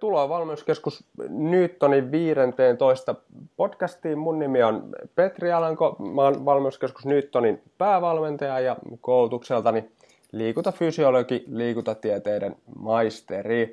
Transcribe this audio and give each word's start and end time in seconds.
Tervetuloa 0.00 0.28
Valmennuskeskus 0.28 1.04
Newtonin 1.28 2.10
15 2.12 3.14
podcastiin. 3.56 4.18
Mun 4.18 4.38
nimi 4.38 4.62
on 4.62 4.88
Petri 5.14 5.52
Alanko. 5.52 5.96
Mä 6.14 6.22
oon 6.22 6.44
Valmennuskeskus 6.44 7.06
Newtonin 7.06 7.62
päävalmentaja 7.78 8.60
ja 8.60 8.76
koulutukseltani 9.00 9.90
liikuntafysiologi, 10.32 11.44
liikuntatieteiden 11.46 12.56
maisteri. 12.78 13.70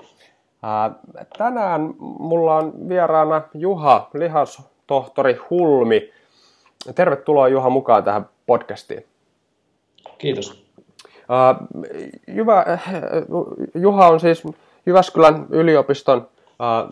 tänään 1.37 1.93
mulla 1.99 2.55
on 2.55 2.89
vieraana 2.89 3.41
Juha, 3.53 4.09
lihastohtori 4.13 5.37
Hulmi. 5.49 6.11
Tervetuloa 6.95 7.47
Juha 7.47 7.69
mukaan 7.69 8.03
tähän 8.03 8.29
podcastiin. 8.45 9.05
Kiitos. 10.17 10.65
Juha 13.75 14.07
on 14.07 14.19
siis 14.19 14.43
Jyväskylän 14.87 15.45
yliopiston 15.49 16.27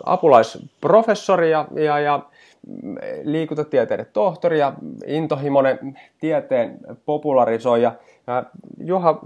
apulaisprofessori 0.04 1.52
ja, 1.52 1.68
ja, 1.76 2.00
ja 2.00 2.20
liikuntatieteiden 3.24 4.08
tohtori 4.14 4.60
ja 4.60 4.74
intohimoinen 5.06 6.00
tieteen 6.20 6.78
popularisoija. 7.06 7.92
Ja 8.28 8.44
Juha, 8.80 9.20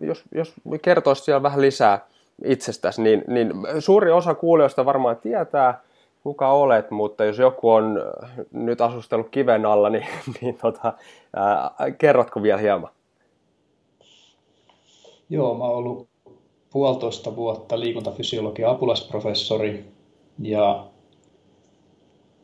jos, 0.00 0.24
jos 0.34 0.54
kertoisit 0.82 1.24
siellä 1.24 1.42
vähän 1.42 1.60
lisää 1.60 2.06
itsestäsi, 2.44 3.02
niin, 3.02 3.24
niin 3.26 3.52
suuri 3.78 4.10
osa 4.10 4.34
kuulijoista 4.34 4.84
varmaan 4.84 5.16
tietää, 5.16 5.80
kuka 6.22 6.48
olet, 6.48 6.90
mutta 6.90 7.24
jos 7.24 7.38
joku 7.38 7.70
on 7.70 8.02
nyt 8.52 8.80
asustellut 8.80 9.28
kiven 9.30 9.66
alla, 9.66 9.90
niin, 9.90 10.06
niin 10.40 10.58
tota, 10.58 10.92
ää, 11.36 11.70
kerrotko 11.98 12.42
vielä 12.42 12.58
hieman? 12.58 12.90
Joo, 15.30 15.54
mä 15.54 15.64
oon 15.64 15.76
ollut 15.76 16.08
puolitoista 16.76 17.36
vuotta 17.36 17.80
liikuntafysiologian 17.80 18.70
apulaisprofessori 18.70 19.84
ja, 20.42 20.86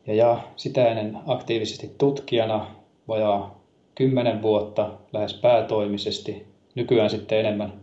ja, 0.07 0.13
ja 0.13 0.37
sitä 0.55 0.87
ennen 0.89 1.17
aktiivisesti 1.27 1.91
tutkijana 1.97 2.75
vajaa 3.07 3.63
kymmenen 3.95 4.41
vuotta 4.41 4.91
lähes 5.13 5.33
päätoimisesti. 5.33 6.45
Nykyään 6.75 7.09
sitten 7.09 7.39
enemmän, 7.39 7.73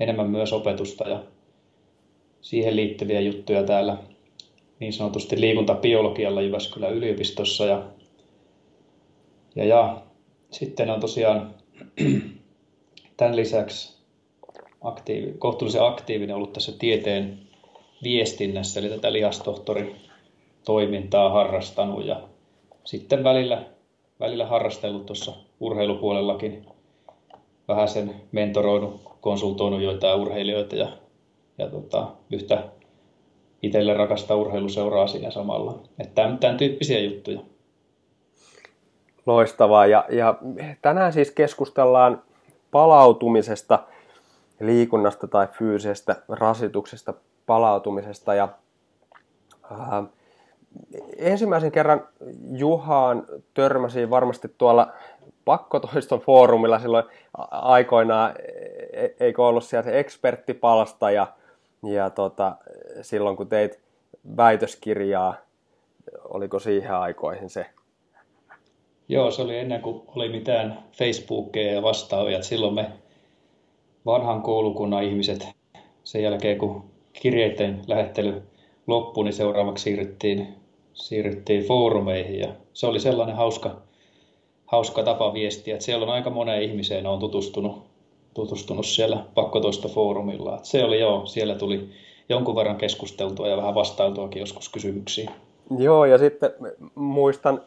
enemmän 0.00 0.30
myös 0.30 0.52
opetusta 0.52 1.08
ja 1.08 1.22
siihen 2.40 2.76
liittyviä 2.76 3.20
juttuja 3.20 3.62
täällä 3.62 3.98
niin 4.80 4.92
sanotusti 4.92 5.40
liikuntabiologialla 5.40 6.42
Jyväskylän 6.42 6.94
yliopistossa. 6.94 7.66
Ja, 7.66 7.82
ja, 9.54 9.64
ja 9.64 10.02
sitten 10.50 10.90
on 10.90 11.00
tosiaan 11.00 11.54
tämän 13.16 13.36
lisäksi 13.36 13.95
aktiivi, 14.82 15.34
kohtuullisen 15.38 15.86
aktiivinen 15.86 16.36
ollut 16.36 16.52
tässä 16.52 16.72
tieteen 16.78 17.38
viestinnässä, 18.02 18.80
eli 18.80 18.88
tätä 18.88 19.12
lihastohtori 19.12 19.96
toimintaa 20.64 21.30
harrastanut 21.30 22.06
ja 22.06 22.20
sitten 22.84 23.24
välillä, 23.24 23.62
välillä 24.20 24.46
harrastellut 24.46 25.06
tuossa 25.06 25.32
urheilupuolellakin 25.60 26.66
vähän 27.68 27.88
sen 27.88 28.14
mentoroinut, 28.32 29.00
konsultoinut 29.20 29.82
joitain 29.82 30.20
urheilijoita 30.20 30.76
ja, 30.76 30.88
ja 31.58 31.68
tota, 31.70 32.06
yhtä 32.32 32.64
itselle 33.62 33.94
rakasta 33.94 34.36
urheiluseuraa 34.36 35.06
siinä 35.06 35.30
samalla. 35.30 35.78
Että 35.98 36.14
tämän, 36.14 36.38
tämän 36.38 36.56
tyyppisiä 36.56 37.00
juttuja. 37.00 37.40
Loistavaa. 39.26 39.86
Ja, 39.86 40.04
ja 40.10 40.34
tänään 40.82 41.12
siis 41.12 41.30
keskustellaan 41.30 42.22
palautumisesta– 42.70 43.78
liikunnasta 44.60 45.28
tai 45.28 45.46
fyysisestä 45.46 46.16
rasituksesta 46.28 47.14
palautumisesta. 47.46 48.34
Ja, 48.34 48.48
ää, 49.70 50.04
ensimmäisen 51.16 51.72
kerran 51.72 52.08
Juhaan 52.52 53.26
törmäsi 53.54 54.10
varmasti 54.10 54.48
tuolla 54.58 54.92
pakkotoiston 55.44 56.20
foorumilla 56.20 56.78
silloin 56.78 57.04
aikoinaan, 57.50 58.34
e, 58.38 59.04
e, 59.04 59.14
eikö 59.20 59.46
ollut 59.46 59.64
siellä 59.64 59.84
se 59.84 59.98
eksperttipalsta 59.98 61.10
ja, 61.10 61.26
ja 61.82 62.10
tota, 62.10 62.56
silloin 63.02 63.36
kun 63.36 63.48
teit 63.48 63.80
väitöskirjaa, 64.36 65.34
oliko 66.24 66.58
siihen 66.58 66.94
aikoihin 66.94 67.50
se? 67.50 67.66
Joo, 69.08 69.30
se 69.30 69.42
oli 69.42 69.58
ennen 69.58 69.82
kuin 69.82 70.02
oli 70.16 70.28
mitään 70.28 70.84
Facebookia 70.92 71.72
ja 71.72 71.82
vastaavia. 71.82 72.42
Silloin 72.42 72.74
me 72.74 72.92
vanhan 74.06 74.42
koulukunnan 74.42 75.04
ihmiset 75.04 75.48
sen 76.04 76.22
jälkeen, 76.22 76.58
kun 76.58 76.84
kirjeiden 77.12 77.82
lähettely 77.86 78.42
loppui, 78.86 79.24
niin 79.24 79.32
seuraavaksi 79.32 79.82
siirryttiin, 79.82 80.48
siirryttiin 80.94 81.64
foorumeihin 81.64 82.38
ja 82.38 82.48
se 82.72 82.86
oli 82.86 83.00
sellainen 83.00 83.36
hauska, 83.36 83.76
hauska 84.66 85.02
tapa 85.02 85.34
viestiä, 85.34 85.74
että 85.74 85.84
siellä 85.84 86.06
on 86.06 86.12
aika 86.12 86.30
moneen 86.30 86.62
ihmiseen 86.62 87.06
on 87.06 87.18
tutustunut, 87.18 87.82
tutustunut 88.34 88.86
siellä 88.86 89.24
pakkotoista 89.34 89.88
foorumilla. 89.88 90.56
Että 90.56 90.68
se 90.68 90.84
oli 90.84 91.00
joo, 91.00 91.26
siellä 91.26 91.54
tuli 91.54 91.88
jonkun 92.28 92.56
verran 92.56 92.76
keskusteltua 92.76 93.48
ja 93.48 93.56
vähän 93.56 93.74
vastailtuakin 93.74 94.40
joskus 94.40 94.68
kysymyksiin. 94.68 95.30
Joo, 95.78 96.04
ja 96.04 96.18
sitten 96.18 96.50
muistan 96.94 97.62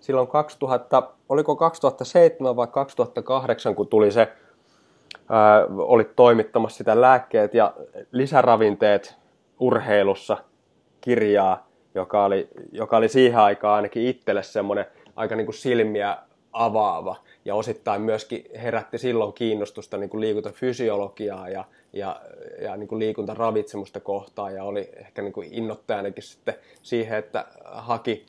silloin 0.00 0.28
2000, 0.28 1.02
oliko 1.28 1.56
2007 1.56 2.56
vai 2.56 2.66
2008, 2.66 3.74
kun 3.74 3.88
tuli 3.88 4.10
se 4.10 4.28
ää, 5.28 5.66
olit 5.78 6.16
toimittamassa 6.16 6.78
sitä 6.78 7.00
lääkkeet 7.00 7.54
ja 7.54 7.74
lisäravinteet 8.12 9.14
urheilussa 9.60 10.36
kirjaa, 11.00 11.68
joka 11.94 12.24
oli, 12.24 12.48
joka 12.72 12.96
oli 12.96 13.08
siihen 13.08 13.38
aikaan 13.38 13.76
ainakin 13.76 14.06
itselle 14.06 14.42
semmoinen 14.42 14.86
aika 15.16 15.36
niin 15.36 15.46
kuin 15.46 15.54
silmiä 15.54 16.16
avaava 16.52 17.16
ja 17.44 17.54
osittain 17.54 18.02
myöskin 18.02 18.44
herätti 18.62 18.98
silloin 18.98 19.32
kiinnostusta 19.32 19.96
niin 19.96 20.10
kuin 20.10 20.20
liikuntafysiologiaa 20.20 21.48
ja, 21.48 21.64
ja, 21.92 22.20
ja 22.62 22.76
niin 22.76 22.88
kuin 22.88 22.98
liikuntaravitsemusta 22.98 24.00
kohtaan 24.00 24.54
ja 24.54 24.64
oli 24.64 24.90
ehkä 24.96 25.22
niin 25.22 25.32
kuin 25.32 25.48
innoittajanakin 25.52 26.22
sitten 26.22 26.54
siihen, 26.82 27.18
että 27.18 27.44
haki 27.64 28.26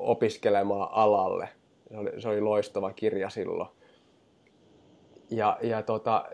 opiskelemaan 0.00 0.88
alalle. 0.92 1.48
Se 1.90 1.96
oli, 1.98 2.10
se 2.18 2.28
oli 2.28 2.40
loistava 2.40 2.92
kirja 2.92 3.30
silloin. 3.30 3.68
Ja, 5.30 5.58
ja 5.62 5.82
tota, 5.82 6.24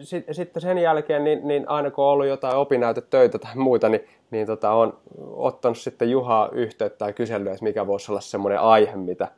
sitten 0.00 0.34
sit 0.34 0.50
sen 0.58 0.78
jälkeen, 0.78 1.24
niin, 1.24 1.48
niin 1.48 1.68
aina 1.68 1.90
kun 1.90 2.04
on 2.04 2.10
ollut 2.10 2.26
jotain 2.26 2.56
opinnäytetöitä 2.56 3.38
tai 3.38 3.56
muita, 3.56 3.88
niin, 3.88 4.04
niin 4.30 4.46
tota, 4.46 4.70
on 4.70 4.98
ottanut 5.32 5.78
sitten 5.78 6.10
Juhaa 6.10 6.48
yhteyttä 6.52 7.06
ja 7.06 7.12
kysellyt, 7.12 7.52
että 7.52 7.64
mikä 7.64 7.86
voisi 7.86 8.12
olla 8.12 8.20
semmoinen 8.20 8.60
aihe, 8.60 8.96
mitä, 8.96 9.28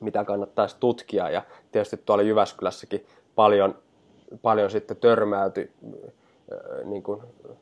mitä 0.00 0.24
kannattaisi 0.24 0.76
tutkia. 0.80 1.30
Ja 1.30 1.42
tietysti 1.72 1.96
tuolla 1.96 2.22
Jyväskylässäkin 2.22 3.06
paljon, 3.34 3.74
paljon 4.42 4.70
sitten 4.70 4.96
törmäyty, 4.96 5.72
niin 6.84 7.02
kuin 7.02 7.20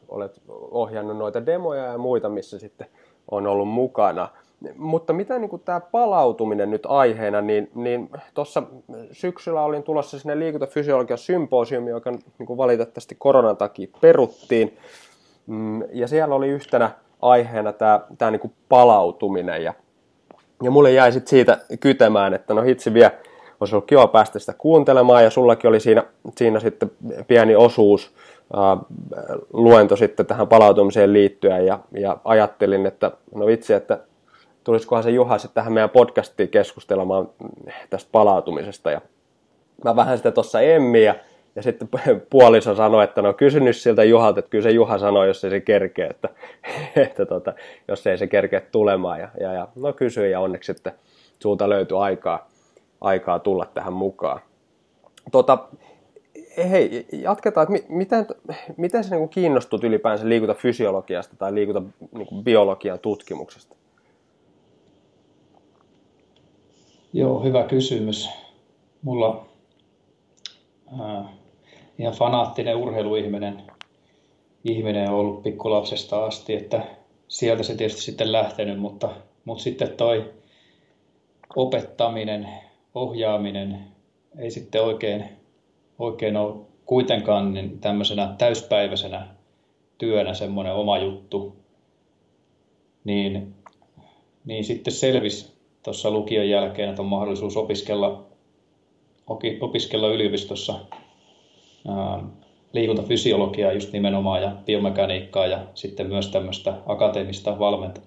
olet 0.08 0.40
ohjannut 0.50 1.16
noita 1.16 1.46
demoja 1.46 1.84
ja 1.84 1.98
muita, 1.98 2.28
missä 2.28 2.58
sitten 2.58 2.86
on 3.30 3.46
ollut 3.46 3.68
mukana. 3.68 4.28
Mutta 4.76 5.12
mitä 5.12 5.38
niin 5.38 5.50
kuin 5.50 5.62
tämä 5.64 5.80
palautuminen 5.80 6.70
nyt 6.70 6.86
aiheena, 6.86 7.40
niin, 7.40 7.70
niin 7.74 8.10
tuossa 8.34 8.62
syksyllä 9.12 9.62
olin 9.62 9.82
tulossa 9.82 10.18
sinne 10.18 10.38
liikuntafysiologian 10.38 11.18
symposiumi, 11.18 11.90
joka 11.90 12.10
niin 12.10 12.46
kuin 12.46 12.56
valitettavasti 12.56 13.16
koronan 13.18 13.56
takia 13.56 13.88
peruttiin. 14.00 14.76
Mm, 15.46 15.82
ja 15.92 16.08
siellä 16.08 16.34
oli 16.34 16.48
yhtenä 16.48 16.90
aiheena 17.22 17.72
tämä, 17.72 18.00
tämä 18.18 18.30
niin 18.30 18.40
kuin 18.40 18.52
palautuminen. 18.68 19.64
Ja, 19.64 19.74
ja 20.62 20.70
mulle 20.70 20.92
jäi 20.92 21.12
sitten 21.12 21.30
siitä 21.30 21.58
kytemään, 21.80 22.34
että 22.34 22.54
no 22.54 22.62
hitsi 22.62 22.94
vielä, 22.94 23.10
olisi 23.60 23.74
ollut 23.74 23.86
kiva 23.86 24.06
päästä 24.06 24.38
sitä 24.38 24.52
kuuntelemaan, 24.58 25.24
ja 25.24 25.30
sullakin 25.30 25.68
oli 25.68 25.80
siinä, 25.80 26.04
siinä 26.38 26.60
sitten 26.60 26.90
pieni 27.28 27.56
osuus, 27.56 28.14
ää, 28.56 28.76
luento 29.52 29.96
sitten 29.96 30.26
tähän 30.26 30.48
palautumiseen 30.48 31.12
liittyen, 31.12 31.66
ja, 31.66 31.78
ja 31.92 32.16
ajattelin, 32.24 32.86
että 32.86 33.10
no 33.34 33.46
vitsi, 33.46 33.72
että 33.72 33.98
tulisikohan 34.64 35.02
se 35.02 35.10
Juha 35.10 35.38
sitten 35.38 35.54
tähän 35.54 35.72
meidän 35.72 35.90
podcastiin 35.90 36.48
keskustelemaan 36.48 37.28
tästä 37.90 38.08
palautumisesta. 38.12 38.90
Ja 38.90 39.00
mä 39.84 39.96
vähän 39.96 40.16
sitä 40.16 40.30
tuossa 40.30 40.60
emmi 40.60 41.04
ja, 41.04 41.14
ja 41.56 41.62
sitten 41.62 41.88
puoliso 42.30 42.74
sanoi, 42.74 43.04
että 43.04 43.22
no 43.22 43.32
kysy 43.32 43.60
nyt 43.60 43.76
siltä 43.76 44.04
Juhalta, 44.04 44.38
että 44.38 44.50
kyllä 44.50 44.62
se 44.62 44.70
Juha 44.70 44.98
sanoi, 44.98 45.26
jos 45.26 45.44
ei 45.44 45.50
se 45.50 45.60
kerkee, 45.60 46.06
että, 46.06 46.28
että 47.06 47.26
tota, 47.26 47.52
jos 47.88 48.06
ei 48.06 48.18
se 48.18 48.26
kerkee 48.26 48.60
tulemaan. 48.60 49.20
Ja, 49.20 49.28
ja, 49.40 49.52
ja 49.52 49.68
no 49.76 49.92
kysyin 49.92 50.30
ja 50.30 50.40
onneksi 50.40 50.72
sitten 50.72 50.92
sulta 51.38 51.68
löytyi 51.68 51.98
aikaa, 51.98 52.48
aikaa 53.00 53.38
tulla 53.38 53.66
tähän 53.74 53.92
mukaan. 53.92 54.40
Tota, 55.32 55.58
hei, 56.70 57.06
jatketaan, 57.12 57.74
että 57.74 57.88
miten, 57.88 58.26
miten 58.76 59.04
sä 59.04 59.16
niin 59.16 59.28
kiinnostut 59.28 59.84
ylipäänsä 59.84 60.28
liikuntafysiologiasta 60.28 61.36
tai 61.36 61.54
liikuntabiologian 61.54 62.94
niin 62.94 63.02
tutkimuksesta? 63.02 63.76
Joo, 67.12 67.42
hyvä 67.42 67.64
kysymys. 67.64 68.28
Mulla 69.02 69.46
äh, 71.00 71.26
ihan 71.98 72.14
fanaattinen 72.14 72.76
urheiluihminen 72.76 73.62
ihminen 74.64 75.10
on 75.10 75.14
ollut 75.14 75.42
pikkulapsesta 75.42 76.24
asti, 76.24 76.54
että 76.54 76.82
sieltä 77.28 77.62
se 77.62 77.74
tietysti 77.74 78.02
sitten 78.02 78.32
lähtenyt, 78.32 78.78
mutta, 78.78 79.10
mutta 79.44 79.62
sitten 79.62 79.96
toi 79.96 80.34
opettaminen, 81.56 82.48
ohjaaminen 82.94 83.80
ei 84.38 84.50
sitten 84.50 84.82
oikein, 84.82 85.24
oikein 85.98 86.36
ole 86.36 86.66
kuitenkaan 86.86 87.54
niin 87.54 87.78
tämmöisenä 87.78 88.34
täyspäiväisenä 88.38 89.26
työnä 89.98 90.34
semmoinen 90.34 90.74
oma 90.74 90.98
juttu, 90.98 91.56
niin, 93.04 93.54
niin 94.44 94.64
sitten 94.64 94.92
selvisi 94.92 95.59
tuossa 95.82 96.10
lukion 96.10 96.48
jälkeen, 96.48 96.88
että 96.88 97.02
on 97.02 97.08
mahdollisuus 97.08 97.56
opiskella, 97.56 98.26
opiskella 99.60 100.08
yliopistossa 100.08 100.74
liikuntafysiologiaa 102.72 103.72
just 103.72 103.92
nimenomaan 103.92 104.42
ja 104.42 104.56
biomekaniikkaa 104.66 105.46
ja 105.46 105.66
sitten 105.74 106.06
myös 106.06 106.28
tämmöistä 106.28 106.74
akateemista 106.86 107.58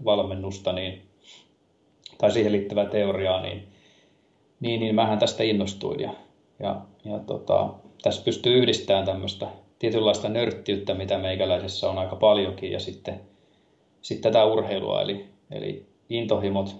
valmennusta 0.05 0.73
niin, 0.73 1.01
tai 2.17 2.31
siihen 2.31 2.51
liittyvää 2.51 2.85
teoriaa, 2.85 3.41
niin, 3.41 3.67
niin, 4.59 4.79
niin 4.79 4.95
mähän 4.95 5.19
tästä 5.19 5.43
innostuin 5.43 5.99
ja, 5.99 6.13
ja, 6.59 6.81
ja 7.05 7.19
tota, 7.19 7.69
tässä 8.01 8.23
pystyy 8.25 8.57
yhdistämään 8.57 9.05
tämmöistä 9.05 9.47
tietynlaista 9.79 10.29
nörttiyttä, 10.29 10.93
mitä 10.93 11.17
meikäläisessä 11.17 11.89
on 11.89 11.97
aika 11.97 12.15
paljonkin 12.15 12.71
ja 12.71 12.79
sitten, 12.79 13.21
sitten 14.01 14.31
tätä 14.33 14.45
urheilua, 14.45 15.01
eli, 15.01 15.25
eli 15.51 15.85
intohimot, 16.09 16.75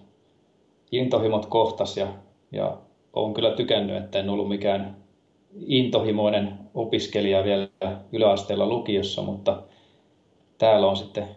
intohimot 0.93 1.45
kohtas 1.45 1.97
ja, 1.97 2.07
ja 2.51 2.77
olen 3.13 3.33
kyllä 3.33 3.51
tykännyt, 3.51 3.97
että 3.97 4.19
en 4.19 4.29
ollut 4.29 4.49
mikään 4.49 4.97
intohimoinen 5.65 6.59
opiskelija 6.73 7.43
vielä 7.43 7.67
yläasteella 8.11 8.65
lukiossa, 8.65 9.21
mutta 9.21 9.63
täällä 10.57 10.87
on 10.87 10.97
sitten 10.97 11.27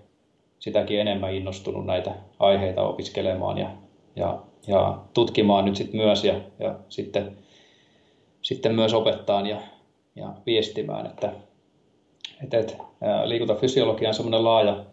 sitäkin 0.58 1.00
enemmän 1.00 1.34
innostunut 1.34 1.86
näitä 1.86 2.14
aiheita 2.38 2.82
opiskelemaan 2.82 3.58
ja, 3.58 3.70
ja, 4.16 4.42
ja 4.66 4.98
tutkimaan 5.14 5.64
nyt 5.64 5.76
sitten 5.76 6.00
myös 6.00 6.24
ja, 6.24 6.34
ja 6.58 6.74
sitten, 6.88 7.36
sitten 8.42 8.74
myös 8.74 8.94
opettaa 8.94 9.48
ja, 9.48 9.60
ja 10.16 10.34
viestimään, 10.46 11.06
että, 11.06 11.32
että, 12.42 12.58
että 12.58 12.76
liikuntafysiologia 13.24 14.08
on 14.08 14.14
semmoinen 14.14 14.44
laaja, 14.44 14.84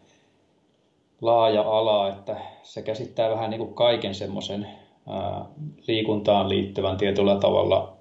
laaja 1.23 1.61
ala, 1.61 2.09
että 2.09 2.35
se 2.63 2.81
käsittää 2.81 3.29
vähän 3.29 3.49
niin 3.49 3.59
kuin 3.59 3.73
kaiken 3.73 4.15
semmoisen 4.15 4.67
liikuntaan 5.87 6.49
liittyvän 6.49 6.97
tietyllä 6.97 7.35
tavalla 7.35 7.93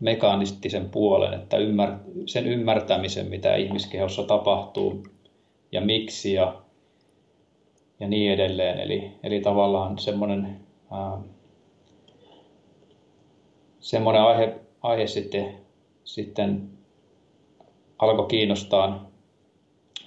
mekaanistisen 0.00 0.90
puolen, 0.90 1.34
että 1.34 1.56
ymmär, 1.56 1.98
sen 2.26 2.46
ymmärtämisen, 2.46 3.26
mitä 3.26 3.56
ihmiskehossa 3.56 4.22
tapahtuu 4.22 5.02
ja 5.72 5.80
miksi 5.80 6.32
ja, 6.32 6.62
ja 8.00 8.08
niin 8.08 8.32
edelleen. 8.32 8.80
Eli, 8.80 9.12
eli 9.22 9.40
tavallaan 9.40 9.98
semmoinen, 9.98 10.60
ää, 10.90 11.18
semmoinen 13.80 14.22
aihe, 14.22 14.54
aihe 14.82 15.06
sitten, 15.06 15.54
sitten 16.04 16.70
alkoi 17.98 18.26
kiinnostaa 18.26 19.10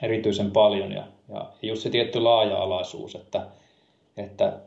erityisen 0.01 0.51
paljon 0.51 0.92
ja, 0.92 1.07
ja 1.30 1.52
just 1.62 1.81
se 1.81 1.90
tietty 1.90 2.20
laaja-alaisuus, 2.20 3.16
että, 3.16 3.48
että 4.18 4.60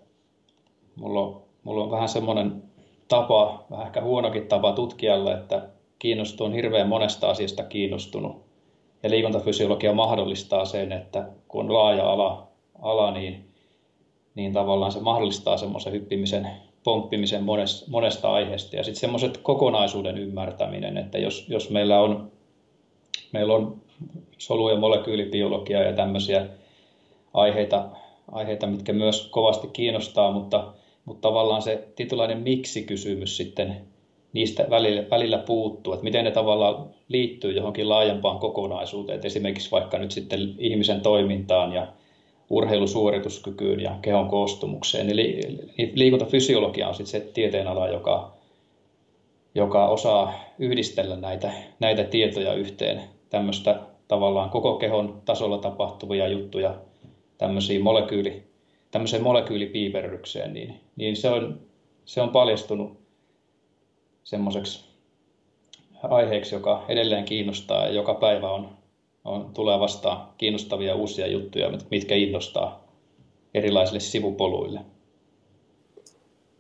mulla 0.97 1.21
on, 1.21 1.43
mulla 1.65 1.85
on 1.85 1.91
vähän 1.91 2.09
semmoinen 2.09 2.63
tapa, 3.09 3.65
vähän 3.71 3.87
ehkä 3.87 4.03
huonokin 4.03 4.47
tapa 4.47 4.73
tutkijalle, 4.73 5.33
että 5.33 5.69
kiinnostuu 5.99 6.47
on 6.47 6.53
hirveän 6.53 6.89
monesta 6.89 7.31
asiasta 7.31 7.63
kiinnostunut. 7.63 8.47
Ja 9.03 9.11
liikuntafysiologia 9.11 9.93
mahdollistaa 9.93 10.65
sen, 10.65 10.93
että 10.93 11.29
kun 11.49 11.65
on 11.65 11.73
laaja 11.73 12.13
ala, 12.13 12.47
ala 12.83 13.11
niin, 13.11 13.49
niin 14.35 14.53
tavallaan 14.53 14.93
se 14.93 15.01
mahdollistaa 15.01 15.57
semmoisen 15.57 15.93
hyppimisen, 15.93 16.51
pomppimisen 16.85 17.43
monesta, 17.43 17.91
monesta 17.91 18.33
aiheesta. 18.33 18.77
Ja 18.77 18.85
sitten 18.85 19.01
semmoiset 19.01 19.37
kokonaisuuden 19.37 20.19
ymmärtäminen, 20.19 20.97
että 20.97 21.19
jos, 21.19 21.47
jos 21.49 21.71
meillä 21.71 22.01
on, 22.01 22.33
meillä 23.33 23.55
on 23.55 23.83
solu- 24.39 24.71
ja 24.71 24.77
molekyylibiologia 24.77 25.83
ja 25.83 25.93
tämmöisiä 25.93 26.47
aiheita, 27.35 27.89
aiheita, 28.33 28.67
mitkä 28.67 28.93
myös 28.93 29.29
kovasti 29.31 29.69
kiinnostaa, 29.69 30.31
mutta 30.31 30.73
mutta 31.07 31.29
tavallaan 31.29 31.63
se 31.63 31.89
tietynlainen 31.97 32.39
miksi-kysymys 32.39 33.37
sitten 33.37 33.77
niistä 34.33 34.67
välillä, 34.71 35.11
välillä 35.11 35.39
puuttuu, 35.39 35.93
että 35.93 36.05
miten 36.05 36.25
ne 36.25 36.31
tavallaan 36.31 36.91
liittyy 37.09 37.53
johonkin 37.53 37.89
laajempaan 37.89 38.39
kokonaisuuteen, 38.39 39.17
että 39.17 39.27
esimerkiksi 39.27 39.71
vaikka 39.71 39.99
nyt 39.99 40.11
sitten 40.11 40.55
ihmisen 40.59 41.01
toimintaan 41.01 41.73
ja 41.73 41.87
urheilusuorituskykyyn 42.51 43.81
ja 43.81 43.99
kehon 44.03 44.29
koostumukseen. 44.29 45.11
Eli 45.11 45.41
liikuntafysiologia 45.95 46.89
on 46.89 46.95
sitten 46.95 47.21
se 47.21 47.31
tieteenala, 47.35 47.89
joka, 47.89 48.33
joka 49.55 49.87
osaa 49.87 50.35
yhdistellä 50.59 51.17
näitä, 51.17 51.53
näitä 51.81 52.05
tietoja 52.05 52.53
yhteen, 52.53 53.01
tämmöistä 53.31 53.81
tavallaan 54.09 54.51
koko 54.51 54.77
kehon 54.77 55.23
tasolla 55.25 55.59
tapahtuvia 55.59 56.29
juttuja 56.29 56.75
tämmöisiin 57.39 57.83
molekyyli, 57.83 58.43
tämmöiseen 58.91 59.23
molekyylipiiperrykseen, 59.23 60.53
niin, 60.53 60.81
niin 60.97 61.17
se, 61.17 61.31
on, 61.31 61.61
se 62.05 62.23
on 62.23 62.31
paljastunut 62.31 62.99
semmoiseksi 64.25 64.87
aiheeksi, 66.03 66.55
joka 66.55 66.85
edelleen 66.89 67.25
kiinnostaa 67.25 67.87
ja 67.87 67.93
joka 67.93 68.15
päivä 68.15 68.51
on, 68.51 68.69
on, 69.25 69.51
tulee 69.55 69.81
vastaan 69.81 70.29
kiinnostavia 70.39 70.95
uusia 70.95 71.27
juttuja, 71.27 71.71
mitkä 71.91 72.15
innostaa 72.15 72.85
erilaisille 73.55 74.01
sivupoluille. 74.01 74.81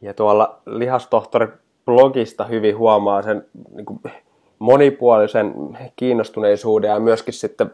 Ja 0.00 0.14
tuolla 0.14 0.60
lihastohtori 0.66 1.46
blogista 1.84 2.44
hyvin 2.44 2.76
huomaa 2.76 3.22
sen 3.22 3.46
niin 3.74 3.86
kuin 3.86 4.00
monipuolisen 4.58 5.54
kiinnostuneisuuden 5.96 6.88
ja 6.88 7.00
myöskin 7.00 7.34
sitten 7.34 7.70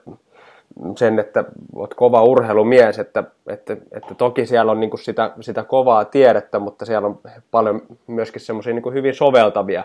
sen, 0.96 1.18
että 1.18 1.44
olet 1.74 1.94
kova 1.94 2.22
urheilumies, 2.22 2.98
että, 2.98 3.24
että, 3.46 3.72
että 3.72 4.14
toki 4.14 4.46
siellä 4.46 4.72
on 4.72 4.80
niin 4.80 4.90
sitä, 5.02 5.32
sitä 5.40 5.64
kovaa 5.64 6.04
tiedettä, 6.04 6.58
mutta 6.58 6.84
siellä 6.84 7.08
on 7.08 7.20
paljon 7.50 7.82
myöskin 8.06 8.40
semmoisia 8.40 8.74
niin 8.74 8.94
hyvin 8.94 9.14
soveltavia 9.14 9.84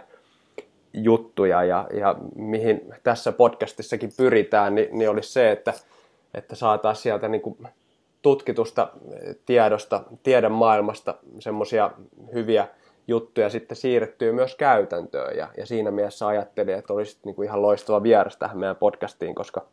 juttuja 0.94 1.64
ja, 1.64 1.88
ja 1.94 2.16
mihin 2.36 2.94
tässä 3.04 3.32
podcastissakin 3.32 4.12
pyritään, 4.18 4.76
niin, 4.76 4.88
niin 4.92 5.10
olisi 5.10 5.34
se, 5.34 5.52
että, 5.52 5.74
että 6.34 6.56
saataisiin 6.56 7.04
sieltä 7.04 7.28
niin 7.28 7.58
tutkitusta 8.22 8.88
tiedosta, 9.46 10.04
tiedon 10.24 10.52
maailmasta 10.52 11.16
semmoisia 11.40 11.92
hyviä 12.34 12.68
juttuja 13.08 13.50
sitten 13.50 13.78
siirrettyä 13.78 14.34
myös 14.34 14.56
käytäntöön 14.56 15.38
ja, 15.38 15.48
ja 15.58 15.66
siinä 15.66 15.92
mielessä 15.92 16.28
ajattelin, 16.28 16.76
että 16.76 16.94
olisi 16.94 17.20
niin 17.26 17.36
kuin 17.36 17.46
ihan 17.46 17.62
loistava 17.62 18.04
vieras 18.04 18.38
tähän 18.38 18.58
meidän 18.58 18.76
podcastiin, 18.76 19.36
koska– 19.36 19.66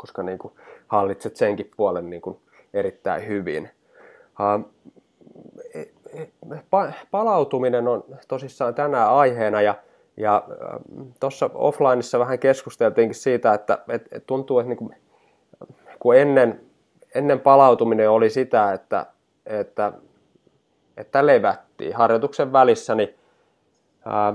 koska 0.00 0.22
niin 0.22 0.38
kuin 0.38 0.54
hallitset 0.86 1.36
senkin 1.36 1.70
puolen 1.76 2.10
niin 2.10 2.22
kuin 2.22 2.38
erittäin 2.74 3.26
hyvin. 3.26 3.70
E, 5.74 5.84
palautuminen 7.10 7.88
on 7.88 8.04
tosissaan 8.28 8.74
tänään 8.74 9.10
aiheena 9.10 9.60
ja, 9.60 9.74
ja 10.16 10.44
tuossa 11.20 11.50
offlineissa 11.54 12.18
vähän 12.18 12.38
keskusteltiinkin 12.38 13.14
siitä, 13.14 13.54
että 13.54 13.78
et, 13.88 14.08
et 14.12 14.26
tuntuu, 14.26 14.58
että 14.58 14.68
niin 14.68 14.76
kuin, 14.76 14.96
kun 15.98 16.16
ennen, 16.16 16.60
ennen 17.14 17.40
palautuminen 17.40 18.10
oli 18.10 18.30
sitä, 18.30 18.72
että, 18.72 19.06
että, 19.46 19.92
että 21.00 21.26
levättiin 21.26 21.96
harjoituksen 21.96 22.52
välissä, 22.52 22.94
niin 22.94 23.14
ää, 24.04 24.34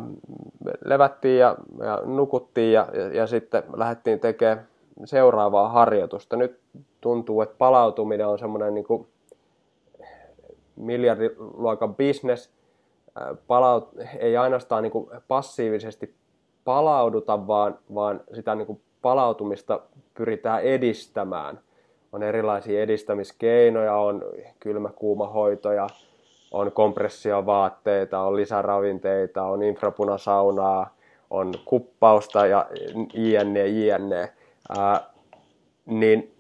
levättiin 0.86 1.40
ja, 1.40 1.56
ja 1.80 2.02
nukuttiin 2.06 2.74
ja, 2.74 2.88
ja, 2.94 3.08
ja 3.08 3.28
sitten 3.28 3.64
lähdettiin 3.76 4.20
tekemään 4.20 4.68
seuraavaa 5.06 5.70
harjoitusta. 5.70 6.36
Nyt 6.36 6.60
tuntuu, 7.02 7.42
että 7.42 7.56
palautuminen 7.58 8.28
on 8.28 8.40
semmoinen 8.40 8.74
niin 8.74 9.08
miljardiluokan 10.76 11.96
bisnes. 11.96 12.52
Palaut, 13.48 13.90
ei 14.20 14.38
ainoastaan 14.38 14.84
niin 14.84 14.92
kuin 14.92 15.10
passiivisesti 15.28 16.16
palauduta, 16.64 17.48
vaan, 17.48 17.80
vaan 17.96 18.22
sitä 18.34 18.56
niin 18.56 18.68
kuin 18.68 18.82
palautumista 19.02 19.80
pyritään 20.14 20.64
edistämään. 20.64 21.60
On 22.12 22.24
erilaisia 22.24 22.82
edistämiskeinoja, 22.82 23.96
on 23.96 24.24
kylmä-kuumahoitoja, 24.60 25.88
on 26.56 26.72
kompressiovaatteita, 26.72 28.20
on 28.20 28.36
lisäravinteita, 28.36 29.44
on 29.44 29.64
infrapunasaunaa, 29.64 30.96
on 31.30 31.54
kuppausta 31.66 32.46
ja 32.46 32.66
jne, 33.14 33.68
jne. 33.68 34.34
Ää, 34.78 35.02
niin 35.86 36.36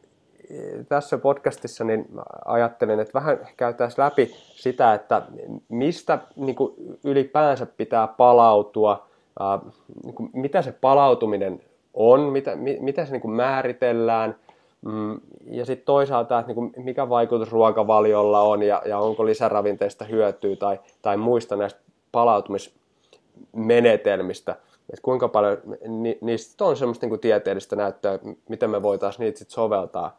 e, 0.49 0.83
tässä 0.89 1.17
podcastissa 1.17 1.83
niin 1.83 2.07
ajattelin, 2.45 2.99
että 2.99 3.13
vähän 3.13 3.39
käytäisiin 3.57 4.03
läpi 4.03 4.25
sitä, 4.35 4.93
että 4.93 5.21
mistä 5.69 6.19
niin 6.35 6.55
kuin 6.55 6.73
ylipäänsä 7.03 7.65
pitää 7.65 8.07
palautua, 8.07 9.07
ää, 9.39 9.59
niin 10.03 10.15
kuin, 10.15 10.29
mitä 10.33 10.61
se 10.61 10.71
palautuminen 10.71 11.61
on, 11.93 12.19
mitä, 12.19 12.51
mitä 12.79 13.05
se 13.05 13.11
niin 13.11 13.21
kuin 13.21 13.35
määritellään, 13.35 14.35
mm, 14.85 15.19
ja 15.45 15.65
sitten 15.65 15.85
toisaalta, 15.85 16.39
että 16.39 16.47
niin 16.47 16.55
kuin 16.55 16.73
mikä 16.77 17.09
vaikutus 17.09 17.51
ruokavaliolla 17.51 18.41
on 18.41 18.63
ja, 18.63 18.81
ja 18.85 18.99
onko 18.99 19.25
lisäravinteista 19.25 20.05
hyötyä 20.05 20.55
tai, 20.55 20.79
tai 21.01 21.17
muista 21.17 21.55
näistä 21.55 21.79
palautumismenetelmistä, 22.11 24.51
että 24.89 25.01
kuinka 25.01 25.27
paljon 25.27 25.57
ni, 25.87 26.17
niistä 26.21 26.65
on 26.65 26.77
semmoista 26.77 27.05
niin 27.05 27.09
kuin 27.09 27.21
tieteellistä 27.21 27.75
näyttöä, 27.75 28.19
miten 28.49 28.69
me 28.69 28.81
voitaisiin 28.81 29.23
niitä 29.23 29.39
sit 29.39 29.49
soveltaa 29.49 30.17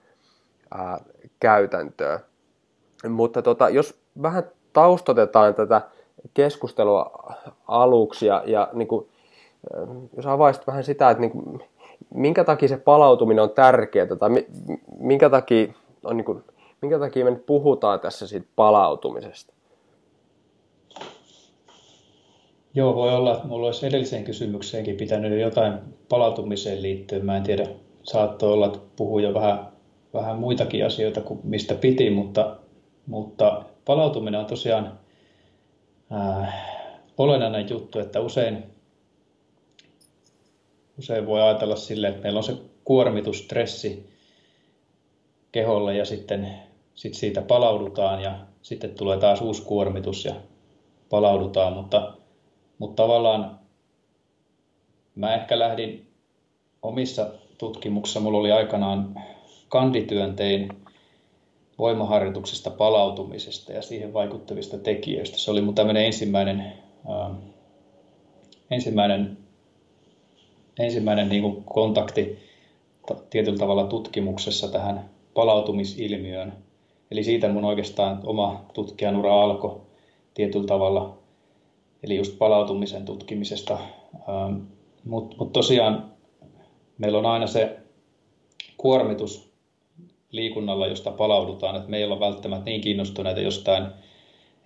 ää, 0.75 1.01
käytäntöön. 1.41 2.21
Mutta 3.09 3.43
tota, 3.43 3.69
jos 3.69 4.01
vähän 4.23 4.43
taustotetaan 4.73 5.55
tätä 5.55 5.83
keskustelua 6.35 7.35
aluksi 7.69 8.27
ja, 8.27 8.43
ja 8.47 8.69
niin 8.73 8.89
kuin, 8.89 9.09
jos 10.17 10.27
avaisit 10.27 10.67
vähän 10.67 10.85
sitä, 10.85 11.11
että 11.11 11.21
niin 11.21 11.63
minkä 12.15 12.45
takia 12.45 12.69
se 12.69 12.77
palautuminen 12.77 13.43
on 13.43 13.51
tärkeää 13.51 14.07
tai 14.07 14.31
minkä 14.99 15.31
takia, 15.31 15.73
on 16.05 16.17
niin 16.17 16.25
kuin, 16.25 16.45
minkä 16.83 16.99
takia 16.99 17.25
me 17.25 17.31
nyt 17.31 17.47
puhutaan 17.47 18.01
tässä 18.01 18.27
siitä 18.27 18.47
palautumisesta? 18.57 19.53
Joo, 22.75 22.95
voi 22.95 23.15
olla, 23.15 23.33
että 23.33 23.45
minulla 23.45 23.67
olisi 23.67 23.87
edelliseen 23.87 24.25
kysymykseenkin 24.25 24.97
pitänyt 24.97 25.41
jotain 25.41 25.79
palautumiseen 26.09 26.83
liittyen. 26.83 27.27
Mä 27.27 27.37
en 27.37 27.43
tiedä, 27.43 27.67
saattoi 28.03 28.53
olla, 28.53 28.67
että 28.67 28.79
puhuu 28.97 29.19
jo 29.19 29.35
vähän, 29.35 29.69
vähän 30.15 30.39
muitakin 30.39 30.87
asioita 30.87 31.21
kuin 31.21 31.41
mistä 31.45 31.75
piti, 31.75 32.11
mutta, 32.11 32.57
mutta 33.07 33.63
palautuminen 33.85 34.41
on 34.41 34.47
tosiaan 34.47 34.99
äh, 36.13 36.55
olennainen 37.19 37.71
juttu, 37.71 37.99
että 37.99 38.21
usein, 38.21 38.65
usein 40.99 41.27
voi 41.27 41.43
ajatella 41.43 41.77
sille, 41.77 42.09
että 42.09 42.23
meillä 42.23 42.39
on 42.39 42.45
se 42.45 42.57
kuormitus, 42.85 43.39
stressi 43.39 44.11
keholle 45.53 45.97
ja 45.97 46.05
sitten 46.05 46.49
sit 46.95 47.15
siitä 47.15 47.43
palaudutaan 47.43 48.23
ja 48.23 48.39
sitten 48.63 48.91
tulee 48.91 49.19
taas 49.19 49.41
uusi 49.41 49.63
kuormitus 49.63 50.25
ja 50.25 50.35
palaudutaan, 51.11 51.73
mutta, 51.73 52.13
mutta 52.79 53.03
tavallaan 53.03 53.59
mä 55.15 55.35
ehkä 55.35 55.59
lähdin 55.59 56.07
omissa 56.83 57.31
tutkimuksissa, 57.59 58.21
mulla 58.21 58.39
oli 58.39 58.53
aikanaan 58.53 59.21
kandityön 59.69 60.37
tein 60.37 60.69
voimaharjoituksesta 61.79 62.71
palautumisesta 62.71 63.73
ja 63.73 63.83
siihen 63.83 64.13
vaikuttavista 64.13 64.79
tekijöistä. 64.79 65.39
Se 65.39 65.51
oli 65.51 65.61
mun 65.61 65.75
tämmöinen 65.75 66.07
ensimmäinen, 66.07 66.73
äh, 67.11 67.37
ensimmäinen, 68.71 69.39
ensimmäinen 70.79 71.29
niin 71.29 71.43
kuin 71.43 71.65
kontakti 71.65 72.39
tietyllä 73.31 73.59
tavalla 73.59 73.87
tutkimuksessa 73.87 74.69
tähän 74.69 75.11
palautumisilmiöön. 75.35 76.53
Eli 77.11 77.25
siitä 77.25 77.49
mun 77.49 77.65
oikeastaan 77.65 78.21
oma 78.25 78.65
tutkijanura 78.75 79.43
alkoi 79.43 79.81
tietyllä 80.35 80.67
tavalla, 80.67 81.19
eli 82.03 82.17
just 82.17 82.39
palautumisen 82.39 83.05
tutkimisesta. 83.05 83.79
Ähm, 84.29 84.55
Mutta 85.05 85.37
mut 85.39 85.53
tosiaan 85.53 86.13
meillä 86.99 87.19
on 87.19 87.27
aina 87.27 87.47
se 87.47 87.77
kuormitus 88.77 89.53
liikunnalla, 90.31 90.87
josta 90.87 91.11
palaudutaan, 91.11 91.77
että 91.77 91.91
me 91.91 91.97
ei 91.97 92.05
olla 92.05 92.21
välttämättä 92.21 92.65
niin 92.65 92.81
kiinnostuneita 92.81 93.41
jostain 93.41 93.87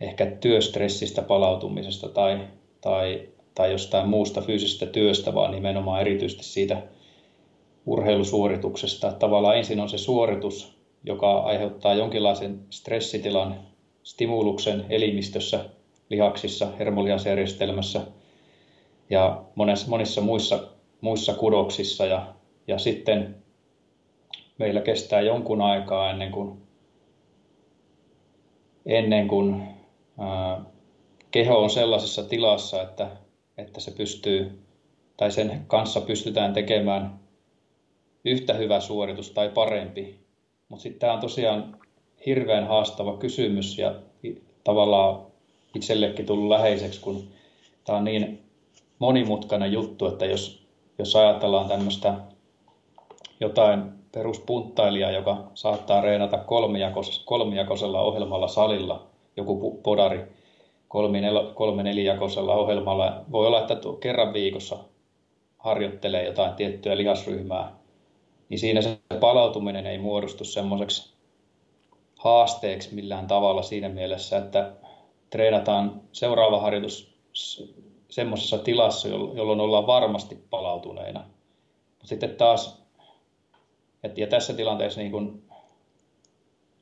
ehkä 0.00 0.26
työstressistä 0.26 1.22
palautumisesta 1.22 2.08
tai, 2.08 2.40
tai, 2.80 3.28
tai 3.60 3.72
jostain 3.72 4.08
muusta 4.08 4.40
fyysisestä 4.40 4.86
työstä, 4.86 5.34
vaan 5.34 5.50
nimenomaan 5.50 6.00
erityisesti 6.00 6.44
siitä 6.44 6.82
urheilusuorituksesta. 7.86 9.12
Tavallaan 9.12 9.56
ensin 9.56 9.80
on 9.80 9.88
se 9.88 9.98
suoritus, 9.98 10.78
joka 11.04 11.38
aiheuttaa 11.38 11.94
jonkinlaisen 11.94 12.60
stressitilan, 12.70 13.60
stimuluksen 14.02 14.86
elimistössä, 14.88 15.64
lihaksissa, 16.10 16.68
hermolihasjärjestelmässä 16.78 18.00
ja 19.10 19.42
monessa, 19.54 19.88
monissa 19.88 20.20
muissa, 20.20 20.68
muissa 21.00 21.34
kudoksissa. 21.34 22.06
Ja, 22.06 22.34
ja 22.66 22.78
sitten 22.78 23.36
meillä 24.58 24.80
kestää 24.80 25.20
jonkun 25.20 25.62
aikaa 25.62 26.10
ennen 26.10 26.32
kuin, 26.32 26.62
ennen 28.86 29.28
kuin 29.28 29.62
ää, 30.18 30.60
keho 31.30 31.62
on 31.62 31.70
sellaisessa 31.70 32.22
tilassa, 32.22 32.82
että, 32.82 33.10
että 33.60 33.80
se 33.80 33.90
pystyy 33.90 34.60
tai 35.16 35.32
sen 35.32 35.64
kanssa 35.66 36.00
pystytään 36.00 36.52
tekemään 36.52 37.20
yhtä 38.24 38.54
hyvä 38.54 38.80
suoritus 38.80 39.30
tai 39.30 39.48
parempi. 39.48 40.18
Mutta 40.68 40.82
sitten 40.82 41.00
tämä 41.00 41.12
on 41.12 41.20
tosiaan 41.20 41.76
hirveän 42.26 42.66
haastava 42.66 43.16
kysymys 43.16 43.78
ja 43.78 43.94
tavallaan 44.64 45.26
itsellekin 45.74 46.26
tullut 46.26 46.48
läheiseksi, 46.48 47.00
kun 47.00 47.24
tämä 47.84 47.98
on 47.98 48.04
niin 48.04 48.42
monimutkainen 48.98 49.72
juttu, 49.72 50.06
että 50.06 50.26
jos, 50.26 50.66
jos 50.98 51.16
ajatellaan 51.16 51.68
tämmöistä 51.68 52.14
jotain 53.40 53.82
peruspunttailija, 54.12 55.10
joka 55.10 55.50
saattaa 55.54 56.00
reenata 56.00 56.38
kolmijakos, 56.38 57.22
kolmijakoisella 57.24 58.00
ohjelmalla 58.00 58.48
salilla, 58.48 59.06
joku 59.36 59.80
podari 59.82 60.20
kolmi, 60.90 61.20
nel, 61.20 61.52
kolme 61.54 61.82
nelijakoisella 61.82 62.54
ohjelmalla. 62.54 63.24
Voi 63.32 63.46
olla, 63.46 63.60
että 63.60 63.76
kerran 64.00 64.32
viikossa 64.32 64.78
harjoittelee 65.58 66.24
jotain 66.24 66.54
tiettyä 66.54 66.96
lihasryhmää, 66.96 67.72
niin 68.48 68.58
siinä 68.58 68.82
se 68.82 68.98
palautuminen 69.20 69.86
ei 69.86 69.98
muodostu 69.98 70.44
semmoiseksi 70.44 71.14
haasteeksi 72.16 72.94
millään 72.94 73.26
tavalla 73.26 73.62
siinä 73.62 73.88
mielessä, 73.88 74.38
että 74.38 74.72
treenataan 75.30 76.00
seuraava 76.12 76.60
harjoitus 76.60 77.14
semmoisessa 78.08 78.58
tilassa, 78.58 79.08
jolloin 79.08 79.60
ollaan 79.60 79.86
varmasti 79.86 80.38
palautuneina. 80.50 81.20
Mutta 81.88 82.06
sitten 82.06 82.36
taas 82.36 82.82
ja 84.16 84.26
tässä 84.26 84.52
tilanteessa 84.52 85.00
niin 85.00 85.12
kun 85.12 85.42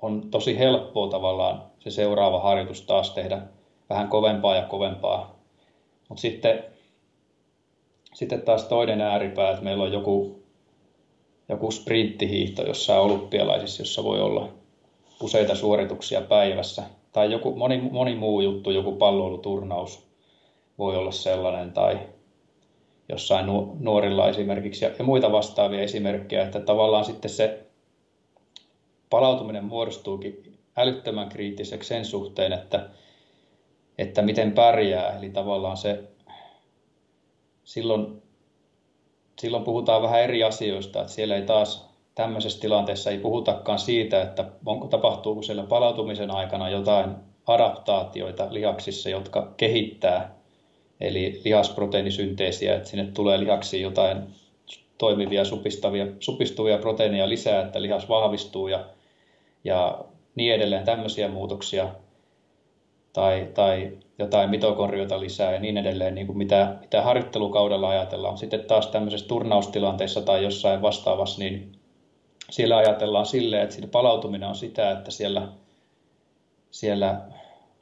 on 0.03 0.31
tosi 0.31 0.59
helppoa 0.59 1.09
tavallaan 1.09 1.63
se 1.79 1.91
seuraava 1.91 2.41
harjoitus 2.41 2.83
taas 2.83 3.11
tehdä 3.11 3.43
vähän 3.91 4.09
kovempaa 4.09 4.57
ja 4.57 4.63
kovempaa. 4.63 5.39
Mutta 6.09 6.21
sitten, 6.21 6.65
sitten 8.15 8.43
taas 8.43 8.65
toinen 8.65 9.01
ääripää, 9.01 9.51
että 9.51 9.65
meillä 9.65 9.85
on 9.85 9.93
joku, 9.93 10.43
joku 11.49 11.71
sprinttihiihto 11.71 12.63
jossain 12.63 13.01
olympialaisissa, 13.01 13.83
jossa 13.83 14.05
voi 14.05 14.21
olla 14.21 14.49
useita 15.23 15.55
suorituksia 15.55 16.21
päivässä. 16.21 16.83
Tai 17.13 17.33
joku, 17.33 17.57
moni, 17.57 17.81
moni 17.93 18.15
muu 18.15 18.41
juttu, 18.41 18.71
joku 18.71 18.93
palloiluturnaus 18.93 20.09
voi 20.79 20.97
olla 20.97 21.13
sellainen, 21.13 21.73
tai 21.73 21.99
jossain 23.09 23.47
nuorilla 23.81 24.29
esimerkiksi 24.29 24.85
ja, 24.85 25.05
muita 25.05 25.33
vastaavia 25.33 25.81
esimerkkejä, 25.81 26.43
että 26.43 26.61
tavallaan 26.61 27.05
sitten 27.05 27.31
se 27.31 27.67
palautuminen 29.11 29.65
muodostuukin 29.65 30.59
älyttömän 30.77 31.29
kriittiseksi 31.29 31.89
sen 31.89 32.05
suhteen, 32.05 32.53
että, 32.53 32.91
että 33.99 34.23
miten 34.23 34.53
pärjää. 34.53 35.19
Eli 35.19 35.31
tavallaan 35.31 35.77
se 35.77 36.05
silloin, 37.65 38.23
silloin 39.41 39.65
puhutaan 39.65 40.03
vähän 40.03 40.23
eri 40.23 40.45
asioista, 40.45 41.01
että 41.01 41.13
siellä 41.13 41.37
ei 41.37 41.43
taas 41.43 41.89
tämmöisessä 42.15 42.61
tilanteessa 42.61 43.11
ei 43.11 43.19
puhutakaan 43.19 43.79
siitä, 43.79 44.23
että 44.23 44.45
onko, 44.67 44.87
tapahtuuko 44.87 45.43
siellä 45.43 45.63
palautumisen 45.63 46.31
aikana 46.31 46.69
jotain 46.69 47.15
adaptaatioita 47.47 48.47
lihaksissa, 48.51 49.09
jotka 49.09 49.55
kehittää 49.57 50.39
eli 51.01 51.41
lihasproteiinisynteesiä, 51.45 52.77
että 52.77 52.89
sinne 52.89 53.05
tulee 53.05 53.41
lihaksiin 53.41 53.83
jotain 53.83 54.23
toimivia 54.99 55.45
supistavia, 55.45 56.07
supistuvia 56.21 56.79
proteiineja 56.79 57.29
lisää, 57.29 57.63
että 57.63 57.83
lihas 57.83 58.09
vahvistuu 58.09 58.69
ja, 58.69 58.87
ja 59.65 60.05
niin 60.35 60.55
edelleen 60.55 60.85
tämmöisiä 60.85 61.29
muutoksia 61.29 61.89
tai, 63.19 63.49
tai 63.55 63.99
jotain 64.19 64.51
mitokondrioita 64.51 65.21
lisää 65.21 65.53
ja 65.53 65.61
niin 65.61 65.79
edelleen, 65.79 66.15
niin 66.15 66.27
kuin 66.27 66.39
mitä, 66.39 66.77
mitä 66.81 67.03
harjoittelukaudella 67.03 67.89
ajatellaan. 67.89 68.39
Sitten 68.39 68.65
taas 68.65 68.87
tämmöisessä 68.87 69.29
turnaustilanteessa 69.29 70.21
tai 70.21 70.45
jossain 70.45 70.83
vastaavassa, 70.83 71.39
niin 71.39 71.73
siellä 72.51 72.77
ajatellaan 72.77 73.27
silleen, 73.27 73.63
että 73.63 73.75
siinä 73.75 73.89
palautuminen 73.89 74.49
on 74.49 74.55
sitä, 74.55 74.91
että 74.91 75.11
siellä, 75.11 75.49
siellä 76.71 77.21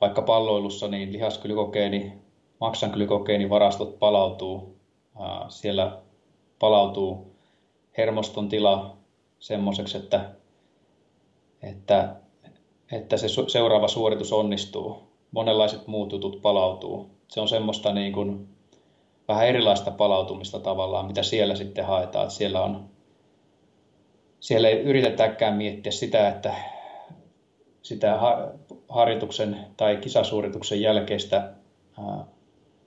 vaikka 0.00 0.22
palloilussa 0.22 0.88
niin 0.88 1.12
lihasglykogeeni 1.12 2.12
glykogeenivarastot 2.92 3.98
palautuu, 3.98 4.76
siellä 5.48 5.98
palautuu 6.58 7.36
hermoston 7.98 8.48
tila 8.48 8.96
semmoiseksi, 9.38 9.96
että, 9.96 10.30
että, 11.62 12.16
että 12.92 13.16
se 13.16 13.28
seuraava 13.48 13.88
suoritus 13.88 14.32
onnistuu. 14.32 15.05
Monenlaiset 15.30 15.86
muut 15.86 16.12
jutut 16.12 16.42
palautuu. 16.42 17.10
Se 17.28 17.40
on 17.40 17.48
semmoista 17.48 17.92
niin 17.92 18.12
kuin 18.12 18.48
vähän 19.28 19.46
erilaista 19.46 19.90
palautumista 19.90 20.60
tavallaan, 20.60 21.06
mitä 21.06 21.22
siellä 21.22 21.54
sitten 21.54 21.86
haetaan. 21.86 22.24
Että 22.24 22.34
siellä, 22.34 22.62
on, 22.62 22.88
siellä 24.40 24.68
ei 24.68 24.80
yritetäkään 24.80 25.56
miettiä 25.56 25.92
sitä, 25.92 26.28
että 26.28 26.54
sitä 27.82 28.18
harjoituksen 28.88 29.66
tai 29.76 29.96
kisasuorituksen 29.96 30.80
jälkeistä 30.80 31.52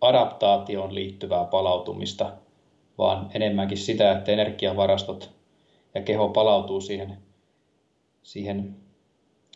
adaptaatioon 0.01 0.95
liittyvää 0.95 1.45
palautumista, 1.45 2.31
vaan 2.97 3.31
enemmänkin 3.33 3.77
sitä, 3.77 4.11
että 4.11 4.31
energiavarastot 4.31 5.31
ja 5.95 6.01
keho 6.01 6.29
palautuu 6.29 6.81
siihen, 6.81 7.17
siihen 8.23 8.75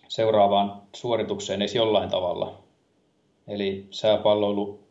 seuraavaan 0.08 0.82
suoritukseen 0.96 1.62
edes 1.62 1.76
jollain 1.76 2.10
tavalla. 2.10 2.63
Eli 3.48 3.88
sääpalloilu 3.92 4.84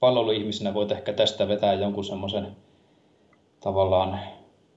palloiluihmisenä 0.00 0.74
voit 0.74 0.92
ehkä 0.92 1.12
tästä 1.12 1.48
vetää 1.48 1.74
jonkun 1.74 2.04
semmoisen 2.04 2.56
tavallaan 3.60 4.20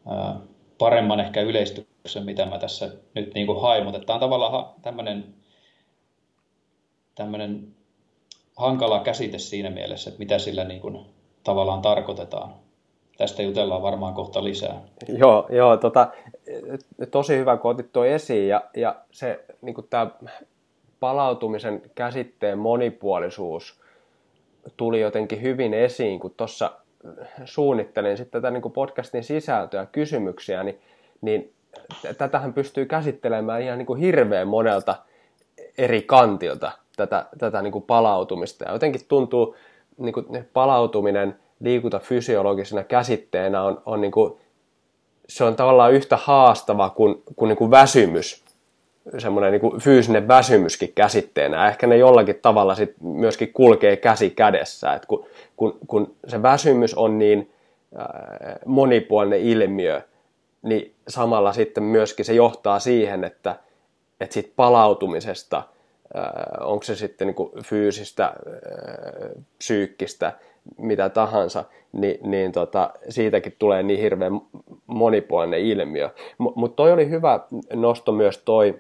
ää, 0.08 0.40
paremman 0.78 1.20
ehkä 1.20 1.42
yleistyksen, 1.42 2.26
mitä 2.26 2.46
mä 2.46 2.60
tässä 2.60 2.92
nyt 3.14 3.34
niin 3.34 3.48
kuin 3.48 3.62
hain, 3.62 3.84
mutta 3.84 4.00
tämä 4.00 4.16
on 4.16 4.20
tavallaan 4.20 4.66
tämmöinen, 4.82 5.34
tämmöinen 7.16 7.68
hankala 8.58 9.00
käsite 9.00 9.38
siinä 9.38 9.70
mielessä, 9.70 10.10
että 10.10 10.20
mitä 10.20 10.40
sillä 10.40 10.64
niin 10.64 10.82
kuin 10.82 11.06
tavallaan 11.44 11.82
tarkoitetaan. 11.82 12.54
Tästä 13.18 13.42
jutellaan 13.42 13.82
varmaan 13.82 14.14
kohta 14.14 14.44
lisää. 14.44 14.82
Joo, 15.08 15.48
joo 15.50 15.78
tota, 15.78 16.08
tosi 17.12 17.38
hyvä, 17.38 17.58
kun 17.58 17.72
otit 17.72 17.92
tuo 17.94 18.04
esiin. 18.06 18.48
Ja, 18.48 18.62
ja 18.78 18.96
se, 19.12 19.46
niin 19.62 19.76
tämä 19.90 20.12
palautumisen 21.00 21.82
käsitteen 21.96 22.58
monipuolisuus 22.58 23.82
tuli 24.78 25.02
jotenkin 25.02 25.42
hyvin 25.42 25.74
esiin, 25.74 26.20
kun 26.20 26.34
tuossa 26.38 26.72
suunnittelin 27.46 28.18
sitten 28.18 28.42
tätä 28.42 28.52
niin 28.52 28.72
podcastin 28.72 29.24
sisältöä, 29.24 29.86
kysymyksiä, 29.86 30.64
niin, 30.64 30.80
niin 31.22 31.54
tätähän 32.18 32.54
pystyy 32.54 32.86
käsittelemään 32.86 33.62
ihan 33.62 33.78
niin 33.78 33.98
hirveän 33.98 34.48
monelta 34.48 34.96
eri 35.78 36.02
kantilta 36.02 36.72
tätä, 36.96 37.26
tätä 37.38 37.62
niin 37.62 37.82
palautumista. 37.82 38.66
Ja 38.66 38.72
jotenkin 38.72 39.02
tuntuu, 39.08 39.56
niin 39.98 40.14
kuin 40.14 40.26
palautuminen 40.54 41.40
liikuntafysiologisena 41.60 42.84
käsitteenä 42.84 43.64
on, 43.64 43.82
on 43.86 44.02
niin 44.02 44.12
kuin, 44.12 44.40
se 45.28 45.44
on 45.44 45.56
tavallaan 45.56 45.94
yhtä 45.94 46.18
haastava 46.18 46.90
kuin, 46.90 47.24
kuin, 47.36 47.50
niin 47.50 47.58
kuin 47.58 47.72
väsymys, 47.72 48.44
semmoinen 49.18 49.52
niin 49.52 49.80
fyysinen 49.82 50.28
väsymyskin 50.28 50.92
käsitteenä. 50.96 51.68
Ehkä 51.68 51.88
ne 51.88 51.98
jollakin 51.98 52.40
tavalla 52.42 52.76
sit 52.76 52.94
myöskin 53.02 53.54
kulkee 53.54 53.98
käsi 53.98 54.30
kädessä, 54.30 54.94
että 54.94 55.08
kun, 55.08 55.26
kun, 55.58 55.78
kun 55.88 56.16
se 56.28 56.42
väsymys 56.42 56.94
on 56.94 57.20
niin 57.20 57.52
monipuolinen 58.66 59.42
ilmiö, 59.42 60.02
niin 60.62 60.94
samalla 61.08 61.54
sitten 61.54 61.84
myöskin 61.84 62.26
se 62.26 62.34
johtaa 62.34 62.80
siihen, 62.80 63.24
että, 63.24 63.56
että 64.20 64.34
sit 64.34 64.54
palautumisesta, 64.56 65.64
onko 66.60 66.84
se 66.84 66.96
sitten 66.96 67.28
niin 67.28 67.64
fyysistä, 67.64 68.34
psyykkistä, 69.58 70.34
mitä 70.78 71.10
tahansa, 71.10 71.64
niin, 71.92 72.32
niin 72.32 72.52
tota, 72.52 72.94
siitäkin 73.10 73.56
tulee 73.60 73.84
niin 73.84 74.00
hirveän 74.00 74.42
monipuolinen 74.88 75.60
ilmiö. 75.60 76.10
Mutta 76.38 76.60
mut 76.60 76.76
toi 76.76 76.92
oli 76.92 77.10
hyvä 77.10 77.40
nosto 77.74 78.12
myös 78.12 78.38
toi, 78.38 78.80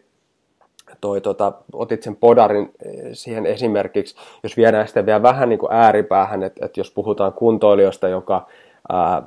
toi 1.01 1.21
tota, 1.21 1.53
otit 1.73 2.03
sen 2.03 2.15
podarin 2.15 2.71
eh, 2.85 3.09
siihen 3.13 3.45
esimerkiksi, 3.45 4.15
jos 4.43 4.57
viedään 4.57 4.87
sitä 4.87 5.05
vielä 5.05 5.23
vähän 5.23 5.49
niin 5.49 5.59
kuin 5.59 5.73
ääripäähän, 5.73 6.43
että, 6.43 6.65
että 6.65 6.79
jos 6.79 6.91
puhutaan 6.91 7.33
kuntoilijoista, 7.33 8.07
joka 8.07 8.47
ää, 8.89 9.23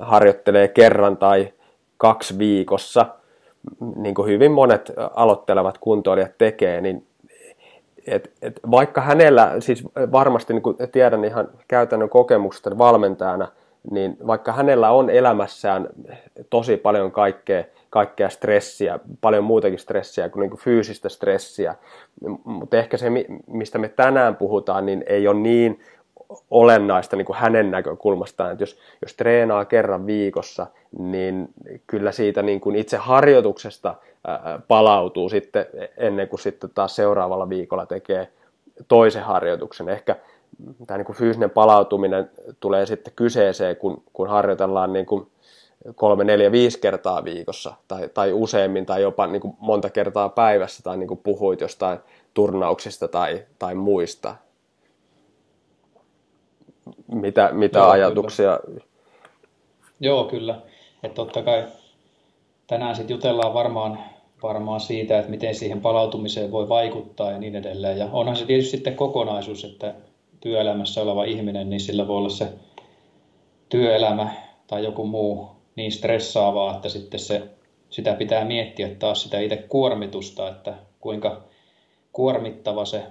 harjoittelee 0.00 0.68
kerran 0.68 1.16
tai 1.16 1.52
kaksi 1.96 2.38
viikossa, 2.38 3.06
niin 3.96 4.14
kuin 4.14 4.28
hyvin 4.28 4.52
monet 4.52 4.92
aloittelevat 5.14 5.78
kuntoilijat 5.78 6.38
tekee, 6.38 6.80
niin 6.80 7.06
et, 8.06 8.32
et 8.42 8.60
vaikka 8.70 9.00
hänellä, 9.00 9.52
siis 9.58 9.84
varmasti 10.12 10.52
niin 10.52 10.62
kuin 10.62 10.76
tiedän 10.92 11.24
ihan 11.24 11.48
käytännön 11.68 12.08
kokemuksesta 12.08 12.78
valmentajana, 12.78 13.48
niin 13.90 14.16
vaikka 14.26 14.52
hänellä 14.52 14.90
on 14.90 15.10
elämässään 15.10 15.88
tosi 16.50 16.76
paljon 16.76 17.12
kaikkea, 17.12 17.64
kaikkea 17.94 18.28
stressiä, 18.28 18.98
paljon 19.20 19.44
muutakin 19.44 19.78
stressiä 19.78 20.28
kuin, 20.28 20.40
niin 20.40 20.50
kuin 20.50 20.60
fyysistä 20.60 21.08
stressiä, 21.08 21.74
mutta 22.44 22.76
ehkä 22.76 22.96
se, 22.96 23.06
mistä 23.46 23.78
me 23.78 23.88
tänään 23.88 24.36
puhutaan, 24.36 24.86
niin 24.86 25.04
ei 25.06 25.28
ole 25.28 25.40
niin 25.40 25.80
olennaista 26.50 27.16
niin 27.16 27.24
kuin 27.24 27.36
hänen 27.36 27.70
näkökulmastaan, 27.70 28.52
että 28.52 28.62
jos, 28.62 28.78
jos 29.02 29.14
treenaa 29.14 29.64
kerran 29.64 30.06
viikossa, 30.06 30.66
niin 30.98 31.48
kyllä 31.86 32.12
siitä 32.12 32.42
niin 32.42 32.60
kuin 32.60 32.76
itse 32.76 32.96
harjoituksesta 32.96 33.94
palautuu 34.68 35.28
sitten 35.28 35.66
ennen 35.96 36.28
kuin 36.28 36.40
sitten 36.40 36.70
taas 36.74 36.96
seuraavalla 36.96 37.48
viikolla 37.48 37.86
tekee 37.86 38.28
toisen 38.88 39.22
harjoituksen. 39.22 39.88
Ehkä 39.88 40.16
tämä 40.86 40.98
niin 40.98 41.06
kuin 41.06 41.16
fyysinen 41.16 41.50
palautuminen 41.50 42.30
tulee 42.60 42.86
sitten 42.86 43.12
kyseeseen, 43.16 43.76
kun, 43.76 44.02
kun 44.12 44.28
harjoitellaan 44.28 44.92
niin 44.92 45.06
kuin 45.06 45.26
kolme, 45.94 46.24
neljä, 46.24 46.52
viisi 46.52 46.80
kertaa 46.80 47.24
viikossa 47.24 47.74
tai, 47.88 48.08
tai 48.08 48.32
useammin 48.32 48.86
tai 48.86 49.02
jopa 49.02 49.26
niin 49.26 49.40
kuin 49.40 49.56
monta 49.58 49.90
kertaa 49.90 50.28
päivässä 50.28 50.82
tai 50.82 50.96
niin 50.96 51.08
kuin 51.08 51.20
puhuit 51.22 51.60
jostain 51.60 51.98
turnauksista 52.34 53.08
tai, 53.08 53.42
tai 53.58 53.74
muista. 53.74 54.36
Mitä, 57.12 57.50
mitä 57.52 57.78
Joo, 57.78 57.88
ajatuksia? 57.88 58.60
Kyllä. 58.66 58.80
Joo, 60.00 60.24
kyllä. 60.24 60.60
Että 61.02 61.14
totta 61.14 61.42
kai 61.42 61.64
tänään 62.66 62.96
sitten 62.96 63.14
jutellaan 63.14 63.54
varmaan, 63.54 63.98
varmaan 64.42 64.80
siitä, 64.80 65.18
että 65.18 65.30
miten 65.30 65.54
siihen 65.54 65.80
palautumiseen 65.80 66.50
voi 66.50 66.68
vaikuttaa 66.68 67.32
ja 67.32 67.38
niin 67.38 67.56
edelleen. 67.56 67.98
Ja 67.98 68.08
onhan 68.12 68.36
se 68.36 68.46
tietysti 68.46 68.70
sitten 68.70 68.96
kokonaisuus, 68.96 69.64
että 69.64 69.94
työelämässä 70.40 71.02
oleva 71.02 71.24
ihminen, 71.24 71.70
niin 71.70 71.80
sillä 71.80 72.08
voi 72.08 72.16
olla 72.16 72.28
se 72.28 72.48
työelämä 73.68 74.30
tai 74.66 74.84
joku 74.84 75.06
muu 75.06 75.53
niin 75.76 75.92
stressaavaa, 75.92 76.76
että 76.76 76.88
sitten 76.88 77.20
se, 77.20 77.48
sitä 77.90 78.14
pitää 78.14 78.44
miettiä 78.44 78.88
taas 78.88 79.22
sitä 79.22 79.40
itse 79.40 79.56
kuormitusta, 79.56 80.48
että 80.48 80.74
kuinka 81.00 81.44
kuormittava 82.12 82.84
se 82.84 83.02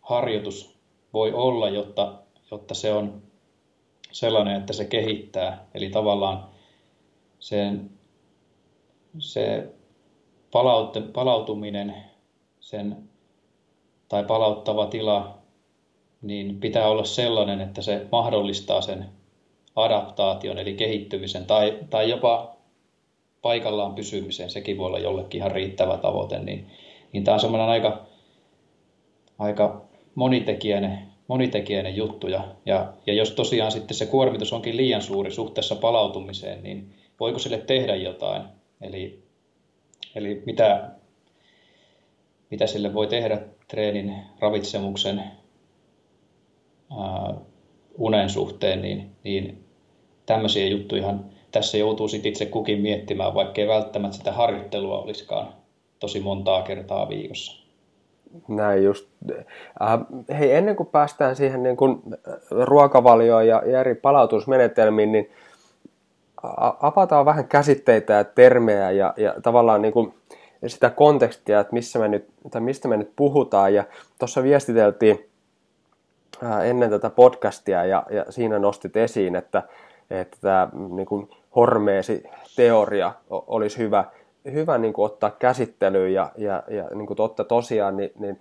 harjoitus 0.00 0.78
voi 1.12 1.32
olla, 1.32 1.68
jotta, 1.68 2.18
jotta 2.50 2.74
se 2.74 2.92
on 2.92 3.22
sellainen, 4.12 4.56
että 4.56 4.72
se 4.72 4.84
kehittää. 4.84 5.66
Eli 5.74 5.90
tavallaan 5.90 6.48
sen, 7.38 7.90
se 9.18 9.68
palaut, 10.50 10.96
palautuminen 11.12 11.96
sen, 12.60 13.08
tai 14.08 14.24
palauttava 14.24 14.86
tila 14.86 15.38
niin 16.22 16.60
pitää 16.60 16.88
olla 16.88 17.04
sellainen, 17.04 17.60
että 17.60 17.82
se 17.82 18.06
mahdollistaa 18.12 18.80
sen 18.80 19.08
adaptaation 19.76 20.58
eli 20.58 20.74
kehittymisen 20.74 21.46
tai, 21.46 21.78
tai 21.90 22.10
jopa 22.10 22.56
paikallaan 23.42 23.94
pysymisen, 23.94 24.50
sekin 24.50 24.78
voi 24.78 24.86
olla 24.86 24.98
jollekin 24.98 25.38
ihan 25.38 25.52
riittävä 25.52 25.96
tavoite, 25.96 26.38
niin, 26.38 26.66
niin 27.12 27.24
tämä 27.24 27.34
on 27.34 27.40
semmoinen 27.40 27.68
aika, 27.68 28.06
aika 29.38 29.82
monitekijäinen, 30.14 30.98
monitekijäinen 31.28 31.96
juttu. 31.96 32.28
Ja, 32.28 32.44
ja, 32.66 32.92
ja 33.06 33.14
jos 33.14 33.30
tosiaan 33.30 33.72
sitten 33.72 33.96
se 33.96 34.06
kuormitus 34.06 34.52
onkin 34.52 34.76
liian 34.76 35.02
suuri 35.02 35.30
suhteessa 35.30 35.76
palautumiseen, 35.76 36.62
niin 36.62 36.94
voiko 37.20 37.38
sille 37.38 37.58
tehdä 37.58 37.96
jotain? 37.96 38.42
Eli, 38.80 39.22
eli 40.14 40.42
mitä, 40.46 40.90
mitä 42.50 42.66
sille 42.66 42.94
voi 42.94 43.06
tehdä 43.06 43.42
treenin, 43.68 44.14
ravitsemuksen, 44.40 45.18
ää, 46.98 47.34
unen 47.98 48.30
suhteen, 48.30 48.82
niin, 48.82 49.10
niin 49.24 49.64
tämmöisiä 50.26 50.66
juttuja 50.66 51.14
tässä 51.52 51.78
joutuu 51.78 52.08
sitten 52.08 52.28
itse 52.28 52.46
kukin 52.46 52.80
miettimään, 52.80 53.34
vaikkei 53.34 53.68
välttämättä 53.68 54.16
sitä 54.16 54.32
harjoittelua 54.32 54.98
olisikaan 54.98 55.48
tosi 56.00 56.20
montaa 56.20 56.62
kertaa 56.62 57.08
viikossa. 57.08 57.62
Näin 58.48 58.84
just. 58.84 59.08
Äh, 59.82 60.38
hei, 60.38 60.52
ennen 60.52 60.76
kuin 60.76 60.86
päästään 60.86 61.36
siihen 61.36 61.62
niin 61.62 61.76
kuin 61.76 62.02
ruokavalioon 62.50 63.46
ja, 63.46 63.62
ja 63.66 63.80
eri 63.80 63.94
palautusmenetelmiin, 63.94 65.12
niin 65.12 65.30
avataan 66.80 67.24
vähän 67.24 67.48
käsitteitä 67.48 68.12
ja 68.12 68.24
termejä 68.24 68.90
ja, 68.90 69.14
ja 69.16 69.34
tavallaan 69.42 69.82
niin 69.82 69.92
kuin 69.92 70.14
sitä 70.66 70.90
kontekstia, 70.90 71.60
että 71.60 71.72
missä 71.72 71.98
me 71.98 72.08
nyt, 72.08 72.28
tai 72.50 72.60
mistä 72.60 72.88
me 72.88 72.96
nyt 72.96 73.12
puhutaan. 73.16 73.74
Ja 73.74 73.84
tuossa 74.18 74.42
viestiteltiin 74.42 75.28
ennen 76.64 76.90
tätä 76.90 77.10
podcastia 77.10 77.84
ja, 77.84 78.06
ja 78.10 78.24
siinä 78.30 78.58
nostit 78.58 78.96
esiin, 78.96 79.36
että, 79.36 79.62
että 80.10 80.36
tämä 80.40 80.68
niin 80.88 81.06
kuin 81.06 81.30
hormeesi-teoria 81.56 83.12
olisi 83.30 83.78
hyvä, 83.78 84.04
hyvä 84.52 84.78
niin 84.78 84.92
kuin 84.92 85.06
ottaa 85.06 85.30
käsittelyyn 85.30 86.14
ja, 86.14 86.32
ja, 86.36 86.62
ja 86.68 86.88
niin 86.94 87.06
kuin 87.06 87.16
totta 87.16 87.44
tosiaan, 87.44 87.96
niin, 87.96 88.12
niin 88.18 88.40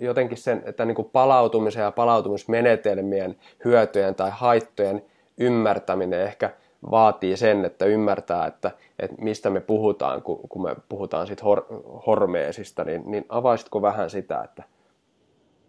jotenkin 0.00 0.38
sen, 0.38 0.62
että 0.66 0.84
niin 0.84 0.94
kuin 0.94 1.10
palautumisen 1.12 1.82
ja 1.82 1.92
palautumismenetelmien 1.92 3.36
hyötyjen 3.64 4.14
tai 4.14 4.30
haittojen 4.32 5.02
ymmärtäminen 5.38 6.22
ehkä 6.22 6.50
vaatii 6.90 7.36
sen, 7.36 7.64
että 7.64 7.84
ymmärtää, 7.84 8.46
että, 8.46 8.70
että 8.98 9.16
mistä 9.22 9.50
me 9.50 9.60
puhutaan, 9.60 10.22
kun, 10.22 10.40
kun 10.48 10.62
me 10.62 10.76
puhutaan 10.88 11.26
sit 11.26 11.42
hor, 11.42 11.64
hormeesista, 12.06 12.84
niin, 12.84 13.02
niin 13.06 13.26
avaisitko 13.28 13.82
vähän 13.82 14.10
sitä, 14.10 14.42
että 14.44 14.62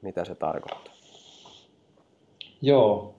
mitä 0.01 0.25
se 0.25 0.35
tarkoittaa? 0.35 0.93
Joo. 2.61 3.15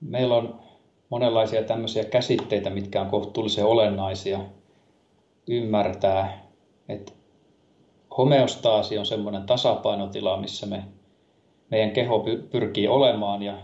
Meillä 0.00 0.36
on 0.36 0.60
monenlaisia 1.08 1.62
tämmöisiä 1.62 2.04
käsitteitä, 2.04 2.70
mitkä 2.70 3.00
on 3.00 3.10
kohtuullisen 3.10 3.64
olennaisia 3.64 4.40
ymmärtää, 5.48 6.42
että 6.88 7.12
homeostaasi 8.18 8.98
on 8.98 9.06
semmoinen 9.06 9.42
tasapainotila, 9.42 10.36
missä 10.36 10.66
me, 10.66 10.84
meidän 11.70 11.90
keho 11.90 12.24
pyrkii 12.50 12.88
olemaan 12.88 13.42
ja 13.42 13.54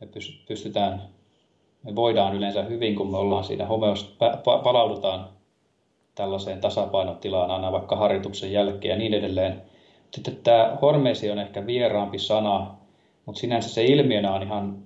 me 0.00 0.08
pystytään, 0.48 1.02
me 1.82 1.94
voidaan 1.94 2.34
yleensä 2.34 2.62
hyvin, 2.62 2.96
kun 2.96 3.10
me 3.10 3.16
ollaan 3.16 3.44
siinä 3.44 3.66
homeosta, 3.66 4.38
palaudutaan 4.44 5.28
tällaiseen 6.14 6.60
tasapainotilaan 6.60 7.50
aina 7.50 7.72
vaikka 7.72 7.96
harjoituksen 7.96 8.52
jälkeen 8.52 8.92
ja 8.92 8.98
niin 8.98 9.14
edelleen. 9.14 9.62
Sitten 10.14 10.36
tämä 10.36 10.78
hormeesi 10.82 11.30
on 11.30 11.38
ehkä 11.38 11.66
vieraampi 11.66 12.18
sana, 12.18 12.74
mutta 13.26 13.40
sinänsä 13.40 13.68
se 13.68 13.84
ilmiönä 13.84 14.34
on 14.34 14.42
ihan 14.42 14.78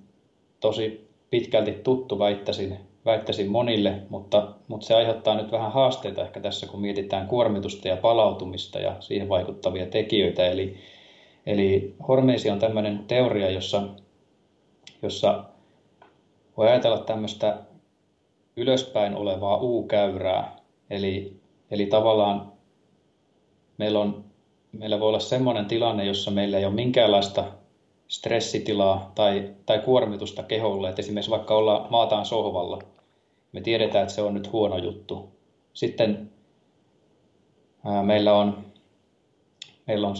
tosi 0.61 1.08
pitkälti 1.30 1.72
tuttu, 1.72 2.18
väittäisin, 2.18 2.78
väittäisin 3.04 3.50
monille, 3.50 4.02
mutta, 4.08 4.48
mutta 4.68 4.87
se 4.87 4.94
aiheuttaa 4.94 5.35
nyt 5.35 5.52
vähän 5.52 5.72
haasteita 5.72 6.22
ehkä 6.22 6.40
tässä, 6.40 6.66
kun 6.66 6.80
mietitään 6.80 7.26
kuormitusta 7.26 7.88
ja 7.88 7.96
palautumista 7.96 8.78
ja 8.78 8.96
siihen 9.00 9.28
vaikuttavia 9.28 9.87
tekijöitä. 9.87 10.46
Eli, 10.46 10.76
eli 11.46 11.94
hormeesi 12.08 12.50
on 12.50 12.58
tämmöinen 12.58 13.04
teoria, 13.08 13.50
jossa, 13.50 13.82
jossa 15.02 15.44
voi 16.56 16.68
ajatella 16.68 16.98
tämmöistä 16.98 17.58
ylöspäin 18.56 19.14
olevaa 19.14 19.56
U-käyrää. 19.56 20.56
Eli, 20.90 21.37
eli 21.70 21.87
tavallaan 21.87 22.52
meillä, 23.78 24.00
on, 24.00 24.24
meillä 24.72 25.00
voi 25.00 25.08
olla 25.08 25.18
semmoinen 25.18 25.66
tilanne, 25.66 26.04
jossa 26.04 26.30
meillä 26.30 26.58
ei 26.58 26.64
ole 26.64 26.74
minkäänlaista 26.74 27.44
stressitilaa 28.08 29.12
tai, 29.14 29.50
tai 29.66 29.78
kuormitusta 29.78 30.42
keholle. 30.42 30.88
Että 30.88 31.02
esimerkiksi 31.02 31.30
vaikka 31.30 31.54
olla 31.56 31.87
maataan 31.90 32.26
sohvalla, 32.26 32.78
me 33.52 33.61
tiedetään, 33.61 34.02
että 34.02 34.14
se 34.14 34.22
on 34.22 34.35
nyt 34.35 34.52
huono 34.52 34.78
juttu. 34.78 35.28
Sitten 35.72 36.30
ää, 37.85 38.02
meillä, 38.02 38.32
on, 38.32 38.58
meillä 39.87 40.08
on 40.08 40.16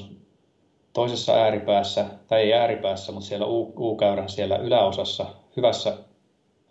toisessa 0.93 1.33
ääripäässä, 1.33 2.05
tai 2.29 2.41
ei 2.41 2.55
ääripäässä, 2.55 3.13
mutta 3.13 3.29
siellä 3.29 3.47
U-käyrän 3.47 4.29
siellä 4.29 4.57
yläosassa, 4.57 5.27
hyvässä, 5.57 5.99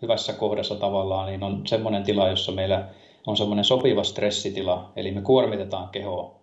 hyvässä 0.02 0.32
kohdassa 0.32 0.74
tavallaan, 0.74 1.26
niin 1.26 1.42
on 1.42 1.66
semmoinen 1.66 2.02
tila, 2.02 2.28
jossa 2.28 2.52
meillä 2.52 2.88
on 3.26 3.36
semmoinen 3.36 3.64
sopiva 3.64 4.04
stressitila, 4.04 4.92
eli 4.96 5.10
me 5.10 5.20
kuormitetaan 5.20 5.88
kehoa 5.88 6.41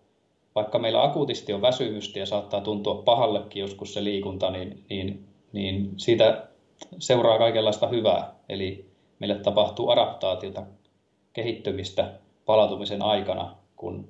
vaikka 0.59 0.79
meillä 0.79 1.03
akuutisti 1.03 1.53
on 1.53 1.61
väsymystä 1.61 2.19
ja 2.19 2.25
saattaa 2.25 2.61
tuntua 2.61 2.95
pahallekin 2.95 3.61
joskus 3.61 3.93
se 3.93 4.03
liikunta, 4.03 4.51
niin, 4.51 4.83
niin, 4.89 5.25
niin 5.51 5.93
siitä 5.97 6.47
seuraa 6.99 7.37
kaikenlaista 7.37 7.87
hyvää. 7.87 8.33
Eli 8.49 8.89
meille 9.19 9.35
tapahtuu 9.35 9.89
adaptaatiota, 9.89 10.63
kehittymistä 11.33 12.13
palautumisen 12.45 13.01
aikana, 13.01 13.55
kun, 13.75 14.09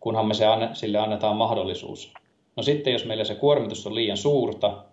kunhan 0.00 0.26
me 0.26 0.34
se 0.34 0.44
sille 0.72 0.98
annetaan 0.98 1.36
mahdollisuus. 1.36 2.14
No 2.56 2.62
sitten 2.62 2.92
jos 2.92 3.04
meillä 3.04 3.24
se 3.24 3.34
kuormitus 3.34 3.86
on 3.86 3.94
liian 3.94 4.16
suurta, 4.16 4.84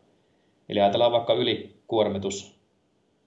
eli 0.70 0.80
ajatellaan 0.80 1.12
vaikka 1.12 1.34
ylikuormitus, 1.34 2.56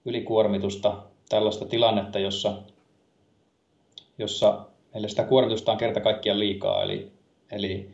ylikuormitusta, 0.05 0.97
tällaista 1.29 1.65
tilannetta, 1.65 2.19
jossa, 2.19 2.53
jossa 4.17 4.65
meillä 4.93 5.07
sitä 5.07 5.23
kuormitusta 5.23 5.71
on 5.71 5.77
kerta 5.77 6.01
kaikkiaan 6.01 6.39
liikaa, 6.39 6.83
eli 6.83 7.14
Eli, 7.51 7.89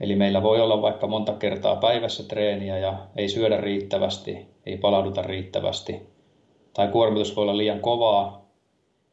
eli 0.00 0.16
meillä 0.16 0.42
voi 0.42 0.60
olla 0.60 0.82
vaikka 0.82 1.06
monta 1.06 1.32
kertaa 1.32 1.76
päivässä 1.76 2.22
treeniä 2.22 2.78
ja 2.78 2.98
ei 3.16 3.28
syödä 3.28 3.56
riittävästi, 3.56 4.46
ei 4.66 4.78
palauduta 4.78 5.22
riittävästi. 5.22 6.02
Tai 6.74 6.88
kuormitus 6.88 7.36
voi 7.36 7.42
olla 7.42 7.56
liian 7.56 7.80
kovaa. 7.80 8.46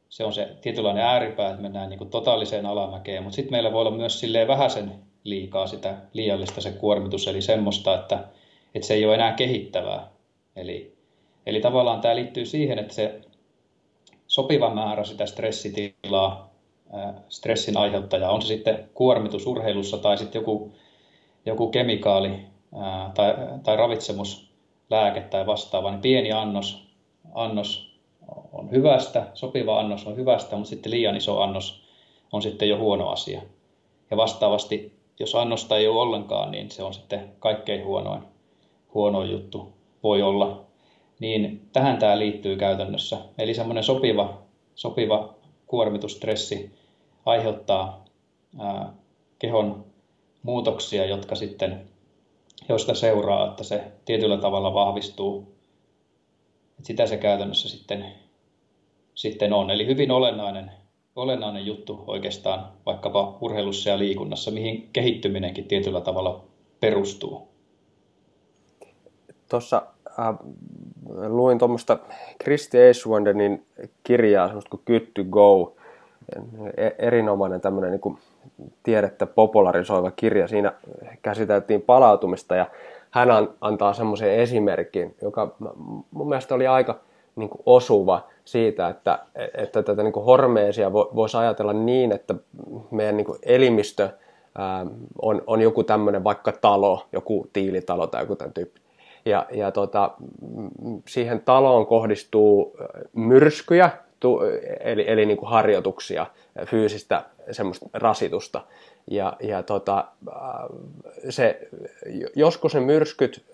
Se 0.10 0.24
on 0.24 0.34
se 0.34 0.56
tietynlainen 0.62 1.04
ääripää, 1.04 1.50
että 1.50 1.62
mennään 1.62 1.89
niin 1.89 1.98
kuin 1.98 2.10
totaaliseen 2.10 2.65
alamäkeen. 2.65 3.24
Mutta 3.24 3.36
sitten 3.36 3.54
meillä 3.54 3.74
voi 3.74 3.82
olla 3.82 3.98
myös 3.98 4.19
silleen 4.19 4.48
vähäisen 4.48 4.91
liikaa 5.24 5.67
sitä 5.67 5.98
liiallista 6.13 6.62
se 6.62 6.72
kuormitus, 6.72 7.28
eli 7.28 7.41
semmoista, 7.41 7.93
että, 7.93 8.24
että 8.76 8.88
se 8.88 8.93
ei 8.93 9.06
ole 9.06 9.15
enää 9.15 9.34
kehittävää. 9.34 10.08
Eli, 10.56 10.96
eli 11.46 11.62
tavallaan 11.62 12.02
tämä 12.02 12.15
liittyy 12.15 12.46
siihen, 12.46 12.80
että 12.80 12.93
se 12.93 13.22
sopiva 14.28 14.69
määrä 14.69 15.04
sitä 15.04 15.26
stressitilaa 15.26 16.53
stressin 17.29 17.77
aiheuttaja, 17.77 18.29
on 18.29 18.41
se 18.41 18.47
sitten 18.47 18.89
kuormitus 18.93 19.47
urheilussa 19.47 19.97
tai 19.97 20.17
sitten 20.17 20.39
joku, 20.39 20.71
joku 21.45 21.67
kemikaali 21.67 22.39
tai, 23.13 23.36
tai 23.63 23.77
ravitsemuslääke 23.77 25.21
tai 25.21 25.45
vastaava, 25.45 25.91
niin 25.91 26.01
pieni 26.01 26.32
annos, 26.32 26.88
annos 27.34 27.99
on 28.51 28.71
hyvästä, 28.71 29.27
sopiva 29.34 29.79
annos 29.79 30.08
on 30.08 30.15
hyvästä, 30.15 30.56
mutta 30.56 30.69
sitten 30.69 30.91
liian 30.91 31.17
iso 31.17 31.41
annos 31.41 31.84
on 32.32 32.41
sitten 32.41 32.69
jo 32.69 32.77
huono 32.77 33.10
asia. 33.10 33.41
Ja 34.12 34.17
vastaavasti, 34.17 34.99
jos 35.19 35.36
annosta 35.36 35.77
ei 35.77 35.88
ole 35.88 36.01
ollenkaan, 36.01 36.51
niin 36.51 36.71
se 36.71 36.84
on 36.84 36.93
sitten 36.93 37.32
kaikkein 37.39 37.86
huonoin, 37.86 38.23
huonoin 38.93 39.32
juttu 39.32 39.73
voi 40.03 40.21
olla. 40.21 40.63
Niin 41.19 41.69
tähän 41.73 41.97
tämä 41.97 42.19
liittyy 42.19 42.58
käytännössä. 42.58 43.17
Eli 43.38 43.53
semmoinen 43.53 43.84
sopiva, 43.84 44.41
sopiva 44.75 45.34
kuormitustressi 45.67 46.71
aiheuttaa 47.26 48.06
kehon 49.40 49.86
muutoksia, 50.44 51.06
jotka 51.06 51.36
sitten, 51.36 51.82
joista 52.70 52.94
seuraa, 52.94 53.48
että 53.48 53.64
se 53.64 53.84
tietyllä 54.06 54.38
tavalla 54.38 54.74
vahvistuu. 54.74 55.54
Sitä 56.82 57.06
se 57.06 57.18
käytännössä 57.18 57.70
sitten, 57.70 58.06
sitten 59.14 59.54
on. 59.54 59.72
Eli 59.72 59.88
hyvin 59.88 60.12
olennainen, 60.12 60.72
olennainen 61.16 61.66
juttu 61.66 62.04
oikeastaan 62.08 62.68
vaikkapa 62.86 63.38
urheilussa 63.42 63.90
ja 63.90 64.00
liikunnassa, 64.00 64.52
mihin 64.52 64.90
kehittyminenkin 64.94 65.68
tietyllä 65.68 66.02
tavalla 66.02 66.44
perustuu. 66.80 67.48
Tuossa 69.50 69.86
äh, 70.20 70.36
luin 71.28 71.60
tuommoista 71.60 72.00
Kristi 72.38 72.78
Eiswandenin 72.78 73.66
kirjaa, 74.04 74.48
semmoista 74.48 74.70
kuin 74.70 74.84
Good 74.88 75.08
to 75.14 75.24
Go, 75.24 75.76
erinomainen 77.00 77.62
tämmöinen 77.62 77.92
niin 77.92 78.02
kuin 78.02 78.18
tiedettä 78.84 79.26
popularisoiva 79.26 80.12
kirja. 80.12 80.48
Siinä 80.48 80.74
käsiteltiin 81.22 81.82
palautumista 81.82 82.56
ja 82.56 82.66
hän 83.12 83.30
antaa 83.62 83.94
semmoisen 83.94 84.32
esimerkin, 84.32 85.16
joka 85.22 85.56
mun 86.12 86.30
mielestä 86.30 86.56
oli 86.56 86.68
aika 86.68 87.00
niin 87.36 87.50
kuin 87.50 87.62
osuva 87.66 88.28
siitä, 88.46 88.88
että, 88.88 89.20
että 89.54 89.84
tätä 89.84 90.04
niin 90.04 90.14
kuin 90.14 90.26
hormeesia 90.26 90.94
voisi 90.94 91.38
ajatella 91.38 91.74
niin, 91.74 92.12
että 92.12 92.36
meidän 92.92 93.18
niin 93.18 93.26
kuin 93.26 93.40
elimistö 93.44 94.10
on, 95.22 95.42
on 95.48 95.62
joku 95.62 95.84
tämmöinen 95.84 96.24
vaikka 96.24 96.52
talo, 96.52 97.06
joku 97.12 97.48
tiilitalo 97.54 98.08
tai 98.08 98.22
joku 98.24 98.36
tämän 98.36 98.54
tyyppi. 98.54 98.82
Ja, 99.26 99.46
ja 99.52 99.72
tota, 99.72 100.12
siihen 101.08 101.42
taloon 101.42 101.86
kohdistuu 101.86 102.78
myrskyjä, 103.14 103.90
eli, 104.80 105.06
eli 105.08 105.26
niin 105.26 105.38
kuin 105.38 105.50
harjoituksia, 105.50 106.26
fyysistä 106.66 107.24
semmoista 107.52 107.86
rasitusta. 107.94 108.62
Ja, 109.12 109.38
ja 109.40 109.64
tota, 109.64 110.06
se, 111.30 111.68
joskus 112.36 112.74
ne 112.74 112.80
myrskyt 112.80 113.46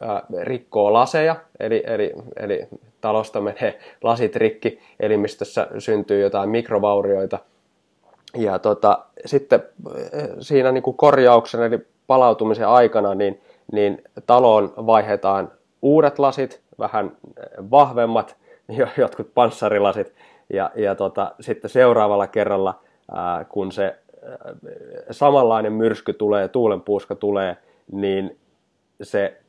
rikkoo 0.42 0.94
laseja, 0.94 1.36
eli, 1.60 1.84
eli, 1.88 2.14
eli 2.36 2.68
talosta 3.02 3.42
menee 3.42 3.80
lasit 4.04 4.36
rikki, 4.36 4.80
elimistössä 5.00 5.68
syntyy 5.78 6.22
jotain 6.22 6.50
mikrovaurioita. 6.50 7.40
Ja 8.38 8.60
tota, 8.60 9.00
sitten 9.26 9.64
siinä 10.40 10.72
niin 10.72 10.84
kuin 10.84 10.98
korjauksen 10.98 11.64
eli 11.64 11.80
palautumisen 12.08 12.68
aikana 12.68 13.16
niin, 13.16 13.42
niin 13.72 14.04
taloon 14.26 14.74
vaihdetaan 14.78 15.52
uudet 15.82 16.20
lasit, 16.20 16.62
vähän 16.80 17.18
vahvemmat, 17.72 18.36
jotkut 18.98 19.34
panssarilasit, 19.34 20.14
ja, 20.50 20.72
ja 20.76 20.96
tota, 20.96 21.36
sitten 21.40 21.70
seuraavalla 21.70 22.28
kerralla, 22.28 22.80
ää, 23.12 23.46
kun 23.46 23.72
se 23.72 23.84
ää, 24.24 24.38
samanlainen 25.12 25.74
myrsky 25.74 26.14
tulee, 26.14 26.48
tuulenpuuska 26.48 27.16
tulee, 27.16 27.58
niin 27.92 28.40
se 29.04 29.42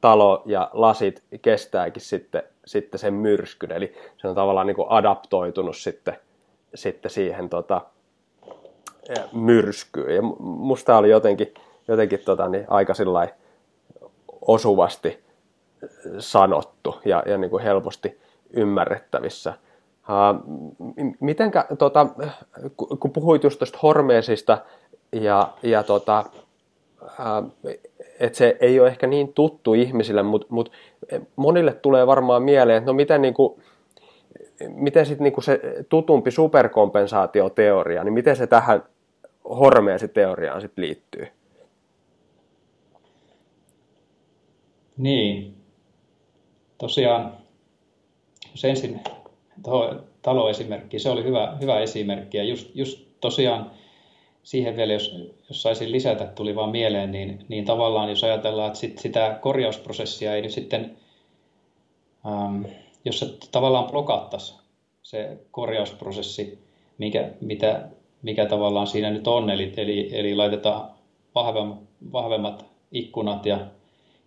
talo 0.00 0.42
ja 0.46 0.70
lasit 0.72 1.22
kestääkin 1.42 2.02
sitten, 2.02 2.42
sitten 2.64 2.98
sen 2.98 3.14
myrskyn. 3.14 3.72
Eli 3.72 3.94
se 4.16 4.28
on 4.28 4.34
tavallaan 4.34 4.66
niin 4.66 4.76
kuin 4.76 4.90
adaptoitunut 4.90 5.76
sitten, 5.76 6.16
sitten 6.74 7.10
siihen 7.10 7.48
tota, 7.48 7.80
myrskyyn. 9.32 10.14
Ja 10.14 10.22
musta 10.38 10.96
oli 10.96 11.10
jotenkin, 11.10 11.54
jotenkin 11.88 12.18
tota, 12.24 12.48
niin 12.48 12.64
aika 12.68 12.94
osuvasti 14.40 15.24
sanottu 16.18 16.98
ja, 17.04 17.22
ja 17.26 17.38
niin 17.38 17.50
kuin 17.50 17.62
helposti 17.62 18.20
ymmärrettävissä. 18.50 19.54
Mitenkä, 21.20 21.66
tota, 21.78 22.06
kun 22.76 23.12
puhuit 23.12 23.44
just 23.44 23.58
tuosta 23.58 23.78
Hormeesista 23.82 24.58
ja, 25.12 25.52
ja 25.62 25.82
tota, 25.82 26.24
että 28.20 28.38
se 28.38 28.56
ei 28.60 28.80
ole 28.80 28.88
ehkä 28.88 29.06
niin 29.06 29.32
tuttu 29.32 29.74
ihmisille, 29.74 30.22
mutta 30.22 30.46
mut 30.50 30.72
monille 31.36 31.72
tulee 31.72 32.06
varmaan 32.06 32.42
mieleen, 32.42 32.78
että 32.78 32.90
no 32.90 32.94
miten, 32.94 33.22
niin 33.22 33.34
kuin, 33.34 33.62
miten 34.68 35.06
sit 35.06 35.20
niin 35.20 35.32
kuin 35.32 35.44
se 35.44 35.60
tutumpi 35.88 36.30
superkompensaatioteoria, 36.30 38.04
niin 38.04 38.14
miten 38.14 38.36
se 38.36 38.46
tähän 38.46 38.82
Hormeesi-teoriaan 39.44 40.60
sit 40.60 40.72
liittyy? 40.76 41.26
Niin, 44.96 45.54
tosiaan, 46.78 47.32
jos 48.50 48.64
ensin 48.64 49.00
taloesimerkki, 50.22 50.98
se 50.98 51.10
oli 51.10 51.24
hyvä, 51.24 51.56
hyvä 51.60 51.80
esimerkki 51.80 52.36
ja 52.36 52.44
just, 52.44 52.70
just 52.74 53.00
tosiaan 53.20 53.70
siihen 54.42 54.76
vielä, 54.76 54.92
jos, 54.92 55.16
jos 55.48 55.62
saisin 55.62 55.92
lisätä, 55.92 56.24
tuli 56.26 56.56
vaan 56.56 56.70
mieleen, 56.70 57.12
niin, 57.12 57.44
niin 57.48 57.64
tavallaan 57.64 58.10
jos 58.10 58.24
ajatellaan, 58.24 58.66
että 58.66 58.78
sit 58.78 58.98
sitä 58.98 59.38
korjausprosessia 59.40 60.34
ei 60.34 60.42
nyt 60.42 60.52
sitten, 60.52 60.96
ähm, 62.26 62.62
jos 63.04 63.18
se 63.18 63.26
tavallaan 63.52 63.90
blokattaisi 63.90 64.54
se 65.02 65.38
korjausprosessi, 65.50 66.58
mikä, 66.98 67.30
mitä, 67.40 67.88
mikä 68.22 68.46
tavallaan 68.46 68.86
siinä 68.86 69.10
nyt 69.10 69.26
on, 69.26 69.50
eli, 69.50 69.72
eli, 69.76 70.10
eli 70.12 70.34
laitetaan 70.34 70.90
vahvemmat, 71.34 71.78
vahvemmat 72.12 72.66
ikkunat 72.92 73.46
ja, 73.46 73.66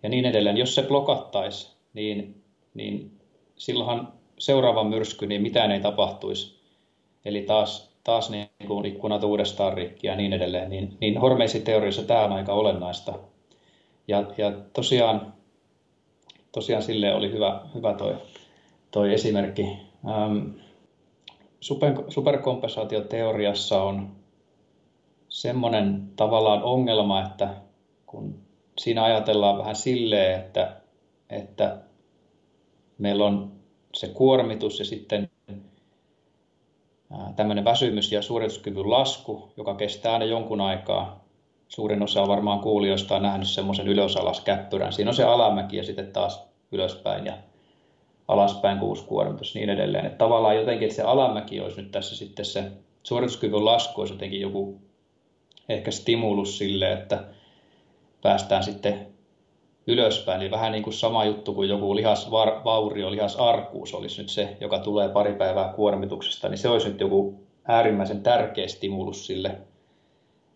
ja 0.02 0.08
niin 0.08 0.24
edelleen. 0.24 0.56
Jos 0.56 0.74
se 0.74 0.82
blokattaisi, 0.82 1.76
niin, 1.94 2.42
niin 2.74 3.20
silloinhan 3.56 4.12
seuraava 4.38 4.84
myrsky, 4.84 5.26
niin 5.26 5.42
mitään 5.42 5.70
ei 5.70 5.80
tapahtuisi. 5.80 6.60
Eli 7.24 7.42
taas 7.42 7.94
taas 8.04 8.30
niin 8.30 8.48
kuin 8.66 8.86
ikkunat 8.86 9.24
uudestaan 9.24 9.72
rikki 9.72 10.06
ja 10.06 10.16
niin 10.16 10.32
edelleen, 10.32 10.70
niin, 10.70 10.96
niin 11.00 11.20
hormeisiteoriassa 11.20 12.02
tämä 12.02 12.24
on 12.24 12.32
aika 12.32 12.52
olennaista. 12.52 13.18
Ja, 14.08 14.24
ja 14.38 14.52
tosiaan, 14.72 15.34
tosiaan 16.52 16.82
sille 16.82 17.14
oli 17.14 17.32
hyvä, 17.32 17.60
hyvä 17.74 17.94
toi, 17.94 18.16
toi 18.90 19.14
esimerkki. 19.14 19.78
Ähm, 20.08 20.48
super, 21.60 21.92
superkompensaatioteoriassa 22.08 23.82
on 23.82 24.12
semmoinen 25.28 26.10
tavallaan 26.16 26.62
ongelma, 26.62 27.22
että 27.22 27.48
kun 28.06 28.38
siinä 28.78 29.04
ajatellaan 29.04 29.58
vähän 29.58 29.76
silleen, 29.76 30.40
että, 30.40 30.80
että 31.30 31.78
meillä 32.98 33.24
on 33.24 33.52
se 33.94 34.08
kuormitus 34.08 34.78
ja 34.78 34.84
sitten 34.84 35.30
tämmöinen 37.36 37.64
väsymys 37.64 38.12
ja 38.12 38.22
suorituskyvyn 38.22 38.90
lasku, 38.90 39.52
joka 39.56 39.74
kestää 39.74 40.12
aina 40.12 40.24
jonkun 40.24 40.60
aikaa. 40.60 41.24
Suurin 41.68 42.02
osa 42.02 42.28
varmaan 42.28 42.60
kuulijoista 42.60 43.16
on 43.16 43.22
nähnyt 43.22 43.48
semmoisen 43.48 43.88
ylösalas 43.88 44.40
käppyrän. 44.40 44.92
Siinä 44.92 45.10
on 45.10 45.14
se 45.14 45.24
alamäki 45.24 45.76
ja 45.76 45.84
sitten 45.84 46.12
taas 46.12 46.46
ylöspäin 46.72 47.26
ja 47.26 47.38
alaspäin 48.28 48.78
kuuskuormitus 48.78 49.54
niin 49.54 49.70
edelleen. 49.70 50.06
Että 50.06 50.18
tavallaan 50.18 50.56
jotenkin, 50.56 50.86
että 50.86 50.96
se 50.96 51.02
alamäki 51.02 51.60
olisi 51.60 51.82
nyt 51.82 51.90
tässä 51.90 52.16
sitten 52.16 52.44
se 52.44 52.72
suorituskyvyn 53.02 53.64
lasku 53.64 54.00
olisi 54.00 54.14
jotenkin 54.14 54.40
joku 54.40 54.80
ehkä 55.68 55.90
stimulus 55.90 56.58
sille, 56.58 56.92
että 56.92 57.24
päästään 58.22 58.64
sitten 58.64 59.13
ylöspäin, 59.86 60.40
niin 60.40 60.50
vähän 60.50 60.72
niin 60.72 60.84
kuin 60.84 60.94
sama 60.94 61.24
juttu 61.24 61.54
kuin 61.54 61.68
joku 61.68 61.96
lihasvaurio, 61.96 63.10
lihasarkuus 63.10 63.94
olisi 63.94 64.20
nyt 64.20 64.28
se, 64.28 64.56
joka 64.60 64.78
tulee 64.78 65.08
pari 65.08 65.34
päivää 65.34 65.72
kuormituksesta, 65.72 66.48
niin 66.48 66.58
se 66.58 66.68
olisi 66.68 66.88
nyt 66.88 67.00
joku 67.00 67.40
äärimmäisen 67.64 68.22
tärkeä 68.22 68.68
stimulus 68.68 69.26
sille 69.26 69.58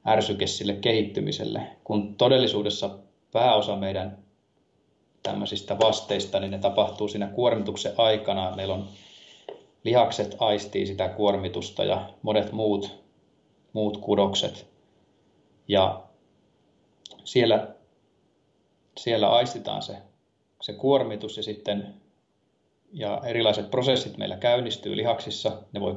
ärsyke 0.07 0.47
sille 0.47 0.73
kehittymiselle, 0.73 1.63
kun 1.85 2.15
todellisuudessa 2.15 2.99
pääosa 3.33 3.77
meidän 3.77 4.19
tämmöisistä 5.23 5.79
vasteista, 5.79 6.41
niin 6.41 6.51
ne 6.51 6.59
tapahtuu 6.59 7.09
siinä 7.09 7.27
kuormituksen 7.27 7.93
aikana. 7.97 8.57
Meillä 8.57 8.75
on 8.75 8.85
lihakset 9.85 10.37
aistii 10.39 10.87
sitä 10.87 11.09
kuormitusta 11.09 11.85
ja 11.85 12.11
monet 12.23 12.53
muut, 12.53 13.05
muut 13.73 13.97
kudokset. 13.97 14.67
Ja 15.69 16.03
siellä 17.25 17.75
siellä 18.99 19.31
aistitaan 19.31 19.83
se, 19.83 19.97
se 20.63 20.73
kuormitus 20.73 21.37
ja 21.37 21.43
sitten 21.43 21.95
ja 22.93 23.21
erilaiset 23.25 23.71
prosessit 23.71 24.17
meillä 24.17 24.37
käynnistyy 24.37 24.97
lihaksissa. 24.97 25.53
Ne 25.73 25.81
voi 25.81 25.95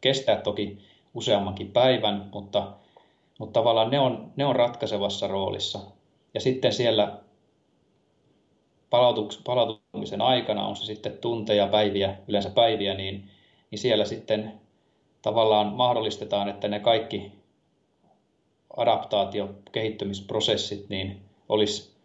kestää 0.00 0.36
toki 0.36 0.78
useammankin 1.14 1.72
päivän, 1.72 2.28
mutta, 2.32 2.72
mutta 3.38 3.60
tavallaan 3.60 3.90
ne 3.90 4.00
on, 4.00 4.32
ne 4.36 4.46
on 4.46 4.56
ratkaisevassa 4.56 5.26
roolissa. 5.26 5.80
Ja 6.34 6.40
sitten 6.40 6.72
siellä 6.72 7.18
palautumisen 9.44 10.22
aikana, 10.22 10.66
on 10.66 10.76
se 10.76 10.84
sitten 10.84 11.18
tunteja, 11.18 11.66
päiviä, 11.66 12.16
yleensä 12.28 12.50
päiviä, 12.50 12.94
niin, 12.94 13.30
niin 13.70 13.78
siellä 13.78 14.04
sitten 14.04 14.60
tavallaan 15.22 15.66
mahdollistetaan, 15.66 16.48
että 16.48 16.68
ne 16.68 16.80
kaikki 16.80 17.32
adaptaatio, 18.76 19.48
kehittymisprosessit 19.72 20.88
niin 20.88 21.22
olisi 21.48 21.95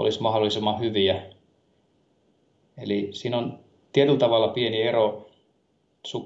olisi 0.00 0.22
mahdollisimman 0.22 0.80
hyviä. 0.80 1.22
Eli 2.78 3.08
siinä 3.12 3.38
on 3.38 3.58
tietyllä 3.92 4.18
tavalla 4.18 4.48
pieni 4.48 4.82
ero, 4.82 5.26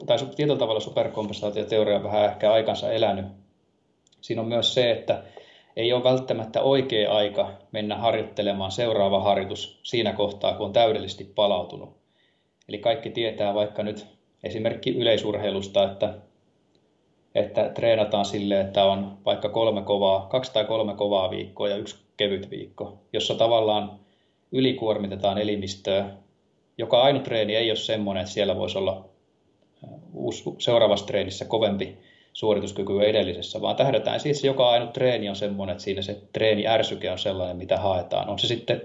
tai 0.07 0.19
tietyllä 0.37 0.59
tavalla 0.59 0.81
superkompensaatioteoria 0.81 1.97
on 1.97 2.03
vähän 2.03 2.25
ehkä 2.25 2.53
aikansa 2.53 2.93
elänyt. 2.93 3.27
Siinä 4.21 4.43
on 4.43 4.49
myös 4.49 4.75
se, 4.75 4.91
että 4.91 5.23
ei 5.77 5.93
ole 5.93 6.05
välttämättä 6.05 6.63
oikea 6.63 7.13
aika 7.13 7.51
mennä 7.73 7.97
harjoittelemaan 7.97 8.73
seuraava 8.73 9.21
harjoitus 9.21 9.81
siinä 9.83 10.13
kohtaa, 10.13 10.55
kun 10.55 10.67
on 10.67 10.73
täydellisesti 10.73 11.25
palautunut. 11.25 11.97
Eli 12.69 12.79
kaikki 12.79 13.11
tietää 13.11 13.55
vaikka 13.55 13.83
nyt 13.83 14.07
esimerkki 14.43 14.91
yleisurheilusta, 14.91 15.93
että, 15.93 16.15
että 17.35 17.69
treenataan 17.69 18.25
sille, 18.25 18.61
että 18.61 18.85
on 18.85 19.19
vaikka 19.25 19.49
kolme 19.49 19.83
kovaa, 19.83 20.27
kaksi 20.27 20.53
tai 20.53 20.65
kolme 20.65 20.95
kovaa 20.95 21.31
viikkoa 21.31 21.69
ja 21.69 21.77
yksi 21.77 22.04
kevyt 22.17 22.51
viikko, 22.51 22.99
jossa 23.13 23.35
tavallaan 23.35 24.01
ylikuormitetaan 24.53 25.39
elimistöä. 25.39 26.11
Joka 26.79 27.03
ainut 27.03 27.23
treeni 27.23 27.57
ei 27.57 27.71
ole 27.71 27.77
semmoinen, 27.77 28.21
että 28.21 28.33
siellä 28.33 28.57
voisi 28.57 28.79
olla 28.79 29.09
seuraavassa 30.59 31.07
treenissä 31.07 31.45
kovempi 31.45 31.99
suorituskyky 32.33 32.93
kuin 32.93 33.07
edellisessä, 33.07 33.61
vaan 33.61 33.77
tähdätään 33.77 34.21
siis, 34.21 34.39
että 34.39 34.47
joka 34.47 34.71
ainut 34.71 34.93
treeni 34.93 35.29
on 35.29 35.37
semmoinen, 35.37 35.73
että 35.73 35.85
siinä 35.85 36.03
se 36.03 36.21
treeni 36.33 36.67
ärsyke 36.67 37.11
on 37.11 37.19
sellainen, 37.19 37.57
mitä 37.57 37.77
haetaan. 37.77 38.29
On 38.29 38.39
se 38.39 38.47
sitten 38.47 38.83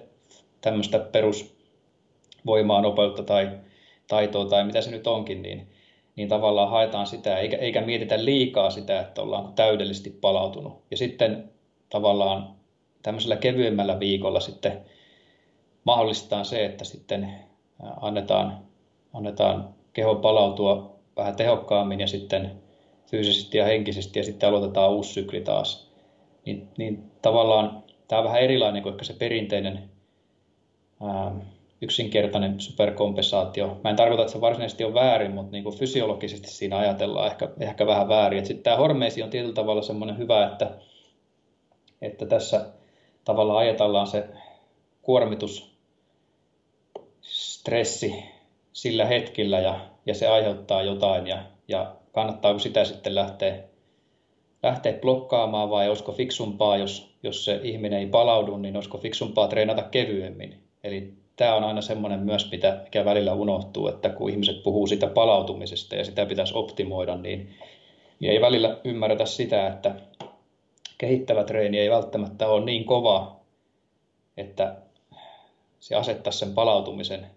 tämmöistä 0.61 0.99
perusvoimaa, 0.99 2.81
nopeutta 2.81 3.23
tai 3.23 3.49
taitoa 4.07 4.45
tai 4.45 4.63
mitä 4.63 4.81
se 4.81 4.91
nyt 4.91 5.07
onkin, 5.07 5.41
niin, 5.41 5.67
niin 6.15 6.29
tavallaan 6.29 6.69
haetaan 6.69 7.07
sitä, 7.07 7.37
eikä, 7.37 7.57
eikä 7.57 7.81
mietitä 7.81 8.25
liikaa 8.25 8.69
sitä, 8.69 8.99
että 8.99 9.21
ollaan 9.21 9.53
täydellisesti 9.53 10.09
palautunut. 10.09 10.83
Ja 10.91 10.97
sitten 10.97 11.51
tavallaan 11.89 12.58
tämmöisellä 13.03 13.35
kevyemmällä 13.35 13.99
viikolla 13.99 14.39
sitten 14.39 14.81
mahdollistetaan 15.83 16.45
se, 16.45 16.65
että 16.65 16.85
sitten 16.85 17.33
annetaan, 18.01 18.57
annetaan 19.13 19.69
kehon 19.93 20.17
palautua 20.17 20.95
vähän 21.17 21.35
tehokkaammin 21.35 21.99
ja 21.99 22.07
sitten 22.07 22.51
fyysisesti 23.05 23.57
ja 23.57 23.65
henkisesti 23.65 24.19
ja 24.19 24.23
sitten 24.23 24.49
aloitetaan 24.49 24.91
uusi 24.91 25.13
sykli 25.13 25.41
taas. 25.41 25.89
Niin, 26.45 26.67
niin 26.77 27.11
tavallaan 27.21 27.83
tämä 28.07 28.19
on 28.19 28.25
vähän 28.25 28.41
erilainen 28.41 28.83
kuin 28.83 28.93
ehkä 28.93 29.05
se 29.05 29.13
perinteinen 29.13 29.89
ää, 31.03 31.31
yksinkertainen 31.81 32.59
superkompensaatio. 32.59 33.77
Mä 33.83 33.89
en 33.89 33.95
tarkoita, 33.95 34.23
että 34.23 34.33
se 34.33 34.41
varsinaisesti 34.41 34.83
on 34.83 34.93
väärin, 34.93 35.31
mutta 35.31 35.51
niin 35.51 35.63
kuin 35.63 35.77
fysiologisesti 35.77 36.51
siinä 36.51 36.77
ajatellaan 36.77 37.27
ehkä, 37.27 37.49
ehkä 37.59 37.87
vähän 37.87 38.09
väärin. 38.09 38.45
Sitten 38.45 38.63
tämä 38.63 38.77
hormeesi 38.77 39.23
on 39.23 39.29
tietyllä 39.29 39.53
tavalla 39.53 39.81
semmoinen 39.81 40.17
hyvä, 40.17 40.47
että, 40.47 40.77
että 42.01 42.25
tässä 42.25 42.65
tavallaan 43.25 43.59
ajatellaan 43.59 44.07
se 44.07 44.27
kuormitus, 45.01 45.75
stressi 47.21 48.23
sillä 48.73 49.05
hetkellä 49.05 49.59
ja, 49.59 49.79
ja 50.05 50.13
se 50.13 50.27
aiheuttaa 50.27 50.81
jotain 50.81 51.27
ja, 51.27 51.43
ja 51.67 51.95
kannattaako 52.11 52.59
sitä 52.59 52.85
sitten 52.85 53.15
lähteä, 53.15 53.63
lähteä 54.63 54.93
blokkaamaan 54.93 55.69
vai 55.69 55.89
olisiko 55.89 56.11
fiksumpaa, 56.11 56.77
jos, 56.77 57.17
jos 57.23 57.45
se 57.45 57.59
ihminen 57.63 57.99
ei 57.99 58.07
palaudu, 58.07 58.57
niin 58.57 58.75
olisiko 58.75 58.97
fiksumpaa 58.97 59.47
treenata 59.47 59.83
kevyemmin. 59.83 60.63
Eli 60.83 61.13
tämä 61.35 61.55
on 61.55 61.63
aina 61.63 61.81
semmoinen 61.81 62.19
myös, 62.19 62.51
mitä, 62.51 62.81
mikä 62.83 63.05
välillä 63.05 63.33
unohtuu, 63.33 63.87
että 63.87 64.09
kun 64.09 64.29
ihmiset 64.29 64.63
puhuu 64.63 64.87
sitä 64.87 65.07
palautumisesta 65.07 65.95
ja 65.95 66.03
sitä 66.03 66.25
pitäisi 66.25 66.53
optimoida, 66.55 67.15
niin, 67.15 67.55
niin 68.19 68.31
ei 68.31 68.41
välillä 68.41 68.77
ymmärretä 68.83 69.25
sitä, 69.25 69.67
että 69.67 69.95
kehittävä 70.99 71.43
treeni 71.43 71.79
ei 71.79 71.89
välttämättä 71.89 72.47
ole 72.47 72.65
niin 72.65 72.85
kova, 72.85 73.39
että 74.37 74.75
se 75.79 75.95
asettaisi 75.95 76.39
sen 76.39 76.53
palautumisen 76.53 77.27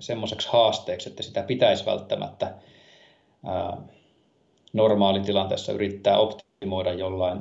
semmoiseksi 0.00 0.48
haasteeksi, 0.52 1.08
että 1.08 1.22
sitä 1.22 1.42
pitäisi 1.42 1.86
välttämättä 1.86 2.54
ää, 3.46 3.76
normaalitilanteessa 4.72 5.72
yrittää 5.72 6.18
optimoida 6.18 6.92
jollain 6.92 7.40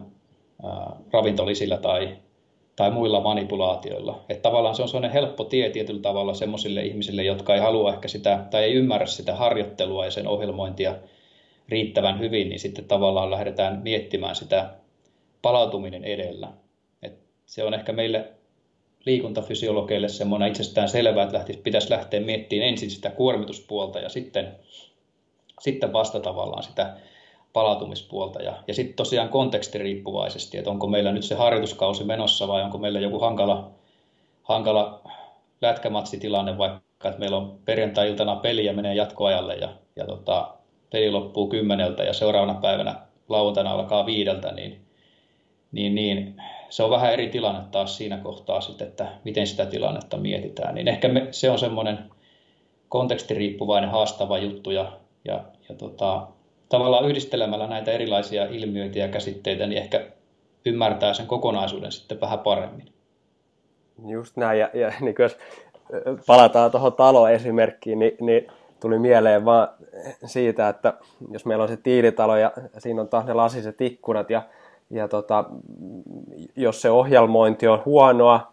ää, 0.63 0.95
ravintolisillä 1.13 1.77
tai, 1.77 2.17
tai 2.75 2.91
muilla 2.91 3.21
manipulaatioilla. 3.21 4.21
Että 4.29 4.41
tavallaan 4.41 4.75
se 4.75 4.81
on 4.81 4.87
sellainen 4.87 5.11
helppo 5.11 5.43
tie 5.43 5.69
tietyllä 5.69 6.01
tavalla 6.01 6.33
semmoisille 6.33 6.81
ihmisille, 6.81 7.23
jotka 7.23 7.55
ei 7.55 7.61
halua 7.61 7.93
ehkä 7.93 8.07
sitä 8.07 8.45
tai 8.51 8.63
ei 8.63 8.73
ymmärrä 8.73 9.05
sitä 9.05 9.35
harjoittelua 9.35 10.05
ja 10.05 10.11
sen 10.11 10.27
ohjelmointia 10.27 10.95
riittävän 11.69 12.19
hyvin, 12.19 12.49
niin 12.49 12.59
sitten 12.59 12.85
tavallaan 12.85 13.31
lähdetään 13.31 13.81
miettimään 13.83 14.35
sitä 14.35 14.69
palautuminen 15.41 16.03
edellä. 16.03 16.47
Et 17.01 17.19
se 17.45 17.63
on 17.63 17.73
ehkä 17.73 17.93
meille 17.93 18.33
liikuntafysiologeille 19.05 20.09
semmoinen 20.09 20.47
itsestään 20.47 20.89
selvää, 20.89 21.23
että 21.23 21.37
lähtisi, 21.37 21.59
pitäisi 21.59 21.89
lähteä 21.89 22.19
miettimään 22.19 22.69
ensin 22.69 22.91
sitä 22.91 23.09
kuormituspuolta 23.09 23.99
ja 23.99 24.09
sitten, 24.09 24.55
sitten 25.61 25.93
vasta 25.93 26.19
tavallaan 26.19 26.63
sitä 26.63 26.97
palautumispuolta. 27.53 28.41
Ja, 28.41 28.53
ja 28.67 28.73
sitten 28.73 28.95
tosiaan 28.95 29.29
kontekstiriippuvaisesti, 29.29 30.57
että 30.57 30.69
onko 30.69 30.87
meillä 30.87 31.11
nyt 31.11 31.23
se 31.23 31.35
harjoituskausi 31.35 32.03
menossa 32.03 32.47
vai 32.47 32.63
onko 32.63 32.77
meillä 32.77 32.99
joku 32.99 33.19
hankala, 33.19 33.71
hankala 34.43 35.01
lätkämatsitilanne, 35.61 36.57
vaikka 36.57 37.09
että 37.09 37.19
meillä 37.19 37.37
on 37.37 37.59
perjantai-iltana 37.65 38.35
peli 38.35 38.65
ja 38.65 38.73
menee 38.73 38.95
jatkoajalle 38.95 39.55
ja, 39.55 39.69
ja 39.95 40.05
tota, 40.05 40.53
peli 40.89 41.11
loppuu 41.11 41.47
kymmeneltä 41.47 42.03
ja 42.03 42.13
seuraavana 42.13 42.59
päivänä 42.61 42.95
lauantaina 43.29 43.71
alkaa 43.71 44.05
viideltä, 44.05 44.51
niin, 44.51 44.86
niin, 45.71 45.95
niin 45.95 46.41
se 46.69 46.83
on 46.83 46.89
vähän 46.89 47.13
eri 47.13 47.29
tilanne 47.29 47.61
taas 47.71 47.97
siinä 47.97 48.17
kohtaa 48.17 48.61
sitten, 48.61 48.87
että 48.87 49.07
miten 49.23 49.47
sitä 49.47 49.65
tilannetta 49.65 50.17
mietitään. 50.17 50.75
Niin 50.75 50.87
ehkä 50.87 51.07
me, 51.07 51.27
se 51.31 51.51
on 51.51 51.59
semmoinen 51.59 51.99
kontekstiriippuvainen 52.89 53.89
haastava 53.89 54.37
juttu 54.37 54.71
ja, 54.71 54.91
ja, 55.25 55.43
ja 55.69 55.75
tota, 55.75 56.27
tavallaan 56.69 57.05
yhdistelemällä 57.05 57.67
näitä 57.67 57.91
erilaisia 57.91 58.45
ilmiöitä 58.45 58.99
ja 58.99 59.07
käsitteitä, 59.07 59.67
niin 59.67 59.81
ehkä 59.81 60.07
ymmärtää 60.65 61.13
sen 61.13 61.27
kokonaisuuden 61.27 61.91
sitten 61.91 62.21
vähän 62.21 62.39
paremmin. 62.39 62.89
Just 64.07 64.37
näin, 64.37 64.59
ja, 64.59 64.69
ja 64.73 64.91
niin 65.01 65.15
jos 65.19 65.37
palataan 66.27 66.71
tuohon 66.71 66.93
taloesimerkkiin, 66.93 67.99
niin, 67.99 68.17
niin 68.21 68.47
tuli 68.81 68.99
mieleen 68.99 69.45
vaan 69.45 69.67
siitä, 70.25 70.69
että 70.69 70.93
jos 71.31 71.45
meillä 71.45 71.61
on 71.61 71.69
se 71.69 71.77
tiilitalo 71.77 72.37
ja 72.37 72.51
siinä 72.77 73.01
on 73.01 73.07
taas 73.07 73.25
ne 73.25 73.33
lasiset 73.33 73.81
ikkunat 73.81 74.29
ja, 74.29 74.41
ja 74.89 75.07
tota, 75.07 75.45
jos 76.55 76.81
se 76.81 76.91
ohjelmointi 76.91 77.67
on 77.67 77.81
huonoa, 77.85 78.51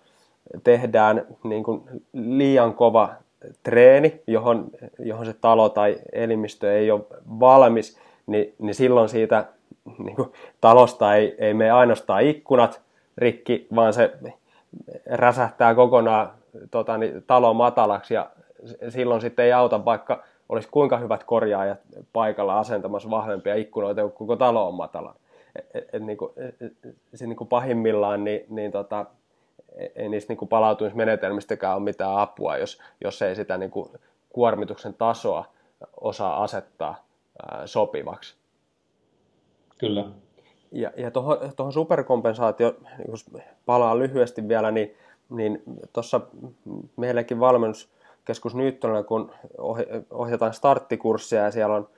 tehdään 0.64 1.26
niin 1.44 1.64
kuin 1.64 1.82
liian 2.12 2.74
kova 2.74 3.14
treeni, 3.62 4.22
johon, 4.26 4.66
johon 4.98 5.26
se 5.26 5.32
talo 5.32 5.68
tai 5.68 5.96
elimistö 6.12 6.78
ei 6.78 6.90
ole 6.90 7.00
valmis, 7.40 7.98
niin, 8.26 8.54
niin 8.58 8.74
silloin 8.74 9.08
siitä 9.08 9.44
niin 9.98 10.16
kuin, 10.16 10.32
talosta 10.60 11.14
ei, 11.14 11.34
ei 11.38 11.54
mene 11.54 11.70
ainoastaan 11.70 12.22
ikkunat 12.22 12.80
rikki, 13.18 13.66
vaan 13.74 13.92
se 13.92 14.12
räsähtää 15.06 15.74
kokonaan 15.74 16.30
tota, 16.70 16.98
niin, 16.98 17.24
talo 17.26 17.54
matalaksi 17.54 18.14
ja 18.14 18.30
silloin 18.88 19.20
sitten 19.20 19.44
ei 19.44 19.52
auta, 19.52 19.84
vaikka 19.84 20.22
olisi 20.48 20.68
kuinka 20.70 20.98
hyvät 20.98 21.24
korjaajat 21.24 21.78
paikalla 22.12 22.58
asentamassa 22.58 23.10
vahvempia 23.10 23.54
ikkunoita, 23.54 24.02
kun 24.02 24.12
koko 24.12 24.36
talo 24.36 24.68
on 24.68 24.74
matala. 24.74 25.14
Et, 25.56 25.88
et, 25.92 26.02
niin 26.02 26.18
kuin, 26.18 26.32
se 27.14 27.26
niin 27.26 27.36
kuin 27.36 27.48
pahimmillaan 27.48 28.24
niin, 28.24 28.44
niin 28.48 28.72
tota, 28.72 29.06
ei 29.94 30.08
niistä 30.08 30.30
niin 30.30 30.38
kuin 30.38 30.48
palautumismenetelmistäkään 30.48 31.74
ole 31.74 31.82
mitään 31.82 32.16
apua, 32.18 32.56
jos, 32.56 32.80
jos 33.00 33.22
ei 33.22 33.36
sitä 33.36 33.58
niin 33.58 33.70
kuin 33.70 33.88
kuormituksen 34.28 34.94
tasoa 34.94 35.44
osaa 36.00 36.42
asettaa 36.42 37.06
ää, 37.42 37.66
sopivaksi. 37.66 38.34
Kyllä. 39.78 40.04
Ja, 40.72 40.90
ja 40.96 41.10
tuohon, 41.10 41.38
tuohon 41.56 41.72
superkompensaatio, 41.72 42.76
jos 43.08 43.30
palaan 43.66 43.98
lyhyesti 43.98 44.48
vielä, 44.48 44.70
niin, 44.70 44.96
niin 45.30 45.62
tuossa 45.92 46.20
meillekin 46.96 47.40
valmennuskeskus 47.40 48.54
Nyyttönellä, 48.54 49.02
kun 49.02 49.32
ohjataan 50.10 50.54
starttikurssia 50.54 51.42
ja 51.42 51.50
siellä 51.50 51.74
on 51.74 51.88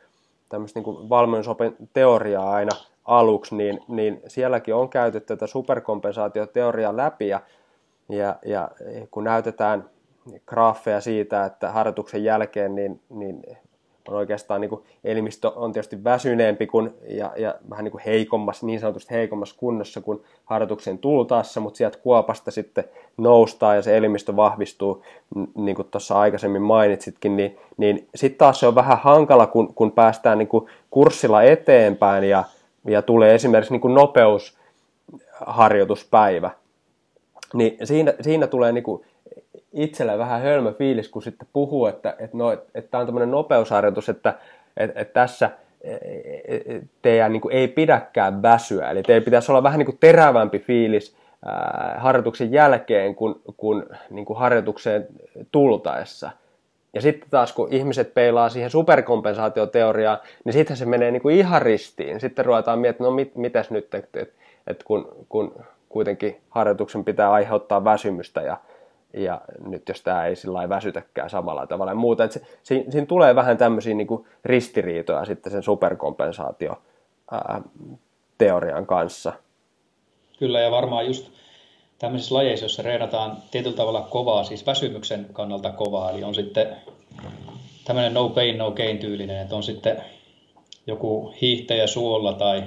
tämmöistä 0.49 0.81
niin 0.81 1.09
valmennusopin 1.09 1.77
teoriaa 1.93 2.51
aina 2.51 2.77
aluksi, 3.07 3.57
niin, 3.57 3.81
niin 3.89 4.23
sielläkin 4.27 4.75
on 4.75 4.89
käytetty 4.89 5.27
tätä 5.27 5.47
superkompensaatioteoriaa 5.47 6.97
läpi 6.97 7.29
ja, 7.29 7.41
ja, 8.09 8.37
ja 8.45 8.69
kun 9.11 9.25
näytetään 9.25 9.91
graafeja 10.47 11.01
siitä, 11.01 11.45
että 11.45 11.73
harjoituksen 11.73 12.25
jälkeen 12.25 12.75
niin, 12.75 13.01
niin 13.11 13.43
on 14.09 14.17
oikeastaan 14.17 14.61
niin 14.61 14.69
kuin, 14.69 14.83
elimistö 15.05 15.51
on 15.51 15.73
tietysti 15.73 16.05
väsyneempi 16.05 16.67
kuin, 16.67 16.95
ja, 17.09 17.33
ja 17.37 17.55
vähän 17.71 17.85
niin 17.85 17.93
kuin 17.93 18.03
heikommassa, 18.07 18.67
niin 18.67 18.81
sanotusti 18.81 19.15
heikommassa 19.15 19.55
kunnossa 19.59 20.01
kuin 20.01 20.23
harjoituksen 20.45 20.99
tultaessa, 20.99 21.61
mutta 21.61 21.77
sieltä 21.77 21.99
kuopasta 21.99 22.51
sitten 22.51 22.85
noustaan 23.17 23.77
ja 23.77 23.83
se 23.83 23.97
elimistö 23.97 24.37
vahvistuu, 24.37 25.03
niin 25.55 25.77
kuin 25.77 25.89
tuossa 25.91 26.21
aikaisemmin 26.21 26.63
mainitsitkin, 26.63 27.37
niin, 27.37 27.59
niin 27.77 28.09
sitten 28.15 28.39
taas 28.39 28.61
se 28.61 28.67
on 28.67 28.75
vähän 28.75 28.99
hankala, 28.99 29.47
kun, 29.47 29.75
kun 29.75 29.93
päästään 29.93 30.39
niin 30.39 30.49
kuin 30.49 30.67
kurssilla 30.91 31.43
eteenpäin 31.43 32.25
ja, 32.25 32.45
ja 32.87 33.03
tulee 33.03 33.35
esimerkiksi 33.35 33.73
niin 33.73 33.81
kuin 33.81 33.95
nopeusharjoituspäivä, 33.95 36.51
niin 37.55 37.87
siinä, 37.87 38.15
siinä 38.21 38.47
tulee 38.47 38.73
niin 38.73 38.85
kuin 38.85 39.05
itsellä 39.73 40.19
vähän 40.19 40.43
hölmö 40.43 40.73
fiilis, 40.73 41.09
kun 41.09 41.23
sitten 41.23 41.49
puhuu, 41.53 41.87
että, 41.87 42.17
että, 42.19 42.37
no, 42.37 42.53
että, 42.53 42.83
tämä 42.91 43.01
on 43.01 43.07
tämmöinen 43.07 43.31
nopeusharjoitus, 43.31 44.09
että, 44.09 44.35
että, 44.77 45.01
että 45.01 45.13
tässä 45.13 45.51
e, 45.81 45.95
e, 45.95 46.57
e, 46.57 46.81
teidän 47.03 47.33
niin 47.33 47.41
kuin, 47.41 47.55
ei 47.55 47.69
pidäkään 47.69 48.43
väsyä. 48.43 48.91
Eli 48.91 49.03
teidän 49.03 49.25
pitäisi 49.25 49.53
olla 49.53 49.63
vähän 49.63 49.79
niin 49.79 49.87
kuin 49.87 49.99
terävämpi 50.01 50.59
fiilis 50.59 51.17
ää, 51.45 51.97
harjoituksen 51.99 52.53
jälkeen 52.53 53.15
kuin, 53.15 53.35
kuin, 53.57 53.85
niin 54.11 54.25
kuin 54.25 54.39
harjoitukseen 54.39 55.07
tultaessa. 55.53 56.31
Ja 56.97 57.03
sitten 57.03 57.31
taas 57.31 57.53
kun 57.53 57.73
ihmiset 57.73 58.15
peilaa 58.15 58.49
siihen 58.49 58.71
superkompensaatioteoriaan, 58.71 60.19
niin 60.45 60.53
sitten 60.53 60.77
se 60.77 60.87
menee 60.87 61.11
niin 61.11 61.23
kuin 61.23 61.37
ihan 61.37 61.63
ristiin. 61.63 62.21
Sitten 62.21 62.45
ruvetaan 62.45 62.79
miettimään, 62.79 63.11
no 63.11 63.17
mit, 63.17 63.35
mitäs 63.35 63.71
nyt, 63.71 63.95
että, 63.95 64.21
että, 64.21 64.35
että 64.67 64.85
kun, 64.85 65.27
kun 65.29 65.65
kuitenkin 65.89 66.41
harjoituksen 66.51 67.05
pitää 67.05 67.33
aiheuttaa 67.33 67.85
väsymystä 67.85 68.41
ja, 68.41 68.57
ja 69.15 69.41
nyt 69.67 69.89
jos 69.89 70.03
tämä 70.03 70.27
ei 70.27 70.37
sillä 70.37 70.69
väsytäkään 70.69 71.31
samalla 71.31 71.67
tavalla 71.67 71.93
ja 71.93 71.97
muuta. 71.97 72.25
Että 72.25 72.39
se, 72.39 72.47
siinä, 72.63 72.91
siinä 72.91 73.07
tulee 73.07 73.35
vähän 73.35 73.59
tämmöisiä 73.59 73.95
niin 73.95 74.07
kuin 74.07 74.27
ristiriitoja 74.45 75.25
sitten 75.25 75.53
sen 75.53 75.63
superkompensaatio 75.63 76.83
teorian 78.39 78.87
kanssa. 78.87 79.33
Kyllä 80.39 80.61
ja 80.61 80.71
varmaan 80.71 81.07
just 81.07 81.33
tämmöisissä 81.99 82.35
lajeissa, 82.35 82.65
joissa 82.65 82.83
reenataan 82.83 83.37
tietyllä 83.51 83.77
tavalla 83.77 84.01
kovaa, 84.01 84.45
siis 84.45 84.67
väsymyksen 84.67 85.27
kannalta 85.33 85.73
kovaa, 85.73 86.11
eli 86.11 86.25
on 86.25 86.35
sitten 86.35 86.77
tämmöinen 87.85 88.15
no 88.15 88.29
pain, 88.29 88.59
no 88.59 88.71
gain 88.71 88.99
tyylinen, 88.99 89.43
että 89.43 89.57
on 89.57 89.63
sitten 89.63 90.05
joku 90.87 91.35
hiihtäjä 91.41 91.87
suolla 91.87 92.33
tai, 92.33 92.65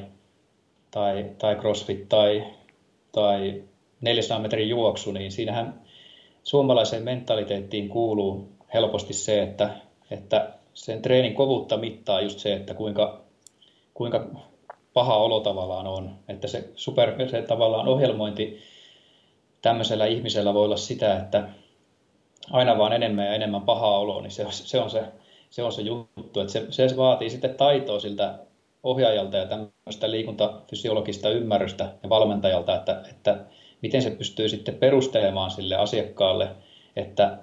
tai, 0.91 1.25
tai 1.37 1.55
crossfit 1.55 2.09
tai, 2.09 2.43
tai 3.11 3.63
400 4.01 4.39
metrin 4.39 4.69
juoksu, 4.69 5.11
niin 5.11 5.31
siinähän 5.31 5.81
suomalaiseen 6.43 7.03
mentaliteettiin 7.03 7.89
kuuluu 7.89 8.49
helposti 8.73 9.13
se, 9.13 9.41
että, 9.41 9.69
että 10.11 10.53
sen 10.73 11.01
treenin 11.01 11.35
kovuutta 11.35 11.77
mittaa 11.77 12.21
just 12.21 12.39
se, 12.39 12.53
että 12.53 12.73
kuinka, 12.73 13.21
kuinka 13.93 14.27
paha 14.93 15.17
olo 15.17 15.39
tavallaan 15.39 15.87
on. 15.87 16.15
Että 16.27 16.47
se, 16.47 16.69
super, 16.75 17.29
se 17.29 17.41
tavallaan 17.41 17.87
ohjelmointi 17.87 18.59
tämmöisellä 19.61 20.05
ihmisellä 20.05 20.53
voi 20.53 20.65
olla 20.65 20.77
sitä, 20.77 21.17
että 21.17 21.49
aina 22.51 22.77
vaan 22.77 22.93
enemmän 22.93 23.25
ja 23.25 23.33
enemmän 23.33 23.61
pahaa 23.61 23.99
oloa, 23.99 24.21
niin 24.21 24.31
se, 24.31 24.45
se, 24.49 24.79
on, 24.79 24.89
se, 24.89 25.03
se 25.49 25.63
on 25.63 25.71
se 25.71 25.81
juttu. 25.81 26.39
Että 26.39 26.53
se, 26.53 26.87
se 26.87 26.97
vaatii 26.97 27.29
sitten 27.29 27.55
taitoa 27.55 27.99
siltä 27.99 28.39
ohjaajalta 28.83 29.37
ja 29.37 29.45
tämmöistä 29.45 30.11
liikuntafysiologista 30.11 31.29
ymmärrystä 31.29 31.93
ja 32.03 32.09
valmentajalta, 32.09 32.75
että, 32.75 33.03
että 33.09 33.45
miten 33.81 34.01
se 34.01 34.11
pystyy 34.11 34.49
sitten 34.49 34.75
perustelemaan 34.75 35.51
sille 35.51 35.75
asiakkaalle, 35.75 36.49
että, 36.95 37.37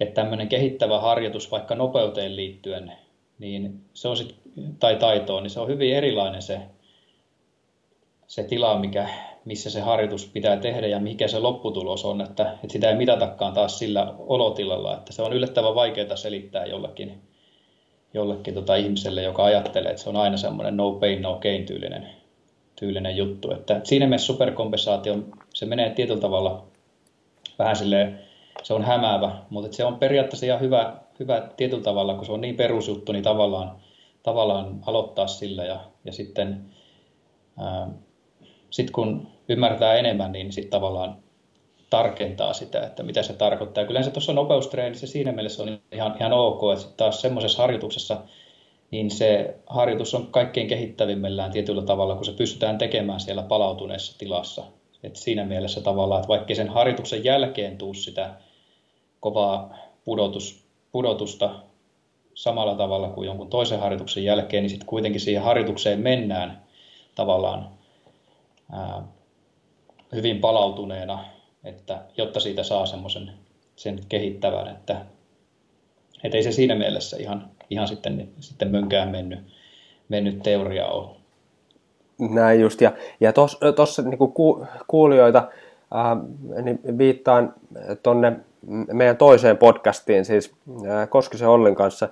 että 0.00 0.14
tämmöinen 0.14 0.48
kehittävä 0.48 1.00
harjoitus 1.00 1.50
vaikka 1.50 1.74
nopeuteen 1.74 2.36
liittyen, 2.36 2.92
niin 3.38 3.80
se 3.94 4.08
on 4.08 4.16
sit, 4.16 4.36
tai 4.78 4.96
taitoon, 4.96 5.42
niin 5.42 5.50
se 5.50 5.60
on 5.60 5.68
hyvin 5.68 5.96
erilainen 5.96 6.42
se, 6.42 6.60
se 8.26 8.42
tila, 8.42 8.78
mikä, 8.78 9.08
missä 9.46 9.70
se 9.70 9.80
harjoitus 9.80 10.26
pitää 10.26 10.56
tehdä 10.56 10.86
ja 10.86 11.00
mikä 11.00 11.28
se 11.28 11.38
lopputulos 11.38 12.04
on, 12.04 12.20
että, 12.20 12.52
että 12.52 12.72
sitä 12.72 12.90
ei 12.90 12.96
mitatakaan 12.96 13.52
taas 13.52 13.78
sillä 13.78 14.14
olotilalla, 14.18 14.96
että 14.96 15.12
se 15.12 15.22
on 15.22 15.32
yllättävän 15.32 15.74
vaikeaa 15.74 16.16
selittää 16.16 16.66
jollekin, 16.66 17.20
jollekin 18.14 18.54
tota 18.54 18.76
ihmiselle, 18.76 19.22
joka 19.22 19.44
ajattelee, 19.44 19.90
että 19.90 20.02
se 20.02 20.08
on 20.08 20.16
aina 20.16 20.36
semmoinen 20.36 20.76
no 20.76 20.92
pain, 20.92 21.22
no 21.22 21.38
gain 21.42 21.66
tyylinen 21.66 22.10
tyylinen 22.76 23.16
juttu. 23.16 23.50
Että 23.50 23.80
siinä 23.84 24.06
mielessä 24.06 24.26
superkompensaatio, 24.26 25.16
se 25.54 25.66
menee 25.66 25.90
tietyllä 25.90 26.20
tavalla 26.20 26.66
vähän 27.58 27.76
silleen, 27.76 28.20
se 28.62 28.74
on 28.74 28.82
hämäävä, 28.82 29.36
mutta 29.50 29.76
se 29.76 29.84
on 29.84 29.98
periaatteessa 29.98 30.46
ihan 30.46 30.60
hyvä, 30.60 30.96
hyvä 31.18 31.48
tietyllä 31.56 31.82
tavalla, 31.82 32.14
kun 32.14 32.26
se 32.26 32.32
on 32.32 32.40
niin 32.40 32.56
perusjuttu, 32.56 33.12
niin 33.12 33.24
tavallaan, 33.24 33.76
tavallaan 34.22 34.80
aloittaa 34.86 35.26
sillä 35.26 35.64
ja, 35.64 35.80
ja 36.04 36.12
sitten 36.12 36.64
ää, 37.58 37.88
sit 38.70 38.90
kun 38.90 39.26
ymmärtää 39.48 39.94
enemmän, 39.94 40.32
niin 40.32 40.52
sitten 40.52 40.70
tavallaan 40.70 41.16
tarkentaa 41.90 42.52
sitä, 42.52 42.86
että 42.86 43.02
mitä 43.02 43.22
se 43.22 43.32
tarkoittaa. 43.32 43.84
Kyllä 43.84 44.02
se 44.02 44.10
tuossa 44.10 44.32
nopeustreenissä 44.32 45.06
siinä 45.06 45.32
mielessä 45.32 45.62
on 45.62 45.78
ihan, 45.92 46.16
ihan 46.20 46.32
ok, 46.32 46.60
että 46.72 46.92
taas 46.96 47.20
semmoisessa 47.20 47.62
harjoituksessa, 47.62 48.16
niin 48.90 49.10
se 49.10 49.54
harjoitus 49.66 50.14
on 50.14 50.26
kaikkein 50.26 50.68
kehittävimmillään 50.68 51.50
tietyllä 51.50 51.82
tavalla, 51.82 52.14
kun 52.14 52.24
se 52.24 52.32
pystytään 52.32 52.78
tekemään 52.78 53.20
siellä 53.20 53.42
palautuneessa 53.42 54.18
tilassa. 54.18 54.64
Et 55.02 55.16
siinä 55.16 55.44
mielessä 55.44 55.80
tavallaan, 55.80 56.20
että 56.20 56.28
vaikka 56.28 56.54
sen 56.54 56.68
harjoituksen 56.68 57.24
jälkeen 57.24 57.78
tuu 57.78 57.94
sitä 57.94 58.30
kovaa 59.20 59.76
pudotus, 60.04 60.64
pudotusta 60.92 61.50
samalla 62.34 62.74
tavalla 62.74 63.08
kuin 63.08 63.26
jonkun 63.26 63.50
toisen 63.50 63.80
harjoituksen 63.80 64.24
jälkeen, 64.24 64.62
niin 64.62 64.70
sitten 64.70 64.86
kuitenkin 64.86 65.20
siihen 65.20 65.42
harjoitukseen 65.42 66.00
mennään 66.00 66.62
tavallaan 67.14 67.68
ää, 68.72 69.02
hyvin 70.14 70.40
palautuneena, 70.40 71.24
että, 71.64 71.98
jotta 72.16 72.40
siitä 72.40 72.62
saa 72.62 72.86
semmoisen 72.86 73.32
sen 73.76 74.00
kehittävän, 74.08 74.68
että 74.68 74.96
et 76.24 76.34
ei 76.34 76.42
se 76.42 76.52
siinä 76.52 76.74
mielessä 76.74 77.16
ihan, 77.16 77.50
ihan 77.70 77.88
sitten, 77.88 78.28
sitten 78.40 78.70
mönkään 78.70 79.08
mennyt, 79.08 79.38
mennyt 80.08 80.42
teoria 80.42 80.86
ole. 80.86 81.16
Näin 82.18 82.60
just, 82.60 82.80
ja, 82.80 82.92
ja 83.20 83.32
tuossa 83.76 84.02
niin 84.02 84.18
ku, 84.18 84.66
kuulijoita 84.86 85.48
ää, 85.94 86.16
niin 86.62 86.98
viittaan 86.98 87.54
tuonne 88.02 88.32
meidän 88.92 89.16
toiseen 89.16 89.58
podcastiin, 89.58 90.24
siis 90.24 90.54
ää, 90.88 91.06
Koskisen 91.06 91.48
Ollin 91.48 91.74
kanssa, 91.74 92.08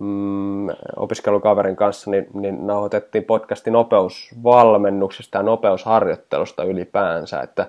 mm, 0.00 0.68
opiskelukaverin 0.96 1.76
kanssa, 1.76 2.10
niin, 2.10 2.26
niin 2.34 2.66
nauhoitettiin 2.66 3.24
podcasti 3.24 3.70
nopeusvalmennuksesta 3.70 5.38
ja 5.38 5.42
nopeusharjoittelusta 5.42 6.64
ylipäänsä, 6.64 7.40
että 7.40 7.66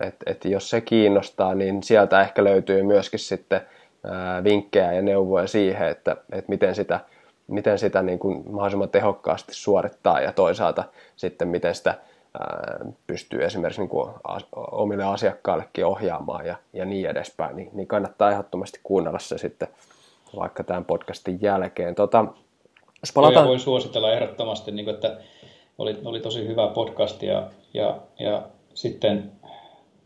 et, 0.00 0.14
et 0.26 0.44
jos 0.44 0.70
se 0.70 0.80
kiinnostaa, 0.80 1.54
niin 1.54 1.82
sieltä 1.82 2.20
ehkä 2.20 2.44
löytyy 2.44 2.82
myöskin 2.82 3.18
sitten 3.18 3.60
vinkkejä 4.44 4.92
ja 4.92 5.02
neuvoja 5.02 5.46
siihen, 5.46 5.88
että, 5.88 6.16
että 6.32 6.48
miten 6.48 6.74
sitä, 6.74 7.00
miten 7.46 7.78
sitä 7.78 8.02
niin 8.02 8.18
kuin 8.18 8.44
mahdollisimman 8.50 8.88
tehokkaasti 8.88 9.54
suorittaa 9.54 10.20
ja 10.20 10.32
toisaalta 10.32 10.84
sitten 11.16 11.48
miten 11.48 11.74
sitä 11.74 11.94
pystyy 13.06 13.44
esimerkiksi 13.44 13.80
niin 13.80 13.88
kuin 13.88 14.10
omille 14.52 15.04
asiakkaillekin 15.04 15.86
ohjaamaan 15.86 16.46
ja, 16.46 16.56
ja 16.72 16.84
niin 16.84 17.10
edespäin, 17.10 17.56
niin, 17.56 17.70
niin 17.72 17.88
kannattaa 17.88 18.30
ehdottomasti 18.30 18.80
kuunnella 18.82 19.18
se 19.18 19.38
sitten 19.38 19.68
vaikka 20.36 20.64
tämän 20.64 20.84
podcastin 20.84 21.38
jälkeen. 21.42 21.94
Tota, 21.94 22.24
jos 23.02 23.12
palataan... 23.14 23.48
Voi 23.48 23.58
suositella 23.58 24.12
ehdottomasti, 24.12 24.72
niin 24.72 24.84
kuin, 24.84 24.94
että 24.94 25.16
oli, 25.78 25.98
oli 26.04 26.20
tosi 26.20 26.46
hyvä 26.46 26.68
podcast 26.68 27.22
ja, 27.22 27.50
ja, 27.74 28.00
ja 28.18 28.42
sitten 28.74 29.32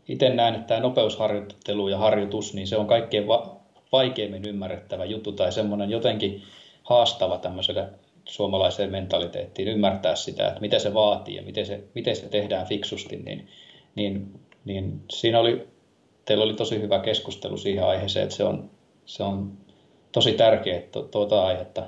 itse 0.07 0.29
näen, 0.29 0.55
että 0.55 0.67
tämä 0.67 0.79
nopeusharjoittelu 0.79 1.87
ja 1.87 1.97
harjoitus, 1.97 2.53
niin 2.53 2.67
se 2.67 2.77
on 2.77 2.87
kaikkein 2.87 3.27
va- 3.27 3.55
vaikeimmin 3.91 4.45
ymmärrettävä 4.47 5.05
juttu 5.05 5.31
tai 5.31 5.51
semmoinen 5.51 5.89
jotenkin 5.89 6.43
haastava 6.83 7.37
tämmöiselle 7.37 7.89
suomalaiseen 8.25 8.91
mentaliteettiin 8.91 9.67
ymmärtää 9.67 10.15
sitä, 10.15 10.47
että 10.47 10.61
mitä 10.61 10.79
se 10.79 10.93
vaatii 10.93 11.35
ja 11.35 11.41
miten 11.41 11.65
se, 11.65 11.83
miten 11.95 12.15
se 12.15 12.29
tehdään 12.29 12.67
fiksusti, 12.67 13.15
niin, 13.15 13.47
niin, 13.95 14.39
niin 14.65 15.01
siinä 15.11 15.39
oli, 15.39 15.67
teillä 16.25 16.43
oli 16.43 16.53
tosi 16.53 16.81
hyvä 16.81 16.99
keskustelu 16.99 17.57
siihen 17.57 17.85
aiheeseen, 17.85 18.23
että 18.23 18.35
se 18.35 18.43
on, 18.43 18.69
se 19.05 19.23
on 19.23 19.57
tosi 20.15 20.33
tärkeää, 20.33 20.77
että 20.77 20.99
tuota 21.11 21.45
aihetta, 21.45 21.83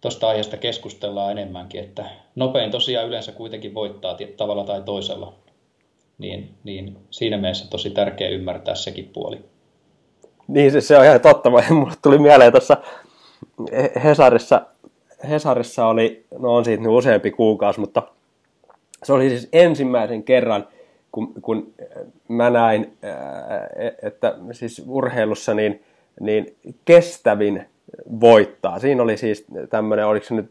tuosta 0.00 0.28
aiheesta 0.28 0.56
keskustellaan 0.56 1.32
enemmänkin, 1.32 1.80
että 1.80 2.04
nopein 2.34 2.70
tosiaan 2.70 3.06
yleensä 3.08 3.32
kuitenkin 3.32 3.74
voittaa 3.74 4.16
tavalla 4.36 4.64
tai 4.64 4.82
toisella, 4.82 5.34
niin, 6.18 6.54
niin 6.64 6.98
siinä 7.10 7.36
mielessä 7.36 7.70
tosi 7.70 7.90
tärkeää 7.90 8.30
ymmärtää 8.30 8.74
sekin 8.74 9.10
puoli. 9.12 9.38
Niin, 10.48 10.72
se, 10.72 10.80
se 10.80 10.98
on 10.98 11.04
ihan 11.04 11.20
totta. 11.20 11.50
Mulle 11.50 11.92
tuli 12.02 12.18
mieleen 12.18 12.52
tuossa 12.52 12.76
Hesarissa, 14.04 14.62
Hesarissa 15.30 15.86
oli, 15.86 16.24
no 16.38 16.54
on 16.54 16.64
siitä 16.64 16.82
nyt 16.82 16.92
useampi 16.92 17.30
kuukausi, 17.30 17.80
mutta 17.80 18.02
se 19.02 19.12
oli 19.12 19.28
siis 19.28 19.48
ensimmäisen 19.52 20.22
kerran, 20.22 20.68
kun, 21.12 21.34
kun 21.42 21.74
mä 22.28 22.50
näin, 22.50 22.98
että 24.02 24.34
siis 24.52 24.82
urheilussa 24.88 25.54
niin, 25.54 25.85
niin 26.20 26.56
kestävin 26.84 27.66
voittaa. 28.20 28.78
Siinä 28.78 29.02
oli 29.02 29.16
siis 29.16 29.46
tämmöinen, 29.70 30.06
oliko 30.06 30.26
se 30.26 30.34
nyt, 30.34 30.50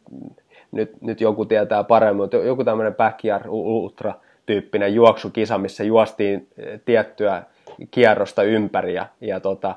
nyt, 0.71 1.01
nyt 1.01 1.21
joku 1.21 1.45
tietää 1.45 1.83
paremmin, 1.83 2.21
mutta 2.21 2.37
joku 2.37 2.63
tämmöinen 2.63 2.95
backyard 2.95 3.45
ultra 3.47 4.13
tyyppinen 4.45 4.95
juoksukisa, 4.95 5.57
missä 5.57 5.83
juostiin 5.83 6.47
tiettyä 6.85 7.43
kierrosta 7.91 8.43
ympäri 8.43 8.93
ja, 8.93 9.07
ja 9.21 9.39
tota, 9.39 9.75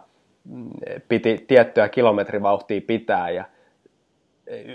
piti 1.08 1.44
tiettyä 1.48 1.88
kilometrivauhtia 1.88 2.80
pitää 2.86 3.30
ja 3.30 3.44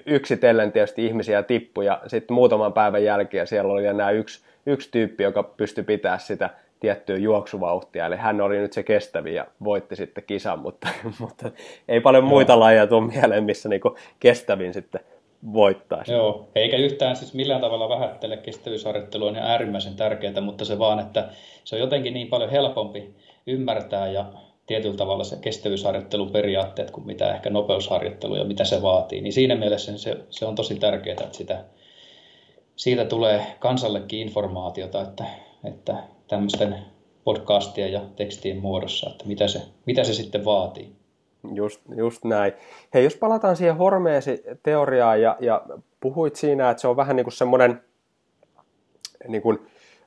yksitellen 0.06 0.72
tietysti 0.72 1.06
ihmisiä 1.06 1.44
tippui 1.44 1.86
ja 1.86 2.02
sitten 2.08 2.36
muutaman 2.36 2.74
päivän 2.74 3.04
jälkeen 3.04 3.48
siellä 3.48 3.74
oli 3.74 3.86
enää 3.86 4.12
yksi, 4.12 4.46
yksi 4.66 4.92
tyyppi, 4.92 5.24
joka 5.24 5.44
pystyi 5.44 5.84
pitää 5.84 6.18
sitä 6.18 6.50
tiettyä 6.84 7.18
juoksuvauhtia, 7.18 8.06
eli 8.06 8.16
hän 8.16 8.42
oli 8.42 8.58
nyt 8.58 8.74
se 8.74 8.84
kestävi 8.84 9.36
ja 9.36 9.48
voitti 9.64 9.96
sitten 9.96 10.24
kisan, 10.28 10.60
mutta, 10.60 10.88
mutta 11.20 11.52
ei 11.88 12.02
paljon 12.02 12.24
muita 12.24 12.60
lajeja 12.60 12.88
tule 12.88 13.08
mieleen, 13.08 13.44
missä 13.44 13.70
niinku 13.70 13.96
kestävin 14.20 14.74
sitten 14.74 15.02
voittaisi. 15.54 16.12
Joo, 16.12 16.50
eikä 16.56 16.78
yhtään 16.78 17.16
siis 17.16 17.34
millään 17.34 17.62
tavalla 17.62 17.90
vähättele 17.90 18.38
kestävyysharjoittelua, 18.38 19.30
on 19.30 19.36
äärimmäisen 19.36 19.96
tärkeää, 19.96 20.42
mutta 20.42 20.66
se 20.66 20.80
vaan, 20.80 21.00
että 21.00 21.30
se 21.64 21.76
on 21.76 21.80
jotenkin 21.80 22.14
niin 22.14 22.28
paljon 22.28 22.50
helpompi 22.50 23.16
ymmärtää 23.48 24.08
ja 24.08 24.26
tietyllä 24.68 24.98
tavalla 24.98 25.24
se 25.24 25.38
kestävyysharjoitteluperiaatteet 25.42 26.92
kuin 26.92 27.08
mitä 27.08 27.36
ehkä 27.36 27.50
nopeusharjoittelu 27.50 28.36
ja 28.36 28.46
mitä 28.46 28.66
se 28.66 28.82
vaatii. 28.82 29.22
Niin 29.22 29.34
siinä 29.34 29.56
mielessä 29.56 29.98
se, 29.98 30.18
se 30.30 30.46
on 30.46 30.56
tosi 30.56 30.76
tärkeää, 30.76 31.18
että 31.24 31.38
sitä, 31.38 31.64
siitä 32.76 33.06
tulee 33.06 33.46
kansallekin 33.60 34.20
informaatiota, 34.20 35.02
että, 35.02 35.26
että 35.64 36.13
tämmöisten 36.28 36.76
podcastien 37.24 37.92
ja 37.92 38.02
tekstien 38.16 38.58
muodossa, 38.58 39.10
että 39.10 39.26
mitä 39.28 39.48
se, 39.48 39.62
mitä 39.86 40.04
se 40.04 40.14
sitten 40.14 40.46
vaatii. 40.46 40.96
Just, 41.54 41.82
just 41.96 42.24
näin. 42.24 42.54
Hei, 42.94 43.04
jos 43.04 43.16
palataan 43.16 43.56
siihen 43.56 43.78
Hormeesi-teoriaan 43.78 45.22
ja, 45.22 45.38
ja 45.40 45.62
puhuit 46.00 46.36
siinä, 46.36 46.70
että 46.70 46.82
se 46.82 46.88
on 46.88 46.96
vähän 46.96 47.16
niin 47.16 47.24
kuin 47.24 47.34
semmoinen 47.34 47.82
niin 49.28 49.42
kuin, 49.42 49.60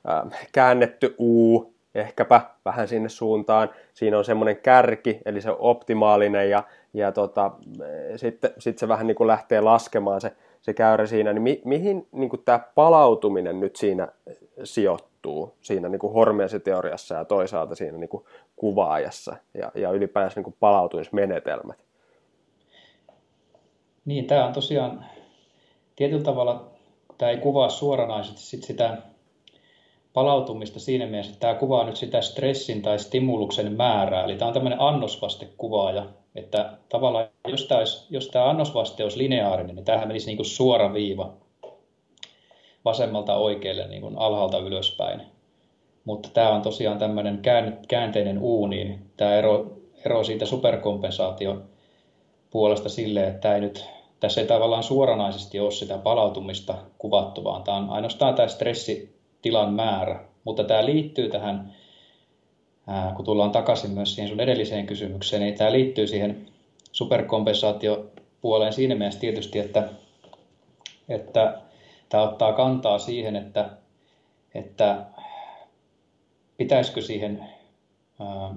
äh, 0.09 0.47
käännetty 0.51 1.15
U, 1.19 1.61
ehkäpä 1.95 2.41
vähän 2.65 2.87
sinne 2.87 3.09
suuntaan. 3.09 3.69
Siinä 3.93 4.17
on 4.17 4.25
semmoinen 4.25 4.57
kärki, 4.57 5.19
eli 5.25 5.41
se 5.41 5.49
optimaalinen, 5.59 6.49
ja, 6.49 6.63
ja 6.93 7.11
tota, 7.11 7.51
sitten 8.15 8.53
sit 8.59 8.77
se 8.77 8.87
vähän 8.87 9.07
niin 9.07 9.15
kuin 9.15 9.27
lähtee 9.27 9.61
laskemaan 9.61 10.21
se, 10.21 10.31
se 10.61 10.73
käyrä 10.73 11.05
siinä. 11.05 11.33
Niin 11.33 11.41
mi, 11.41 11.61
mihin 11.65 12.07
niin 12.11 12.29
kuin 12.29 12.41
tämä 12.45 12.59
palautuminen 12.75 13.59
nyt 13.59 13.75
siinä 13.75 14.07
sijoittuu, 14.63 15.53
siinä 15.61 15.89
niin 15.89 15.99
kuin 15.99 16.13
Hormeesi-teoriassa 16.13 17.15
ja 17.15 17.25
toisaalta 17.25 17.75
siinä 17.75 17.97
niin 17.97 18.09
kuin 18.09 18.23
kuvaajassa 18.55 19.35
ja, 19.53 19.71
ja 19.75 19.91
ylipäänsä 19.91 20.35
niin 20.35 20.43
kuin 20.43 20.55
palautumismenetelmät? 20.59 21.77
Niin, 24.05 24.27
tämä 24.27 24.45
on 24.45 24.53
tosiaan 24.53 25.05
tietyllä 25.95 26.23
tavalla, 26.23 26.71
tämä 27.17 27.31
ei 27.31 27.37
kuvaa 27.37 27.69
suoranaisesti 27.69 28.41
sit 28.41 28.63
sitä 28.63 28.97
palautumista 30.13 30.79
siinä 30.79 31.05
mielessä, 31.05 31.33
että 31.33 31.47
tämä 31.47 31.59
kuvaa 31.59 31.85
nyt 31.85 31.95
sitä 31.95 32.21
stressin 32.21 32.81
tai 32.81 32.99
stimuluksen 32.99 33.73
määrää. 33.73 34.23
Eli 34.23 34.35
tämä 34.35 34.47
on 34.47 34.53
tämmöinen 34.53 34.81
annosvastekuvaaja, 34.81 36.05
että 36.35 36.77
tavallaan 36.89 37.27
jos 37.47 37.67
tämä, 37.67 37.79
olisi, 37.79 38.05
jos 38.09 38.27
tämä 38.27 38.49
annosvaste 38.49 39.03
olisi 39.03 39.17
lineaarinen, 39.17 39.75
niin 39.75 39.85
tämähän 39.85 40.07
menisi 40.07 40.27
niin 40.27 40.37
kuin 40.37 40.45
suora 40.45 40.93
viiva 40.93 41.33
vasemmalta 42.87 43.35
oikealle 43.35 43.87
niin 43.87 44.01
kuin 44.01 44.17
alhaalta 44.17 44.57
ylöspäin. 44.57 45.21
Mutta 46.05 46.29
tämä 46.33 46.49
on 46.49 46.61
tosiaan 46.61 46.97
tämmöinen 46.97 47.39
käänteinen 47.87 48.39
U, 48.41 48.67
niin 48.67 49.11
tämä 49.17 49.35
ero, 49.35 49.77
ero 50.05 50.23
siitä 50.23 50.45
superkompensaatio 50.45 51.61
puolesta 52.49 52.89
sille, 52.89 53.27
että 53.27 53.55
ei 53.55 53.61
nyt, 53.61 53.85
tässä 54.19 54.41
ei 54.41 54.47
tavallaan 54.47 54.83
suoranaisesti 54.83 55.59
ole 55.59 55.71
sitä 55.71 55.97
palautumista 55.97 56.75
kuvattu, 56.97 57.43
vaan 57.43 57.63
tämä 57.63 57.77
on 57.77 57.89
ainoastaan 57.89 58.35
tämä 58.35 58.47
stressitilan 58.47 59.73
määrä. 59.73 60.23
Mutta 60.43 60.63
tämä 60.63 60.85
liittyy 60.85 61.29
tähän, 61.29 61.73
kun 63.15 63.25
tullaan 63.25 63.51
takaisin 63.51 63.91
myös 63.91 64.15
siihen 64.15 64.29
sun 64.29 64.39
edelliseen 64.39 64.85
kysymykseen, 64.85 65.41
niin 65.41 65.55
tämä 65.55 65.71
liittyy 65.71 66.07
siihen 66.07 66.47
superkompensaatiopuoleen 66.91 68.73
siinä 68.73 68.95
mielessä 68.95 69.19
tietysti, 69.19 69.59
että, 69.59 69.89
että 71.09 71.61
tämä 72.09 72.23
ottaa 72.23 72.53
kantaa 72.53 72.99
siihen, 72.99 73.35
että 73.35 73.77
että 74.55 75.05
pitäisikö 76.57 77.01
siihen 77.01 77.49
ää, 78.19 78.55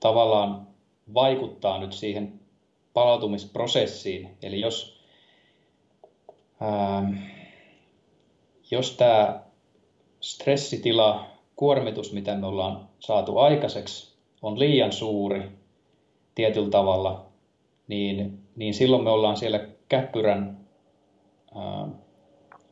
tavallaan 0.00 0.66
vaikuttaa 1.14 1.78
nyt 1.78 1.92
siihen 1.92 2.40
palautumisprosessiin. 2.94 4.36
Eli 4.42 4.60
jos, 4.60 5.00
ää, 6.60 7.12
jos 8.70 8.96
tämä 8.96 9.42
stressitila, 10.20 11.26
kuormitus, 11.56 12.12
mitä 12.12 12.34
me 12.34 12.46
ollaan 12.46 12.88
saatu 12.98 13.38
aikaiseksi, 13.38 14.18
on 14.42 14.58
liian 14.58 14.92
suuri 14.92 15.42
tietyllä 16.34 16.70
tavalla, 16.70 17.26
niin, 17.88 18.38
niin 18.56 18.74
silloin 18.74 19.04
me 19.04 19.10
ollaan 19.10 19.36
siellä 19.36 19.60
käppyrän 19.88 20.57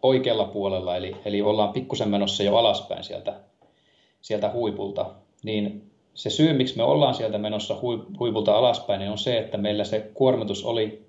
oikealla 0.02 0.44
puolella, 0.44 0.96
eli, 0.96 1.16
eli 1.24 1.42
ollaan 1.42 1.72
pikkusen 1.72 2.08
menossa 2.08 2.42
jo 2.42 2.56
alaspäin 2.56 3.04
sieltä, 3.04 3.40
sieltä 4.20 4.50
huipulta, 4.52 5.10
niin 5.44 5.90
se 6.14 6.30
syy, 6.30 6.52
miksi 6.52 6.76
me 6.76 6.82
ollaan 6.82 7.14
sieltä 7.14 7.38
menossa 7.38 7.76
huipulta 8.18 8.56
alaspäin, 8.56 9.00
niin 9.00 9.10
on 9.10 9.18
se, 9.18 9.38
että 9.38 9.58
meillä 9.58 9.84
se 9.84 10.10
kuormitus 10.14 10.64
oli 10.64 11.06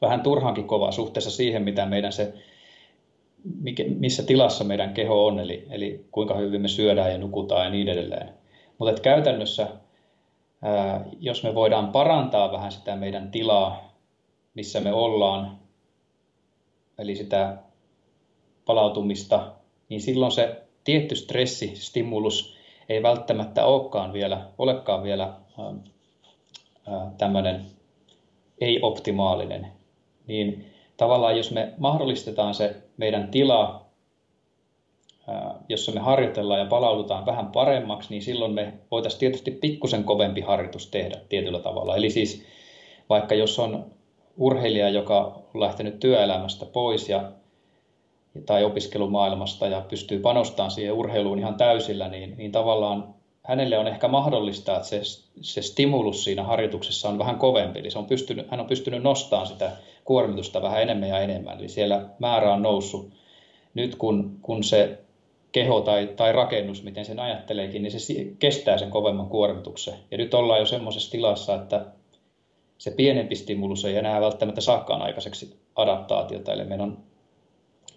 vähän 0.00 0.20
turhankin 0.20 0.66
kova 0.66 0.92
suhteessa 0.92 1.30
siihen, 1.30 1.62
mitä 1.62 1.86
meidän 1.86 2.12
se, 2.12 2.34
missä 3.98 4.22
tilassa 4.22 4.64
meidän 4.64 4.94
keho 4.94 5.26
on, 5.26 5.38
eli, 5.38 5.66
eli 5.70 6.06
kuinka 6.10 6.34
hyvin 6.34 6.60
me 6.60 6.68
syödään 6.68 7.12
ja 7.12 7.18
nukutaan 7.18 7.64
ja 7.64 7.70
niin 7.70 7.88
edelleen. 7.88 8.34
Mutta 8.78 9.02
käytännössä, 9.02 9.68
jos 11.20 11.42
me 11.42 11.54
voidaan 11.54 11.88
parantaa 11.88 12.52
vähän 12.52 12.72
sitä 12.72 12.96
meidän 12.96 13.30
tilaa, 13.30 13.98
missä 14.54 14.80
me 14.80 14.92
ollaan, 14.92 15.58
eli 16.98 17.16
sitä 17.16 17.56
palautumista, 18.66 19.52
niin 19.88 20.00
silloin 20.00 20.32
se 20.32 20.62
tietty 20.84 21.16
stressi, 21.16 21.72
stimulus 21.76 22.56
ei 22.88 23.02
välttämättä 23.02 23.66
olekaan 23.66 24.12
vielä, 24.12 24.46
olekaan 24.58 25.02
vielä 25.02 25.34
tämmöinen 27.18 27.66
ei-optimaalinen. 28.60 29.66
Niin 30.26 30.66
tavallaan 30.96 31.36
jos 31.36 31.50
me 31.50 31.74
mahdollistetaan 31.78 32.54
se 32.54 32.76
meidän 32.96 33.28
tila, 33.30 33.86
jossa 35.68 35.92
me 35.92 36.00
harjoitellaan 36.00 36.60
ja 36.60 36.66
palaudutaan 36.66 37.26
vähän 37.26 37.46
paremmaksi, 37.46 38.10
niin 38.10 38.22
silloin 38.22 38.52
me 38.52 38.72
voitaisiin 38.90 39.20
tietysti 39.20 39.50
pikkusen 39.50 40.04
kovempi 40.04 40.40
harjoitus 40.40 40.86
tehdä 40.86 41.20
tietyllä 41.28 41.60
tavalla. 41.60 41.96
Eli 41.96 42.10
siis 42.10 42.44
vaikka 43.08 43.34
jos 43.34 43.58
on 43.58 43.90
urheilija, 44.38 44.88
joka 44.88 45.42
on 45.54 45.60
lähtenyt 45.60 46.00
työelämästä 46.00 46.66
pois 46.66 47.08
ja 47.08 47.32
tai 48.46 48.64
opiskelumaailmasta 48.64 49.66
ja 49.66 49.80
pystyy 49.80 50.18
panostamaan 50.18 50.70
siihen 50.70 50.94
urheiluun 50.94 51.38
ihan 51.38 51.54
täysillä, 51.54 52.08
niin, 52.08 52.34
niin 52.36 52.52
tavallaan 52.52 53.14
hänelle 53.42 53.78
on 53.78 53.86
ehkä 53.86 54.08
mahdollista, 54.08 54.76
että 54.76 54.88
se, 54.88 55.00
se 55.40 55.62
stimulus 55.62 56.24
siinä 56.24 56.42
harjoituksessa 56.42 57.08
on 57.08 57.18
vähän 57.18 57.38
kovempi. 57.38 57.78
Eli 57.78 57.90
se 57.90 57.98
on 57.98 58.06
pystynyt, 58.06 58.50
hän 58.50 58.60
on 58.60 58.66
pystynyt 58.66 59.02
nostamaan 59.02 59.46
sitä 59.46 59.70
kuormitusta 60.04 60.62
vähän 60.62 60.82
enemmän 60.82 61.08
ja 61.08 61.18
enemmän. 61.18 61.58
Eli 61.58 61.68
siellä 61.68 62.08
määrä 62.18 62.52
on 62.52 62.62
noussut. 62.62 63.10
Nyt 63.74 63.94
kun, 63.94 64.38
kun 64.42 64.64
se 64.64 64.98
keho 65.52 65.80
tai, 65.80 66.06
tai 66.16 66.32
rakennus, 66.32 66.82
miten 66.82 67.04
sen 67.04 67.20
ajatteleekin, 67.20 67.82
niin 67.82 68.00
se 68.00 68.14
kestää 68.38 68.78
sen 68.78 68.90
kovemman 68.90 69.28
kuormituksen. 69.28 69.94
Ja 70.10 70.18
nyt 70.18 70.34
ollaan 70.34 70.60
jo 70.60 70.66
semmoisessa 70.66 71.10
tilassa, 71.10 71.54
että 71.54 71.86
se 72.78 72.90
pienempi 72.90 73.36
stimulus 73.36 73.84
ei 73.84 73.96
enää 73.96 74.20
välttämättä 74.20 74.60
saakaan 74.60 75.02
aikaiseksi 75.02 75.56
adaptaatiota. 75.76 76.52
Eli 76.52 76.64
meidän 76.64 76.80
on 76.80 76.98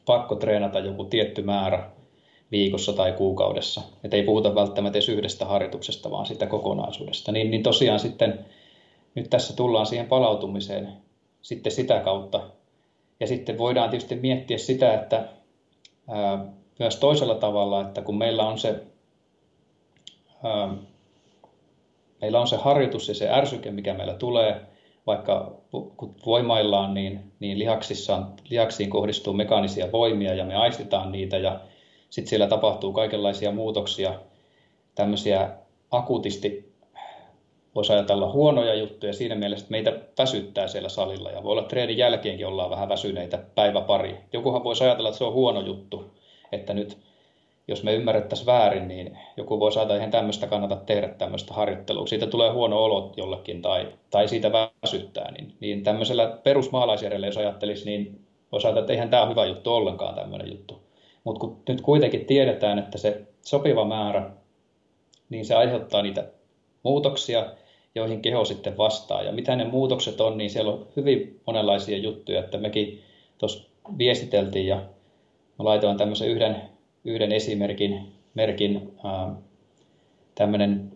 pakko 0.05 0.35
treenata 0.35 0.79
joku 0.79 1.05
tietty 1.05 1.41
määrä 1.41 1.89
viikossa 2.51 2.93
tai 2.93 3.11
kuukaudessa. 3.11 3.81
Että 4.03 4.17
ei 4.17 4.23
puhuta 4.23 4.55
välttämättä 4.55 4.97
edes 4.97 5.09
yhdestä 5.09 5.45
harjoituksesta, 5.45 6.11
vaan 6.11 6.25
sitä 6.25 6.45
kokonaisuudesta. 6.45 7.31
Niin, 7.31 7.51
niin 7.51 7.63
tosiaan 7.63 7.99
sitten 7.99 8.45
nyt 9.15 9.29
tässä 9.29 9.55
tullaan 9.55 9.85
siihen 9.85 10.07
palautumiseen 10.07 10.87
sitten 11.41 11.71
sitä 11.71 11.99
kautta. 11.99 12.41
Ja 13.19 13.27
sitten 13.27 13.57
voidaan 13.57 13.89
tietysti 13.89 14.15
miettiä 14.15 14.57
sitä, 14.57 14.93
että 14.93 15.27
ää, 16.07 16.45
myös 16.79 16.95
toisella 16.95 17.35
tavalla, 17.35 17.81
että 17.81 18.01
kun 18.01 18.17
meillä 18.17 18.47
on 18.47 18.59
se 18.59 18.83
ää, 20.43 20.73
meillä 22.21 22.39
on 22.39 22.47
se 22.47 22.55
harjoitus 22.55 23.07
ja 23.07 23.15
se 23.15 23.29
ärsyke, 23.29 23.71
mikä 23.71 23.93
meillä 23.93 24.13
tulee, 24.13 24.61
vaikka 25.07 25.51
kun 25.97 26.15
voimaillaan, 26.25 26.93
niin, 26.93 27.31
niin 27.39 27.59
lihaksissa, 27.59 28.23
lihaksiin 28.49 28.89
kohdistuu 28.89 29.33
mekaanisia 29.33 29.91
voimia 29.91 30.33
ja 30.33 30.45
me 30.45 30.55
aistitaan 30.55 31.11
niitä 31.11 31.37
ja 31.37 31.59
sitten 32.09 32.29
siellä 32.29 32.47
tapahtuu 32.47 32.93
kaikenlaisia 32.93 33.51
muutoksia, 33.51 34.19
tämmöisiä 34.95 35.49
akuutisti 35.91 36.71
voisi 37.75 37.93
ajatella 37.93 38.31
huonoja 38.31 38.75
juttuja 38.75 39.13
siinä 39.13 39.35
mielessä, 39.35 39.63
että 39.63 39.71
meitä 39.71 39.99
väsyttää 40.17 40.67
siellä 40.67 40.89
salilla 40.89 41.31
ja 41.31 41.43
voi 41.43 41.51
olla 41.51 41.63
treenin 41.63 41.97
jälkeenkin 41.97 42.47
ollaan 42.47 42.69
vähän 42.69 42.89
väsyneitä 42.89 43.37
päivä 43.55 43.81
pari. 43.81 44.17
Jokuhan 44.33 44.63
voisi 44.63 44.83
ajatella, 44.83 45.09
että 45.09 45.17
se 45.17 45.23
on 45.23 45.33
huono 45.33 45.61
juttu, 45.61 46.11
että 46.51 46.73
nyt 46.73 46.97
jos 47.71 47.83
me 47.83 47.93
ymmärrettäisiin 47.93 48.45
väärin, 48.45 48.87
niin 48.87 49.17
joku 49.37 49.59
voi 49.59 49.71
saada 49.71 49.95
ihan 49.95 50.11
tämmöistä 50.11 50.47
kannata 50.47 50.75
tehdä 50.75 51.07
tämmöistä 51.07 51.53
harjoittelua. 51.53 52.07
Siitä 52.07 52.27
tulee 52.27 52.51
huono 52.51 52.83
olo 52.83 53.13
jollekin 53.17 53.61
tai, 53.61 53.87
tai 54.09 54.27
siitä 54.27 54.51
väsyttää. 54.51 55.31
Niin, 55.31 55.55
niin 55.59 55.83
tämmöisellä 55.83 56.37
perusmaalaisjärjellä, 56.43 57.27
jos 57.27 57.37
ajattelisi, 57.37 57.85
niin 57.85 58.25
voisi 58.51 58.67
ajatella, 58.67 58.83
että 58.83 58.93
eihän 58.93 59.09
tämä 59.09 59.25
hyvä 59.25 59.45
juttu 59.45 59.73
ollenkaan 59.73 60.15
tämmöinen 60.15 60.51
juttu. 60.51 60.81
Mutta 61.23 61.39
kun 61.39 61.57
nyt 61.69 61.81
kuitenkin 61.81 62.25
tiedetään, 62.25 62.79
että 62.79 62.97
se 62.97 63.21
sopiva 63.41 63.85
määrä, 63.85 64.29
niin 65.29 65.45
se 65.45 65.55
aiheuttaa 65.55 66.01
niitä 66.01 66.27
muutoksia, 66.83 67.45
joihin 67.95 68.21
keho 68.21 68.45
sitten 68.45 68.77
vastaa. 68.77 69.23
Ja 69.23 69.31
mitä 69.31 69.55
ne 69.55 69.63
muutokset 69.63 70.21
on, 70.21 70.37
niin 70.37 70.49
siellä 70.49 70.71
on 70.71 70.87
hyvin 70.95 71.41
monenlaisia 71.47 71.97
juttuja, 71.97 72.39
että 72.39 72.57
mekin 72.57 73.01
tuossa 73.37 73.69
viestiteltiin 73.97 74.67
ja 74.67 74.75
mä 75.59 75.65
laitoin 75.65 75.97
tämmöisen 75.97 76.27
yhden 76.27 76.70
yhden 77.05 77.31
esimerkin, 77.31 78.11
merkin 78.33 78.91
tämmöinen 80.35 80.91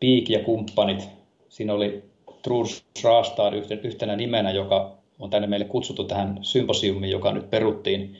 Peak 0.00 0.28
ja 0.28 0.44
kumppanit. 0.44 1.08
Siinä 1.48 1.72
oli 1.72 2.04
Truls 2.42 2.84
Raastad 3.04 3.54
yhtenä 3.84 4.16
nimenä, 4.16 4.50
joka 4.50 4.96
on 5.18 5.30
tänne 5.30 5.48
meille 5.48 5.66
kutsuttu 5.66 6.04
tähän 6.04 6.38
symposiumiin, 6.42 7.10
joka 7.10 7.32
nyt 7.32 7.50
peruttiin 7.50 8.16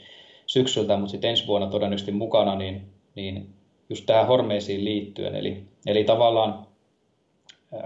syksyltä, 0.46 0.96
mutta 0.96 1.10
sitten 1.10 1.30
ensi 1.30 1.46
vuonna 1.46 1.66
todennäköisesti 1.66 2.12
mukana, 2.12 2.54
niin, 2.54 2.82
niin 3.14 3.48
just 3.90 4.06
tähän 4.06 4.26
hormeisiin 4.26 4.84
liittyen. 4.84 5.34
Eli, 5.34 5.64
eli 5.86 6.04
tavallaan 6.04 6.66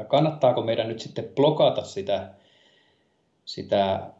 kannattaako 0.09 0.62
meidän 0.62 0.88
nyt 0.88 1.00
sitten 1.00 1.28
blokata 1.36 1.82
sitä, 1.82 2.30
sitä, 3.44 4.11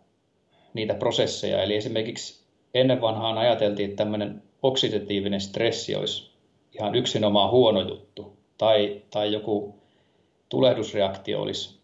niitä 0.75 0.95
prosesseja. 0.95 1.63
Eli 1.63 1.77
esimerkiksi 1.77 2.45
ennen 2.75 3.01
vanhaan 3.01 3.39
ajateltiin, 3.39 3.91
että 3.91 4.05
tämmöinen 4.05 4.43
oksidatiivinen 4.67 5.41
stressi 5.41 5.97
olisi 5.97 6.31
ihan 6.75 6.95
yksinomaan 6.95 7.51
huono 7.51 7.81
juttu, 7.81 8.37
tai, 8.59 9.03
tai 9.11 9.33
joku 9.33 9.75
tulehdusreaktio 10.49 11.43
olisi 11.43 11.77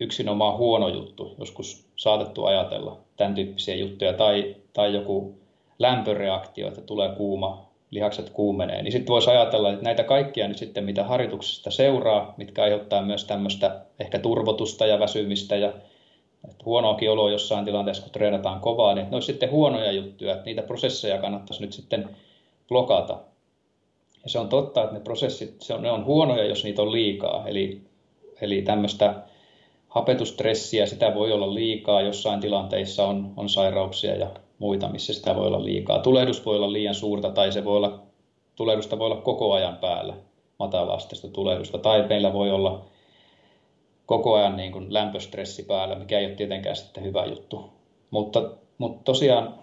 yksinomaan 0.00 0.58
huono 0.58 0.88
juttu, 0.88 1.34
joskus 1.38 1.86
saatettu 1.96 2.44
ajatella 2.44 2.98
tämän 3.16 3.34
tyyppisiä 3.34 3.74
juttuja, 3.74 4.12
tai, 4.12 4.56
tai 4.72 4.94
joku 4.94 5.34
lämpöreaktio, 5.78 6.68
että 6.68 6.80
tulee 6.80 7.08
kuuma, 7.08 7.68
lihakset 7.90 8.30
kuumenee, 8.30 8.82
niin 8.82 8.92
sitten 8.92 9.12
voisi 9.12 9.30
ajatella, 9.30 9.72
että 9.72 9.84
näitä 9.84 10.04
kaikkia 10.04 10.48
nyt 10.48 10.58
sitten, 10.58 10.84
mitä 10.84 11.04
harjoituksesta 11.04 11.70
seuraa, 11.70 12.34
mitkä 12.36 12.62
aiheuttaa 12.62 13.02
myös 13.02 13.24
tämmöistä 13.24 13.80
ehkä 14.00 14.18
turvotusta 14.18 14.86
ja 14.86 14.98
väsymistä 14.98 15.56
ja 15.56 15.72
että 16.44 16.64
huonoakin 16.64 17.10
oloa 17.10 17.30
jossain 17.30 17.64
tilanteessa, 17.64 18.02
kun 18.02 18.12
treenataan 18.12 18.60
kovaa, 18.60 18.94
niin 18.94 19.10
ne 19.10 19.16
olisi 19.16 19.26
sitten 19.26 19.50
huonoja 19.50 19.92
juttuja, 19.92 20.32
että 20.32 20.44
niitä 20.44 20.62
prosesseja 20.62 21.18
kannattaisi 21.18 21.62
nyt 21.62 21.72
sitten 21.72 22.16
blokata. 22.68 23.18
Ja 24.22 24.30
se 24.30 24.38
on 24.38 24.48
totta, 24.48 24.82
että 24.82 24.94
ne 24.94 25.00
prosessit, 25.00 25.62
se 25.62 25.74
on, 25.74 25.82
ne 25.82 25.90
on 25.90 26.04
huonoja, 26.04 26.44
jos 26.44 26.64
niitä 26.64 26.82
on 26.82 26.92
liikaa. 26.92 27.48
Eli, 27.48 27.82
eli 28.40 28.62
tämmöistä 28.62 29.14
hapetustressiä, 29.88 30.86
sitä 30.86 31.14
voi 31.14 31.32
olla 31.32 31.54
liikaa, 31.54 32.02
jossain 32.02 32.40
tilanteissa 32.40 33.06
on, 33.06 33.32
on 33.36 33.48
sairauksia 33.48 34.16
ja 34.16 34.30
muita, 34.58 34.88
missä 34.88 35.12
sitä 35.12 35.36
voi 35.36 35.46
olla 35.46 35.64
liikaa. 35.64 35.98
Tulehdus 35.98 36.46
voi 36.46 36.56
olla 36.56 36.72
liian 36.72 36.94
suurta 36.94 37.30
tai 37.30 37.52
se 37.52 37.64
voi 37.64 37.76
olla, 37.76 37.98
tulehdusta 38.56 38.98
voi 38.98 39.06
olla 39.06 39.20
koko 39.20 39.52
ajan 39.52 39.76
päällä, 39.76 40.14
matalasteista 40.58 41.28
tulehdusta. 41.28 41.78
Tai 41.78 42.08
meillä 42.08 42.32
voi 42.32 42.50
olla 42.50 42.84
koko 44.06 44.34
ajan 44.34 44.56
niin 44.56 44.72
kuin 44.72 44.94
lämpöstressi 44.94 45.62
päällä, 45.62 45.94
mikä 45.94 46.18
ei 46.18 46.26
ole 46.26 46.34
tietenkään 46.34 46.76
sitten 46.76 47.04
hyvä 47.04 47.24
juttu. 47.24 47.70
Mutta, 48.10 48.50
mutta 48.78 49.02
tosiaan 49.04 49.54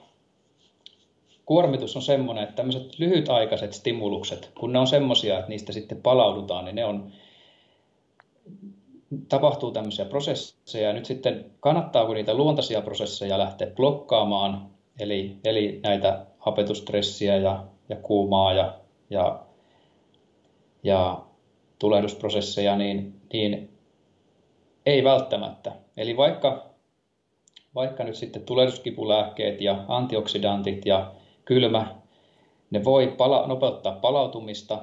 kuormitus 1.45 1.95
on 1.95 2.01
semmoinen, 2.01 2.43
että 2.43 2.55
tämmöiset 2.55 2.99
lyhytaikaiset 2.99 3.73
stimulukset, 3.73 4.51
kun 4.59 4.73
ne 4.73 4.79
on 4.79 4.87
semmoisia, 4.87 5.39
että 5.39 5.49
niistä 5.49 5.73
sitten 5.73 6.01
palaudutaan, 6.01 6.65
niin 6.65 6.75
ne 6.75 6.85
on, 6.85 7.11
tapahtuu 9.29 9.71
tämmöisiä 9.71 10.05
prosesseja. 10.05 10.93
Nyt 10.93 11.05
sitten 11.05 11.45
kannattaako 11.59 12.13
niitä 12.13 12.33
luontaisia 12.33 12.81
prosesseja 12.81 13.39
lähteä 13.39 13.67
blokkaamaan, 13.67 14.69
eli, 14.99 15.35
eli 15.43 15.79
näitä 15.83 16.25
hapetustressiä 16.39 17.37
ja 17.37 17.65
ja 17.89 17.95
kuumaa 17.95 18.53
ja, 18.53 18.73
ja, 19.09 19.39
ja 20.83 21.25
tulehdusprosesseja, 21.79 22.75
niin, 22.75 23.21
niin 23.33 23.69
ei 24.85 25.03
välttämättä. 25.03 25.71
Eli 25.97 26.17
vaikka, 26.17 26.69
vaikka 27.75 28.03
nyt 28.03 28.15
sitten 28.15 28.41
tulehduskipulääkkeet 28.41 29.61
ja 29.61 29.85
antioksidantit 29.87 30.85
ja 30.85 31.11
kylmä, 31.45 31.95
ne 32.71 32.83
voi 32.83 33.07
pala- 33.17 33.47
nopeuttaa 33.47 33.93
palautumista, 33.93 34.79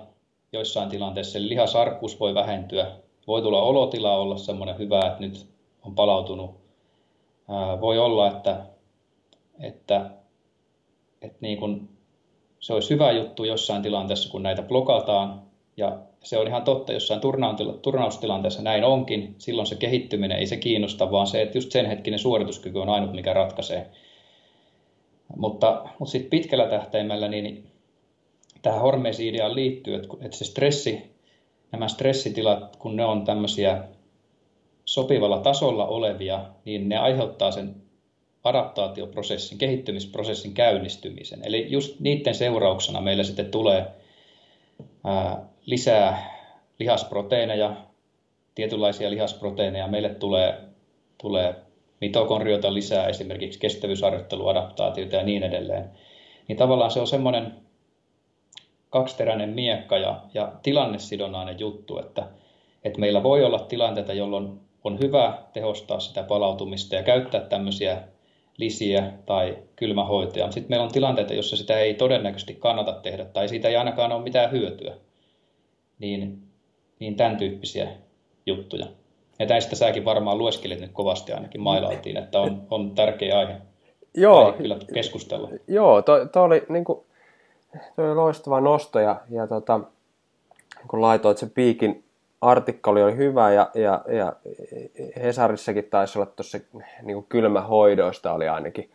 joissain 0.53 0.89
tilanteissa 0.89 1.39
lihasarkkuus 1.43 2.21
voi 2.21 2.35
vähentyä, 2.35 2.87
voi 3.27 3.43
tulla 3.43 3.63
olotila 3.63 4.17
olla 4.17 4.37
semmoinen 4.37 4.79
hyvä, 4.79 5.07
että 5.07 5.21
nyt 5.21 5.47
on 5.83 5.95
palautunut. 5.95 6.51
Ää, 7.49 7.81
voi 7.81 7.99
olla, 7.99 8.27
että, 8.27 8.67
että, 9.61 10.11
että 11.23 11.39
niin 11.41 11.59
kun 11.59 11.89
se 12.61 12.75
olisi 12.75 12.91
hyvä 12.91 13.13
juttu 13.13 13.45
jossain 13.45 13.83
tilanteessa, 13.83 14.31
kun 14.31 14.43
näitä 14.43 14.63
blokataan, 14.63 15.43
ja 15.77 15.99
se 16.23 16.39
on 16.39 16.47
ihan 16.47 16.65
totta, 16.65 16.93
jossain 16.93 17.21
turnaustilanteessa 17.83 18.63
näin 18.63 18.85
onkin, 18.85 19.35
silloin 19.39 19.67
se 19.67 19.77
kehittyminen 19.77 20.39
ei 20.39 20.47
se 20.47 20.57
kiinnosta, 20.57 21.11
vaan 21.11 21.27
se, 21.27 21.43
että 21.43 21.59
just 21.59 21.73
sen 21.73 21.87
hetkinen 21.87 22.19
suorituskyky 22.19 22.79
on 22.79 22.89
ainut, 22.89 23.13
mikä 23.13 23.33
ratkaisee. 23.33 23.91
Mutta, 25.37 25.85
mutta 25.99 26.13
sitten 26.13 26.31
pitkällä 26.31 26.67
tähtäimellä 26.67 27.29
niin 27.29 27.67
tähän 28.63 28.81
hormeesi-ideaan 28.81 29.55
liittyy, 29.55 29.95
että, 29.95 30.09
että 30.21 30.37
se 30.37 30.45
stressi, 30.45 31.03
nämä 31.73 31.89
stressitilat, 31.89 32.77
kun 32.77 32.97
ne 32.97 33.05
on 33.05 33.25
tämmöisiä 33.25 33.85
sopivalla 34.85 35.39
tasolla 35.39 35.87
olevia, 35.87 36.45
niin 36.65 36.89
ne 36.89 36.97
aiheuttaa 36.97 37.51
sen 37.51 37.75
adaptaatioprosessin, 38.45 39.59
kehittymisprosessin 39.59 40.55
käynnistymisen. 40.55 41.41
Eli 41.45 41.67
just 41.71 42.01
niiden 42.01 42.35
seurauksena 42.35 43.01
meillä 43.01 43.25
sitten 43.25 43.51
tulee 43.51 43.87
ää, 45.05 45.49
lisää 45.67 46.33
lihasproteiineja, 46.79 47.77
tietynlaisia 48.55 49.11
lihasproteiineja. 49.11 49.89
Meille 49.89 50.09
tulee, 50.09 50.61
tulee 51.19 51.55
mitokondriota 52.03 52.75
lisää, 52.75 53.07
esimerkiksi 53.07 53.61
kestävyysharjoittelu, 53.61 54.49
adaptaatiota 54.49 55.17
ja 55.17 55.23
niin 55.23 55.43
edelleen. 55.43 55.91
Niin 56.49 56.57
tavallaan 56.59 56.91
se 56.91 57.01
on 57.01 57.07
semmoinen 57.07 57.53
kaksiteräinen 58.91 59.49
miekka 59.49 59.99
ja, 59.99 60.21
ja 60.35 60.53
tilannesidonnainen 60.63 61.59
juttu, 61.59 61.99
että, 61.99 62.29
että 62.85 63.01
meillä 63.01 63.23
voi 63.23 63.45
olla 63.45 63.59
tilanteita, 63.59 64.13
jolloin 64.13 64.61
on 64.85 64.99
hyvä 65.01 65.39
tehostaa 65.53 66.01
sitä 66.01 66.23
palautumista 66.23 66.95
ja 66.95 67.03
käyttää 67.03 67.41
tämmöisiä 67.41 68.03
lisiä 68.57 69.13
tai 69.27 69.59
kylmähoitoja. 69.77 70.51
Sitten 70.51 70.71
meillä 70.71 70.85
on 70.85 70.93
tilanteita, 70.93 71.35
jossa 71.35 71.57
sitä 71.57 71.79
ei 71.79 71.95
todennäköisesti 71.95 72.55
kannata 72.55 72.93
tehdä 72.93 73.25
tai 73.25 73.49
siitä 73.49 73.69
ei 73.69 73.77
ainakaan 73.77 74.13
ole 74.13 74.23
mitään 74.23 74.51
hyötyä. 74.51 74.95
Niin, 75.99 76.43
niin 76.99 77.17
tämän 77.17 77.37
tyyppisiä 77.37 77.91
juttuja. 78.47 78.87
Ja 79.39 79.47
tästä 79.47 79.77
säkin 79.77 80.05
varmaan 80.05 80.39
lueskelit 80.39 80.81
nyt 80.81 80.93
kovasti 80.93 81.33
ainakin 81.33 81.61
mailautiin, 81.61 82.17
että 82.17 82.41
on, 82.41 82.63
on 82.71 82.95
tärkeä 82.95 83.39
aihe. 83.39 83.57
Joo, 84.15 84.47
aihe 84.47 84.57
kyllä 84.59 84.79
keskustella. 84.95 85.49
Joo, 85.69 86.03
toi, 86.03 86.29
toi 86.29 86.43
oli 86.43 86.63
niin 86.69 86.85
kuin, 86.85 87.01
toi 87.97 88.07
oli 88.07 88.15
loistava 88.15 88.61
nosto 88.61 89.01
ja, 89.01 89.17
ja 89.31 89.47
tota, 89.47 89.81
kun 90.89 91.01
laitoit 91.01 91.39
sen 91.39 91.51
piikin 91.51 92.05
artikkeli 92.41 93.03
oli 93.03 93.17
hyvä 93.17 93.53
ja, 93.53 93.71
ja, 93.75 94.05
ja 94.09 94.33
Hesarissakin 95.17 95.85
taisi 95.85 96.19
olla 96.19 96.27
tuossa 96.27 96.59
niin 97.03 97.27
kylmähoidoista 97.29 98.33
oli 98.33 98.49
ainakin 98.49 98.91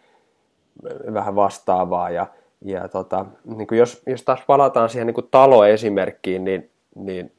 vähän 1.13 1.35
vastaavaa 1.35 2.09
ja, 2.09 2.27
ja 2.65 2.87
tota, 2.87 3.25
niin 3.45 3.67
kuin 3.67 3.79
jos, 3.79 4.01
jos 4.07 4.23
taas 4.23 4.39
palataan 4.47 4.89
siihen 4.89 5.07
niin 5.07 5.27
taloesimerkkiin, 5.31 6.43
niin, 6.43 6.69
niin 6.95 7.31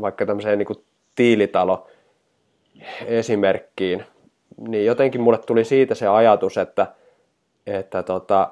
vaikka 0.00 0.26
tämmöiseen 0.26 0.58
niin 0.58 0.84
tiilitalo 1.14 1.86
esimerkkiin, 3.06 4.04
niin 4.68 4.86
jotenkin 4.86 5.20
mulle 5.20 5.38
tuli 5.38 5.64
siitä 5.64 5.94
se 5.94 6.06
ajatus, 6.08 6.58
että, 6.58 6.86
että 7.66 8.02
tota, 8.02 8.50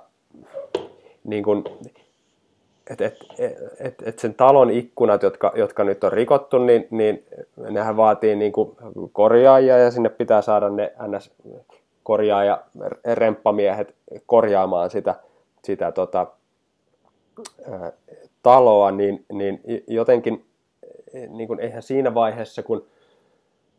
niin 1.24 1.44
kuin, 1.44 1.64
et, 2.90 3.00
et, 3.00 3.16
et, 3.80 3.94
et 4.06 4.18
sen 4.18 4.34
talon 4.34 4.70
ikkunat, 4.70 5.22
jotka, 5.22 5.52
jotka 5.56 5.84
nyt 5.84 6.04
on 6.04 6.12
rikottu, 6.12 6.58
niin, 6.58 6.86
niin 6.90 7.24
nehän 7.56 7.96
vaatii 7.96 8.36
niin 8.36 8.52
kuin 8.52 8.76
korjaajia 9.12 9.78
ja 9.78 9.90
sinne 9.90 10.08
pitää 10.08 10.42
saada 10.42 10.68
ne 10.68 10.92
ns. 11.08 11.30
korjaaja 12.02 12.62
remppamiehet 13.14 13.94
korjaamaan 14.26 14.90
sitä, 14.90 15.14
sitä 15.62 15.92
tota, 15.92 16.26
ää, 17.70 17.92
taloa, 18.42 18.90
niin, 18.90 19.24
niin 19.32 19.60
jotenkin 19.86 20.44
niin 21.28 21.48
kuin 21.48 21.60
eihän 21.60 21.82
siinä 21.82 22.14
vaiheessa, 22.14 22.62
kun, 22.62 22.86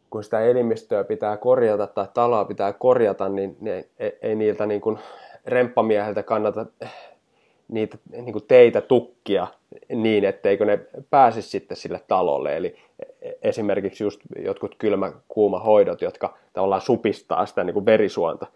kun 0.10 0.24
sitä 0.24 0.42
elimistöä 0.42 1.04
pitää 1.04 1.38
korjata 1.38 1.88
tai 1.88 2.08
taloa 2.14 2.46
pitää 2.46 2.74
korjata, 2.74 3.30
niin, 3.30 3.58
niin 3.62 3.86
ei, 4.00 4.18
ei 4.22 4.36
niiltä 4.36 4.66
niin 4.66 4.82
kuin 4.82 5.00
remppamieheltä 5.46 6.24
kannata 6.24 6.66
niitä 7.68 7.98
niin 8.12 8.34
kuin 8.34 8.46
teitä 8.48 8.82
tukkia 8.82 9.48
niin, 9.90 10.26
etteikö 10.26 10.66
ne 10.66 10.80
pääsisi 11.10 11.50
sitten 11.50 11.78
sille 11.78 12.02
talolle. 12.08 12.58
Eli 12.58 12.76
esimerkiksi 13.42 14.04
just 14.04 14.22
jotkut 14.40 14.76
kylmä, 14.78 15.12
kuuma 15.28 15.60
hoidot, 15.60 16.02
jotka 16.02 16.38
tavallaan 16.54 16.82
supistaa 16.82 17.46
sitä 17.46 17.64
niin 17.64 17.74
kuin 17.74 17.86
verisuonta. 17.86 18.48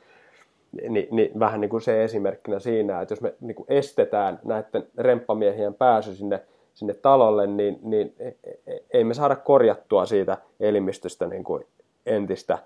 Ni, 0.89 1.07
niin 1.11 1.39
vähän 1.39 1.61
niin 1.61 1.69
kuin 1.69 1.81
se 1.81 2.03
esimerkkinä 2.03 2.59
siinä, 2.59 3.01
että 3.01 3.11
jos 3.11 3.21
me 3.21 3.33
niin 3.41 3.55
kuin 3.55 3.65
estetään 3.69 4.39
näiden 4.43 4.87
remppamiehien 4.97 5.73
pääsy 5.73 6.15
sinne, 6.15 6.41
sinne 6.79 6.93
talolle, 6.93 7.47
niin, 7.47 7.79
niin 7.81 8.15
e, 8.19 8.27
e, 8.27 8.83
ei 8.93 9.03
me 9.03 9.13
saada 9.13 9.35
korjattua 9.35 10.05
siitä 10.05 10.37
elimistöstä 10.59 11.27
niin 11.27 11.43
kuin 11.43 11.65
entistä 12.05 12.57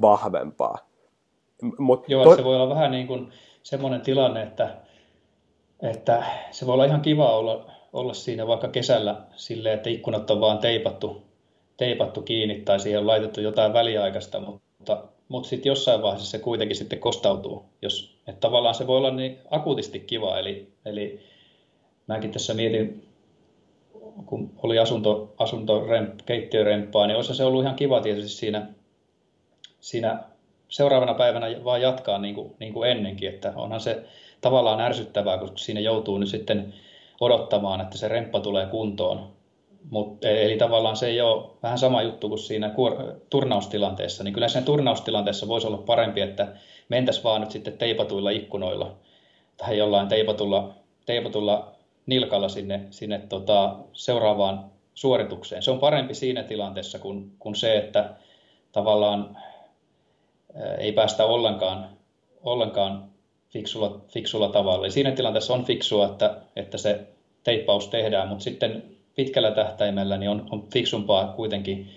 vahvempaa. 0.00 0.78
Mut 1.78 2.08
Joo, 2.08 2.24
to... 2.24 2.36
se 2.36 2.44
voi 2.44 2.56
olla 2.56 2.74
vähän 2.74 2.90
niin 2.90 3.06
kuin 3.06 3.32
semmoinen 3.62 4.00
tilanne, 4.00 4.42
että 4.42 4.76
että 5.82 6.24
se 6.50 6.66
voi 6.66 6.74
olla 6.74 6.84
ihan 6.84 7.00
kiva 7.00 7.36
olla, 7.36 7.70
olla 7.92 8.14
siinä 8.14 8.46
vaikka 8.46 8.68
kesällä 8.68 9.16
silleen, 9.36 9.74
että 9.74 9.90
ikkunat 9.90 10.30
on 10.30 10.40
vaan 10.40 10.58
teipattu, 10.58 11.22
teipattu 11.76 12.22
kiinni 12.22 12.60
tai 12.60 12.80
siihen 12.80 13.00
on 13.00 13.06
laitettu 13.06 13.40
jotain 13.40 13.72
väliaikaista, 13.72 14.40
mutta, 14.40 15.04
mutta 15.28 15.48
sitten 15.48 15.70
jossain 15.70 16.02
vaiheessa 16.02 16.30
se 16.30 16.38
kuitenkin 16.38 16.76
sitten 16.76 16.98
kostautuu. 16.98 17.64
Jos, 17.82 18.18
että 18.26 18.40
tavallaan 18.40 18.74
se 18.74 18.86
voi 18.86 18.96
olla 18.96 19.10
niin 19.10 19.38
akuutisti 19.50 20.00
kiva, 20.00 20.38
eli, 20.38 20.72
eli 20.84 21.20
mäkin 22.06 22.32
tässä 22.32 22.54
mietin, 22.54 23.08
kun 24.26 24.50
oli 24.62 24.78
asunto, 24.78 25.34
asunto 25.38 25.86
keittiöremppaa, 26.26 27.06
niin 27.06 27.16
olisi 27.16 27.34
se 27.34 27.44
ollut 27.44 27.62
ihan 27.62 27.76
kiva 27.76 28.00
tietysti 28.00 28.30
siinä, 28.30 28.66
siinä 29.80 30.24
seuraavana 30.68 31.14
päivänä 31.14 31.46
vaan 31.64 31.82
jatkaa 31.82 32.18
niin 32.18 32.34
kuin, 32.34 32.52
niin 32.60 32.72
kuin 32.72 32.90
ennenkin, 32.90 33.28
että 33.28 33.52
onhan 33.56 33.80
se 33.80 34.04
tavallaan 34.40 34.80
ärsyttävää, 34.80 35.38
koska 35.38 35.58
siinä 35.58 35.80
joutuu 35.80 36.18
nyt 36.18 36.28
sitten 36.28 36.74
odottamaan, 37.20 37.80
että 37.80 37.98
se 37.98 38.08
remppa 38.08 38.40
tulee 38.40 38.66
kuntoon. 38.66 39.34
Mut, 39.90 40.24
e, 40.24 40.44
eli 40.44 40.56
tavallaan 40.56 40.96
se 40.96 41.06
ei 41.06 41.20
ole 41.20 41.50
vähän 41.62 41.78
sama 41.78 42.02
juttu 42.02 42.28
kuin 42.28 42.38
siinä 42.38 42.74
turnaustilanteessa. 43.30 44.24
Niin 44.24 44.34
kyllä 44.34 44.48
sen 44.48 44.64
turnaustilanteessa 44.64 45.48
voisi 45.48 45.66
olla 45.66 45.76
parempi, 45.76 46.20
että 46.20 46.48
mentäs 46.88 47.24
vaan 47.24 47.40
nyt 47.40 47.50
sitten 47.50 47.78
teipatuilla 47.78 48.30
ikkunoilla 48.30 48.96
tai 49.56 49.78
jollain 49.78 50.08
teipatulla, 50.08 50.74
teipatulla 51.06 51.73
nilkalla 52.06 52.48
sinne, 52.48 52.86
sinne 52.90 53.18
tota 53.18 53.76
seuraavaan 53.92 54.70
suoritukseen. 54.94 55.62
Se 55.62 55.70
on 55.70 55.78
parempi 55.78 56.14
siinä 56.14 56.42
tilanteessa 56.42 56.98
kuin, 56.98 57.32
kuin 57.38 57.54
se, 57.54 57.76
että 57.76 58.10
tavallaan 58.72 59.38
ei 60.78 60.92
päästä 60.92 61.24
ollenkaan, 61.24 61.88
ollenkaan 62.42 63.10
fiksulla, 63.50 64.00
fiksulla 64.08 64.48
tavalla. 64.48 64.84
Eli 64.84 64.92
siinä 64.92 65.12
tilanteessa 65.12 65.54
on 65.54 65.64
fiksua, 65.64 66.06
että, 66.06 66.36
että 66.56 66.78
se 66.78 67.06
teippaus 67.44 67.88
tehdään, 67.88 68.28
mutta 68.28 68.44
sitten 68.44 68.82
pitkällä 69.16 69.50
tähtäimellä 69.50 70.16
niin 70.16 70.30
on, 70.30 70.46
on 70.50 70.66
fiksumpaa 70.72 71.26
kuitenkin 71.26 71.90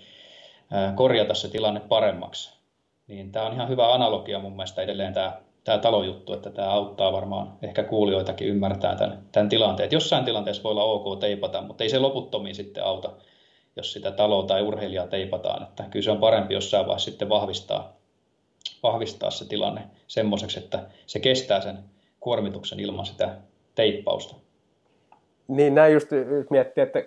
korjata 0.94 1.34
se 1.34 1.48
tilanne 1.48 1.80
paremmaksi. 1.80 2.58
Niin 3.06 3.32
tämä 3.32 3.46
on 3.46 3.52
ihan 3.52 3.68
hyvä 3.68 3.94
analogia 3.94 4.38
mun 4.38 4.52
mielestä 4.52 4.82
edelleen 4.82 5.14
tämä, 5.14 5.40
tämä 5.64 5.78
talojuttu, 5.78 6.32
että 6.32 6.50
tämä 6.50 6.70
auttaa 6.70 7.12
varmaan 7.12 7.52
ehkä 7.62 7.82
kuulijoitakin 7.82 8.48
ymmärtää 8.48 8.96
tämän, 8.96 9.18
tämän 9.32 9.48
tilanteen. 9.48 9.84
Että 9.84 9.96
jossain 9.96 10.24
tilanteessa 10.24 10.62
voi 10.62 10.70
olla 10.70 10.84
ok 10.84 11.20
teipata, 11.20 11.62
mutta 11.62 11.84
ei 11.84 11.90
se 11.90 11.98
loputtomiin 11.98 12.54
sitten 12.54 12.84
auta, 12.84 13.10
jos 13.76 13.92
sitä 13.92 14.10
taloa 14.10 14.46
tai 14.46 14.62
urheilijaa 14.62 15.06
teipataan. 15.06 15.62
Että 15.62 15.84
kyllä 15.90 16.04
se 16.04 16.10
on 16.10 16.18
parempi 16.18 16.54
jossain 16.54 16.86
vaiheessa 16.86 17.10
sitten 17.10 17.28
vahvistaa, 17.28 17.96
vahvistaa 18.82 19.30
se 19.30 19.48
tilanne 19.48 19.82
semmoiseksi, 20.06 20.58
että 20.58 20.82
se 21.06 21.18
kestää 21.18 21.60
sen 21.60 21.78
kuormituksen 22.20 22.80
ilman 22.80 23.06
sitä 23.06 23.36
teippausta. 23.74 24.34
Niin, 25.48 25.74
näin 25.74 25.92
just 25.92 26.08
miettii, 26.50 26.82
että 26.82 26.98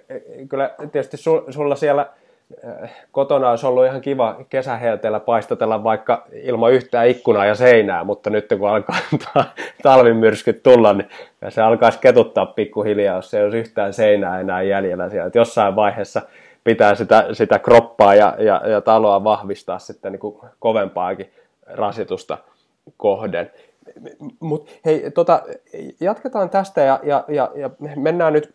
kyllä 0.50 0.76
tietysti 0.92 1.18
sulla 1.50 1.76
siellä 1.76 2.14
kotona 3.12 3.50
olisi 3.50 3.66
ollut 3.66 3.86
ihan 3.86 4.02
kiva 4.02 4.38
kesähelteellä 4.50 5.20
paistatella 5.20 5.84
vaikka 5.84 6.26
ilman 6.32 6.72
yhtään 6.72 7.08
ikkunaa 7.08 7.46
ja 7.46 7.56
seinää, 7.56 8.04
mutta 8.04 8.30
nyt 8.30 8.46
kun 8.60 8.70
alkaa 8.70 8.96
talvimyrskyt 9.84 10.64
tulla, 10.64 10.94
niin 10.94 11.10
se 11.50 11.62
alkaisi 11.62 12.00
ketuttaa 12.00 12.46
pikkuhiljaa, 12.46 13.16
jos 13.16 13.34
ei 13.34 13.44
olisi 13.44 13.58
yhtään 13.58 13.94
seinää 13.94 14.40
enää 14.40 14.62
jäljellä 14.62 15.10
siellä. 15.10 15.28
Että 15.28 15.40
jossain 15.40 15.76
vaiheessa 15.76 16.22
pitää 16.64 16.96
sitä, 16.96 17.26
sitä 17.34 17.60
kroppaa 17.60 18.16
ja, 18.16 18.36
ja, 18.40 18.62
ja 18.70 18.82
taloa 18.82 19.24
vahvistaa 19.24 19.80
sitten 19.80 20.12
niin 20.12 20.20
kuin 20.20 20.38
kovempaakin 20.60 21.32
rasitusta 21.68 22.38
kohden. 22.98 23.52
Mutta 24.40 24.72
hei, 24.86 25.12
tota, 25.12 25.44
jatketaan 26.00 26.50
tästä 26.50 26.82
ja, 26.82 27.00
ja, 27.04 27.24
ja, 27.28 27.52
ja 27.56 27.70
mennään 27.96 28.34
nyt 28.34 28.54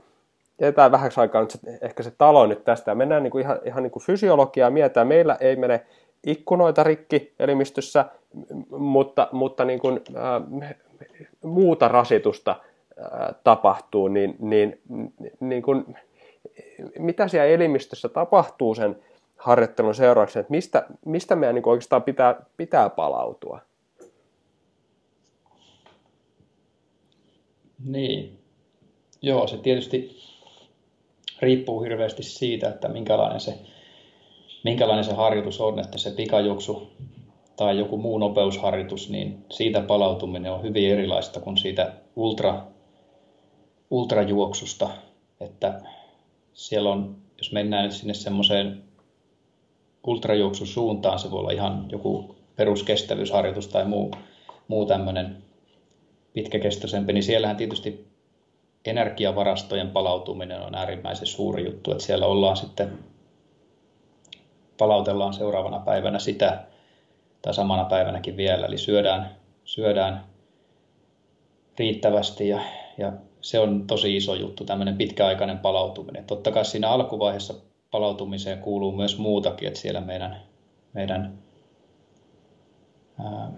jätetään 0.61 0.93
vähäksi 0.93 1.21
aikaa 1.21 1.41
nyt 1.41 1.51
se, 1.51 1.59
ehkä 1.81 2.03
se 2.03 2.11
talo 2.11 2.47
nyt 2.47 2.65
tästä 2.65 2.95
mennään 2.95 3.23
niin 3.23 3.31
kuin 3.31 3.43
ihan, 3.43 3.59
ihan 3.65 3.83
niin 3.83 3.91
kuin 3.91 4.03
fysiologiaa 4.03 4.71
mietitään. 4.71 5.07
Meillä 5.07 5.37
ei 5.41 5.57
mene 5.57 5.87
ikkunoita 6.27 6.83
rikki 6.83 7.35
elimistössä, 7.39 8.05
mutta, 8.71 9.29
mutta 9.33 9.65
niin 9.65 9.79
kuin, 9.79 10.01
äh, 10.17 10.77
muuta 11.43 11.89
rasitusta 11.89 12.51
äh, 12.51 13.35
tapahtuu, 13.45 14.09
niin, 14.09 14.37
niin, 14.39 14.81
niin 15.41 15.63
kuin, 15.63 15.97
mitä 16.99 17.29
siellä 17.29 17.47
elimistössä 17.47 18.09
tapahtuu 18.09 18.75
sen 18.75 18.97
harjoittelun 19.37 19.95
seurauksena, 19.95 20.41
että 20.41 20.51
mistä, 20.51 20.87
mistä 21.05 21.37
meidän 21.37 21.55
niin 21.55 21.69
oikeastaan 21.69 22.03
pitää, 22.03 22.43
pitää 22.57 22.91
palautua? 22.91 23.61
Niin, 27.85 28.39
joo, 29.23 29.47
se 29.47 29.57
tietysti 29.57 30.17
riippuu 31.41 31.83
hirveästi 31.83 32.23
siitä, 32.23 32.69
että 32.69 32.89
minkälainen 32.89 33.41
se, 33.41 33.59
minkälainen 34.65 35.05
se 35.05 35.13
harjoitus 35.13 35.61
on, 35.61 35.79
että 35.79 35.99
se 35.99 36.11
pikajuoksu 36.11 36.89
tai 37.57 37.79
joku 37.79 37.97
muu 37.97 38.19
nopeusharjoitus, 38.19 39.11
niin 39.11 39.45
siitä 39.51 39.81
palautuminen 39.81 40.53
on 40.53 40.63
hyvin 40.63 40.91
erilaista 40.91 41.41
kuin 41.41 41.57
siitä 41.57 41.93
ultra, 42.17 42.67
ultrajuoksusta, 43.91 44.91
että 45.41 45.81
siellä 46.53 46.91
on, 46.91 47.17
jos 47.39 47.53
mennään 47.53 47.93
sinne 47.93 48.15
semmoiseen 48.15 48.83
ultrajuoksusuuntaan, 50.07 51.19
se 51.19 51.31
voi 51.31 51.41
olla 51.41 51.51
ihan 51.51 51.87
joku 51.93 52.37
peruskestävyysharjoitus 52.57 53.69
tai 53.69 53.85
muu, 53.85 54.11
muu 54.69 54.87
tämmöinen 54.87 55.37
pitkäkestoisempi, 56.33 57.13
niin 57.13 57.23
siellähän 57.23 57.57
tietysti 57.57 58.07
energiavarastojen 58.91 59.91
palautuminen 59.91 60.63
on 60.63 60.75
äärimmäisen 60.75 61.27
suuri 61.27 61.65
juttu, 61.65 61.93
että 61.93 62.05
siellä 62.05 62.27
ollaan 62.27 62.57
sitten, 62.57 62.99
palautellaan 64.79 65.35
seuraavana 65.35 65.79
päivänä 65.79 66.19
sitä, 66.19 66.65
tai 67.43 67.55
samana 67.55 67.85
päivänäkin 67.85 68.37
vielä, 68.37 68.67
eli 68.67 68.79
syödään, 68.79 69.37
syödään 69.65 70.25
riittävästi 71.79 72.49
ja, 72.49 72.61
ja 72.99 73.13
se 73.41 73.59
on 73.59 73.87
tosi 73.87 74.17
iso 74.17 74.35
juttu, 74.35 74.65
tämmöinen 74.65 74.97
pitkäaikainen 74.97 75.59
palautuminen. 75.59 76.25
Totta 76.25 76.53
kai 76.53 76.65
siinä 76.65 76.91
alkuvaiheessa 76.91 77.55
palautumiseen 77.91 78.59
kuuluu 78.59 78.93
myös 78.93 79.19
muutakin, 79.19 79.69
että 79.69 79.81
siellä 79.81 80.01
meidän, 80.01 80.43
meidän 80.93 81.39
ää, 83.25 83.53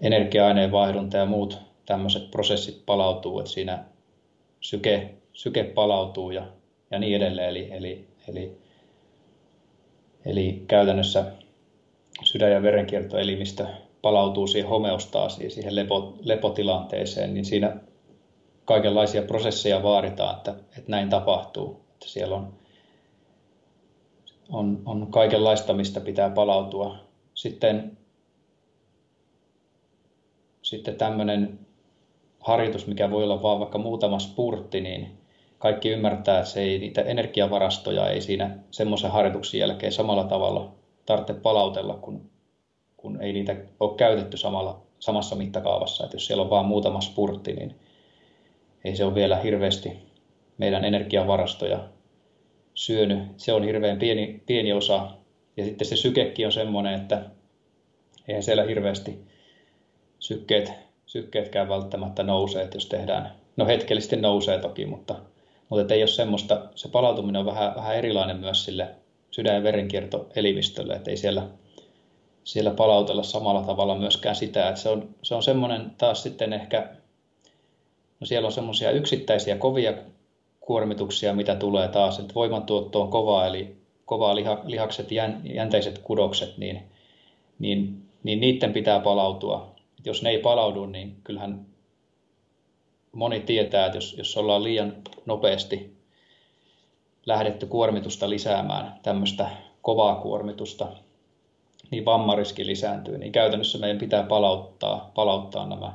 energia-aineen 0.00 0.72
vaihdunta 0.72 1.16
ja 1.16 1.26
muut 1.26 1.58
tämmöiset 1.86 2.30
prosessit 2.30 2.82
palautuu, 2.86 3.38
että 3.38 3.50
siinä 3.50 3.84
syke, 4.60 5.14
syke 5.32 5.64
palautuu 5.64 6.30
ja, 6.30 6.46
ja 6.90 6.98
niin 6.98 7.16
edelleen. 7.16 7.48
Eli, 7.48 7.68
eli, 7.72 8.06
eli, 8.28 8.58
eli 10.24 10.64
käytännössä 10.68 11.32
sydän- 12.22 12.52
ja 12.52 12.62
verenkiertoelimistö 12.62 13.66
palautuu 14.02 14.46
siihen 14.46 14.70
homeostaasiin, 14.70 15.50
siihen 15.50 15.76
lepo, 15.76 16.18
lepotilanteeseen, 16.20 17.34
niin 17.34 17.44
siinä 17.44 17.76
kaikenlaisia 18.64 19.22
prosesseja 19.22 19.82
vaaditaan, 19.82 20.36
että, 20.36 20.50
että 20.50 20.90
näin 20.90 21.08
tapahtuu. 21.08 21.80
Että 21.92 22.08
siellä 22.08 22.36
on, 22.36 22.52
on, 24.48 24.82
on 24.86 25.06
kaikenlaista, 25.10 25.72
mistä 25.72 26.00
pitää 26.00 26.30
palautua. 26.30 26.96
Sitten, 27.34 27.98
sitten 30.62 30.96
tämmöinen 30.96 31.58
harjoitus, 32.40 32.86
mikä 32.86 33.10
voi 33.10 33.24
olla 33.24 33.42
vaan 33.42 33.58
vaikka 33.58 33.78
muutama 33.78 34.18
spurtti, 34.18 34.80
niin 34.80 35.18
kaikki 35.58 35.88
ymmärtää, 35.88 36.38
että 36.38 36.50
se 36.50 36.60
ei, 36.60 36.78
niitä 36.78 37.02
energiavarastoja 37.02 38.08
ei 38.08 38.20
siinä 38.20 38.58
semmoisen 38.70 39.10
harjoituksen 39.10 39.60
jälkeen 39.60 39.92
samalla 39.92 40.24
tavalla 40.24 40.72
tarvitse 41.06 41.34
palautella, 41.34 41.94
kun, 41.94 42.30
kun 42.96 43.22
ei 43.22 43.32
niitä 43.32 43.56
ole 43.80 43.96
käytetty 43.96 44.36
samalla, 44.36 44.82
samassa 44.98 45.36
mittakaavassa. 45.36 46.04
Että 46.04 46.16
jos 46.16 46.26
siellä 46.26 46.42
on 46.42 46.50
vain 46.50 46.66
muutama 46.66 47.00
spurtti, 47.00 47.52
niin 47.52 47.74
ei 48.84 48.96
se 48.96 49.04
ole 49.04 49.14
vielä 49.14 49.36
hirveästi 49.36 49.92
meidän 50.58 50.84
energiavarastoja 50.84 51.88
syönyt. 52.74 53.18
Se 53.36 53.52
on 53.52 53.64
hirveän 53.64 53.98
pieni, 53.98 54.42
pieni 54.46 54.72
osa. 54.72 55.10
Ja 55.56 55.64
sitten 55.64 55.86
se 55.86 55.96
sykekin 55.96 56.46
on 56.46 56.52
semmoinen, 56.52 56.94
että 56.94 57.22
eihän 58.28 58.42
siellä 58.42 58.62
hirveästi 58.62 59.18
sykkeet 60.18 60.89
sykkeetkään 61.10 61.68
välttämättä 61.68 62.22
nousee, 62.22 62.62
että 62.62 62.76
jos 62.76 62.86
tehdään, 62.86 63.32
no 63.56 63.66
hetkellisesti 63.66 64.16
nousee 64.16 64.58
toki, 64.58 64.86
mutta, 64.86 65.14
mutta 65.68 65.94
ei 65.94 66.02
ole 66.02 66.08
semmoista, 66.08 66.68
se 66.74 66.88
palautuminen 66.88 67.40
on 67.40 67.46
vähän, 67.46 67.74
vähän 67.74 67.96
erilainen 67.96 68.36
myös 68.36 68.64
sille 68.64 68.88
sydän- 69.30 69.54
ja 69.54 69.62
verenkiertoelimistölle, 69.62 70.94
että 70.94 71.10
ei 71.10 71.16
siellä, 71.16 71.46
siellä 72.44 72.70
palautella 72.70 73.22
samalla 73.22 73.62
tavalla 73.62 73.94
myöskään 73.94 74.36
sitä, 74.36 74.68
että 74.68 74.80
se 74.80 74.88
on, 74.88 75.08
se 75.22 75.34
on 75.34 75.42
semmoinen 75.42 75.90
taas 75.98 76.22
sitten 76.22 76.52
ehkä, 76.52 76.88
no 78.20 78.26
siellä 78.26 78.46
on 78.46 78.52
semmoisia 78.52 78.90
yksittäisiä 78.90 79.56
kovia 79.56 79.92
kuormituksia, 80.60 81.32
mitä 81.32 81.54
tulee 81.54 81.88
taas, 81.88 82.18
että 82.18 82.34
voimantuotto 82.34 83.02
on 83.02 83.10
kova, 83.10 83.46
eli 83.46 83.76
kovaa 84.06 84.34
liha, 84.34 84.60
lihakset, 84.64 85.08
jänteiset 85.54 85.98
kudokset, 85.98 86.58
niin, 86.58 86.82
niin, 87.58 88.02
niin 88.22 88.40
niiden 88.40 88.72
pitää 88.72 89.00
palautua 89.00 89.69
jos 90.04 90.22
ne 90.22 90.30
ei 90.30 90.38
palaudu, 90.38 90.86
niin 90.86 91.16
kyllähän 91.24 91.66
moni 93.12 93.40
tietää, 93.40 93.86
että 93.86 93.98
jos, 93.98 94.14
jos 94.18 94.36
ollaan 94.36 94.64
liian 94.64 94.96
nopeasti 95.26 95.96
lähdetty 97.26 97.66
kuormitusta 97.66 98.30
lisäämään, 98.30 99.00
tämmöistä 99.02 99.50
kovaa 99.82 100.14
kuormitusta, 100.14 100.88
niin 101.90 102.04
vammariski 102.04 102.66
lisääntyy, 102.66 103.18
niin 103.18 103.32
käytännössä 103.32 103.78
meidän 103.78 103.98
pitää 103.98 104.22
palauttaa, 104.22 105.10
palauttaa 105.14 105.66
nämä 105.66 105.92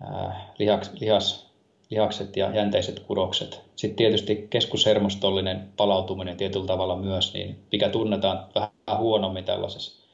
ää, 0.00 0.52
lihaks, 0.58 0.90
lihas, 1.00 1.52
lihakset 1.90 2.36
ja 2.36 2.54
jänteiset 2.54 3.00
kudokset. 3.00 3.60
Sitten 3.76 3.96
tietysti 3.96 4.46
keskushermostollinen 4.50 5.68
palautuminen 5.76 6.36
tietyllä 6.36 6.66
tavalla 6.66 6.96
myös, 6.96 7.34
niin 7.34 7.58
mikä 7.72 7.88
tunnetaan 7.88 8.46
vähän 8.54 8.70
huonommin 8.98 9.44
tällaisessa 9.44 10.05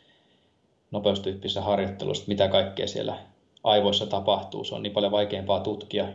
nopeustyyppisessä 0.92 1.60
harjoittelussa, 1.60 2.24
mitä 2.26 2.48
kaikkea 2.48 2.86
siellä 2.86 3.16
aivoissa 3.64 4.06
tapahtuu. 4.06 4.64
Se 4.64 4.74
on 4.74 4.82
niin 4.82 4.92
paljon 4.92 5.12
vaikeampaa 5.12 5.60
tutkia. 5.60 6.08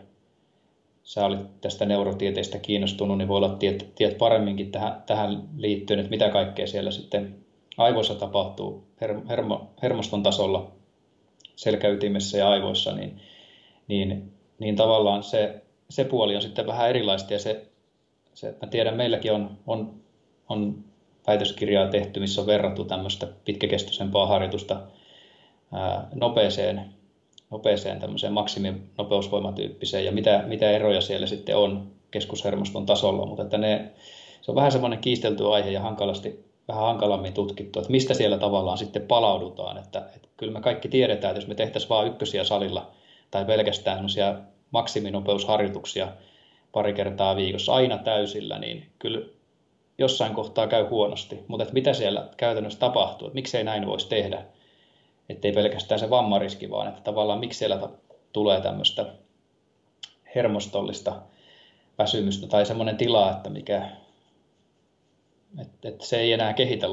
Sä 1.03 1.25
olit 1.25 1.61
tästä 1.61 1.85
neurotieteestä 1.85 2.59
kiinnostunut, 2.59 3.17
niin 3.17 3.27
voi 3.27 3.37
olla 3.37 3.49
tiet, 3.49 3.95
tiet 3.95 4.17
paremminkin 4.17 4.71
tähän, 4.71 5.03
tähän 5.05 5.49
liittyen, 5.57 5.99
että 5.99 6.09
mitä 6.09 6.29
kaikkea 6.29 6.67
siellä 6.67 6.91
sitten 6.91 7.35
aivoissa 7.77 8.15
tapahtuu 8.15 8.87
hermo, 9.29 9.69
hermoston 9.81 10.23
tasolla, 10.23 10.71
selkäytimessä 11.55 12.37
ja 12.37 12.49
aivoissa, 12.49 12.95
niin, 12.95 13.21
niin, 13.87 14.33
niin 14.59 14.75
tavallaan 14.75 15.23
se, 15.23 15.61
se 15.89 16.03
puoli 16.03 16.35
on 16.35 16.41
sitten 16.41 16.67
vähän 16.67 16.89
erilaista 16.89 17.33
ja 17.33 17.39
se, 17.39 17.67
se 18.33 18.55
mä 18.61 18.67
tiedän, 18.67 18.97
meilläkin 18.97 19.33
on, 19.33 19.57
on, 19.67 19.93
on 20.49 20.83
väitöskirjaa 21.27 21.87
tehty, 21.87 22.19
missä 22.19 22.41
on 22.41 22.47
verrattu 22.47 22.85
tämmöistä 22.85 23.27
pitkäkestoisempaa 23.45 24.27
harjoitusta 24.27 24.81
nopeeseen, 26.15 26.85
nopeeseen 27.51 27.99
tämmöiseen 27.99 28.33
maksiminopeusvoimatyyppiseen. 28.33 30.05
Ja 30.05 30.11
mitä, 30.11 30.43
mitä 30.47 30.71
eroja 30.71 31.01
siellä 31.01 31.27
sitten 31.27 31.57
on 31.57 31.91
keskushermoston 32.11 32.85
tasolla, 32.85 33.25
mutta 33.25 33.43
että 33.43 33.57
ne, 33.57 33.91
se 34.41 34.51
on 34.51 34.55
vähän 34.55 34.71
semmoinen 34.71 34.99
kiistelty 34.99 35.53
aihe 35.53 35.71
ja 35.71 35.81
hankalasti, 35.81 36.45
vähän 36.67 36.83
hankalammin 36.83 37.33
tutkittu, 37.33 37.79
että 37.79 37.91
mistä 37.91 38.13
siellä 38.13 38.37
tavallaan 38.37 38.77
sitten 38.77 39.01
palaudutaan, 39.01 39.77
että, 39.77 39.99
että 40.15 40.27
kyllä 40.37 40.53
me 40.53 40.61
kaikki 40.61 40.87
tiedetään, 40.87 41.31
että 41.31 41.41
jos 41.41 41.47
me 41.47 41.55
tehtäisiin 41.55 41.89
vain 41.89 42.07
ykkösiä 42.07 42.43
salilla 42.43 42.91
tai 43.31 43.45
pelkästään 43.45 44.05
maksiminopeusharjoituksia 44.71 46.07
pari 46.71 46.93
kertaa 46.93 47.35
viikossa 47.35 47.73
aina 47.73 47.97
täysillä, 47.97 48.59
niin 48.59 48.85
kyllä 48.99 49.21
jossain 49.97 50.33
kohtaa 50.33 50.67
käy 50.67 50.83
huonosti, 50.83 51.39
mutta 51.47 51.63
että 51.63 51.73
mitä 51.73 51.93
siellä 51.93 52.29
käytännössä 52.37 52.79
tapahtuu, 52.79 53.27
että 53.27 53.35
miksei 53.35 53.63
näin 53.63 53.87
voisi 53.87 54.09
tehdä, 54.09 54.43
ettei 55.29 55.51
pelkästään 55.51 55.99
se 55.99 56.09
vammariski, 56.09 56.69
vaan 56.69 56.87
että 56.87 57.01
tavallaan 57.01 57.39
miksi 57.39 57.59
siellä 57.59 57.89
tulee 58.33 58.61
tämmöistä 58.61 59.05
hermostollista 60.35 61.21
väsymystä 61.97 62.47
tai 62.47 62.65
semmoinen 62.65 62.97
tila, 62.97 63.31
että 63.31 63.49
mikä, 63.49 63.89
että, 65.61 65.89
että 65.89 66.05
se 66.05 66.19
ei 66.19 66.33
enää 66.33 66.53
kehitä 66.53 66.87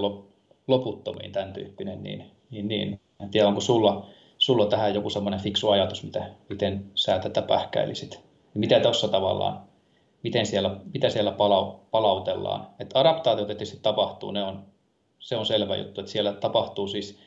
loputtomiin 0.68 1.32
tämän 1.32 1.52
tyyppinen, 1.52 2.02
niin, 2.02 2.30
niin, 2.50 2.68
niin. 2.68 3.00
en 3.20 3.30
tiedä 3.30 3.48
onko 3.48 3.60
sulla, 3.60 4.06
sulla 4.38 4.66
tähän 4.66 4.94
joku 4.94 5.10
semmoinen 5.10 5.40
fiksu 5.40 5.70
ajatus, 5.70 6.02
mitä, 6.02 6.30
miten 6.48 6.84
sä 6.94 7.18
tätä 7.18 7.42
pähkäilisit. 7.42 8.20
Mitä 8.54 8.80
tuossa 8.80 9.08
tavallaan, 9.08 9.62
miten 10.24 10.46
siellä, 10.46 10.76
mitä 10.94 11.10
siellä 11.10 11.32
palau, 11.32 11.80
palautellaan. 11.90 12.66
Että 12.78 13.00
adaptaatio 13.00 13.44
tietysti 13.44 13.78
tapahtuu, 13.82 14.30
ne 14.30 14.42
on, 14.42 14.64
se 15.18 15.36
on 15.36 15.46
selvä 15.46 15.76
juttu, 15.76 16.00
että 16.00 16.12
siellä 16.12 16.32
tapahtuu 16.32 16.88
siis 16.88 17.18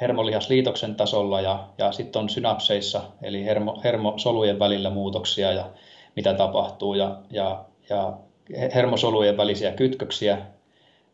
hermolihasliitoksen 0.00 0.94
tasolla 0.94 1.40
ja, 1.40 1.68
ja 1.78 1.92
sitten 1.92 2.22
on 2.22 2.28
synapseissa, 2.28 3.02
eli 3.22 3.44
hermo, 3.44 3.80
hermosolujen 3.84 4.58
välillä 4.58 4.90
muutoksia 4.90 5.52
ja 5.52 5.70
mitä 6.16 6.34
tapahtuu 6.34 6.94
ja, 6.94 7.16
ja, 7.30 7.64
ja 7.90 8.12
hermosolujen 8.74 9.36
välisiä 9.36 9.72
kytköksiä 9.72 10.38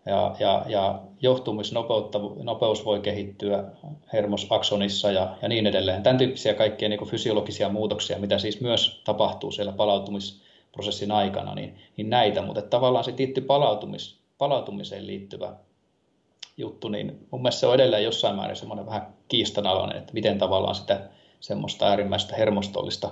ja, 0.07 0.37
ja, 0.39 0.65
ja 0.69 1.01
johtumisnopeus 1.21 2.85
voi 2.85 3.01
kehittyä 3.01 3.65
hermosaksonissa 4.13 5.11
ja, 5.11 5.37
ja 5.43 5.49
niin 5.49 5.67
edelleen. 5.67 6.03
Tämän 6.03 6.19
tyyppisiä 6.19 6.55
kaikkia 6.55 6.89
niin 6.89 7.07
fysiologisia 7.07 7.69
muutoksia, 7.69 8.19
mitä 8.19 8.39
siis 8.39 8.61
myös 8.61 9.03
tapahtuu 9.05 9.51
siellä 9.51 9.73
palautumisprosessin 10.77 11.13
aikana, 11.13 11.55
niin, 11.55 11.75
niin 11.97 12.11
näitä, 12.11 12.43
mutta 12.43 12.63
tavallaan 12.63 13.05
se 13.05 13.13
tietty 13.13 13.41
palautumis, 13.41 14.21
palautumiseen 14.39 15.07
liittyvä 15.07 15.57
juttu, 16.57 16.89
niin 16.89 17.27
mun 17.31 17.43
mielestä 17.43 17.61
se 17.61 17.67
on 17.67 17.75
edelleen 17.75 18.05
jossain 18.05 18.37
määrin 18.37 18.57
semmoinen 18.57 18.87
vähän 18.87 19.15
kiistanalainen, 19.29 19.99
että 19.99 20.13
miten 20.13 20.39
tavallaan 20.39 20.75
sitä 20.75 21.09
semmoista 21.41 21.87
äärimmäistä 21.87 22.37
hermostollista 22.37 23.11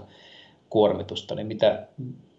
kuormitusta, 0.70 1.34
niin 1.34 1.46
mitä 1.46 1.86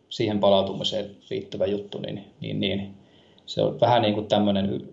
siihen 0.10 0.40
palautumiseen 0.40 1.16
liittyvä 1.30 1.66
juttu, 1.66 2.00
niin, 2.00 2.26
niin, 2.42 2.60
niin 2.60 2.96
se 3.46 3.62
on 3.62 3.80
vähän 3.80 4.02
niin 4.02 4.14
kuin 4.14 4.28
tämmöinen, 4.28 4.90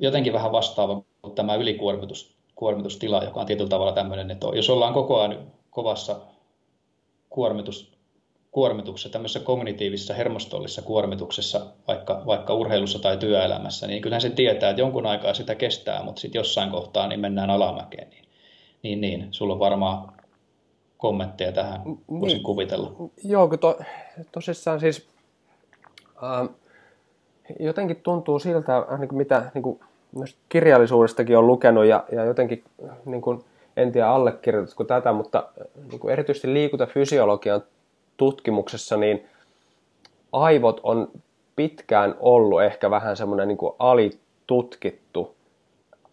jotenkin 0.00 0.32
vähän 0.32 0.52
vastaava 0.52 1.02
kuin 1.22 1.34
tämä 1.34 1.54
ylikuormitus, 1.54 2.34
kuormitustila, 2.54 3.24
joka 3.24 3.40
on 3.40 3.46
tietyllä 3.46 3.70
tavalla 3.70 3.92
tämmöinen, 3.92 4.30
että 4.30 4.46
jos 4.54 4.70
ollaan 4.70 4.94
koko 4.94 5.20
ajan 5.20 5.52
kovassa 5.70 6.20
kuormitus, 7.30 7.93
kuormituksessa, 8.54 9.08
tämmöisessä 9.08 9.40
kognitiivisessa 9.40 10.14
hermostollisessa 10.14 10.82
kuormituksessa, 10.82 11.66
vaikka, 11.88 12.22
vaikka 12.26 12.54
urheilussa 12.54 12.98
tai 12.98 13.16
työelämässä, 13.16 13.86
niin 13.86 14.02
kyllähän 14.02 14.20
se 14.20 14.30
tietää, 14.30 14.70
että 14.70 14.82
jonkun 14.82 15.06
aikaa 15.06 15.34
sitä 15.34 15.54
kestää, 15.54 16.02
mutta 16.02 16.20
sitten 16.20 16.38
jossain 16.38 16.70
kohtaa 16.70 17.08
niin 17.08 17.20
mennään 17.20 17.50
alamäkeen. 17.50 18.10
Niin, 18.10 18.28
niin, 18.82 19.00
niin. 19.00 19.26
sulla 19.30 19.52
on 19.52 19.58
varmaan 19.58 20.12
kommentteja 20.96 21.52
tähän, 21.52 21.80
voisin 22.10 22.36
niin, 22.36 22.42
kuvitella. 22.42 22.92
Joo, 23.24 23.48
kun 23.48 23.58
to, 23.58 23.78
tosissaan 24.32 24.80
siis 24.80 25.08
äh, 26.22 26.48
jotenkin 27.60 27.96
tuntuu 28.02 28.38
siltä, 28.38 28.86
niin 28.98 29.08
kuin 29.08 29.16
mitä 29.16 29.50
niin 29.54 29.62
kuin, 29.62 29.80
myös 30.16 30.36
kirjallisuudestakin 30.48 31.38
on 31.38 31.46
lukenut 31.46 31.84
ja, 31.84 32.04
ja 32.12 32.24
jotenkin 32.24 32.64
niin 33.04 33.22
kuin, 33.22 33.44
en 33.76 33.92
tiedä 33.92 34.08
allekirjoitatko 34.08 34.84
tätä, 34.84 35.12
mutta 35.12 35.48
niin 35.90 36.00
kuin 36.00 36.12
erityisesti 36.12 36.52
liikuntafysiologian 36.52 37.62
tutkimuksessa, 38.16 38.96
niin 38.96 39.26
aivot 40.32 40.80
on 40.82 41.08
pitkään 41.56 42.14
ollut 42.20 42.62
ehkä 42.62 42.90
vähän 42.90 43.16
semmoinen 43.16 43.48
niin 43.48 43.58
alitutkittu 43.78 45.34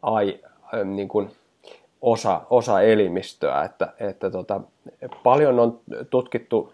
ai, 0.02 0.40
niin 0.84 1.08
kuin 1.08 1.32
osa, 2.02 2.42
osa 2.50 2.82
elimistöä, 2.82 3.64
että, 3.64 3.94
että 4.00 4.30
tota, 4.30 4.62
paljon 5.24 5.60
on 5.60 5.80
tutkittu 6.10 6.74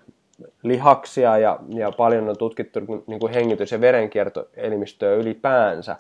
lihaksia 0.64 1.38
ja, 1.38 1.60
ja 1.70 1.92
paljon 1.92 2.30
on 2.30 2.38
tutkittu 2.38 2.80
niin 3.08 3.20
kuin 3.20 3.34
hengitys- 3.34 3.72
ja 3.72 3.82
verenkiertoelimistöä 3.82 5.14
ylipäänsä, 5.14 5.96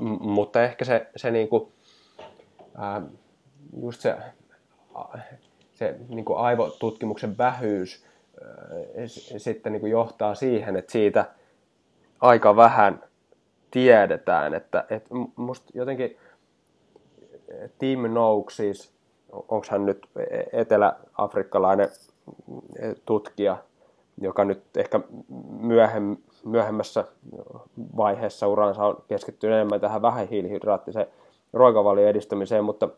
M- 0.00 0.28
mutta 0.30 0.62
ehkä 0.62 0.84
se, 0.84 1.06
se, 1.16 1.30
niin 1.30 1.48
kuin, 1.48 1.72
ää, 2.78 3.02
just 3.82 4.00
se, 4.00 4.16
se 5.74 5.96
niin 6.08 6.24
kuin 6.24 6.38
aivotutkimuksen 6.38 7.38
vähyys 7.38 8.07
sitten 9.38 9.72
niin 9.72 9.80
kuin 9.80 9.92
johtaa 9.92 10.34
siihen, 10.34 10.76
että 10.76 10.92
siitä 10.92 11.24
aika 12.20 12.56
vähän 12.56 13.02
tiedetään. 13.70 14.54
Että, 14.54 14.84
että 14.90 15.08
musta 15.36 15.72
jotenkin 15.74 16.16
Tim 17.78 18.00
Noakes, 18.00 18.56
siis, 18.56 18.92
onko 19.32 19.66
hän 19.70 19.86
nyt 19.86 20.08
etelä-afrikkalainen 20.52 21.88
tutkija, 23.06 23.56
joka 24.20 24.44
nyt 24.44 24.62
ehkä 24.76 25.00
myöhem, 25.60 26.16
myöhemmässä 26.44 27.04
vaiheessa 27.96 28.48
uransa 28.48 28.84
on 28.84 29.02
keskittynyt 29.08 29.54
enemmän 29.54 29.80
tähän 29.80 30.02
vähähiilihydraattiseen 30.02 31.06
ruokavalion 31.52 32.08
edistämiseen, 32.08 32.64
mutta 32.64 32.88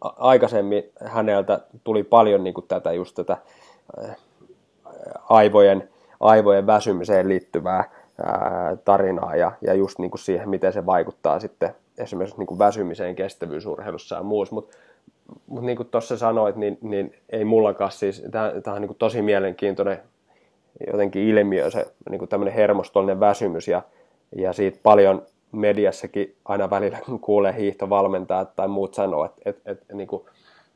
aikaisemmin 0.00 0.84
häneltä 1.04 1.60
tuli 1.84 2.02
paljon 2.04 2.44
niin 2.44 2.54
kuin 2.54 2.68
tätä 2.68 2.92
just 2.92 3.14
tätä 3.14 3.36
aivojen, 5.28 5.88
aivojen 6.20 6.66
väsymiseen 6.66 7.28
liittyvää 7.28 7.84
ää, 8.24 8.76
tarinaa 8.84 9.36
ja, 9.36 9.52
ja 9.60 9.74
just 9.74 9.98
niin 9.98 10.10
kuin 10.10 10.20
siihen, 10.20 10.48
miten 10.48 10.72
se 10.72 10.86
vaikuttaa 10.86 11.40
sitten 11.40 11.74
esimerkiksi 11.98 12.38
niin 12.38 12.46
kuin 12.46 12.58
väsymiseen 12.58 13.14
kestävyysurheilussa 13.14 14.16
ja 14.16 14.22
muussa, 14.22 14.54
mutta 14.54 14.76
mut 15.46 15.64
niin 15.64 15.76
kuin 15.76 15.88
tuossa 15.88 16.16
sanoit, 16.16 16.56
niin, 16.56 16.78
niin 16.80 17.14
ei 17.30 17.44
mullakaan 17.44 17.92
siis, 17.92 18.22
tämä 18.30 18.74
on 18.74 18.80
niin 18.80 18.88
kuin 18.88 18.98
tosi 18.98 19.22
mielenkiintoinen 19.22 19.98
jotenkin 20.92 21.22
ilmiö, 21.22 21.70
se 21.70 21.86
niin 22.10 22.18
kuin 22.18 22.28
tämmöinen 22.28 22.54
hermostollinen 22.54 23.20
väsymys 23.20 23.68
ja, 23.68 23.82
ja 24.36 24.52
siitä 24.52 24.78
paljon 24.82 25.22
mediassakin 25.52 26.36
aina 26.44 26.70
välillä 26.70 26.98
kuulee 27.20 27.54
hiihtovalmentajat 27.56 28.56
tai 28.56 28.68
muut 28.68 28.94
sanoo, 28.94 29.24
että, 29.24 29.42
että, 29.44 29.70
että, 29.70 29.94
niin 29.94 30.08
kuin, 30.08 30.22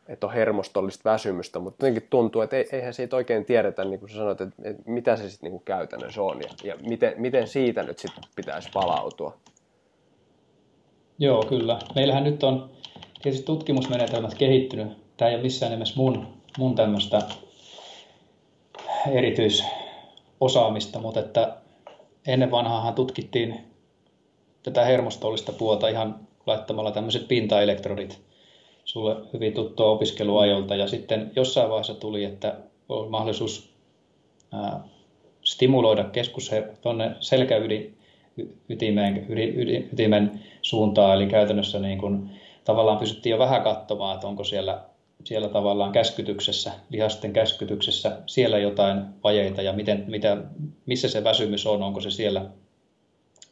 että 0.08 0.26
on 0.26 0.32
hermostollista 0.32 1.10
väsymystä, 1.10 1.58
mutta 1.58 1.86
jotenkin 1.86 2.10
tuntuu, 2.10 2.42
että 2.42 2.56
eihän 2.72 2.94
siitä 2.94 3.16
oikein 3.16 3.44
tiedetä, 3.44 3.84
niin 3.84 4.00
kuin 4.00 4.10
sanoit, 4.10 4.40
että, 4.40 4.54
että 4.64 4.82
mitä 4.86 5.16
se 5.16 5.30
sitten 5.30 5.50
niin 5.50 5.62
käytännössä 5.64 6.22
on 6.22 6.40
ja, 6.40 6.48
ja 6.64 6.76
miten, 6.86 7.14
miten 7.16 7.48
siitä 7.48 7.82
nyt 7.82 7.98
sitten 7.98 8.24
pitäisi 8.36 8.68
palautua. 8.74 9.36
Joo, 11.18 11.42
kyllä. 11.48 11.78
Meillähän 11.94 12.24
nyt 12.24 12.42
on 12.42 12.70
tietysti 13.22 13.46
tutkimusmenetelmät 13.46 14.34
kehittynyt. 14.34 14.88
Tämä 15.16 15.28
ei 15.28 15.34
ole 15.34 15.42
missään 15.42 15.72
nimessä 15.72 15.94
mun, 15.96 16.26
mun 16.58 16.74
tämmöistä 16.74 17.22
erityisosaamista, 19.10 20.98
mutta 20.98 21.20
että 21.20 21.56
ennen 22.26 22.50
vanhaahan 22.50 22.94
tutkittiin 22.94 23.60
tätä 24.62 24.84
hermostollista 24.84 25.52
puolta 25.52 25.88
ihan 25.88 26.28
laittamalla 26.46 26.90
tämmöiset 26.90 27.28
pintaelektrodit 27.28 28.27
sulle 28.88 29.16
hyvin 29.32 29.54
tuttua 29.54 29.90
opiskeluajolta 29.90 30.76
ja 30.76 30.86
sitten 30.86 31.30
jossain 31.36 31.70
vaiheessa 31.70 31.94
tuli, 31.94 32.24
että 32.24 32.56
on 32.88 33.10
mahdollisuus 33.10 33.70
ää, 34.52 34.80
stimuloida 35.44 36.04
keskus 36.04 36.50
tuonne 36.80 37.10
selkäydin 37.20 37.98
ytimeen, 38.68 39.26
ytimen 39.92 40.40
suuntaan, 40.62 41.16
eli 41.16 41.26
käytännössä 41.26 41.78
niin 41.78 41.98
kuin, 41.98 42.30
tavallaan 42.64 42.98
pysyttiin 42.98 43.30
jo 43.30 43.38
vähän 43.38 43.62
katsomaan, 43.62 44.14
että 44.14 44.26
onko 44.26 44.44
siellä, 44.44 44.82
siellä 45.24 45.48
tavallaan 45.48 45.92
käskytyksessä, 45.92 46.72
lihasten 46.90 47.32
käskytyksessä 47.32 48.18
siellä 48.26 48.58
jotain 48.58 49.04
vajeita 49.24 49.62
ja 49.62 49.72
miten, 49.72 50.04
mitä, 50.06 50.36
missä 50.86 51.08
se 51.08 51.24
väsymys 51.24 51.66
on, 51.66 51.82
onko 51.82 52.00
se 52.00 52.10
siellä, 52.10 52.44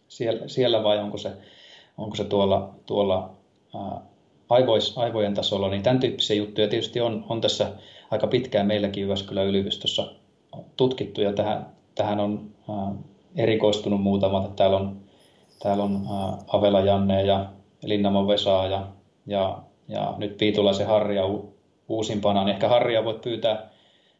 siellä, 0.08 0.48
siellä 0.48 0.82
vai 0.82 0.98
onko 0.98 1.18
se, 1.18 1.30
onko 1.98 2.16
se 2.16 2.24
tuolla, 2.24 2.74
tuolla 2.86 3.30
ää, 3.74 4.15
aivois, 4.48 4.98
aivojen 4.98 5.34
tasolla, 5.34 5.68
niin 5.68 5.82
tämän 5.82 6.00
tyyppisiä 6.00 6.36
juttuja 6.36 6.68
tietysti 6.68 7.00
on, 7.00 7.24
on 7.28 7.40
tässä 7.40 7.72
aika 8.10 8.26
pitkään 8.26 8.66
meilläkin 8.66 9.02
Jyväskylän 9.02 9.46
yliopistossa 9.46 10.12
tutkittu 10.76 11.20
ja 11.20 11.32
tähän, 11.32 11.66
tähän 11.94 12.20
on 12.20 12.50
ää, 12.68 12.92
erikoistunut 13.36 14.02
muutamat. 14.02 14.56
Täällä 14.56 14.76
on, 14.76 14.96
täällä 15.62 15.84
on 15.84 16.06
ää, 16.10 16.38
Avela 16.48 16.80
Janne 16.80 17.22
ja 17.22 17.46
Linnamon 17.84 18.28
Vesaa 18.28 18.66
ja, 18.66 18.86
ja, 19.26 19.58
ja 19.88 20.14
nyt 20.18 20.36
Piitulaisen 20.38 20.86
Harja 20.86 21.26
u, 21.26 21.54
uusimpana. 21.88 22.44
Niin 22.44 22.54
ehkä 22.54 22.68
Harja 22.68 23.04
voit 23.04 23.20
pyytää 23.20 23.70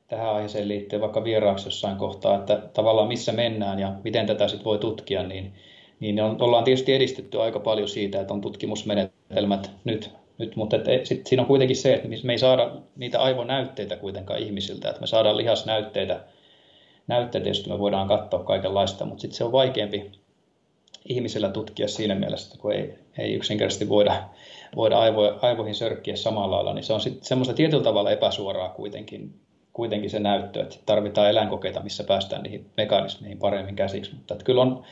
tähän 0.08 0.34
aiheeseen 0.34 0.68
liittyen 0.68 1.02
vaikka 1.02 1.24
vieraaksi 1.24 1.66
jossain 1.66 1.96
kohtaa, 1.96 2.34
että 2.34 2.56
tavallaan 2.74 3.08
missä 3.08 3.32
mennään 3.32 3.78
ja 3.78 3.92
miten 4.04 4.26
tätä 4.26 4.48
sitten 4.48 4.64
voi 4.64 4.78
tutkia, 4.78 5.22
niin, 5.22 5.54
niin 6.00 6.20
on, 6.20 6.42
ollaan 6.42 6.64
tietysti 6.64 6.94
edistetty 6.94 7.40
aika 7.40 7.60
paljon 7.60 7.88
siitä, 7.88 8.20
että 8.20 8.34
on 8.34 8.40
tutkimusmenetelmät 8.40 9.70
nyt, 9.84 10.10
nyt 10.38 10.56
mutta 10.56 10.76
et, 10.76 11.06
sit 11.06 11.26
siinä 11.26 11.42
on 11.42 11.46
kuitenkin 11.46 11.76
se, 11.76 11.94
että 11.94 12.08
me 12.22 12.32
ei 12.32 12.38
saada 12.38 12.70
niitä 12.96 13.20
aivonäytteitä 13.20 13.96
kuitenkaan 13.96 14.40
ihmisiltä, 14.40 14.88
että 14.88 15.00
me 15.00 15.06
saadaan 15.06 15.36
lihasnäytteitä 15.36 16.20
näytteitä, 17.06 17.48
joista 17.48 17.70
me 17.70 17.78
voidaan 17.78 18.08
katsoa 18.08 18.44
kaikenlaista, 18.44 19.04
mutta 19.04 19.20
sitten 19.20 19.36
se 19.36 19.44
on 19.44 19.52
vaikeampi 19.52 20.10
ihmisellä 21.08 21.48
tutkia 21.48 21.88
siinä 21.88 22.14
mielessä, 22.14 22.58
kun 22.58 22.72
ei, 22.72 22.94
ei 23.18 23.34
yksinkertaisesti 23.34 23.88
voida, 23.88 24.22
voida 24.76 24.98
aivo, 24.98 25.38
aivoihin 25.42 25.74
sörkkiä 25.74 26.16
samalla 26.16 26.56
lailla, 26.56 26.74
niin 26.74 26.84
se 26.84 26.92
on 26.92 27.00
sitten 27.00 27.24
semmoista 27.24 27.54
tietyllä 27.54 27.84
tavalla 27.84 28.10
epäsuoraa 28.10 28.68
kuitenkin, 28.68 29.40
kuitenkin 29.72 30.10
se 30.10 30.18
näyttö, 30.18 30.62
että 30.62 30.76
tarvitaan 30.86 31.30
eläinkokeita, 31.30 31.82
missä 31.82 32.04
päästään 32.04 32.42
niihin 32.42 32.66
mekanismeihin 32.76 33.38
paremmin 33.38 33.76
käsiksi. 33.76 34.14
Mutta 34.14 34.34
että 34.34 34.44
kyllä, 34.44 34.62
on, 34.62 34.84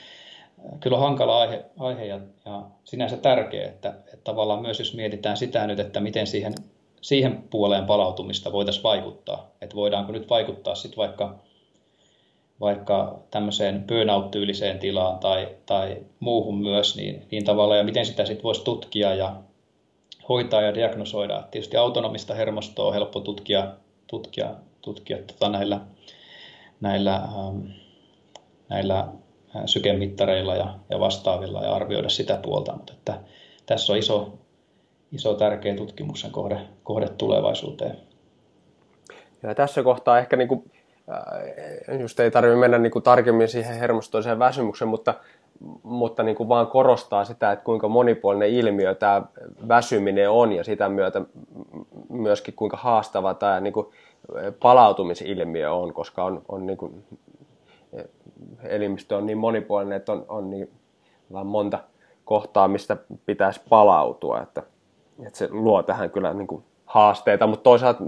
kyllä 0.81 0.97
on 0.97 1.03
hankala 1.03 1.41
aihe, 1.41 1.65
aihe 1.79 2.05
ja, 2.05 2.21
ja 2.45 2.62
sinänsä 2.85 3.17
tärkeä, 3.17 3.69
että, 3.69 3.89
että 3.89 4.25
tavallaan 4.25 4.62
myös 4.62 4.79
jos 4.79 4.95
mietitään 4.95 5.37
sitä 5.37 5.67
nyt, 5.67 5.81
että 5.81 6.01
miten 6.01 6.27
siihen, 6.27 6.55
siihen 7.01 7.45
puoleen 7.51 7.85
palautumista 7.85 8.53
voitaisiin 8.53 8.83
vaikuttaa, 8.83 9.51
että 9.61 9.77
voidaanko 9.77 10.12
nyt 10.12 10.31
vaikuttaa 10.31 10.75
sitten 10.75 10.97
vaikka 10.97 11.39
vaikka 12.61 13.19
tämmöiseen 13.31 13.85
burnout-tyyliseen 13.89 14.79
tilaan 14.79 15.19
tai, 15.19 15.49
tai 15.67 15.97
muuhun 16.21 16.59
myös, 16.59 16.97
niin, 16.97 17.27
niin 17.31 17.45
tavallaan, 17.45 17.79
ja 17.79 17.85
miten 17.85 18.07
sitä 18.07 18.27
sitten 18.27 18.45
voisi 18.45 18.65
tutkia 18.65 19.15
ja 19.15 19.37
hoitaa 20.29 20.62
ja 20.62 20.75
diagnosoida. 20.75 21.43
Tietysti 21.51 21.77
autonomista 21.77 22.35
hermostoa 22.35 22.87
on 22.87 22.95
helppo 22.95 23.21
tutkia, 23.21 23.73
tutkia, 24.07 24.55
tutkia 24.83 25.19
tota 25.19 25.49
näillä, 25.49 25.81
näillä, 26.81 27.15
ähm, 27.15 27.67
näillä 28.69 29.09
sykemittareilla 29.67 30.55
ja, 30.55 30.75
ja 30.91 31.01
vastaavilla 31.01 31.63
ja 31.63 31.75
arvioida 31.75 32.09
sitä 32.09 32.39
puolta, 32.43 32.73
mutta 32.73 32.93
että 32.93 33.19
tässä 33.67 33.93
on 33.93 33.99
iso, 33.99 34.39
iso 35.13 35.35
tärkeä 35.35 35.75
tutkimuksen 35.75 36.31
kohde, 36.31 36.59
kohde 36.83 37.09
tulevaisuuteen. 37.09 37.97
Ja 39.43 39.55
tässä 39.55 39.83
kohtaa 39.83 40.19
ehkä 40.19 40.37
niin 40.37 40.49
kuin 40.49 40.71
just 42.01 42.21
ei 42.21 42.31
tarvitse 42.31 42.57
mennä 42.57 42.79
niin 42.79 42.91
kuin 42.91 43.03
tarkemmin 43.03 43.49
siihen 43.49 43.79
hermostoiseen 43.79 44.39
väsymykseen, 44.39 44.89
mutta, 44.89 45.15
mutta 45.83 46.23
niin 46.23 46.37
kuin 46.37 46.49
vaan 46.49 46.67
korostaa 46.67 47.25
sitä, 47.25 47.53
että 47.53 47.65
kuinka 47.65 47.89
monipuolinen 47.89 48.51
ilmiö 48.51 48.95
tämä 48.95 49.23
väsyminen 49.69 50.31
on 50.31 50.53
ja 50.53 50.65
sitä 50.65 50.89
myötä 50.89 51.23
myöskin 52.09 52.55
kuinka 52.55 52.77
haastava 52.77 53.35
tämä 53.35 53.61
niin 53.61 53.73
kuin 53.73 53.87
palautumisilmiö 54.61 55.73
on, 55.73 55.95
koska 55.95 56.25
on, 56.25 56.43
on 56.49 56.67
niin 56.67 56.77
kuin, 56.77 57.05
elimistö 58.62 59.16
on 59.16 59.26
niin 59.26 59.38
monipuolinen, 59.38 59.97
että 59.97 60.12
on, 60.12 60.24
on 60.28 60.51
niin 60.51 60.70
vaan 61.32 61.47
monta 61.47 61.78
kohtaa, 62.24 62.68
mistä 62.68 62.97
pitäisi 63.26 63.61
palautua, 63.68 64.40
että, 64.40 64.62
että 65.26 65.38
se 65.38 65.49
luo 65.51 65.82
tähän 65.82 66.11
kyllä 66.11 66.34
niin 66.34 66.47
kuin 66.47 66.64
haasteita, 66.86 67.47
mutta 67.47 67.62
toisaalta 67.62 68.05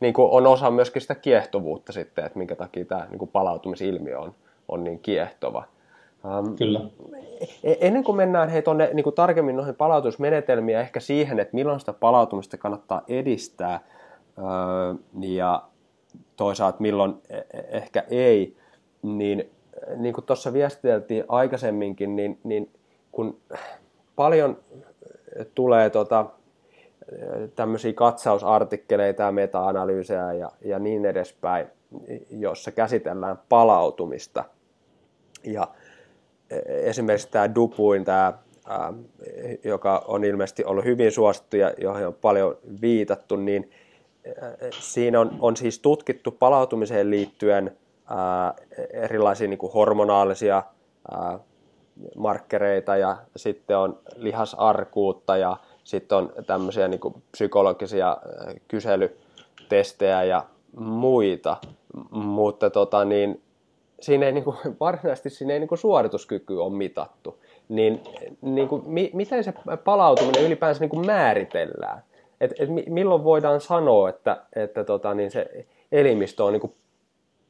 niin 0.00 0.14
kuin 0.14 0.30
on 0.30 0.46
osa 0.46 0.70
myöskin 0.70 1.02
sitä 1.02 1.14
kiehtovuutta 1.14 1.92
sitten, 1.92 2.24
että 2.24 2.38
minkä 2.38 2.56
takia 2.56 2.84
tämä 2.84 3.06
niin 3.10 3.18
kuin 3.18 3.30
palautumisilmiö 3.30 4.20
on, 4.20 4.34
on 4.68 4.84
niin 4.84 4.98
kiehtova. 4.98 5.64
Um, 6.24 6.56
Kyllä. 6.56 6.80
E-, 7.64 7.76
ennen 7.80 8.04
kuin 8.04 8.16
mennään 8.16 8.48
hei, 8.48 8.62
tonne, 8.62 8.90
niin 8.92 9.04
kuin 9.04 9.14
tarkemmin 9.14 9.56
noihin 9.56 9.74
palautusmenetelmiin 9.74 10.78
ehkä 10.78 11.00
siihen, 11.00 11.40
että 11.40 11.54
milloin 11.54 11.80
sitä 11.80 11.92
palautumista 11.92 12.56
kannattaa 12.56 13.02
edistää 13.08 13.80
öö, 14.38 14.94
ja 15.20 15.62
toisaalta 16.36 16.76
milloin 16.80 17.14
e-, 17.30 17.36
e-, 17.36 17.66
ehkä 17.70 18.04
ei, 18.10 18.56
niin 19.02 19.50
niin 19.96 20.14
kuin 20.14 20.24
tuossa 20.24 20.52
viestiteltiin 20.52 21.24
aikaisemminkin, 21.28 22.16
niin, 22.16 22.38
niin 22.44 22.70
kun 23.12 23.40
paljon 24.16 24.58
tulee 25.54 25.90
tota, 25.90 26.26
tämmöisiä 27.54 27.92
katsausartikkeleita 27.92 29.22
ja 29.22 29.32
meta-analyysejä 29.32 30.32
ja, 30.32 30.50
ja 30.60 30.78
niin 30.78 31.06
edespäin, 31.06 31.66
jossa 32.30 32.72
käsitellään 32.72 33.38
palautumista. 33.48 34.44
Ja 35.44 35.68
e, 36.50 36.58
esimerkiksi 36.66 37.30
tämä 37.30 37.54
Dupuin, 37.54 38.04
tämä, 38.04 38.32
ää, 38.68 38.92
joka 39.64 40.04
on 40.08 40.24
ilmeisesti 40.24 40.64
ollut 40.64 40.84
hyvin 40.84 41.12
suosittu 41.12 41.56
ja 41.56 41.72
johon 41.78 42.06
on 42.06 42.14
paljon 42.14 42.58
viitattu, 42.80 43.36
niin 43.36 43.70
siinä 44.70 45.20
on, 45.20 45.36
on 45.40 45.56
siis 45.56 45.78
tutkittu 45.78 46.30
palautumiseen 46.30 47.10
liittyen 47.10 47.76
ää, 48.08 48.54
erilaisia 48.92 49.48
niin 49.48 49.58
kuin 49.58 49.72
hormonaalisia 49.72 50.62
ää, 51.10 51.38
markkereita 52.16 52.96
ja 52.96 53.16
sitten 53.36 53.78
on 53.78 53.98
lihasarkuutta 54.16 55.36
ja 55.36 55.56
sitten 55.84 56.18
on 56.18 56.32
tämmöisiä 56.46 56.88
niin 56.88 57.00
psykologisia 57.32 58.10
äh, 58.10 58.54
kyselytestejä 58.68 60.24
ja 60.24 60.44
muita, 60.76 61.56
mutta 62.10 62.70
tota, 62.70 63.04
niin, 63.04 63.42
siinä 64.00 64.26
ei 64.26 64.32
niin 64.32 64.44
kuin, 64.44 64.56
varsinaisesti 64.80 65.30
siinä 65.30 65.52
ei 65.52 65.60
niin 65.60 65.68
kuin 65.68 65.78
suorituskyky 65.78 66.56
ole 66.56 66.72
mitattu. 66.72 67.38
Niin, 67.68 68.00
niin 68.42 68.68
kuin, 68.68 68.82
mi, 68.86 69.10
miten 69.14 69.44
se 69.44 69.54
palautuminen 69.84 70.44
ylipäänsä 70.44 70.80
niin 70.80 70.90
kuin 70.90 71.06
määritellään? 71.06 72.02
Et, 72.40 72.52
et 72.58 72.68
milloin 72.88 73.24
voidaan 73.24 73.60
sanoa, 73.60 74.08
että, 74.08 74.42
että 74.56 74.84
tota, 74.84 75.14
niin 75.14 75.30
se 75.30 75.66
elimistö 75.92 76.44
on 76.44 76.52
niin 76.52 76.60
kuin 76.60 76.74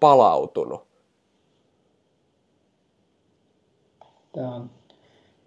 palautunut? 0.01 0.86
Tämä 4.32 4.55
on 4.55 4.70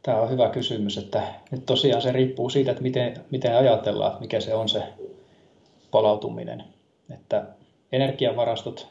Tämä 0.04 0.22
on 0.22 0.30
hyvä 0.30 0.50
kysymys, 0.50 0.97
että 0.97 1.24
nyt 1.52 1.66
tosiaan 1.66 2.02
se 2.02 2.12
riippuu 2.12 2.50
siitä, 2.50 2.72
että 2.72 2.84
miten, 2.84 3.14
miten 3.32 3.58
ajatellaan, 3.58 4.18
mikä 4.20 4.39
se 4.39 4.56
on 4.56 4.70
se 4.70 4.84
palautuminen. 5.91 6.64
Että 7.14 7.45
energiavarastot, 7.91 8.88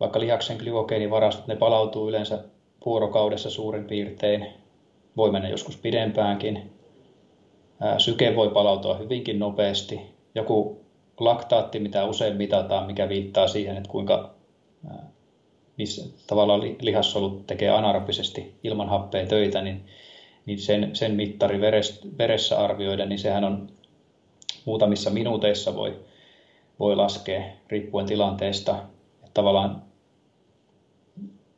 vaikka 0.00 0.20
lihaksen 0.20 0.56
glykogeenivarastot, 0.56 1.46
ne 1.46 1.56
palautuu 1.56 2.08
yleensä 2.08 2.44
vuorokaudessa 2.86 3.50
suurin 3.50 3.84
piirtein. 3.84 4.46
Voi 5.16 5.30
mennä 5.32 5.48
joskus 5.48 5.76
pidempäänkin. 5.76 6.72
Syke 7.98 8.36
voi 8.36 8.48
palautua 8.48 8.96
hyvinkin 8.96 9.38
nopeasti. 9.38 10.00
Joku 10.34 10.73
laktaatti, 11.20 11.78
mitä 11.80 12.04
usein 12.04 12.36
mitataan, 12.36 12.86
mikä 12.86 13.08
viittaa 13.08 13.48
siihen, 13.48 13.76
että 13.76 13.90
kuinka 13.90 14.34
missä 15.76 16.02
tavallaan 16.26 16.60
lihassolut 16.80 17.46
tekee 17.46 17.70
anaerobisesti 17.70 18.54
ilman 18.64 18.88
happea 18.88 19.26
töitä, 19.26 19.62
niin, 19.62 19.86
niin 20.46 20.58
sen, 20.58 20.96
sen 20.96 21.14
mittari 21.14 21.60
veressä 22.18 22.58
arvioida, 22.58 23.06
niin 23.06 23.18
sehän 23.18 23.44
on 23.44 23.68
muutamissa 24.64 25.10
minuuteissa 25.10 25.76
voi, 25.76 26.00
voi 26.78 26.96
laskea 26.96 27.42
riippuen 27.68 28.06
tilanteesta. 28.06 28.78
Että 29.24 29.30
tavallaan, 29.34 29.82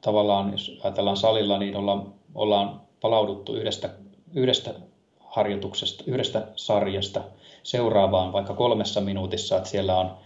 tavallaan, 0.00 0.52
jos 0.52 0.80
ajatellaan 0.84 1.16
salilla, 1.16 1.58
niin 1.58 1.76
ollaan, 1.76 2.12
ollaan 2.34 2.80
palauduttu 3.00 3.54
yhdestä, 3.54 3.90
yhdestä 4.34 4.74
harjoituksesta, 5.20 6.04
yhdestä 6.06 6.46
sarjasta 6.56 7.20
seuraavaan 7.66 8.32
vaikka 8.32 8.54
kolmessa 8.54 9.00
minuutissa, 9.00 9.56
että 9.56 9.68
siellä 9.68 9.98
on 9.98 10.16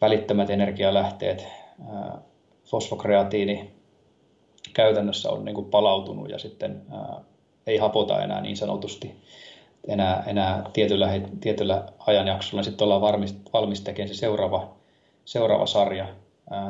välittömät 0.00 0.50
energialähteet, 0.50 1.46
fosfokreatiini 2.64 3.70
käytännössä 4.74 5.30
on 5.30 5.44
niin 5.44 5.54
kuin 5.54 5.70
palautunut 5.70 6.30
ja 6.30 6.38
sitten 6.38 6.82
ei 7.66 7.76
hapota 7.76 8.22
enää 8.22 8.40
niin 8.40 8.56
sanotusti 8.56 9.16
enää, 9.88 10.24
enää 10.26 10.70
tietyllä, 10.72 11.20
tietyllä 11.40 11.84
ajanjaksolla. 12.06 12.62
Sitten 12.62 12.84
ollaan 12.84 13.00
valmis, 13.00 13.36
valmis 13.52 13.80
tekemään 13.80 14.08
se 14.08 14.14
seuraava, 14.14 14.68
seuraava 15.24 15.66
sarja 15.66 16.06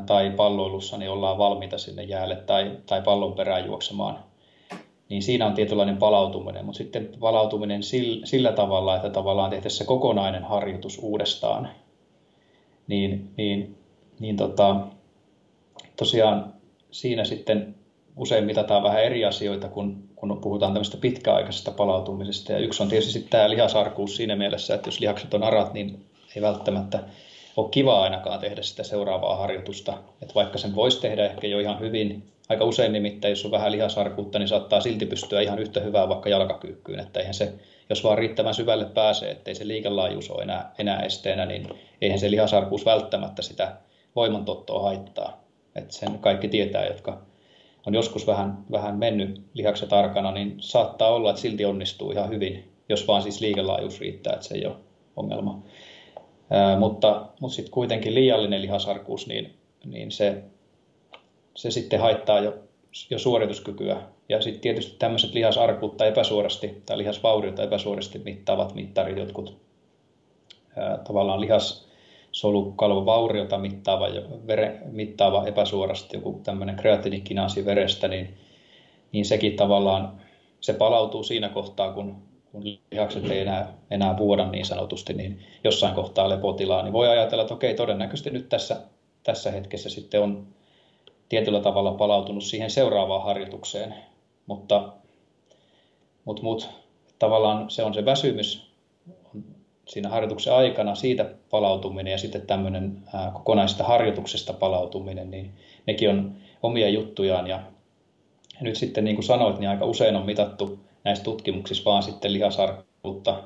tai 0.07 0.30
palloilussa 0.30 0.99
niin 0.99 1.11
ollaan 1.11 1.39
valmiita 1.39 1.78
sinne 1.78 2.03
jäälle 2.03 2.36
tai, 2.36 2.78
tai 2.86 3.03
pallon 3.03 3.32
perään 3.32 3.66
juoksemaan. 3.66 4.27
Niin 5.09 5.22
siinä 5.22 5.46
on 5.46 5.54
tietynlainen 5.54 5.96
palautuminen, 5.96 6.64
mutta 6.64 6.78
sitten 6.78 7.09
palautuminen 7.20 7.82
sillä, 7.82 8.26
sillä 8.26 8.52
tavalla, 8.52 8.96
että 8.96 9.11
tavallaan 9.11 9.50
tehtäisiin 9.50 9.78
se 9.78 9.84
kokonainen 9.84 10.44
harjoitus 10.44 10.98
uudestaan, 11.02 11.68
niin, 12.86 13.30
niin, 13.36 13.78
niin 14.20 14.36
tota, 14.36 14.76
tosiaan 15.96 16.54
siinä 16.90 17.24
sitten 17.24 17.74
usein 18.16 18.44
mitataan 18.44 18.82
vähän 18.82 19.04
eri 19.04 19.24
asioita, 19.24 19.68
kun, 19.68 20.09
kun 20.16 20.38
puhutaan 20.40 20.72
tämmöistä 20.72 20.96
pitkäaikaisesta 20.96 21.70
palautumisesta. 21.70 22.52
Ja 22.52 22.59
yksi 22.59 22.82
on 22.82 22.88
tietysti 22.88 23.26
tämä 23.30 23.50
lihasarkuus 23.50 24.16
siinä 24.16 24.36
mielessä, 24.36 24.74
että 24.74 24.88
jos 24.88 25.00
lihakset 25.00 25.34
on 25.34 25.42
arat, 25.42 25.74
niin 25.74 26.04
ei 26.36 26.42
välttämättä 26.42 27.02
ole 27.59 27.68
kiva 27.68 28.02
ainakaan 28.02 28.40
tehdä 28.40 28.62
sitä 28.62 28.82
seuraavaa 28.82 29.36
harjoitusta. 29.36 29.98
Että 30.22 30.34
vaikka 30.34 30.59
sen 30.59 30.74
voisi 30.74 31.00
tehdä 31.00 31.26
ehkä 31.26 31.46
jo 31.46 31.59
ihan 31.59 31.80
hyvin, 31.80 32.22
aika 32.48 32.64
usein 32.64 32.92
nimittäin, 32.92 33.32
jos 33.32 33.44
on 33.44 33.50
vähän 33.50 33.72
lihasarkuutta, 33.72 34.38
niin 34.38 34.48
saattaa 34.48 34.80
silti 34.80 35.06
pystyä 35.06 35.40
ihan 35.40 35.59
yhtä 35.59 35.80
hyvää 35.80 36.09
vaikka 36.09 36.28
jalkakyykkyyn. 36.28 37.00
Että 37.00 37.20
eihän 37.20 37.34
se, 37.34 37.52
jos 37.90 38.04
vaan 38.04 38.18
riittävän 38.18 38.54
syvälle 38.54 38.84
pääsee, 38.84 39.30
ettei 39.30 39.54
se 39.54 39.66
liikelaajuus 39.66 40.30
ole 40.30 40.42
enää, 40.42 40.74
enää 40.78 41.02
esteenä, 41.02 41.46
niin 41.46 41.68
eihän 42.02 42.18
se 42.18 42.30
lihasarkuus 42.30 42.84
välttämättä 42.84 43.42
sitä 43.42 43.76
voimantottoa 44.16 44.82
haittaa 44.82 45.48
että 45.78 45.94
sen 45.94 46.18
kaikki 46.18 46.48
tietää, 46.48 46.86
jotka 46.86 47.18
on 47.86 47.94
joskus 47.94 48.26
vähän, 48.26 48.64
vähän 48.72 48.98
mennyt 48.98 49.42
lihakset 49.54 49.92
arkana, 49.92 50.32
niin 50.32 50.54
saattaa 50.59 51.09
olla, 51.09 51.30
että 51.30 51.42
silti 51.42 51.64
onnistuu 51.64 52.11
ihan 52.11 52.28
hyvin, 52.28 52.72
jos 52.88 53.09
vaan 53.09 53.22
siis 53.22 53.40
liikelaajuus 53.40 54.00
riittää, 54.00 54.32
että 54.32 54.46
se 54.46 54.54
ei 54.54 54.66
ole 54.66 54.76
ongelma. 55.16 55.62
Ää, 56.51 56.78
mutta 56.78 57.26
mutta 57.40 57.55
sitten 57.55 57.72
kuitenkin 57.72 58.14
liiallinen 58.14 58.62
lihasarkuus, 58.62 59.26
niin, 59.26 59.55
niin 59.84 60.11
se, 60.11 60.42
se 61.55 61.70
sitten 61.70 62.01
haittaa 62.01 62.40
jo, 62.40 62.55
jo 63.11 63.18
suorituskykyä. 63.18 64.03
Ja 64.28 64.42
sitten 64.42 64.61
tietysti 64.61 64.96
tämmöiset 64.99 65.34
lihasarkuutta 65.34 66.07
epäsuorasti 66.07 66.82
tai 66.86 66.99
lihasvauriota 66.99 67.62
epäsuorasti 67.62 68.18
mittaavat 68.18 68.74
mittarit, 68.74 69.16
jotkut 69.16 69.57
ää, 70.76 70.99
tavallaan 70.99 71.40
lihas, 71.40 71.88
solukalvovauriota 72.32 73.59
mittaava, 73.59 74.09
vere, 74.46 74.80
mittaava 74.90 75.46
epäsuorasti 75.46 76.16
joku 76.16 76.40
tämmöinen 76.44 76.76
kreatinikinaasi 76.76 77.64
verestä, 77.64 78.09
niin, 78.09 78.34
niin 79.12 79.24
sekin 79.24 79.57
tavallaan 79.57 80.20
se 80.61 80.72
palautuu 80.72 81.22
siinä 81.22 81.49
kohtaa, 81.49 81.92
kun, 81.92 82.16
kun 82.62 82.78
lihakset 82.92 83.30
ei 83.30 83.40
enää, 83.40 83.72
enää 83.90 84.18
vuoda 84.18 84.50
niin 84.50 84.66
sanotusti, 84.66 85.14
niin 85.14 85.40
jossain 85.64 85.94
kohtaa 85.94 86.28
lepotilaa, 86.28 86.82
niin 86.82 86.92
voi 86.92 87.09
ajatella, 87.09 87.42
että 87.42 87.54
okei, 87.54 87.74
todennäköisesti 87.74 88.30
nyt 88.30 88.48
tässä, 88.48 88.80
tässä 89.22 89.50
hetkessä 89.50 89.90
sitten 89.90 90.22
on 90.22 90.46
tietyllä 91.28 91.61
tavalla 91.61 91.92
palautunut 91.92 92.44
siihen 92.44 92.70
seuraavaan 92.70 93.24
harjoitukseen, 93.24 93.94
mutta, 94.46 94.92
mutta, 96.24 96.42
mutta 96.42 96.66
tavallaan 97.18 97.70
se 97.70 97.84
on 97.84 97.94
se 97.94 98.04
väsymys 98.04 98.68
siinä 99.88 100.09
harjoituksen 100.09 100.54
aikana, 100.54 100.94
siitä 100.94 101.30
palautuminen 101.50 102.11
ja 102.11 102.18
sitten 102.18 102.46
tämmöinen 102.46 103.02
kokonaisesta 103.32 103.84
harjoituksesta 103.84 104.52
palautuminen, 104.52 105.30
niin 105.30 105.54
nekin 105.86 106.11
on 106.11 106.34
omia 106.62 106.88
juttujaan. 106.88 107.46
Ja 107.46 107.62
nyt 108.61 108.76
sitten 108.76 109.04
niin 109.04 109.16
kuin 109.16 109.24
sanoit, 109.24 109.59
niin 109.59 109.70
aika 109.70 109.84
usein 109.84 110.16
on 110.16 110.26
mitattu 110.26 110.78
näissä 111.09 111.24
tutkimuksissa 111.24 111.84
vaan 111.84 112.02
sitten 112.02 112.32
lihasarkuutta 112.32 113.42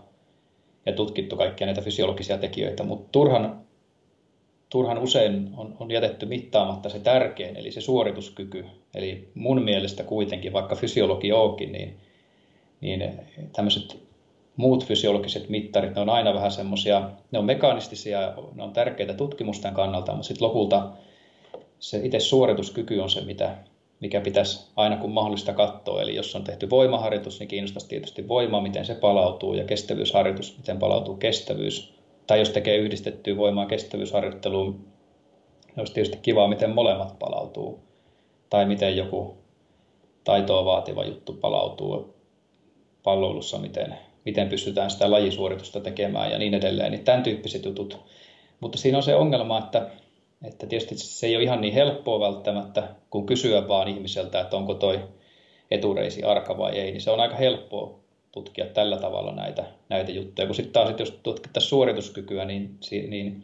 ja 0.86 0.92
tutkittu 0.92 1.36
kaikkia 1.36 1.66
näitä 1.66 1.82
fysiologisia 1.82 2.38
tekijöitä, 2.38 2.82
mutta 2.82 3.08
turhan, 3.12 3.60
turhan 4.68 4.98
usein 4.98 5.50
on, 5.56 5.76
on 5.80 5.90
jätetty 5.90 6.26
mittaamatta 6.26 6.88
se 6.88 6.98
tärkein, 6.98 7.56
eli 7.56 7.72
se 7.72 7.80
suorituskyky. 7.80 8.66
Eli 8.94 9.30
mun 9.34 9.62
mielestä 9.62 10.02
kuitenkin, 10.02 10.52
vaikka 10.52 10.74
fysiologi 10.74 11.32
onkin, 11.32 11.72
niin, 11.72 11.96
niin 12.80 13.20
tämmöiset 13.52 14.02
muut 14.56 14.86
fysiologiset 14.86 15.48
mittarit, 15.48 15.94
ne 15.94 16.00
on 16.00 16.08
aina 16.08 16.34
vähän 16.34 16.50
semmoisia, 16.50 17.10
ne 17.30 17.38
on 17.38 17.44
mekaanistisia, 17.44 18.34
ne 18.54 18.62
on 18.62 18.72
tärkeitä 18.72 19.14
tutkimusten 19.14 19.74
kannalta, 19.74 20.12
mutta 20.12 20.26
sitten 20.28 20.48
lopulta 20.48 20.92
se 21.78 22.00
itse 22.04 22.20
suorituskyky 22.20 22.98
on 22.98 23.10
se, 23.10 23.20
mitä, 23.20 23.56
mikä 24.02 24.20
pitäisi 24.20 24.70
aina 24.76 24.96
kun 24.96 25.12
mahdollista 25.12 25.52
katsoa. 25.52 26.02
Eli 26.02 26.14
jos 26.14 26.36
on 26.36 26.44
tehty 26.44 26.70
voimaharjoitus, 26.70 27.38
niin 27.38 27.48
kiinnostaisi 27.48 27.88
tietysti 27.88 28.28
voima, 28.28 28.60
miten 28.60 28.84
se 28.84 28.94
palautuu, 28.94 29.54
ja 29.54 29.64
kestävyysharjoitus, 29.64 30.56
miten 30.56 30.78
palautuu 30.78 31.16
kestävyys. 31.16 31.94
Tai 32.26 32.38
jos 32.38 32.50
tekee 32.50 32.76
yhdistettyä 32.76 33.36
voimaa 33.36 33.66
kestävyysharjoitteluun, 33.66 34.72
niin 35.66 35.78
olisi 35.78 35.94
tietysti 35.94 36.18
kiva, 36.22 36.48
miten 36.48 36.70
molemmat 36.70 37.18
palautuu. 37.18 37.80
Tai 38.50 38.66
miten 38.66 38.96
joku 38.96 39.36
taitoa 40.24 40.64
vaativa 40.64 41.04
juttu 41.04 41.32
palautuu 41.32 42.14
palloilussa, 43.02 43.58
miten, 43.58 43.98
miten 44.24 44.48
pystytään 44.48 44.90
sitä 44.90 45.10
lajisuoritusta 45.10 45.80
tekemään 45.80 46.30
ja 46.30 46.38
niin 46.38 46.54
edelleen. 46.54 46.92
Niin 46.92 47.04
tämän 47.04 47.22
tyyppiset 47.22 47.64
jutut. 47.64 47.98
Mutta 48.60 48.78
siinä 48.78 48.98
on 48.98 49.02
se 49.02 49.14
ongelma, 49.14 49.58
että 49.58 49.90
että 50.44 50.66
tietysti 50.66 50.98
se 50.98 51.26
ei 51.26 51.36
ole 51.36 51.44
ihan 51.44 51.60
niin 51.60 51.74
helppoa 51.74 52.20
välttämättä, 52.20 52.88
kun 53.10 53.26
kysyä 53.26 53.68
vaan 53.68 53.88
ihmiseltä, 53.88 54.40
että 54.40 54.56
onko 54.56 54.74
toi 54.74 55.00
etureisi 55.70 56.22
arka 56.22 56.58
vai 56.58 56.78
ei, 56.78 56.90
niin 56.90 57.00
se 57.00 57.10
on 57.10 57.20
aika 57.20 57.36
helppoa 57.36 57.98
tutkia 58.32 58.66
tällä 58.66 58.96
tavalla 58.96 59.32
näitä, 59.32 59.64
näitä 59.88 60.12
juttuja. 60.12 60.46
Kun 60.46 60.54
sitten 60.54 60.72
taas, 60.72 60.94
jos 60.98 61.20
tutkittaisiin 61.22 61.68
suorituskykyä, 61.68 62.44
niin, 62.44 62.78
niin 63.08 63.42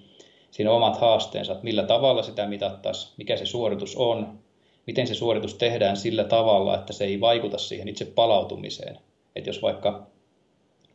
siinä 0.50 0.70
on 0.70 0.76
omat 0.76 0.96
haasteensa, 0.96 1.52
että 1.52 1.64
millä 1.64 1.82
tavalla 1.82 2.22
sitä 2.22 2.46
mitattaisiin, 2.46 3.14
mikä 3.16 3.36
se 3.36 3.46
suoritus 3.46 3.96
on, 3.96 4.38
miten 4.86 5.06
se 5.06 5.14
suoritus 5.14 5.54
tehdään 5.54 5.96
sillä 5.96 6.24
tavalla, 6.24 6.74
että 6.74 6.92
se 6.92 7.04
ei 7.04 7.20
vaikuta 7.20 7.58
siihen 7.58 7.88
itse 7.88 8.04
palautumiseen. 8.04 8.98
Että 9.36 9.50
jos 9.50 9.62
vaikka 9.62 10.06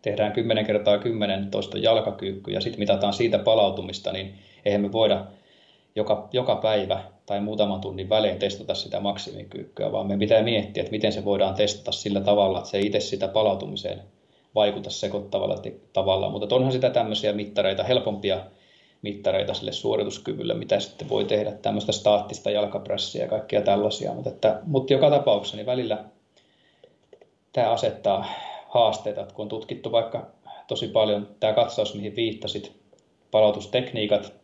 tehdään 0.02 0.32
10 0.32 0.66
kertaa 0.66 0.98
10 0.98 1.52
toista 1.52 1.78
jalkakyykky 1.78 2.52
ja 2.52 2.62
sitten 2.62 2.80
mitataan 2.80 3.14
siitä 3.14 3.40
palautumista, 3.40 4.12
niin 4.12 4.34
eihän 4.66 4.82
me 4.82 4.92
voida 4.92 5.26
joka, 5.96 6.30
joka 6.34 6.56
päivä 6.56 7.04
tai 7.26 7.42
muutaman 7.42 7.82
tunnin 7.82 8.10
välein 8.10 8.40
testata 8.40 8.76
sitä 8.76 9.00
maksimikyykkyä, 9.00 9.92
vaan 9.92 10.08
me 10.08 10.18
pitää 10.18 10.44
miettiä, 10.44 10.82
että 10.82 10.92
miten 10.92 11.12
se 11.12 11.26
voidaan 11.26 11.56
testata 11.56 11.92
sillä 11.92 12.22
tavalla, 12.22 12.58
että 12.58 12.70
se 12.70 12.80
itse 12.80 13.00
sitä 13.00 13.28
palautumiseen 13.28 14.02
vaikuta 14.56 14.90
sekoittavalla 14.90 15.62
tavalla. 15.94 16.30
Mutta 16.30 16.56
onhan 16.56 16.72
sitä 16.72 16.90
tämmöisiä 16.90 17.34
mittareita, 17.34 17.84
helpompia 17.84 18.40
mittareita 19.02 19.54
sille 19.54 19.72
suorituskyvylle, 19.72 20.54
mitä 20.54 20.80
sitten 20.80 21.10
voi 21.10 21.26
tehdä, 21.26 21.52
tämmöistä 21.52 21.92
staattista 21.92 22.52
jalkapressiä 22.52 23.24
ja 23.24 23.30
kaikkia 23.30 23.62
tällaisia. 23.62 24.14
Mutta, 24.14 24.30
että, 24.30 24.60
mutta 24.66 24.94
joka 24.94 25.10
tapauksessa 25.10 25.58
niin 25.58 25.66
välillä 25.66 26.04
tämä 27.54 27.70
asettaa 27.72 28.26
haasteita, 28.68 29.22
että 29.22 29.34
kun 29.34 29.44
on 29.44 29.50
tutkittu 29.50 29.92
vaikka 29.92 30.28
tosi 30.68 30.88
paljon 30.88 31.28
tämä 31.40 31.54
katsaus, 31.54 31.96
mihin 31.96 32.16
viittasit, 32.16 32.72
palautustekniikat, 33.32 34.43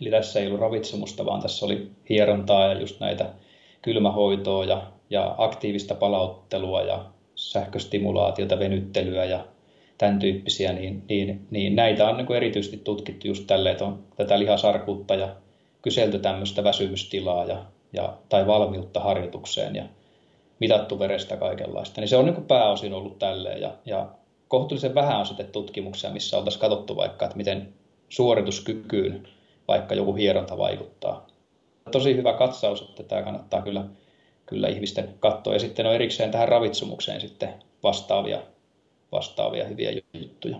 Eli 0.00 0.10
tässä 0.10 0.40
ei 0.40 0.46
ollut 0.46 0.60
ravitsemusta, 0.60 1.26
vaan 1.26 1.42
tässä 1.42 1.66
oli 1.66 1.90
hierontaa 2.08 2.66
ja 2.66 2.80
just 2.80 3.00
näitä 3.00 3.28
kylmähoitoa 3.82 4.64
ja, 4.64 4.82
ja 5.10 5.34
aktiivista 5.38 5.94
palauttelua 5.94 6.82
ja 6.82 7.04
sähköstimulaatiota, 7.34 8.58
venyttelyä 8.58 9.24
ja 9.24 9.44
tämän 9.98 10.18
tyyppisiä, 10.18 10.72
niin, 10.72 11.02
niin, 11.08 11.46
niin 11.50 11.76
näitä 11.76 12.08
on 12.08 12.16
niin 12.16 12.26
kuin 12.26 12.36
erityisesti 12.36 12.76
tutkittu 12.76 13.26
just 13.26 13.46
tälle, 13.46 13.70
että 13.70 13.84
on 13.84 14.04
tätä 14.16 14.38
lihasarkuutta 14.38 15.14
ja 15.14 15.28
kyselty 15.82 16.18
tämmöistä 16.18 16.64
väsymystilaa 16.64 17.44
ja, 17.44 17.64
ja, 17.92 18.14
tai 18.28 18.46
valmiutta 18.46 19.00
harjoitukseen 19.00 19.76
ja 19.76 19.84
mitattu 20.60 20.98
verestä 20.98 21.36
kaikenlaista. 21.36 22.00
Niin 22.00 22.08
se 22.08 22.16
on 22.16 22.24
niin 22.24 22.34
kuin 22.34 22.46
pääosin 22.46 22.92
ollut 22.92 23.18
tälleen 23.18 23.60
ja, 23.60 23.70
ja 23.84 24.08
kohtuullisen 24.48 24.94
vähän 24.94 25.18
on 25.18 25.26
sitten 25.26 25.46
tutkimuksia, 25.46 26.10
missä 26.10 26.38
oltaisiin 26.38 26.60
katsottu 26.60 26.96
vaikka, 26.96 27.24
että 27.24 27.36
miten 27.36 27.68
suorituskykyyn 28.08 29.28
vaikka 29.68 29.94
joku 29.94 30.14
hieronta 30.14 30.58
vaikuttaa. 30.58 31.26
Tosi 31.90 32.16
hyvä 32.16 32.32
katsaus, 32.32 32.82
että 32.82 33.02
tämä 33.02 33.22
kannattaa 33.22 33.62
kyllä, 33.62 33.84
kyllä 34.46 34.68
ihmisten 34.68 35.14
katsoa. 35.20 35.52
Ja 35.52 35.58
sitten 35.58 35.86
on 35.86 35.94
erikseen 35.94 36.30
tähän 36.30 36.48
ravitsemukseen 36.48 37.20
sitten 37.20 37.54
vastaavia, 37.82 38.38
vastaavia 39.12 39.64
hyviä 39.64 39.90
juttuja. 40.12 40.56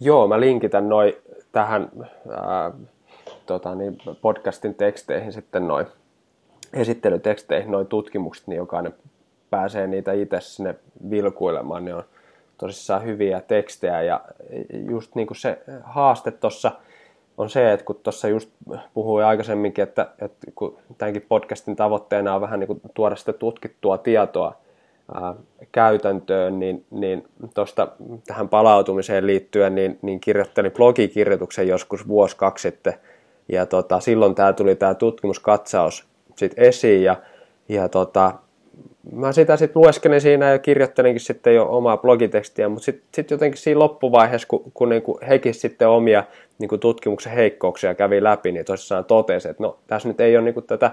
Joo, 0.00 0.28
mä 0.28 0.40
linkitän 0.40 0.88
noin 0.88 1.12
tähän 1.52 1.90
ää, 2.30 2.72
tota 3.46 3.74
niin, 3.74 3.98
podcastin 4.22 4.74
teksteihin 4.74 5.32
sitten 5.32 5.68
noin 5.68 5.86
esittelyteksteihin 6.72 7.70
noin 7.70 7.86
tutkimukset, 7.86 8.46
niin 8.46 8.56
jokainen 8.56 8.94
pääsee 9.50 9.86
niitä 9.86 10.12
itse 10.12 10.40
sinne 10.40 10.74
vilkuilemaan, 11.10 11.84
niin 11.84 11.94
on 11.94 12.04
tosissaan 12.58 13.04
hyviä 13.04 13.40
tekstejä 13.40 14.02
ja 14.02 14.20
just 14.90 15.14
niin 15.14 15.26
kuin 15.26 15.36
se 15.36 15.58
haaste 15.82 16.30
tuossa 16.30 16.72
on 17.40 17.50
se, 17.50 17.72
että 17.72 17.86
kun 17.86 17.96
tuossa 18.02 18.28
just 18.28 18.50
puhuin 18.94 19.24
aikaisemminkin, 19.24 19.82
että, 19.82 20.08
että 20.20 20.46
kun 20.54 20.78
tämänkin 20.98 21.26
podcastin 21.28 21.76
tavoitteena 21.76 22.34
on 22.34 22.40
vähän 22.40 22.60
niin 22.60 22.66
kuin 22.66 22.80
tuoda 22.94 23.16
sitä 23.16 23.32
tutkittua 23.32 23.98
tietoa 23.98 24.54
ää, 25.14 25.34
käytäntöön, 25.72 26.60
niin, 26.60 26.84
niin 26.90 27.28
tuosta 27.54 27.88
tähän 28.26 28.48
palautumiseen 28.48 29.26
liittyen, 29.26 29.74
niin, 29.74 29.98
niin 30.02 30.20
kirjoittelin 30.20 30.72
blogikirjoituksen 30.72 31.68
joskus 31.68 32.08
vuosi 32.08 32.36
kaksi 32.36 32.62
sitten, 32.62 32.94
ja 33.48 33.66
tota, 33.66 34.00
silloin 34.00 34.34
tämä 34.34 34.52
tuli 34.52 34.76
tämä 34.76 34.94
tutkimuskatsaus 34.94 36.04
sit 36.36 36.52
esiin, 36.56 37.02
ja, 37.02 37.16
ja 37.68 37.88
tota, 37.88 38.32
mä 39.12 39.32
sitä 39.32 39.56
sitten 39.56 39.82
lueskelin 39.82 40.20
siinä 40.20 40.50
ja 40.50 40.58
kirjoittelinkin 40.58 41.20
sitten 41.20 41.54
jo 41.54 41.66
omaa 41.70 41.96
blogitekstiä, 41.96 42.68
mutta 42.68 42.84
sitten 42.84 43.08
sit 43.14 43.30
jotenkin 43.30 43.60
siinä 43.60 43.78
loppuvaiheessa, 43.78 44.48
kun, 44.48 44.62
kun 44.74 44.88
niinku 44.88 45.18
hekin 45.28 45.54
sitten 45.54 45.88
omia 45.88 46.24
niinku 46.58 46.78
tutkimuksen 46.78 47.32
heikkouksia 47.32 47.94
kävi 47.94 48.22
läpi, 48.22 48.52
niin 48.52 48.64
tosissaan 48.64 49.04
totesi, 49.04 49.48
että 49.48 49.62
no 49.62 49.78
tässä 49.86 50.08
nyt 50.08 50.20
ei 50.20 50.36
ole 50.36 50.44
niinku 50.44 50.62
tätä 50.62 50.90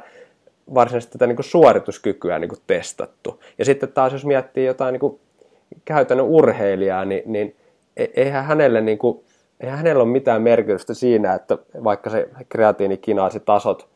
varsinaisesti 0.73 1.11
tätä 1.11 1.27
niinku 1.27 1.43
suorituskykyä 1.43 2.39
niinku 2.39 2.55
testattu. 2.67 3.43
Ja 3.57 3.65
sitten 3.65 3.91
taas 3.91 4.13
jos 4.13 4.25
miettii 4.25 4.65
jotain 4.65 4.93
niinku 4.93 5.19
käytännön 5.85 6.25
urheilijaa, 6.25 7.05
niin, 7.05 7.23
niin 7.25 7.55
e, 7.97 8.05
eihän 8.15 8.45
hänelle 8.45 8.81
niinku, 8.81 9.23
eihän 9.59 9.77
hänellä 9.77 10.03
ole 10.03 10.11
mitään 10.11 10.41
merkitystä 10.41 10.93
siinä, 10.93 11.33
että 11.33 11.57
vaikka 11.83 12.09
se 12.09 12.29
kreatiinikinaasitasot 12.49 13.87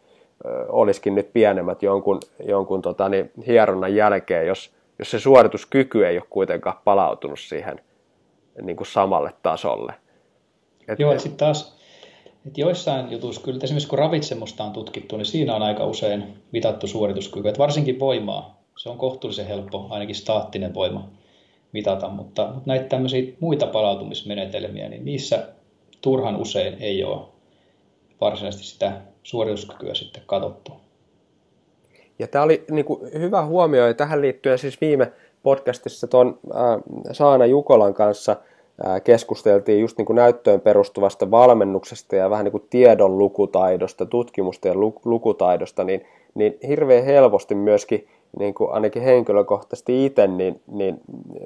olisikin 0.70 1.16
nyt 1.16 1.34
pienemmät 1.34 1.84
jonkun, 1.84 2.20
jonkun 2.48 2.82
tota, 2.82 3.10
niin, 3.10 3.32
hieronnan 3.48 3.96
jälkeen, 3.96 4.48
jos, 4.48 4.72
jos 5.00 5.12
se 5.12 5.20
suorituskyky 5.20 6.08
ei 6.08 6.18
ole 6.18 6.26
kuitenkaan 6.30 6.78
palautunut 6.84 7.40
siihen 7.40 7.82
niin 8.62 8.78
kuin 8.78 8.88
samalle 8.88 9.34
tasolle. 9.44 9.94
Et, 10.88 11.00
Joo, 11.00 11.20
sitten 11.20 11.38
taas, 11.38 11.78
että 12.48 12.62
joissain 12.62 13.12
jutuissa, 13.12 13.42
kyllä 13.42 13.60
esimerkiksi 13.64 13.90
kun 13.90 14.00
ravitsemusta 14.00 14.64
on 14.64 14.72
tutkittu, 14.72 15.18
niin 15.18 15.26
siinä 15.26 15.56
on 15.56 15.62
aika 15.62 15.86
usein 15.86 16.24
mitattu 16.52 16.88
suorituskyky, 16.88 17.48
että 17.48 17.60
varsinkin 17.60 18.00
voimaa, 18.00 18.62
se 18.78 18.90
on 18.90 18.98
kohtuullisen 18.98 19.48
helppo, 19.48 19.88
ainakin 19.90 20.16
staattinen 20.16 20.74
voima 20.74 21.10
mitata, 21.72 22.10
mutta, 22.10 22.48
mutta 22.48 22.62
näitä 22.66 22.86
tämmöisiä 22.86 23.34
muita 23.40 23.68
palautumismenetelmiä, 23.68 24.90
niin 24.90 25.06
niissä 25.06 25.48
turhan 26.02 26.36
usein 26.36 26.76
ei 26.80 27.04
ole 27.04 27.22
varsinaisesti 28.22 28.66
sitä 28.66 29.02
suorituskykyä 29.24 29.94
sitten 29.94 30.24
katsottu. 30.26 30.72
Ja 32.20 32.28
tämä 32.28 32.44
oli 32.44 32.64
niin 32.72 32.86
kuin, 32.86 33.12
hyvä 33.14 33.46
huomio, 33.46 33.88
ja 33.88 33.94
tähän 33.94 34.22
liittyen 34.22 34.58
siis 34.58 34.82
viime 34.82 35.12
podcastissa 35.44 36.08
tuon 36.08 36.40
äh, 36.56 36.62
Saana 37.12 37.46
Jukolan 37.46 37.94
kanssa 37.94 38.36
keskusteltiin 39.04 39.82
just 39.82 39.98
niin 39.98 40.06
kuin 40.06 40.16
näyttöön 40.16 40.62
perustuvasta 40.62 41.32
valmennuksesta 41.32 42.16
ja 42.16 42.30
vähän 42.30 42.44
niin 42.46 42.52
kuin 42.52 42.68
tiedon 42.70 43.18
lukutaidosta, 43.18 44.06
tutkimusten 44.06 44.80
lukutaidosta, 45.06 45.84
niin, 45.84 46.06
niin 46.36 46.58
hirveän 46.68 47.06
helposti 47.06 47.56
myöskin 47.56 48.08
niin 48.40 48.54
kuin 48.54 48.72
ainakin 48.72 49.02
henkilökohtaisesti 49.02 50.06
itse, 50.06 50.28
niin, 50.28 50.62
niin 50.68 51.02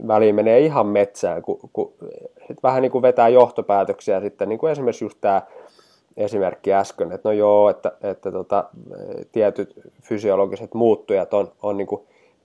väliin 0.07 0.35
menee 0.35 0.59
ihan 0.59 0.87
metsään, 0.87 1.41
kun, 1.41 1.59
kun 1.73 1.93
vähän 2.63 2.81
niin 2.81 2.91
kuin 2.91 3.01
vetää 3.01 3.29
johtopäätöksiä 3.29 4.21
sitten, 4.21 4.49
niin 4.49 4.59
kuin 4.59 4.71
esimerkiksi 4.71 5.05
just 5.05 5.17
tämä 5.21 5.41
esimerkki 6.17 6.73
äsken, 6.73 7.11
että 7.11 7.29
no 7.29 7.33
joo, 7.33 7.69
että, 7.69 7.91
että 8.01 8.31
tota, 8.31 8.69
tietyt 9.31 9.73
fysiologiset 10.01 10.73
muuttujat 10.73 11.33
on, 11.33 11.51
on 11.61 11.77
niin 11.77 11.87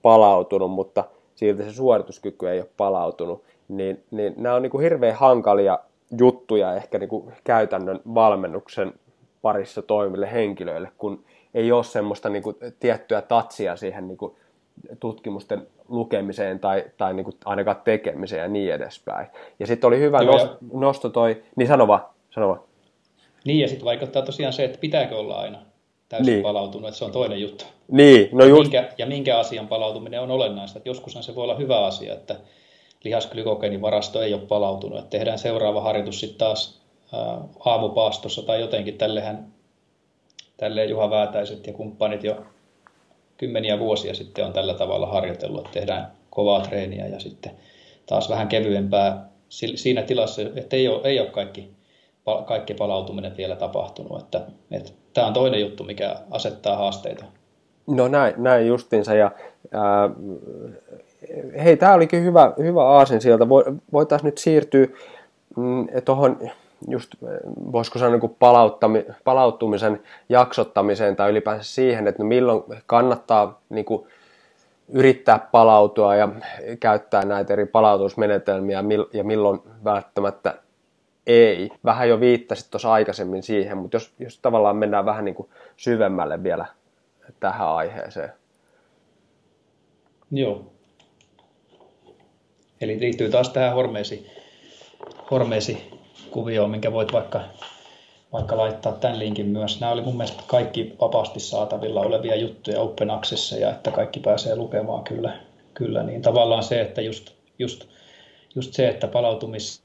palautunut, 0.01 0.71
mutta 0.71 1.03
silti 1.35 1.63
se 1.63 1.73
suorituskyky 1.73 2.49
ei 2.49 2.59
ole 2.59 2.69
palautunut, 2.77 3.43
niin, 3.67 4.03
niin 4.11 4.33
nämä 4.37 4.55
on 4.55 4.61
niin 4.61 4.71
kuin 4.71 4.83
hirveän 4.83 5.15
hankalia 5.15 5.79
juttuja 6.19 6.75
ehkä 6.75 6.99
niin 6.99 7.09
kuin 7.09 7.33
käytännön 7.43 7.99
valmennuksen 8.13 8.93
parissa 9.41 9.81
toimille 9.81 10.31
henkilöille, 10.31 10.91
kun 10.97 11.23
ei 11.53 11.71
ole 11.71 11.83
semmoista 11.83 12.29
niin 12.29 12.43
kuin 12.43 12.55
tiettyä 12.79 13.21
tatsia 13.21 13.75
siihen 13.75 14.07
niin 14.07 14.17
kuin 14.17 14.35
tutkimusten 14.99 15.67
lukemiseen 15.87 16.59
tai, 16.59 16.83
tai 16.97 17.13
niin 17.13 17.23
kuin 17.23 17.35
ainakaan 17.45 17.81
tekemiseen 17.83 18.41
ja 18.41 18.47
niin 18.47 18.73
edespäin. 18.73 19.27
Ja 19.59 19.67
sitten 19.67 19.87
oli 19.87 19.99
hyvä 19.99 20.21
Joo, 20.21 20.31
nosto, 20.31 20.57
nosto 20.73 21.09
toi, 21.09 21.43
niin 21.55 21.67
sano 21.67 21.87
vaan, 21.87 22.01
sano 22.29 22.47
vaan. 22.47 22.59
Niin, 23.45 23.59
ja 23.59 23.67
sitten 23.67 23.85
vaikuttaa 23.85 24.21
tosiaan 24.21 24.53
se, 24.53 24.63
että 24.63 24.77
pitääkö 24.77 25.17
olla 25.17 25.39
aina 25.39 25.59
täysin 26.09 26.33
niin. 26.33 26.43
palautunut, 26.43 26.87
että 26.87 26.99
se 26.99 27.05
on 27.05 27.11
toinen 27.11 27.41
juttu. 27.41 27.65
Niin, 27.91 28.29
no 28.31 28.45
just... 28.45 28.73
ja, 28.73 28.81
minkä, 28.81 28.93
ja 28.97 29.05
minkä 29.05 29.39
asian 29.39 29.67
palautuminen 29.67 30.21
on 30.21 30.31
olennaista. 30.31 30.79
Että 30.79 30.89
joskushan 30.89 31.23
se 31.23 31.35
voi 31.35 31.43
olla 31.43 31.55
hyvä 31.55 31.85
asia, 31.85 32.13
että 32.13 32.35
lihaskglykogeenivarasto 33.03 34.21
ei 34.21 34.33
ole 34.33 34.41
palautunut, 34.41 34.99
että 34.99 35.09
tehdään 35.09 35.39
seuraava 35.39 35.81
harjoitus 35.81 36.19
sitten 36.19 36.37
taas 36.37 36.81
aamupaastossa 37.65 38.41
tai 38.41 38.61
jotenkin 38.61 38.97
tällehän 38.97 39.53
tälleen 40.57 40.89
Juha 40.89 41.09
Väätäiset 41.09 41.67
ja 41.67 41.73
kumppanit 41.73 42.23
jo 42.23 42.45
kymmeniä 43.37 43.79
vuosia 43.79 44.13
sitten 44.13 44.45
on 44.45 44.53
tällä 44.53 44.73
tavalla 44.73 45.07
harjoitellut, 45.07 45.59
että 45.59 45.79
tehdään 45.79 46.11
kovaa 46.29 46.61
treeniä 46.61 47.07
ja 47.07 47.19
sitten 47.19 47.51
taas 48.05 48.29
vähän 48.29 48.47
kevyempää 48.47 49.29
siinä 49.75 50.01
tilassa, 50.01 50.41
että 50.55 50.75
ei 50.75 50.87
ole, 50.87 51.01
ei 51.03 51.19
ole 51.19 51.29
kaikki, 51.29 51.69
kaikki 52.45 52.73
palautuminen 52.73 53.37
vielä 53.37 53.55
tapahtunut. 53.55 54.21
Että, 54.21 54.41
että 54.71 54.91
tämä 55.13 55.27
on 55.27 55.33
toinen 55.33 55.61
juttu, 55.61 55.83
mikä 55.83 56.15
asettaa 56.31 56.77
haasteita. 56.77 57.25
No 57.87 58.07
näin, 58.07 58.33
näin 58.37 58.67
justinsa 58.67 59.13
ja 59.13 59.31
ää, 59.71 60.09
hei, 61.63 61.77
tämä 61.77 61.93
olikin 61.93 62.23
hyvä, 62.23 62.53
hyvä 62.57 62.83
aasin 62.85 63.21
sieltä. 63.21 63.49
Voitaisiin 63.93 64.25
nyt 64.25 64.37
siirtyä 64.37 64.87
mm, 65.57 65.87
tuohon 66.05 66.37
just, 66.87 67.15
voisiko 67.71 67.99
sanoa 67.99 68.17
niin 68.17 68.35
palauttami, 68.39 69.05
palauttumisen 69.23 70.01
jaksottamiseen 70.29 71.15
tai 71.15 71.29
ylipäänsä 71.29 71.73
siihen, 71.73 72.07
että 72.07 72.23
no 72.23 72.27
milloin 72.27 72.63
kannattaa 72.85 73.61
niin 73.69 73.85
kuin, 73.85 74.07
yrittää 74.93 75.39
palautua 75.51 76.15
ja 76.15 76.29
käyttää 76.79 77.25
näitä 77.25 77.53
eri 77.53 77.65
palautusmenetelmiä 77.65 78.83
ja 79.13 79.23
milloin 79.23 79.61
välttämättä 79.83 80.55
ei. 81.27 81.69
Vähän 81.85 82.09
jo 82.09 82.19
viittasit 82.19 82.71
tuossa 82.71 82.91
aikaisemmin 82.91 83.43
siihen, 83.43 83.77
mutta 83.77 83.95
jos, 83.95 84.13
jos 84.19 84.39
tavallaan 84.39 84.75
mennään 84.75 85.05
vähän 85.05 85.25
niin 85.25 85.35
kuin 85.35 85.49
syvemmälle 85.77 86.43
vielä 86.43 86.65
tähän 87.39 87.67
aiheeseen. 87.67 88.33
Joo. 90.31 90.71
Eli 92.81 92.99
liittyy 92.99 93.29
taas 93.29 93.49
tähän 93.49 93.73
hormeesi, 93.73 94.31
hormeesi 95.31 95.91
kuvioon, 96.31 96.69
minkä 96.69 96.93
voit 96.93 97.13
vaikka, 97.13 97.41
vaikka 98.33 98.57
laittaa 98.57 98.93
tämän 98.93 99.19
linkin 99.19 99.45
myös. 99.45 99.79
Nämä 99.79 99.93
oli 99.93 100.01
mun 100.01 100.17
mielestä 100.17 100.43
kaikki 100.47 100.95
vapaasti 101.01 101.39
saatavilla 101.39 102.01
olevia 102.01 102.35
juttuja 102.35 102.81
Open 102.81 103.09
ja 103.59 103.69
että 103.69 103.91
kaikki 103.91 104.19
pääsee 104.19 104.55
lukemaan 104.55 105.03
kyllä. 105.03 105.37
kyllä. 105.73 106.03
Niin 106.03 106.21
tavallaan 106.21 106.63
se, 106.63 106.81
että 106.81 107.01
just, 107.01 107.31
just, 107.59 107.87
just 108.55 108.73
se, 108.73 108.89
että 108.89 109.07
palautumis, 109.07 109.83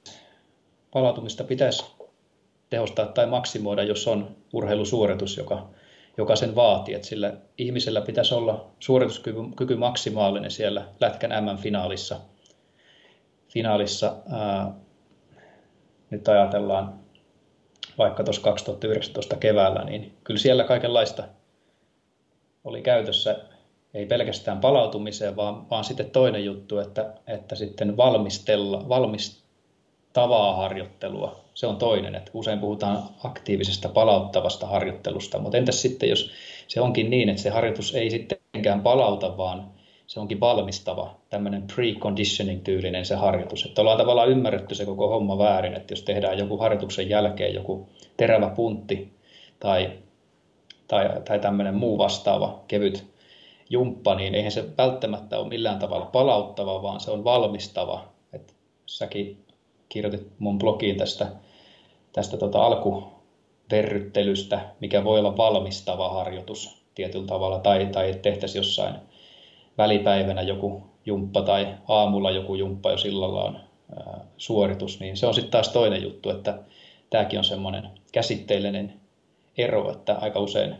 palautumista 0.90 1.44
pitäisi 1.44 1.84
tehostaa 2.70 3.06
tai 3.06 3.26
maksimoida, 3.26 3.82
jos 3.82 4.08
on 4.08 4.36
urheilusuoritus, 4.52 5.36
joka, 5.36 5.68
joka 6.16 6.36
sen 6.36 6.54
vaatii. 6.54 6.94
Että 6.94 7.06
sillä 7.06 7.32
ihmisellä 7.58 8.00
pitäisi 8.00 8.34
olla 8.34 8.70
suorituskyky 8.80 9.76
maksimaalinen 9.76 10.50
siellä 10.50 10.84
Lätkän 11.00 11.44
M-finaalissa. 11.44 12.20
Finaalissa, 13.48 14.16
nyt 16.10 16.28
ajatellaan 16.28 16.94
vaikka 17.98 18.24
tuossa 18.24 18.42
2019 18.42 19.36
keväällä, 19.36 19.84
niin 19.84 20.16
kyllä 20.24 20.40
siellä 20.40 20.64
kaikenlaista 20.64 21.24
oli 22.64 22.82
käytössä, 22.82 23.36
ei 23.94 24.06
pelkästään 24.06 24.60
palautumiseen, 24.60 25.36
vaan, 25.36 25.70
vaan 25.70 25.84
sitten 25.84 26.10
toinen 26.10 26.44
juttu, 26.44 26.78
että, 26.78 27.14
että 27.26 27.54
sitten 27.54 27.96
valmistella, 27.96 28.88
valmistavaa 30.16 30.56
harjoittelua, 30.56 31.36
se 31.54 31.66
on 31.66 31.76
toinen, 31.76 32.14
että 32.14 32.30
usein 32.34 32.58
puhutaan 32.58 33.02
aktiivisesta 33.24 33.88
palauttavasta 33.88 34.66
harjoittelusta, 34.66 35.38
mutta 35.38 35.58
entäs 35.58 35.82
sitten, 35.82 36.08
jos 36.08 36.30
se 36.68 36.80
onkin 36.80 37.10
niin, 37.10 37.28
että 37.28 37.42
se 37.42 37.50
harjoitus 37.50 37.94
ei 37.94 38.10
sittenkään 38.10 38.80
palauta, 38.80 39.36
vaan 39.36 39.70
se 40.06 40.20
onkin 40.20 40.40
valmistava, 40.40 41.16
tämmöinen 41.30 41.62
pre-conditioning-tyylinen 41.62 43.04
se 43.04 43.14
harjoitus. 43.14 43.64
Että 43.64 43.80
ollaan 43.80 43.98
tavallaan 43.98 44.28
ymmärretty 44.28 44.74
se 44.74 44.84
koko 44.84 45.08
homma 45.08 45.38
väärin, 45.38 45.74
että 45.74 45.92
jos 45.92 46.02
tehdään 46.02 46.38
joku 46.38 46.56
harjoituksen 46.58 47.08
jälkeen 47.08 47.54
joku 47.54 47.88
terävä 48.16 48.48
puntti 48.48 49.12
tai, 49.60 49.92
tai, 50.88 51.08
tai 51.24 51.38
tämmöinen 51.38 51.74
muu 51.74 51.98
vastaava 51.98 52.60
kevyt 52.68 53.04
jumppa, 53.70 54.14
niin 54.14 54.34
eihän 54.34 54.52
se 54.52 54.64
välttämättä 54.78 55.38
ole 55.38 55.48
millään 55.48 55.78
tavalla 55.78 56.06
palauttava, 56.06 56.82
vaan 56.82 57.00
se 57.00 57.10
on 57.10 57.24
valmistava. 57.24 58.04
Et 58.32 58.54
säkin 58.86 59.45
kirjoitit 59.88 60.32
mun 60.38 60.58
blogiin 60.58 60.96
tästä, 60.96 61.26
tästä 62.12 62.36
tota 62.36 62.66
alkuverryttelystä, 62.66 64.60
mikä 64.80 65.04
voi 65.04 65.18
olla 65.18 65.36
valmistava 65.36 66.08
harjoitus 66.08 66.82
tietyllä 66.94 67.26
tavalla, 67.26 67.58
tai, 67.58 67.86
tai 67.86 68.14
tehtäisiin 68.22 68.60
jossain 68.60 68.94
välipäivänä 69.78 70.42
joku 70.42 70.82
jumppa 71.06 71.42
tai 71.42 71.68
aamulla 71.88 72.30
joku 72.30 72.54
jumppa, 72.54 72.90
jos 72.90 73.04
illalla 73.04 73.44
on 73.44 73.58
suoritus, 74.36 75.00
niin 75.00 75.16
se 75.16 75.26
on 75.26 75.34
sitten 75.34 75.50
taas 75.50 75.68
toinen 75.68 76.02
juttu, 76.02 76.30
että 76.30 76.58
tämäkin 77.10 77.38
on 77.38 77.44
semmoinen 77.44 77.90
käsitteellinen 78.12 78.92
ero, 79.58 79.90
että 79.92 80.14
aika 80.14 80.40
usein 80.40 80.76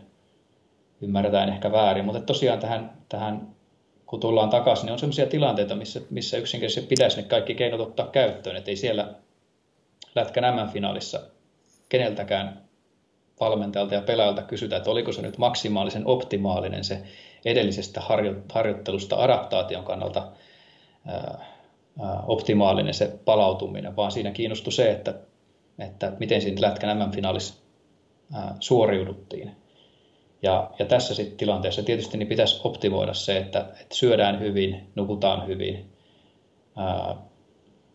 ymmärretään 1.01 1.49
ehkä 1.49 1.71
väärin, 1.71 2.05
mutta 2.05 2.21
tosiaan 2.21 2.59
tähän, 2.59 2.97
tähän 3.09 3.47
kun 4.07 4.19
tullaan 4.19 4.49
takaisin, 4.49 4.85
niin 4.85 4.93
on 4.93 4.99
sellaisia 4.99 5.25
tilanteita, 5.25 5.75
missä, 5.75 6.01
missä 6.09 6.37
yksinkertaisesti 6.37 6.87
pitäisi 6.87 7.17
ne 7.17 7.23
kaikki 7.23 7.55
keinot 7.55 7.79
ottaa 7.79 8.07
käyttöön, 8.07 8.55
että 8.55 8.71
ei 8.71 8.77
siellä 8.77 9.13
Lätkän 10.15 10.55
M-finaalissa 10.55 11.19
keneltäkään 11.89 12.61
valmentajalta 13.39 13.93
ja 13.93 14.01
pelaajalta 14.01 14.41
kysytä, 14.41 14.77
että 14.77 14.91
oliko 14.91 15.11
se 15.11 15.21
nyt 15.21 15.37
maksimaalisen 15.37 16.07
optimaalinen 16.07 16.83
se 16.83 17.01
edellisestä 17.45 18.01
harjoittelusta 18.53 19.15
adaptaation 19.15 19.83
kannalta 19.83 20.31
optimaalinen 22.27 22.93
se 22.93 23.19
palautuminen, 23.25 23.95
vaan 23.95 24.11
siinä 24.11 24.31
kiinnostui 24.31 24.73
se, 24.73 24.91
että, 24.91 25.13
että 25.79 26.13
miten 26.19 26.41
siinä 26.41 26.61
Lätkän 26.61 26.97
MM-finaalissa 26.97 27.53
suoriuduttiin. 28.59 29.51
Ja, 30.41 30.71
ja 30.79 30.85
tässä 30.85 31.13
sitten 31.13 31.37
tilanteessa 31.37 31.83
tietysti 31.83 32.17
niin 32.17 32.27
pitäisi 32.27 32.61
optimoida 32.63 33.13
se, 33.13 33.37
että, 33.37 33.59
että 33.59 33.95
syödään 33.95 34.39
hyvin, 34.39 34.91
nukutaan 34.95 35.47
hyvin 35.47 35.85
ää, 36.75 37.15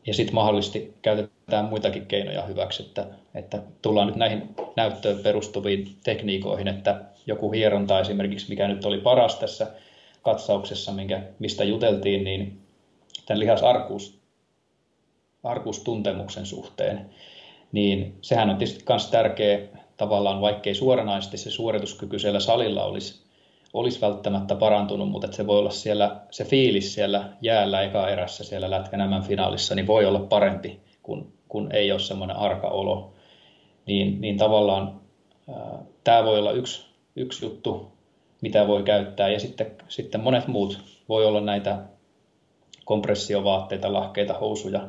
ja 0.07 0.15
sitten 0.15 0.35
mahdollisesti 0.35 0.95
käytetään 1.03 1.65
muitakin 1.65 2.07
keinoja 2.07 2.43
hyväksi, 2.43 2.83
että, 2.83 3.07
että 3.35 3.63
tullaan 3.83 4.07
nyt 4.07 4.17
näihin 4.17 4.55
näyttöön 4.77 5.19
perustuviin 5.19 5.97
tekniikoihin, 6.05 6.69
että 6.69 7.01
joku 7.27 7.53
hieronta 7.53 8.01
esimerkiksi, 8.01 8.49
mikä 8.49 8.69
nyt 8.69 8.85
oli 8.85 8.99
paras 8.99 9.37
tässä 9.37 9.67
katsauksessa, 10.23 10.93
minkä, 10.93 11.23
mistä 11.39 11.65
juteltiin, 11.65 12.25
niin 12.25 12.61
tämän 13.27 13.41
lihasarkuus, 13.41 14.19
arkuustuntemuksen 15.43 16.47
suhteen, 16.47 17.11
niin 17.73 18.19
sehän 18.21 18.51
on 18.51 18.57
tietysti 18.57 18.85
myös 18.89 19.07
tärkeä 19.07 19.59
tavallaan, 19.97 20.41
vaikkei 20.41 20.75
suoranaisesti 20.75 21.37
se 21.37 21.51
suorituskyky 21.51 22.19
siellä 22.19 22.41
salilla 22.41 22.85
olisi, 22.85 23.23
olisi 23.73 24.01
välttämättä 24.01 24.55
parantunut, 24.55 25.09
mutta 25.09 25.27
että 25.27 25.37
se 25.37 25.47
voi 25.47 25.59
olla 25.59 25.71
siellä, 25.71 26.17
se 26.31 26.45
fiilis 26.45 26.95
siellä 26.95 27.29
jäällä 27.41 27.83
eka 27.83 28.09
erässä 28.09 28.45
siellä 28.45 28.71
Lätkän 28.71 29.23
finaalissa, 29.23 29.75
niin 29.75 29.87
voi 29.87 30.07
olla 30.07 30.21
parempi, 30.21 30.81
kun, 31.03 31.33
kun 31.49 31.73
ei 31.73 31.93
ole 31.93 32.01
semmoinen 32.01 32.37
arka 32.37 32.69
olo. 32.69 33.13
Niin, 33.87 34.21
niin 34.21 34.37
tavallaan 34.37 35.01
ää, 35.49 35.79
tämä 36.05 36.25
voi 36.25 36.39
olla 36.39 36.53
yksi 36.53 36.93
yksi 37.17 37.45
juttu, 37.45 37.93
mitä 38.41 38.67
voi 38.67 38.83
käyttää. 38.83 39.29
Ja 39.29 39.41
sitten, 39.41 39.67
sitten 39.89 40.21
monet 40.21 40.47
muut 40.47 40.79
voi 41.09 41.27
olla 41.27 41.41
näitä 41.41 41.79
kompressiovaatteita, 42.85 43.93
lahkeita, 43.93 44.35
housuja, 44.35 44.89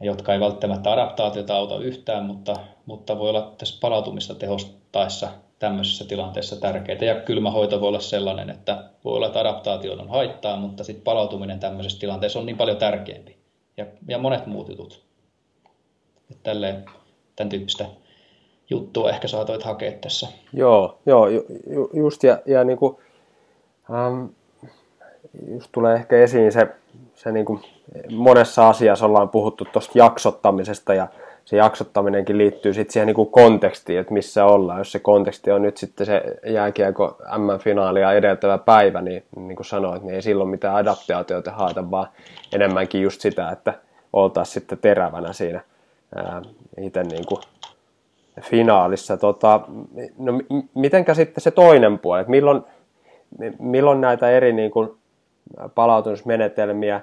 jotka 0.00 0.34
ei 0.34 0.40
välttämättä 0.40 0.92
adaptaatiota 0.92 1.56
auta 1.56 1.78
yhtään, 1.78 2.24
mutta, 2.24 2.56
mutta 2.88 3.18
voi 3.18 3.30
olla 3.30 3.54
tässä 3.58 3.78
palautumista 3.80 4.34
tehostaessa 4.34 5.28
tämmöisessä 5.58 6.04
tilanteessa 6.04 6.56
tärkeää. 6.56 7.04
Ja 7.04 7.14
kylmähoito 7.14 7.80
voi 7.80 7.88
olla 7.88 8.00
sellainen, 8.00 8.50
että 8.50 8.84
voi 9.04 9.16
olla, 9.16 9.26
että 9.26 9.40
adaptaatio 9.40 9.92
on 9.92 10.08
haittaa, 10.08 10.56
mutta 10.56 10.84
sitten 10.84 11.04
palautuminen 11.04 11.60
tämmöisessä 11.60 12.00
tilanteessa 12.00 12.38
on 12.38 12.46
niin 12.46 12.56
paljon 12.56 12.76
tärkeämpi. 12.76 13.36
Ja, 13.76 13.86
ja 14.08 14.18
monet 14.18 14.46
muut 14.46 14.68
jutut. 14.68 15.02
Että 16.30 16.42
tälleen, 16.42 16.84
tämän 17.36 17.48
tyyppistä 17.48 17.86
juttua 18.70 19.10
ehkä 19.10 19.28
saatoit 19.28 19.62
hakea 19.62 19.92
tässä. 19.92 20.28
Joo, 20.52 20.98
joo 21.06 21.28
ju, 21.28 21.44
ju, 21.70 21.90
just 21.94 22.22
ja, 22.22 22.38
ja 22.46 22.64
niin 22.64 22.78
kuin, 22.78 22.96
ähm, 23.90 24.24
just 25.54 25.68
tulee 25.72 25.94
ehkä 25.94 26.16
esiin 26.16 26.52
se, 26.52 26.68
se 27.14 27.32
niin 27.32 27.46
kuin 27.46 27.60
monessa 28.10 28.68
asiassa 28.68 29.06
ollaan 29.06 29.28
puhuttu 29.28 29.64
tuosta 29.64 29.98
jaksottamisesta 29.98 30.94
ja 30.94 31.08
se 31.48 31.56
jaksottaminenkin 31.56 32.38
liittyy 32.38 32.74
sitten 32.74 32.92
siihen 32.92 33.06
niin 33.06 33.30
kontekstiin, 33.30 33.98
että 33.98 34.12
missä 34.12 34.44
ollaan. 34.44 34.78
Jos 34.78 34.92
se 34.92 34.98
konteksti 34.98 35.50
on 35.50 35.62
nyt 35.62 35.76
sitten 35.76 36.06
se 36.06 36.22
jääkiekko 36.46 37.16
M-finaalia 37.38 38.12
edeltävä 38.12 38.58
päivä, 38.58 39.00
niin 39.00 39.24
niin 39.36 39.56
kuin 39.56 39.66
sanoit, 39.66 40.02
niin 40.02 40.14
ei 40.14 40.22
silloin 40.22 40.50
mitään 40.50 40.74
adaptaatioita 40.74 41.50
haeta, 41.50 41.90
vaan 41.90 42.08
enemmänkin 42.52 43.02
just 43.02 43.20
sitä, 43.20 43.50
että 43.50 43.74
oltaisiin 44.12 44.54
sitten 44.54 44.78
terävänä 44.78 45.32
siinä 45.32 45.60
itse 46.80 47.02
niin 47.02 47.26
kuin 47.26 47.40
finaalissa. 48.40 49.16
Tota, 49.16 49.60
no, 50.18 50.32
mitenkä 50.74 51.14
sitten 51.14 51.42
se 51.42 51.50
toinen 51.50 51.98
puoli, 51.98 52.20
että 52.20 52.30
milloin, 52.30 52.62
milloin 53.58 54.00
näitä 54.00 54.30
eri 54.30 54.52
niin 54.52 54.70
kuin, 54.70 54.90
palautumismenetelmiä 55.74 57.00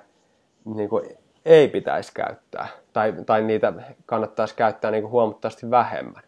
niin 0.75 0.89
kuin, 0.89 1.05
ei 1.45 1.67
pitäisi 1.67 2.11
käyttää, 2.13 2.67
tai, 2.95 3.13
tai 3.25 3.41
niitä 3.41 3.73
kannattaisi 4.05 4.55
käyttää 4.55 4.91
niin 4.91 5.01
kuin 5.01 5.11
huomattavasti 5.11 5.69
vähemmän. 5.69 6.23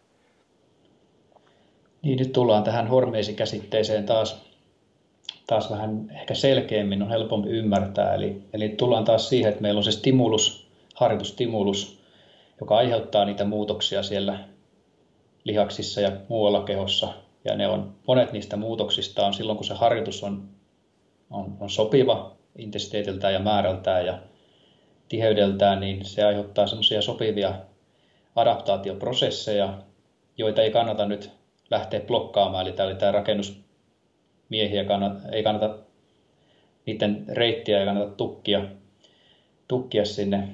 Niin, 2.02 2.18
nyt 2.18 2.32
tullaan 2.32 2.64
tähän 2.64 2.88
hormeisikäsitteeseen 2.88 4.06
taas, 4.06 4.42
taas 5.46 5.70
vähän 5.70 6.10
ehkä 6.10 6.34
selkeämmin, 6.34 7.02
on 7.02 7.10
helpompi 7.10 7.48
ymmärtää. 7.48 8.14
Eli, 8.14 8.42
eli 8.52 8.68
tullaan 8.68 9.04
taas 9.04 9.28
siihen, 9.28 9.48
että 9.48 9.62
meillä 9.62 9.78
on 9.78 9.84
se 9.84 9.90
stimulus, 9.90 10.70
harjoitustimulus, 10.94 12.02
joka 12.60 12.76
aiheuttaa 12.76 13.24
niitä 13.24 13.44
muutoksia 13.44 14.02
siellä 14.02 14.38
lihaksissa 15.44 16.00
ja 16.00 16.12
muualla 16.28 16.62
kehossa. 16.62 17.08
Ja 17.44 17.56
ne 17.56 17.68
on, 17.68 17.94
monet 18.06 18.32
niistä 18.32 18.56
muutoksista 18.56 19.26
on 19.26 19.34
silloin, 19.34 19.56
kun 19.56 19.66
se 19.66 19.74
harjoitus 19.74 20.24
on, 20.24 20.48
on, 21.30 21.56
on 21.60 21.70
sopiva 21.70 22.36
intensiteetiltään 22.58 23.32
ja 23.32 23.40
määrältään 23.40 24.06
ja 24.06 24.18
tiheydeltään, 25.08 25.80
niin 25.80 26.04
se 26.04 26.24
aiheuttaa 26.24 26.66
semmoisia 26.66 27.02
sopivia 27.02 27.54
adaptaatioprosesseja, 28.36 29.78
joita 30.38 30.62
ei 30.62 30.70
kannata 30.70 31.06
nyt 31.06 31.30
lähteä 31.70 32.00
blokkaamaan. 32.00 32.66
Eli 32.66 32.72
tämä, 32.72 32.94
tämä 32.94 33.12
rakennusmiehiä 33.12 34.84
kannata, 34.86 35.28
ei 35.32 35.42
kannata, 35.42 35.78
niiden 36.86 37.24
reittiä 37.28 37.80
ei 37.80 37.86
kannata 37.86 38.10
tukkia, 38.10 38.64
tukkia 39.68 40.04
sinne, 40.04 40.48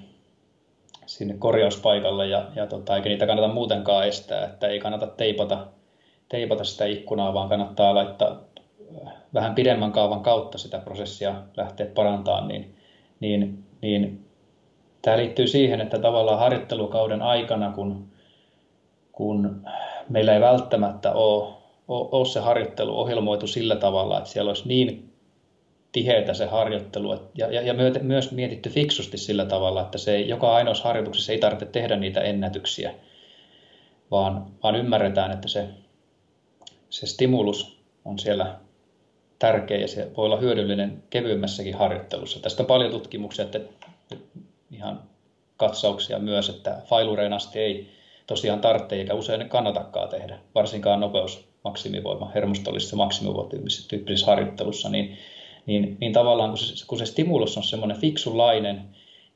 sinne 1.07 1.35
korjauspaikalle 1.39 2.27
ja, 2.27 2.49
ja 2.57 2.67
tota, 2.67 2.97
eikä 2.97 3.09
niitä 3.09 3.27
kannata 3.27 3.55
muutenkaan 3.55 4.09
estää, 4.09 4.45
että 4.45 4.69
ei 4.69 4.79
kannata 4.81 5.07
teipata, 5.07 5.67
teipata 6.29 6.65
sitä 6.65 6.85
ikkunaa, 6.85 7.35
vaan 7.35 7.49
kannattaa 7.49 7.95
laittaa 7.95 8.41
vähän 9.35 9.55
pidemmän 9.55 9.93
kaavan 9.93 10.23
kautta 10.23 10.59
sitä 10.59 10.79
prosessia 10.79 11.35
lähteä 11.57 11.87
parantamaan, 11.87 12.49
niin, 12.49 12.75
niin, 13.21 13.65
niin 13.81 14.24
Tämä 15.05 15.17
liittyy 15.17 15.47
siihen, 15.47 15.81
että 15.81 15.99
tavallaan 15.99 16.39
harjoittelukauden 16.39 17.23
aikana, 17.23 17.73
kun, 17.73 18.09
kun 19.13 19.67
meillä 20.09 20.35
ei 20.35 20.41
välttämättä 20.41 21.13
ole, 21.13 21.55
ole, 21.89 22.09
ole 22.13 22.27
se 22.27 22.41
harjoittelu 22.41 22.99
ohjelmoitu 23.01 23.47
sillä 23.47 23.77
tavalla, 23.77 24.19
että 24.19 24.31
siellä 24.31 24.49
olisi 24.49 24.69
niin 24.69 25.13
tiheitä 25.93 26.35
se 26.35 26.47
harjoittelu 26.47 27.13
ja, 27.35 27.53
ja, 27.53 27.63
ja 27.63 27.75
myös 28.03 28.33
mietitty 28.33 28.71
fiksusti 28.71 29.19
sillä 29.19 29.45
tavalla, 29.45 29.83
että 29.83 29.99
se 29.99 30.21
joka 30.21 30.55
ainoassa 30.55 30.85
harjoituksessa 30.85 31.33
ei 31.33 31.39
tarvitse 31.39 31.67
tehdä 31.67 31.97
niitä 31.97 32.21
ennätyksiä, 32.21 32.95
vaan, 34.11 34.47
vaan 34.63 34.77
ymmärretään, 34.77 35.31
että 35.31 35.49
se, 35.49 35.69
se 36.91 37.07
stimulus 37.07 37.85
on 38.05 38.19
siellä 38.19 38.55
tärkeä 39.39 39.79
ja 39.79 39.89
se 39.89 40.11
voi 40.17 40.25
olla 40.25 40.41
hyödyllinen 40.41 41.03
kevyemmässäkin 41.11 41.75
harjoittelussa. 41.75 42.41
Tästä 42.41 42.63
on 42.63 42.67
paljon 42.67 42.91
tutkimuksia, 42.91 43.45
että 43.45 43.61
ihan 44.75 45.03
katsauksia 45.57 46.19
myös, 46.19 46.49
että 46.49 46.83
failureen 46.85 47.33
asti 47.33 47.59
ei 47.59 47.89
tosiaan 48.27 48.61
tarvitse 48.61 48.97
eikä 48.97 49.15
usein 49.15 49.49
kannatakaan 49.49 50.09
tehdä, 50.09 50.39
varsinkaan 50.55 51.01
nopeus 51.01 51.49
maksimivoima 51.65 52.31
hermostollisessa 52.35 52.97
maksimivoima 52.97 53.51
tyyppisessä 53.89 54.27
harjoittelussa, 54.27 54.89
niin, 54.89 55.19
niin, 55.67 55.97
niin 56.01 56.13
tavallaan 56.13 56.51
kun 56.51 56.59
se, 56.59 56.87
kun 56.87 56.99
se 56.99 57.07
stimulus 57.07 57.57
on 57.57 57.63
semmoinen 57.63 58.01
fiksunlainen, 58.01 58.85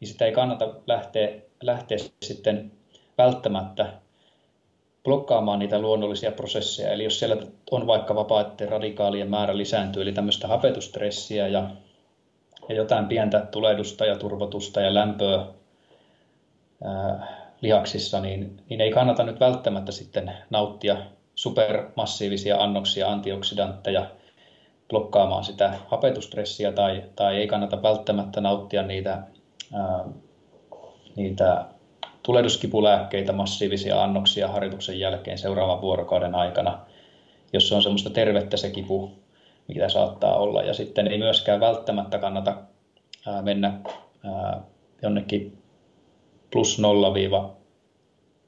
niin 0.00 0.08
sitä 0.08 0.26
ei 0.26 0.32
kannata 0.32 0.74
lähteä, 0.86 1.30
lähteä 1.62 1.98
sitten 2.22 2.72
välttämättä 3.18 3.92
blokkaamaan 5.04 5.58
niitä 5.58 5.78
luonnollisia 5.78 6.32
prosesseja. 6.32 6.92
Eli 6.92 7.04
jos 7.04 7.18
siellä 7.18 7.36
on 7.70 7.86
vaikka 7.86 8.14
vapaiden 8.14 8.68
radikaalien 8.68 9.30
määrä 9.30 9.56
lisääntyy, 9.56 10.02
eli 10.02 10.12
tämmöistä 10.12 10.48
hapetustressiä 10.48 11.48
ja 11.48 11.70
ja 12.68 12.74
jotain 12.74 13.06
pientä 13.06 13.40
tulehdusta 13.40 14.06
ja 14.06 14.16
turvotusta 14.16 14.80
ja 14.80 14.94
lämpöä 14.94 15.46
ää, 16.84 17.28
lihaksissa, 17.60 18.20
niin, 18.20 18.62
niin 18.68 18.80
ei 18.80 18.90
kannata 18.90 19.24
nyt 19.24 19.40
välttämättä 19.40 19.92
sitten 19.92 20.32
nauttia 20.50 20.96
supermassiivisia 21.34 22.56
annoksia 22.56 23.08
antioksidantteja 23.08 24.06
blokkaamaan 24.88 25.44
sitä 25.44 25.72
hapetustressiä 25.88 26.72
tai, 26.72 27.04
tai 27.16 27.36
ei 27.36 27.46
kannata 27.46 27.82
välttämättä 27.82 28.40
nauttia 28.40 28.82
niitä, 28.82 29.22
ää, 29.74 30.04
niitä 31.16 31.64
tulehduskipulääkkeitä, 32.22 33.32
massiivisia 33.32 34.02
annoksia 34.02 34.48
harjoituksen 34.48 35.00
jälkeen 35.00 35.38
seuraavan 35.38 35.80
vuorokauden 35.80 36.34
aikana, 36.34 36.78
jos 37.52 37.68
se 37.68 37.74
on 37.74 37.82
semmoista 37.82 38.10
tervettä 38.10 38.56
se 38.56 38.70
kipu, 38.70 39.12
mitä 39.68 39.88
saattaa 39.88 40.36
olla. 40.36 40.62
Ja 40.62 40.74
sitten 40.74 41.08
ei 41.08 41.18
myöskään 41.18 41.60
välttämättä 41.60 42.18
kannata 42.18 42.54
mennä 43.42 43.80
jonnekin 45.02 45.58
plus 46.50 46.78
0 46.78 47.54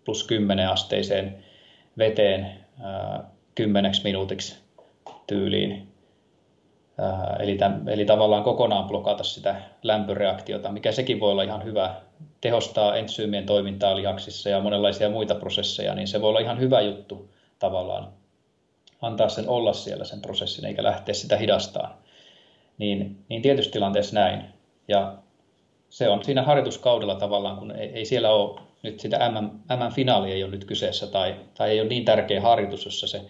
plus 0.04 0.24
10 0.24 0.68
asteiseen 0.68 1.44
veteen 1.98 2.52
kymmeneksi 3.54 4.02
minuutiksi 4.04 4.58
tyyliin. 5.26 5.86
Eli, 7.38 7.56
tämän, 7.56 7.88
eli 7.88 8.04
tavallaan 8.04 8.42
kokonaan 8.42 8.88
blokata 8.88 9.24
sitä 9.24 9.56
lämpöreaktiota, 9.82 10.72
mikä 10.72 10.92
sekin 10.92 11.20
voi 11.20 11.32
olla 11.32 11.42
ihan 11.42 11.64
hyvä, 11.64 11.94
tehostaa 12.40 12.96
entsyymien 12.96 13.46
toimintaa 13.46 13.96
lihaksissa 13.96 14.48
ja 14.48 14.60
monenlaisia 14.60 15.10
muita 15.10 15.34
prosesseja, 15.34 15.94
niin 15.94 16.08
se 16.08 16.20
voi 16.20 16.28
olla 16.28 16.40
ihan 16.40 16.60
hyvä 16.60 16.80
juttu 16.80 17.30
tavallaan 17.58 18.08
antaa 19.00 19.28
sen 19.28 19.48
olla 19.48 19.72
siellä 19.72 20.04
sen 20.04 20.20
prosessin 20.20 20.64
eikä 20.64 20.82
lähteä 20.82 21.14
sitä 21.14 21.36
hidastaan. 21.36 21.94
Niin, 22.78 23.24
niin 23.28 23.42
tietysti 23.42 23.72
tilanteessa 23.72 24.14
näin. 24.14 24.44
Ja 24.88 25.18
se 25.88 26.08
on 26.08 26.24
siinä 26.24 26.42
harjoituskaudella 26.42 27.14
tavallaan, 27.14 27.56
kun 27.56 27.70
ei, 27.70 27.88
ei 27.88 28.04
siellä 28.04 28.30
ole 28.30 28.60
nyt 28.82 29.00
sitä 29.00 29.28
MM, 29.28 29.44
MM-finaalia 29.46 30.34
ei 30.34 30.44
ole 30.44 30.50
nyt 30.50 30.64
kyseessä 30.64 31.06
tai, 31.06 31.36
tai 31.54 31.70
ei 31.70 31.80
ole 31.80 31.88
niin 31.88 32.04
tärkeä 32.04 32.40
harjoitus, 32.40 32.84
jossa, 32.84 33.06
se, 33.06 33.22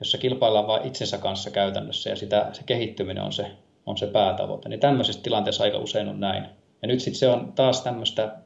jossa 0.00 0.18
kilpaillaan 0.18 0.66
vain 0.66 0.86
itsensä 0.86 1.18
kanssa 1.18 1.50
käytännössä 1.50 2.10
ja 2.10 2.16
sitä, 2.16 2.50
se 2.52 2.62
kehittyminen 2.66 3.22
on 3.22 3.32
se, 3.32 3.46
on 3.86 3.98
se 3.98 4.06
päätavoite. 4.06 4.68
Niin 4.68 4.80
tämmöisessä 4.80 5.22
tilanteessa 5.22 5.64
aika 5.64 5.78
usein 5.78 6.08
on 6.08 6.20
näin. 6.20 6.46
Ja 6.82 6.88
nyt 6.88 7.00
sitten 7.00 7.18
se 7.18 7.28
on 7.28 7.52
taas 7.52 7.82
tämmöistä 7.82 8.36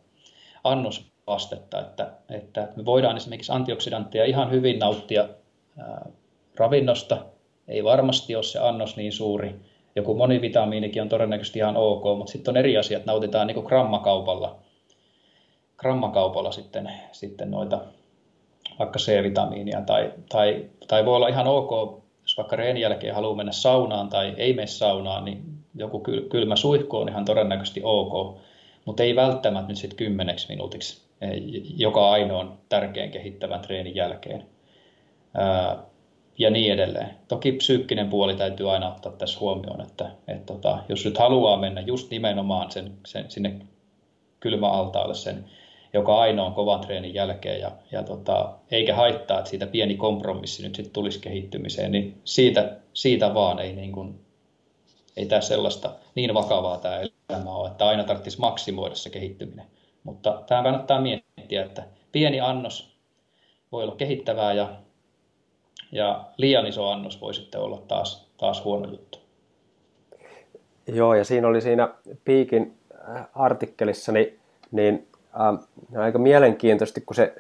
annosvastetta, 0.65 1.81
että, 1.81 2.11
että 2.31 2.69
me 2.77 2.85
voidaan 2.85 3.17
esimerkiksi 3.17 3.53
antioksidantteja 3.53 4.25
ihan 4.25 4.51
hyvin 4.51 4.79
nauttia 4.79 5.29
ravinnosta. 6.57 7.25
Ei 7.69 7.85
varmasti 7.85 8.35
ole 8.35 8.43
se 8.43 8.59
annos 8.59 8.97
niin 8.97 9.13
suuri. 9.13 9.55
Joku 9.97 10.15
monivitamiinikin 10.15 11.03
on 11.03 11.09
todennäköisesti 11.09 11.59
ihan 11.59 11.77
ok, 11.77 12.19
mutta 12.19 12.33
sitten 12.33 12.53
on 12.53 12.57
eri 12.57 12.77
asiat, 12.77 13.07
nautitaan 13.07 13.47
niin 13.47 13.65
grammakaupalla, 13.65 14.59
grammakaupalla 15.77 16.53
sitten, 16.53 16.91
sitten 17.13 17.51
noita 17.51 17.81
vaikka 18.79 18.99
C-vitamiinia 18.99 19.81
tai, 19.81 20.13
tai, 20.29 20.65
tai 20.89 21.05
voi 21.05 21.17
olla 21.17 21.29
ihan 21.29 21.47
ok, 21.47 22.03
jos 22.23 22.37
vaikka 22.37 22.57
reenin 22.57 22.81
jälkeen 22.81 23.15
haluaa 23.15 23.37
mennä 23.37 23.53
saunaan 23.53 24.09
tai 24.09 24.35
ei 24.37 24.53
mene 24.53 24.67
saunaan, 24.67 25.25
niin 25.25 25.43
joku 25.75 26.01
kylmä 26.31 26.57
suihku 26.57 26.97
on 26.97 27.09
ihan 27.09 27.25
todennäköisesti 27.25 27.81
ok, 27.85 28.39
mutta 28.85 29.03
ei 29.03 29.17
välttämättä 29.17 29.69
nyt 29.69 29.79
sitten 29.79 29.97
kymmeneksi 29.97 30.49
minuutiksi 30.49 31.05
joka 31.77 32.11
ainoan 32.11 32.59
tärkeän 32.69 33.11
kehittävän 33.11 33.61
treenin 33.61 33.95
jälkeen 33.95 34.47
ja 36.39 36.51
niin 36.51 36.73
edelleen. 36.73 37.11
Toki 37.29 37.53
psyykkinen 37.53 38.09
puoli 38.09 38.37
täytyy 38.37 38.73
aina 38.73 38.95
ottaa 38.95 39.13
tässä 39.13 39.41
huomioon, 39.41 39.81
että, 39.81 40.11
että 40.29 40.53
tota, 40.53 40.79
jos 40.89 41.05
nyt 41.05 41.19
haluaa 41.19 41.57
mennä 41.57 41.81
just 41.81 42.11
nimenomaan 42.11 42.71
sen, 42.71 42.93
sen, 43.07 43.31
sinne 43.31 43.57
kylmäaltaalle 44.41 45.15
sen 45.15 45.45
joka 45.95 46.19
ainoan 46.19 46.55
kovan 46.55 46.81
treenin 46.81 47.15
jälkeen 47.15 47.61
ja, 47.61 47.71
ja 47.93 48.03
tota, 48.03 48.53
eikä 48.71 48.95
haittaa, 48.95 49.39
että 49.39 49.51
siitä 49.51 49.67
pieni 49.67 49.97
kompromissi 49.97 50.63
nyt 50.63 50.75
sitten 50.75 50.93
tulisi 50.93 51.21
kehittymiseen, 51.21 51.93
niin 51.93 52.21
siitä, 52.25 52.77
siitä 52.93 53.35
vaan 53.35 53.59
ei, 53.59 53.73
niin 53.73 53.93
kuin, 53.93 54.21
ei 55.17 55.27
tämä 55.27 55.41
sellaista 55.41 55.91
niin 56.15 56.35
vakavaa 56.35 56.79
tämä 56.79 57.01
elämä 57.29 57.51
ole, 57.51 57.69
että 57.69 57.87
aina 57.87 58.05
tarvitsisi 58.05 58.41
maksimoida 58.41 58.95
se 58.95 59.11
kehittyminen. 59.11 59.67
Mutta 60.05 60.43
tämä 60.47 60.63
kannattaa 60.63 61.01
miettiä, 61.01 61.65
että 61.65 61.85
pieni 62.13 62.41
annos 62.41 62.97
voi 63.73 63.83
olla 63.83 63.97
kehittävää 63.97 64.53
ja, 64.53 64.69
ja 65.95 66.25
liian 66.37 66.67
iso 66.67 66.89
annos 66.89 67.21
voi 67.21 67.35
sitten 67.35 67.61
olla 67.61 67.83
taas, 67.89 68.29
taas 68.37 68.65
huono 68.65 68.91
juttu. 68.91 69.19
Joo, 70.87 71.15
ja 71.15 71.25
siinä 71.25 71.49
oli 71.49 71.61
siinä 71.61 71.89
Piikin 72.25 72.75
äh, 73.09 73.27
artikkelissa, 73.35 74.13
niin, 74.13 74.39
niin 74.71 75.07
ähm, 75.41 75.55
aika 75.99 76.19
mielenkiintoisesti, 76.19 77.01
kun 77.01 77.15
se, 77.15 77.35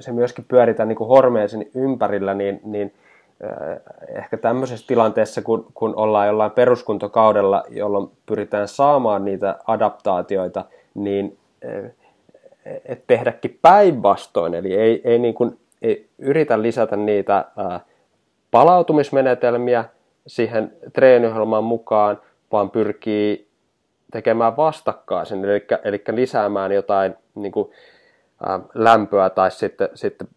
se 0.00 0.12
myöskin 0.12 0.44
pyöritään 0.48 0.88
niin 0.88 0.98
hormeesin 0.98 1.70
ympärillä, 1.74 2.34
niin, 2.34 2.60
niin 2.64 2.94
äh, 3.44 4.16
ehkä 4.18 4.36
tämmöisessä 4.36 4.86
tilanteessa, 4.86 5.42
kun, 5.42 5.66
kun 5.74 5.96
ollaan 5.96 6.26
jollain 6.26 6.50
peruskuntokaudella, 6.50 7.64
jolloin 7.70 8.10
pyritään 8.26 8.68
saamaan 8.68 9.24
niitä 9.24 9.58
adaptaatioita, 9.66 10.64
niin 10.94 11.38
äh, 11.64 11.90
tehdäkin 13.06 13.58
päinvastoin, 13.62 14.54
eli 14.54 14.74
ei, 14.74 15.00
ei, 15.04 15.18
niin 15.18 15.34
kuin, 15.34 15.58
yritä 16.18 16.62
lisätä 16.62 16.96
niitä 16.96 17.44
palautumismenetelmiä 18.50 19.84
siihen 20.26 20.72
treeniohjelmaan 20.92 21.64
mukaan, 21.64 22.20
vaan 22.52 22.70
pyrkii 22.70 23.48
tekemään 24.12 24.56
vastakkaisen, 24.56 25.44
eli, 25.44 25.66
eli 25.84 26.02
lisäämään 26.10 26.72
jotain 26.72 27.14
niin 27.34 27.52
kuin, 27.52 27.70
ä, 28.48 28.60
lämpöä 28.74 29.30
tai 29.30 29.50
sitten, 29.50 29.88
sitten 29.94 30.28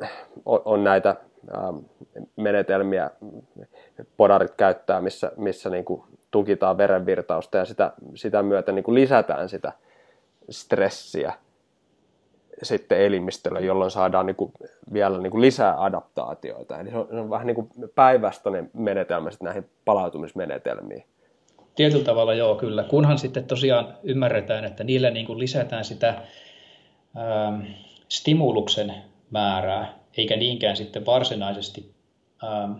on, 0.45 0.61
on 0.65 0.83
näitä 0.83 1.09
ä, 1.09 1.15
menetelmiä, 2.35 3.09
podarit 4.17 4.55
käyttää, 4.55 5.01
missä, 5.01 5.31
missä 5.37 5.69
niin 5.69 5.85
kuin 5.85 6.03
tukitaan 6.31 6.77
verenvirtausta 6.77 7.57
ja 7.57 7.65
sitä, 7.65 7.91
sitä 8.15 8.43
myötä 8.43 8.71
niin 8.71 8.83
kuin 8.83 8.95
lisätään 8.95 9.49
sitä 9.49 9.71
stressiä 10.49 11.33
sitten 12.63 13.01
elimistöllä, 13.01 13.59
jolloin 13.59 13.91
saadaan 13.91 14.25
niin 14.25 14.35
kuin 14.35 14.51
vielä 14.93 15.17
niin 15.17 15.31
kuin 15.31 15.41
lisää 15.41 15.83
adaptaatioita. 15.83 16.79
Eli 16.79 16.89
se 16.89 16.97
on, 16.97 17.07
se 17.11 17.15
on 17.15 17.29
vähän 17.29 17.47
niin 17.47 17.55
kuin 17.55 17.69
päinvastainen 17.95 18.69
menetelmä 18.73 19.29
näihin 19.41 19.69
palautumismenetelmiin. 19.85 21.03
Tietyllä 21.75 22.03
tavalla 22.03 22.33
joo, 22.33 22.55
kyllä. 22.55 22.83
Kunhan 22.83 23.17
sitten 23.17 23.45
tosiaan 23.45 23.93
ymmärretään, 24.03 24.65
että 24.65 24.83
niillä 24.83 25.09
niin 25.09 25.25
kuin 25.25 25.39
lisätään 25.39 25.85
sitä 25.85 26.09
ähm, 27.17 27.61
stimuluksen 28.09 28.93
määrää, 29.31 29.93
eikä 30.17 30.35
niinkään 30.35 30.77
sitten 30.77 31.05
varsinaisesti 31.05 31.91
ähm, 32.43 32.71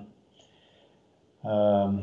ähm, 1.45 1.99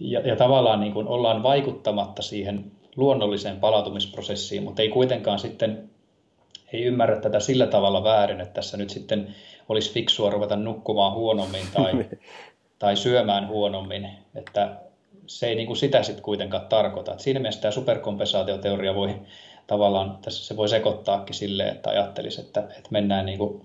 ja, 0.00 0.20
ja 0.20 0.36
tavallaan 0.36 0.80
niin 0.80 0.92
kuin 0.92 1.08
ollaan 1.08 1.42
vaikuttamatta 1.42 2.22
siihen 2.22 2.72
luonnolliseen 2.98 3.60
palautumisprosessiin, 3.60 4.62
mutta 4.62 4.82
ei 4.82 4.88
kuitenkaan 4.88 5.38
sitten 5.38 5.90
ei 6.72 6.84
ymmärrä 6.84 7.20
tätä 7.20 7.40
sillä 7.40 7.66
tavalla 7.66 8.04
väärin, 8.04 8.40
että 8.40 8.54
tässä 8.54 8.76
nyt 8.76 8.90
sitten 8.90 9.34
olisi 9.68 9.92
fiksua 9.92 10.30
ruveta 10.30 10.56
nukkumaan 10.56 11.12
huonommin 11.12 11.66
tai, 11.74 11.92
tai 12.78 12.96
syömään 12.96 13.48
huonommin, 13.48 14.08
että 14.34 14.76
se 15.26 15.46
ei 15.46 15.54
niin 15.54 15.66
kuin 15.66 15.76
sitä 15.76 16.02
sitten 16.02 16.24
kuitenkaan 16.24 16.66
tarkoita. 16.66 17.12
Et 17.12 17.20
siinä 17.20 17.40
mielessä 17.40 17.60
tämä 17.60 17.72
superkompensaatioteoria 17.72 18.94
voi 18.94 19.14
tavallaan, 19.66 20.18
tässä 20.22 20.46
se 20.46 20.56
voi 20.56 20.68
sekoittaakin 20.68 21.34
silleen, 21.34 21.68
että 21.68 21.90
ajattelisi, 21.90 22.40
että, 22.40 22.60
että 22.60 22.88
mennään, 22.90 23.26
niin 23.26 23.38
kuin, 23.38 23.60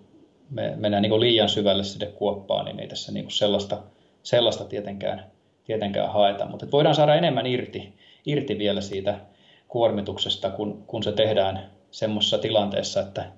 me, 0.49 0.73
mennään 0.75 1.01
niin 1.01 1.09
kuin 1.09 1.21
liian 1.21 1.49
syvälle 1.49 1.83
sinne 1.83 2.05
kuoppaan, 2.05 2.65
niin 2.65 2.79
ei 2.79 2.87
tässä 2.87 3.11
niin 3.11 3.25
kuin 3.25 3.31
sellaista, 3.31 3.77
sellaista 4.23 4.65
tietenkään, 4.65 5.31
tietenkään 5.63 6.13
haeta. 6.13 6.45
Mutta 6.45 6.71
voidaan 6.71 6.95
saada 6.95 7.15
enemmän 7.15 7.47
irti, 7.47 7.93
irti 8.25 8.57
vielä 8.57 8.81
siitä 8.81 9.19
kuormituksesta, 9.67 10.49
kun, 10.49 10.83
kun 10.87 11.03
se 11.03 11.11
tehdään 11.11 11.71
semmoisessa 11.91 12.37
tilanteessa, 12.37 13.01
että, 13.01 13.31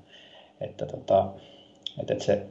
että, 0.61 0.85
tota, 0.85 1.27
että, 1.99 2.13
että 2.13 2.25
se 2.25 2.45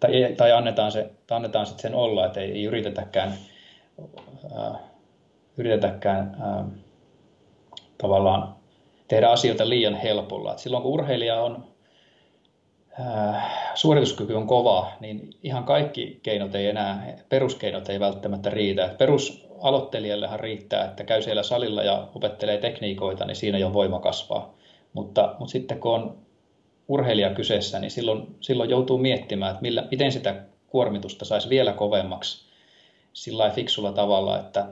tai, 0.00 0.34
tai 0.36 0.52
annetaan, 0.52 0.92
se, 0.92 1.10
annetaan 1.30 1.66
sit 1.66 1.80
sen 1.80 1.94
olla, 1.94 2.26
että 2.26 2.40
ei, 2.40 2.52
ei 2.52 2.64
yritetäkään, 2.64 3.34
äh, 4.58 4.80
yritetäkään 5.56 6.36
äh, 6.42 6.66
tavallaan 7.98 8.54
tehdä 9.08 9.28
asioita 9.28 9.68
liian 9.68 9.94
helpolla. 9.94 10.52
Et 10.52 10.58
silloin 10.58 10.82
kun 10.82 10.92
urheilija 10.92 11.40
on, 11.40 11.64
suorituskyky 13.74 14.34
on 14.34 14.46
kova, 14.46 14.92
niin 15.00 15.30
ihan 15.42 15.64
kaikki 15.64 16.20
keinot 16.22 16.54
ei 16.54 16.66
enää, 16.66 17.16
peruskeinot 17.28 17.88
ei 17.88 18.00
välttämättä 18.00 18.50
riitä. 18.50 18.94
Perusaloittelijallehan 18.98 20.40
riittää, 20.40 20.84
että 20.84 21.04
käy 21.04 21.22
siellä 21.22 21.42
salilla 21.42 21.82
ja 21.82 22.08
opettelee 22.14 22.58
tekniikoita, 22.58 23.24
niin 23.24 23.36
siinä 23.36 23.58
jo 23.58 23.72
voima 23.72 24.00
kasvaa. 24.00 24.54
Mutta, 24.92 25.34
mutta 25.38 25.52
sitten 25.52 25.80
kun 25.80 25.94
on 25.94 26.16
urheilija 26.88 27.34
kyseessä, 27.34 27.78
niin 27.78 27.90
silloin, 27.90 28.36
silloin 28.40 28.70
joutuu 28.70 28.98
miettimään, 28.98 29.50
että 29.50 29.62
millä, 29.62 29.88
miten 29.90 30.12
sitä 30.12 30.34
kuormitusta 30.66 31.24
saisi 31.24 31.48
vielä 31.48 31.72
kovemmaksi 31.72 32.50
sillä 33.12 33.50
fiksulla 33.50 33.92
tavalla, 33.92 34.38
että, 34.38 34.66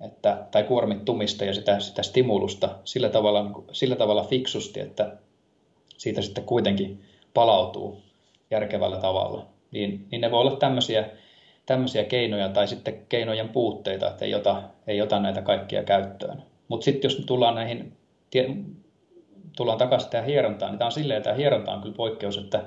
että, 0.00 0.46
tai 0.50 0.62
kuormittumista 0.62 1.44
ja 1.44 1.54
sitä, 1.54 1.80
sitä 1.80 2.02
stimulusta 2.02 2.68
sillä 2.84 3.08
tavalla, 3.08 3.42
niin 3.42 3.64
sillä 3.72 3.96
tavalla 3.96 4.24
fiksusti, 4.24 4.80
että 4.80 5.16
siitä 5.96 6.22
sitten 6.22 6.44
kuitenkin 6.44 7.04
palautuu 7.34 8.02
järkevällä 8.50 8.96
tavalla. 8.96 9.46
Niin, 9.70 10.06
niin 10.10 10.20
ne 10.20 10.30
voi 10.30 10.40
olla 10.40 10.56
tämmöisiä, 10.56 11.04
tämmöisiä 11.66 12.04
keinoja 12.04 12.48
tai 12.48 12.68
sitten 12.68 13.06
keinojen 13.08 13.48
puutteita, 13.48 14.08
että 14.08 14.24
ei 14.24 14.34
ota, 14.34 14.62
ei 14.86 15.02
ota 15.02 15.20
näitä 15.20 15.42
kaikkia 15.42 15.82
käyttöön. 15.82 16.42
Mutta 16.68 16.84
sitten 16.84 17.08
jos 17.08 17.22
tullaan 17.26 17.54
näihin 17.54 17.96
tullaan 19.56 19.78
takaisin 19.78 20.10
tähän 20.10 20.26
hierontaan, 20.26 20.72
niin 20.72 20.78
tämä 20.78 20.86
on 20.86 20.92
silleen, 20.92 21.22
tämä 21.22 21.36
hieronta 21.36 21.72
on 21.72 21.82
kyllä 21.82 21.94
poikkeus, 21.94 22.38
että, 22.38 22.58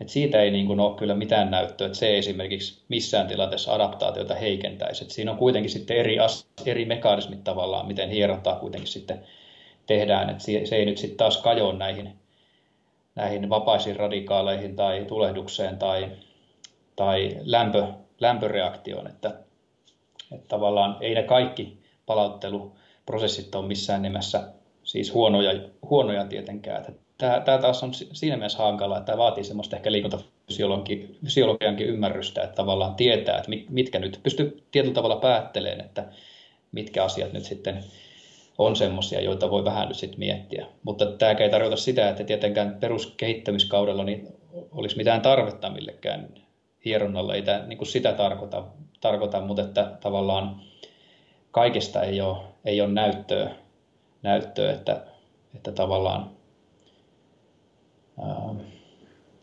että 0.00 0.12
siitä 0.12 0.42
ei 0.42 0.50
niin 0.50 0.66
kuin 0.66 0.80
ole 0.80 0.96
kyllä 0.96 1.14
mitään 1.14 1.50
näyttöä, 1.50 1.86
että 1.86 1.98
se 1.98 2.06
ei 2.08 2.18
esimerkiksi 2.18 2.82
missään 2.88 3.26
tilanteessa 3.26 3.74
adaptaatiota 3.74 4.34
heikentäisi. 4.34 5.04
Että 5.04 5.14
siinä 5.14 5.30
on 5.30 5.38
kuitenkin 5.38 5.70
sitten 5.70 5.96
eri, 5.96 6.16
eri 6.66 6.84
mekanismit 6.84 7.44
tavallaan, 7.44 7.86
miten 7.86 8.10
hierontaa 8.10 8.56
kuitenkin 8.56 8.88
sitten 8.88 9.26
tehdään, 9.86 10.30
että 10.30 10.44
se 10.44 10.76
ei 10.76 10.84
nyt 10.84 10.98
sitten 10.98 11.18
taas 11.18 11.38
kajoa 11.38 11.72
näihin, 11.72 12.19
näihin 13.14 13.48
vapaisiin 13.48 13.96
radikaaleihin 13.96 14.76
tai 14.76 15.04
tulehdukseen 15.08 15.78
tai, 15.78 16.08
tai 16.96 17.36
lämpö, 17.44 17.86
lämpöreaktioon, 18.20 19.06
että, 19.06 19.28
että 20.32 20.48
tavallaan 20.48 20.96
ei 21.00 21.14
ne 21.14 21.22
kaikki 21.22 21.78
palautteluprosessit 22.06 23.54
ole 23.54 23.66
missään 23.66 24.02
nimessä 24.02 24.52
siis 24.84 25.14
huonoja, 25.14 25.60
huonoja 25.90 26.24
tietenkään. 26.24 26.84
Tämä, 27.18 27.40
tämä 27.40 27.58
taas 27.58 27.82
on 27.82 27.94
siinä 27.94 28.36
mielessä 28.36 28.58
hankala, 28.58 28.96
että 28.96 29.06
tämä 29.06 29.18
vaatii 29.18 29.44
semmoista 29.44 29.76
ehkä 29.76 29.92
liikuntafysiologiankin 29.92 31.86
ymmärrystä, 31.86 32.42
että 32.42 32.56
tavallaan 32.56 32.94
tietää, 32.94 33.38
että 33.38 33.50
mitkä 33.68 33.98
nyt, 33.98 34.20
pystyy 34.22 34.62
tietyllä 34.70 34.94
tavalla 34.94 35.16
päättelemään, 35.16 35.80
että 35.80 36.04
mitkä 36.72 37.04
asiat 37.04 37.32
nyt 37.32 37.44
sitten 37.44 37.84
on 38.58 38.76
semmoisia, 38.76 39.20
joita 39.20 39.50
voi 39.50 39.64
vähän 39.64 39.88
nyt 39.88 39.96
sitten 39.96 40.18
miettiä. 40.18 40.66
Mutta 40.82 41.06
tämä 41.06 41.32
ei 41.32 41.50
tarkoita 41.50 41.76
sitä, 41.76 42.08
että 42.08 42.24
tietenkään 42.24 42.76
peruskehittämiskaudella 42.80 44.04
niin 44.04 44.28
olisi 44.72 44.96
mitään 44.96 45.20
tarvetta 45.20 45.70
millekään 45.70 46.28
hieronnalle. 46.84 47.34
Ei 47.34 47.42
tämä 47.42 47.66
niin 47.66 47.78
kuin 47.78 47.88
sitä 47.88 48.12
tarkoita, 48.12 48.64
tarkoita, 49.00 49.40
mutta 49.40 49.62
että 49.62 49.92
tavallaan 50.00 50.60
kaikesta 51.50 52.02
ei 52.02 52.20
ole, 52.20 52.36
ei 52.64 52.80
ole 52.80 52.92
näyttöä 52.92 53.50
näyttöä, 54.22 54.72
että, 54.72 55.02
että 55.54 55.72
tavallaan 55.72 56.30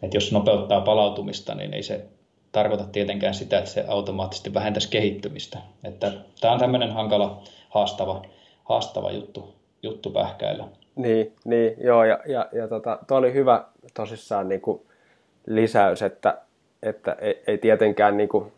että 0.03 0.17
jos 0.17 0.31
nopeuttaa 0.31 0.81
palautumista, 0.81 1.55
niin 1.55 1.73
ei 1.73 1.83
se 1.83 2.05
tarkoita 2.51 2.83
tietenkään 2.83 3.33
sitä, 3.33 3.57
että 3.57 3.69
se 3.69 3.85
automaattisesti 3.87 4.53
vähentäisi 4.53 4.89
kehittymistä. 4.89 5.59
Että 5.83 6.11
tämä 6.41 6.53
on 6.53 6.59
tämmöinen 6.59 6.91
hankala, 6.91 7.43
haastava, 7.69 8.25
haastava 8.69 9.11
juttu, 9.11 9.53
juttu 9.83 10.09
pähkäillä. 10.09 10.67
Niin, 10.95 11.33
niin 11.45 11.75
joo, 11.77 12.03
ja, 12.03 12.19
ja, 12.25 12.49
ja 12.51 12.67
tota, 12.67 12.99
tuo 13.07 13.17
oli 13.17 13.33
hyvä 13.33 13.63
tosissaan 13.93 14.49
niin 14.49 14.61
kuin 14.61 14.81
lisäys, 15.47 16.01
että, 16.01 16.37
että 16.83 17.15
ei, 17.19 17.43
ei 17.47 17.57
tietenkään 17.57 18.17
niin 18.17 18.29
kuin 18.29 18.51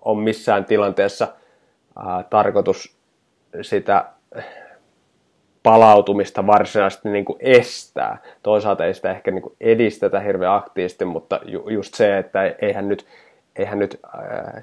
ole 0.00 0.22
missään 0.22 0.64
tilanteessa 0.64 1.28
ää, 1.98 2.22
tarkoitus 2.30 2.96
sitä 3.62 4.04
palautumista 5.62 6.46
varsinaisesti 6.46 7.08
niin 7.08 7.24
kuin 7.24 7.38
estää. 7.40 8.18
Toisaalta 8.42 8.84
ei 8.84 8.94
sitä 8.94 9.10
ehkä 9.10 9.30
niin 9.30 9.42
kuin 9.42 9.56
edistetä 9.60 10.20
hirveän 10.20 10.54
aktiivisesti, 10.54 11.04
mutta 11.04 11.40
ju, 11.44 11.68
just 11.68 11.94
se, 11.94 12.18
että 12.18 12.54
eihän 12.62 12.88
nyt, 12.88 13.06
eihän 13.56 13.78
nyt 13.78 14.00
ää, 14.12 14.62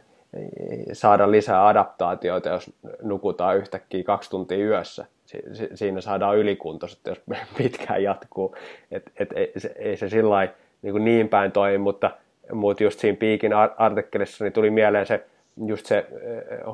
saada 0.93 1.31
lisää 1.31 1.67
adaptaatioita, 1.67 2.49
jos 2.49 2.71
nukutaan 3.01 3.57
yhtäkkiä 3.57 4.03
kaksi 4.03 4.29
tuntia 4.29 4.57
yössä. 4.57 5.05
Siinä 5.73 6.01
saadaan 6.01 6.37
ylikuntoiset, 6.37 6.99
jos 7.05 7.21
pitkään 7.57 8.03
jatkuu. 8.03 8.55
Et, 8.91 9.11
et, 9.19 9.33
ei, 9.35 9.51
se, 9.57 9.71
ei 9.75 9.97
se 9.97 10.09
sillä 10.09 10.47
niin, 10.81 11.03
niin 11.03 11.29
päin 11.29 11.51
toimi, 11.51 11.77
mutta, 11.77 12.11
mutta 12.51 12.83
just 12.83 12.99
siinä 12.99 13.17
Piikin 13.17 13.53
artikkelissa 13.77 14.43
niin 14.43 14.53
tuli 14.53 14.69
mieleen 14.69 15.05
se, 15.05 15.25
just 15.65 15.85
se 15.85 16.07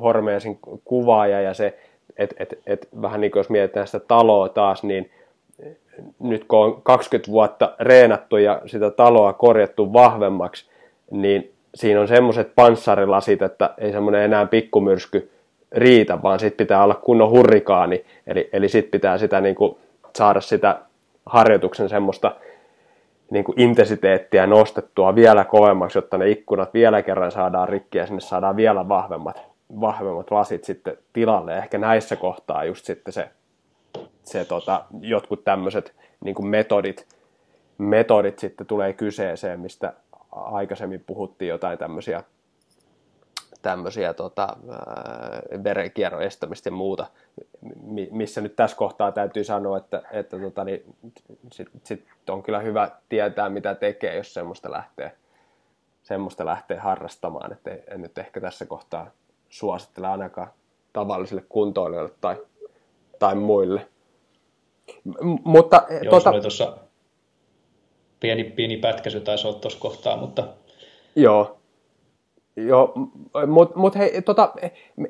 Hormeesin 0.02 0.58
kuvaaja 0.84 1.40
ja 1.40 1.54
se, 1.54 1.78
että 2.16 2.36
et, 2.38 2.58
et, 2.66 2.88
vähän 3.02 3.20
niin 3.20 3.30
kuin 3.30 3.40
jos 3.40 3.50
mietitään 3.50 3.86
sitä 3.86 4.00
taloa 4.00 4.48
taas, 4.48 4.82
niin 4.82 5.10
nyt 6.18 6.44
kun 6.44 6.58
on 6.58 6.82
20 6.82 7.32
vuotta 7.32 7.74
reenattu 7.80 8.36
ja 8.36 8.62
sitä 8.66 8.90
taloa 8.90 9.32
korjattu 9.32 9.92
vahvemmaksi, 9.92 10.70
niin 11.10 11.51
siinä 11.74 12.00
on 12.00 12.08
semmoiset 12.08 12.54
panssarilasit, 12.54 13.42
että 13.42 13.74
ei 13.78 13.92
semmoinen 13.92 14.22
enää 14.22 14.46
pikkumyrsky 14.46 15.30
riitä, 15.72 16.22
vaan 16.22 16.40
sitten 16.40 16.66
pitää 16.66 16.84
olla 16.84 16.94
kunnon 16.94 17.30
hurrikaani, 17.30 18.04
eli, 18.26 18.50
eli 18.52 18.68
sitten 18.68 18.90
pitää 18.90 19.18
sitä 19.18 19.40
niin 19.40 19.54
kuin, 19.54 19.76
saada 20.16 20.40
sitä 20.40 20.78
harjoituksen 21.26 21.88
semmoista 21.88 22.36
niin 23.30 23.44
kuin 23.44 23.60
intensiteettiä 23.60 24.46
nostettua 24.46 25.14
vielä 25.14 25.44
kovemmaksi, 25.44 25.98
jotta 25.98 26.18
ne 26.18 26.30
ikkunat 26.30 26.74
vielä 26.74 27.02
kerran 27.02 27.32
saadaan 27.32 27.68
rikki 27.68 27.98
ja 27.98 28.06
sinne 28.06 28.20
saadaan 28.20 28.56
vielä 28.56 28.88
vahvemmat, 28.88 29.42
vahvemmat 29.80 30.30
lasit 30.30 30.64
sitten 30.64 30.98
tilalle. 31.12 31.58
Ehkä 31.58 31.78
näissä 31.78 32.16
kohtaa 32.16 32.64
just 32.64 32.84
sitten 32.84 33.12
se, 33.12 33.28
se 34.22 34.44
tota, 34.44 34.84
jotkut 35.00 35.44
tämmöiset 35.44 35.94
niin 36.24 36.46
metodit, 36.46 37.06
metodit 37.78 38.38
sitten 38.38 38.66
tulee 38.66 38.92
kyseeseen, 38.92 39.60
mistä 39.60 39.92
aikaisemmin 40.32 41.04
puhuttiin 41.06 41.48
jotain 41.48 41.78
tämmöisiä, 41.78 42.24
tämmöisiä 43.62 44.14
tota, 44.14 44.56
verenkierron 45.64 46.22
estämistä 46.22 46.68
ja 46.68 46.72
muuta, 46.72 47.06
missä 48.10 48.40
nyt 48.40 48.56
tässä 48.56 48.76
kohtaa 48.76 49.12
täytyy 49.12 49.44
sanoa, 49.44 49.78
että, 49.78 50.02
että 50.12 50.38
tota, 50.38 50.64
niin, 50.64 50.94
sit, 51.52 51.68
sit 51.84 52.06
on 52.30 52.42
kyllä 52.42 52.60
hyvä 52.60 52.90
tietää, 53.08 53.48
mitä 53.48 53.74
tekee, 53.74 54.16
jos 54.16 54.34
semmoista 54.34 54.70
lähtee, 54.70 55.16
semmoista 56.02 56.46
lähtee 56.46 56.76
harrastamaan, 56.76 57.52
että 57.52 57.70
en 57.88 58.02
nyt 58.02 58.18
ehkä 58.18 58.40
tässä 58.40 58.66
kohtaa 58.66 59.10
suosittele 59.48 60.08
ainakaan 60.08 60.48
tavallisille 60.92 61.44
kuntoilijoille 61.48 62.14
tai, 62.20 62.36
tai 63.18 63.34
muille. 63.34 63.88
M- 65.04 65.42
mutta, 65.44 65.86
Joo, 65.90 66.10
tuota... 66.10 66.40
tuossa 66.40 66.78
pieni, 68.22 68.44
pieni 68.44 68.76
pätkäsy 68.76 69.20
taisi 69.20 69.46
olla 69.46 69.58
tuossa 69.58 69.80
kohtaa, 69.80 70.16
mutta... 70.16 70.44
Joo, 71.16 71.58
Joo, 72.56 72.94
mutta 73.46 73.78
mut 73.78 73.96
hei, 73.96 74.22
tota, 74.22 74.52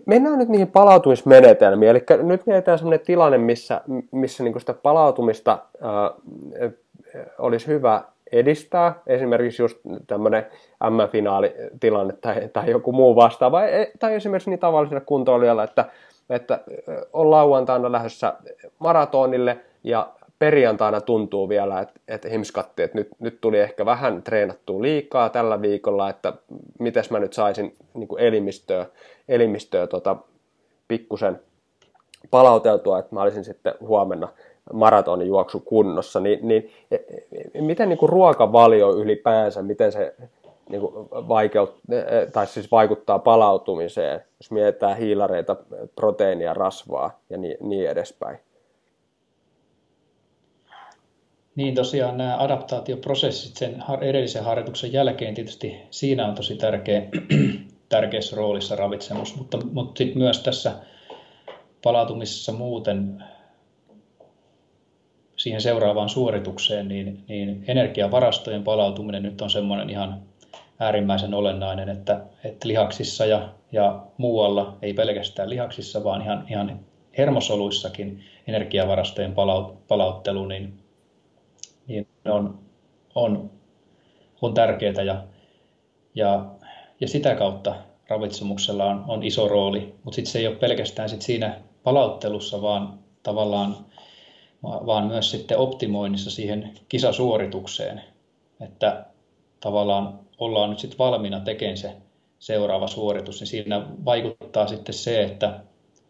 mennään 0.06 0.38
nyt 0.38 0.48
niihin 0.48 0.68
palautumismenetelmiin. 0.68 1.90
Eli 1.90 2.04
nyt 2.22 2.46
mietitään 2.46 2.78
sellainen 2.78 3.06
tilanne, 3.06 3.38
missä, 3.38 3.80
missä 4.10 4.44
niinku 4.44 4.58
sitä 4.58 4.74
palautumista 4.74 5.58
ää, 5.80 6.10
olisi 7.38 7.66
hyvä 7.66 8.02
edistää. 8.32 8.94
Esimerkiksi 9.06 9.62
just 9.62 9.78
tämmöinen 10.06 10.46
M-finaalitilanne 10.90 12.14
tai, 12.20 12.48
tai 12.52 12.70
joku 12.70 12.92
muu 12.92 13.16
vastaava. 13.16 13.64
E, 13.64 13.92
tai 13.98 14.14
esimerkiksi 14.14 14.50
niin 14.50 14.60
tavallisella 14.60 15.04
kuntoilijalla, 15.06 15.64
että, 15.64 15.84
että 16.30 16.60
on 17.12 17.30
lauantaina 17.30 17.92
lähdössä 17.92 18.34
maratonille 18.78 19.58
ja 19.84 20.08
perjantaina 20.42 21.00
tuntuu 21.00 21.48
vielä, 21.48 21.80
että, 21.80 22.00
että 22.08 22.28
himskatti, 22.28 22.82
että 22.82 22.98
nyt, 22.98 23.08
nyt 23.18 23.40
tuli 23.40 23.58
ehkä 23.58 23.84
vähän 23.84 24.22
treenattua 24.22 24.82
liikaa 24.82 25.28
tällä 25.28 25.62
viikolla, 25.62 26.10
että 26.10 26.32
miten 26.78 27.04
mä 27.10 27.18
nyt 27.18 27.32
saisin 27.32 27.74
niin 27.94 28.08
kuin 28.08 28.22
elimistöä, 28.22 28.86
elimistöä 29.28 29.86
tota, 29.86 30.16
pikkusen 30.88 31.40
palauteltua, 32.30 32.98
että 32.98 33.14
mä 33.14 33.22
olisin 33.22 33.44
sitten 33.44 33.74
huomenna 33.80 34.28
maratonin 34.72 35.28
juoksu 35.28 35.60
kunnossa, 35.60 36.20
niin, 36.20 36.48
niin 36.48 36.70
miten 37.60 37.88
niin 37.88 37.98
kuin 37.98 38.10
ruokavalio 38.10 38.96
ylipäänsä, 38.96 39.62
miten 39.62 39.92
se 39.92 40.14
niin 40.68 40.80
kuin 40.80 41.08
vaikeut, 41.10 41.74
e, 41.90 42.26
tai 42.32 42.46
siis 42.46 42.70
vaikuttaa 42.70 43.18
palautumiseen, 43.18 44.20
jos 44.40 44.50
mietitään 44.50 44.96
hiilareita, 44.96 45.56
proteiinia, 45.96 46.54
rasvaa 46.54 47.20
ja 47.30 47.38
niin, 47.38 47.56
niin 47.60 47.90
edespäin? 47.90 48.38
Niin 51.56 51.74
tosiaan 51.74 52.18
nämä 52.18 52.36
adaptaatioprosessit 52.38 53.56
sen 53.56 53.84
edellisen 54.00 54.44
harjoituksen 54.44 54.92
jälkeen 54.92 55.34
tietysti 55.34 55.76
siinä 55.90 56.26
on 56.28 56.34
tosi 56.34 56.56
tärkeä, 56.56 57.02
tärkeässä 57.88 58.36
roolissa 58.36 58.76
ravitsemus, 58.76 59.36
mutta, 59.36 59.58
mutta 59.72 59.98
sitten 59.98 60.18
myös 60.18 60.42
tässä 60.42 60.72
palautumisessa 61.82 62.52
muuten 62.52 63.24
siihen 65.36 65.60
seuraavaan 65.60 66.08
suoritukseen, 66.08 66.88
niin, 66.88 67.24
niin 67.28 67.64
energiavarastojen 67.66 68.64
palautuminen 68.64 69.22
nyt 69.22 69.42
on 69.42 69.50
semmoinen 69.50 69.90
ihan 69.90 70.22
äärimmäisen 70.80 71.34
olennainen, 71.34 71.88
että, 71.88 72.20
että 72.44 72.68
lihaksissa 72.68 73.26
ja, 73.26 73.48
ja 73.72 74.02
muualla, 74.16 74.76
ei 74.82 74.94
pelkästään 74.94 75.50
lihaksissa, 75.50 76.04
vaan 76.04 76.22
ihan, 76.22 76.44
ihan 76.48 76.80
hermosoluissakin 77.18 78.24
energiavarastojen 78.46 79.34
palauttelu, 79.88 80.46
niin 80.46 80.81
niin 82.24 82.32
on, 82.32 82.58
on, 83.14 83.50
on 84.42 84.54
tärkeää 84.54 85.02
ja, 85.02 85.24
ja, 86.14 86.46
ja 87.00 87.08
sitä 87.08 87.34
kautta 87.34 87.74
ravitsemuksella 88.08 88.84
on, 88.84 89.04
on 89.08 89.22
iso 89.22 89.48
rooli, 89.48 89.94
mutta 90.04 90.14
sitten 90.14 90.32
se 90.32 90.38
ei 90.38 90.46
ole 90.46 90.56
pelkästään 90.56 91.08
sit 91.08 91.22
siinä 91.22 91.60
palauttelussa, 91.82 92.62
vaan 92.62 92.98
tavallaan 93.22 93.76
vaan 94.62 95.06
myös 95.06 95.30
sitten 95.30 95.58
optimoinnissa 95.58 96.30
siihen 96.30 96.74
kisasuoritukseen, 96.88 98.02
että 98.60 99.06
tavallaan 99.60 100.20
ollaan 100.38 100.70
nyt 100.70 100.78
sitten 100.78 100.98
valmiina 100.98 101.40
tekemään 101.40 101.76
se 101.76 101.96
seuraava 102.38 102.88
suoritus, 102.88 103.40
niin 103.40 103.48
siinä 103.48 103.86
vaikuttaa 104.04 104.66
sitten 104.66 104.94
se, 104.94 105.22
että 105.22 105.60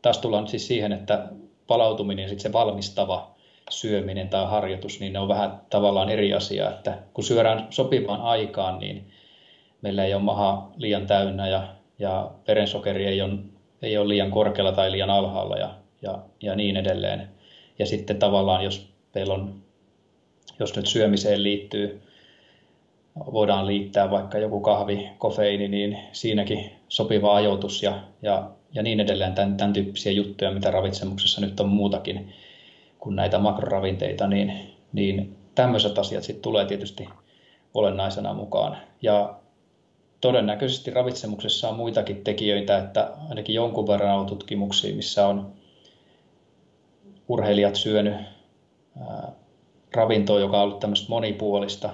taas 0.02 0.18
tullaan 0.18 0.48
siis 0.48 0.66
siihen, 0.66 0.92
että 0.92 1.28
palautuminen 1.66 2.28
sitten 2.28 2.42
se 2.42 2.52
valmistava 2.52 3.31
syöminen 3.72 4.28
tai 4.28 4.46
harjoitus, 4.46 5.00
niin 5.00 5.12
ne 5.12 5.18
on 5.18 5.28
vähän 5.28 5.60
tavallaan 5.70 6.10
eri 6.10 6.34
asia, 6.34 6.70
että 6.70 6.98
kun 7.14 7.24
syödään 7.24 7.66
sopivaan 7.70 8.20
aikaan, 8.20 8.78
niin 8.78 9.10
meillä 9.82 10.04
ei 10.04 10.14
ole 10.14 10.22
maha 10.22 10.70
liian 10.76 11.06
täynnä 11.06 11.48
ja, 11.48 11.68
ja 11.98 12.30
verensokeri 12.48 13.06
ei 13.06 13.22
ole, 13.22 13.38
ei 13.82 13.98
ole 13.98 14.08
liian 14.08 14.30
korkealla 14.30 14.72
tai 14.72 14.92
liian 14.92 15.10
alhaalla 15.10 15.56
ja, 15.56 15.74
ja, 16.02 16.18
ja 16.42 16.56
niin 16.56 16.76
edelleen. 16.76 17.28
Ja 17.78 17.86
sitten 17.86 18.18
tavallaan, 18.18 18.64
jos 18.64 18.92
meillä 19.14 19.34
on, 19.34 19.54
jos 20.58 20.76
nyt 20.76 20.86
syömiseen 20.86 21.42
liittyy, 21.42 22.02
voidaan 23.32 23.66
liittää 23.66 24.10
vaikka 24.10 24.38
joku 24.38 24.60
kahvi, 24.60 25.08
kofeiini, 25.18 25.68
niin 25.68 25.98
siinäkin 26.12 26.70
sopiva 26.88 27.36
ajoitus 27.36 27.82
ja, 27.82 27.98
ja, 28.22 28.50
ja 28.72 28.82
niin 28.82 29.00
edelleen, 29.00 29.34
tämän, 29.34 29.56
tämän 29.56 29.72
tyyppisiä 29.72 30.12
juttuja, 30.12 30.50
mitä 30.50 30.70
ravitsemuksessa 30.70 31.40
nyt 31.40 31.60
on 31.60 31.68
muutakin 31.68 32.32
kuin 33.02 33.16
näitä 33.16 33.38
makroravinteita, 33.38 34.26
niin, 34.26 34.52
niin 34.92 35.36
tämmöiset 35.54 35.98
asiat 35.98 36.24
sitten 36.24 36.42
tulee 36.42 36.64
tietysti 36.64 37.08
olennaisena 37.74 38.34
mukaan. 38.34 38.76
Ja 39.02 39.34
todennäköisesti 40.20 40.90
ravitsemuksessa 40.90 41.68
on 41.68 41.76
muitakin 41.76 42.24
tekijöitä, 42.24 42.78
että 42.78 43.10
ainakin 43.28 43.54
jonkun 43.54 43.86
verran 43.86 44.18
on 44.18 44.26
tutkimuksia, 44.26 44.96
missä 44.96 45.26
on 45.26 45.52
urheilijat 47.28 47.76
syönyt 47.76 48.14
ravintoa, 49.94 50.40
joka 50.40 50.56
on 50.56 50.62
ollut 50.62 50.80
tämmöistä 50.80 51.08
monipuolista, 51.08 51.90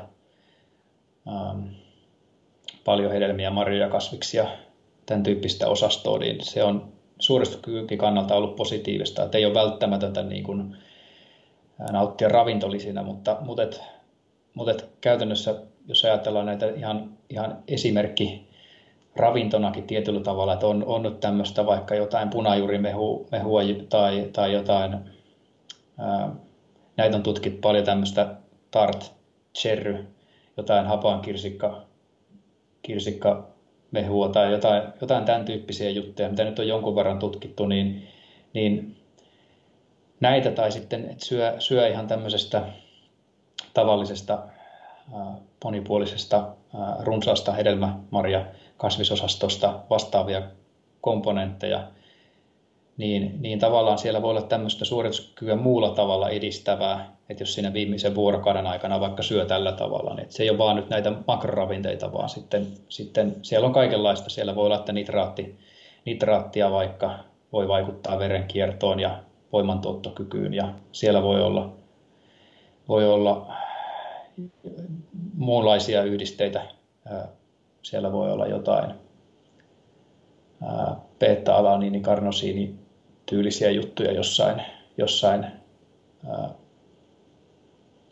paljon 2.85 3.13
hedelmiä, 3.13 3.51
marjoja, 3.51 3.89
kasviksia, 3.89 4.47
tämän 5.07 5.23
tyyppistä 5.23 5.69
osastoa, 5.69 6.19
niin 6.19 6.45
se 6.45 6.65
on 6.65 6.93
suorituskykykin 7.19 7.99
kannalta 7.99 8.35
ollut 8.35 8.57
positiivista, 8.57 9.25
että 9.25 9.39
ei 9.39 9.47
ole 9.47 9.55
välttämätöntä 9.55 10.23
niin 10.23 10.45
kuin 10.45 10.77
nauttia 11.93 12.29
ravintolisina, 12.29 13.03
mutta, 13.03 13.37
mutta, 13.41 13.63
et, 13.63 13.83
mutta 14.55 14.71
et 14.73 14.89
käytännössä, 15.01 15.55
jos 15.89 16.05
ajatellaan 16.05 16.47
näitä 16.47 16.67
ihan, 16.67 17.11
ihan 17.31 17.59
esimerkki 17.69 18.49
ravintonakin 19.17 19.85
tietyllä 19.85 20.21
tavalla, 20.21 20.53
että 20.53 20.67
on, 20.67 20.85
on 20.87 21.03
nyt 21.03 21.21
tämmöistä 21.21 21.67
vaikka 21.67 21.95
jotain 21.95 22.31
punajuurimehua 22.31 23.27
tai, 23.89 24.31
tai 24.33 24.53
jotain, 24.53 24.97
ää, 25.99 26.31
näitä 26.97 27.17
on 27.17 27.23
tutkittu 27.23 27.61
paljon 27.61 27.85
tämmöistä 27.85 28.35
tart, 28.71 29.13
cherry, 29.59 30.07
jotain 30.57 30.87
hapankirsikka, 30.87 31.83
kirsikka 32.83 33.49
mehua 33.91 34.29
tai 34.29 34.53
jotain, 34.53 34.83
jotain 35.01 35.25
tämän 35.25 35.45
tyyppisiä 35.45 35.91
juttuja, 35.91 36.29
mitä 36.29 36.45
nyt 36.45 36.59
on 36.59 36.69
jonkun 36.69 36.97
verran 36.97 37.19
tutkittu, 37.19 37.67
niin, 37.67 38.09
niin 38.55 38.98
näitä 40.21 40.51
tai 40.51 40.73
sitten 40.73 41.11
että 41.11 41.25
syö, 41.25 41.55
syö 41.59 41.89
ihan 41.89 42.07
tämmöisestä 42.07 42.63
tavallisesta 43.75 44.39
monipuolisesta 45.65 46.49
runsaasta 47.01 47.53
hedelmämarja 47.53 48.47
kasvisosastosta 48.77 49.75
vastaavia 49.91 50.43
komponentteja, 51.01 51.89
niin, 52.97 53.43
niin 53.43 53.59
tavallaan 53.59 53.99
siellä 53.99 54.23
voi 54.23 54.31
olla 54.31 54.43
tämmöistä 54.43 54.85
suorituskykyä 54.85 55.57
muulla 55.57 55.91
tavalla 55.91 56.29
edistävää, 56.29 57.17
että 57.29 57.43
jos 57.43 57.55
siinä 57.55 57.73
viimeisen 57.73 58.15
vuorokauden 58.15 58.67
aikana 58.67 59.01
vaikka 59.01 59.23
syö 59.23 59.45
tällä 59.45 59.73
tavalla, 59.73 60.15
niin 60.15 60.27
se 60.31 60.43
ei 60.43 60.51
ole 60.51 60.59
vaan 60.59 60.77
nyt 60.77 60.91
näitä 60.91 61.13
makroravinteita, 61.27 62.13
vaan 62.13 62.29
sitten, 62.29 62.67
sitten 62.89 63.37
siellä 63.43 63.67
on 63.67 63.73
kaikenlaista. 63.73 64.31
Siellä 64.31 64.55
voi 64.55 64.67
olla, 64.67 64.79
että 64.79 64.93
nitraatti, 64.93 65.59
nitraattia 66.05 66.71
vaikka 66.71 67.19
voi 67.53 67.69
vaikuttaa 67.69 68.19
verenkiertoon 68.19 69.01
ja 69.01 69.19
voimantuottokykyyn 69.53 70.55
ja 70.55 70.75
siellä 70.93 71.23
voi 71.23 71.43
olla, 71.43 71.73
voi 72.89 73.09
olla 73.09 73.53
muunlaisia 75.35 76.03
yhdisteitä. 76.03 76.63
Siellä 77.83 78.13
voi 78.13 78.33
olla 78.33 78.47
jotain 78.47 78.95
beta-alaniini, 81.19 82.01
karnosiini 82.01 82.75
tyylisiä 83.27 83.71
juttuja 83.71 84.13
jossain, 84.13 84.63
jossain, 84.99 85.47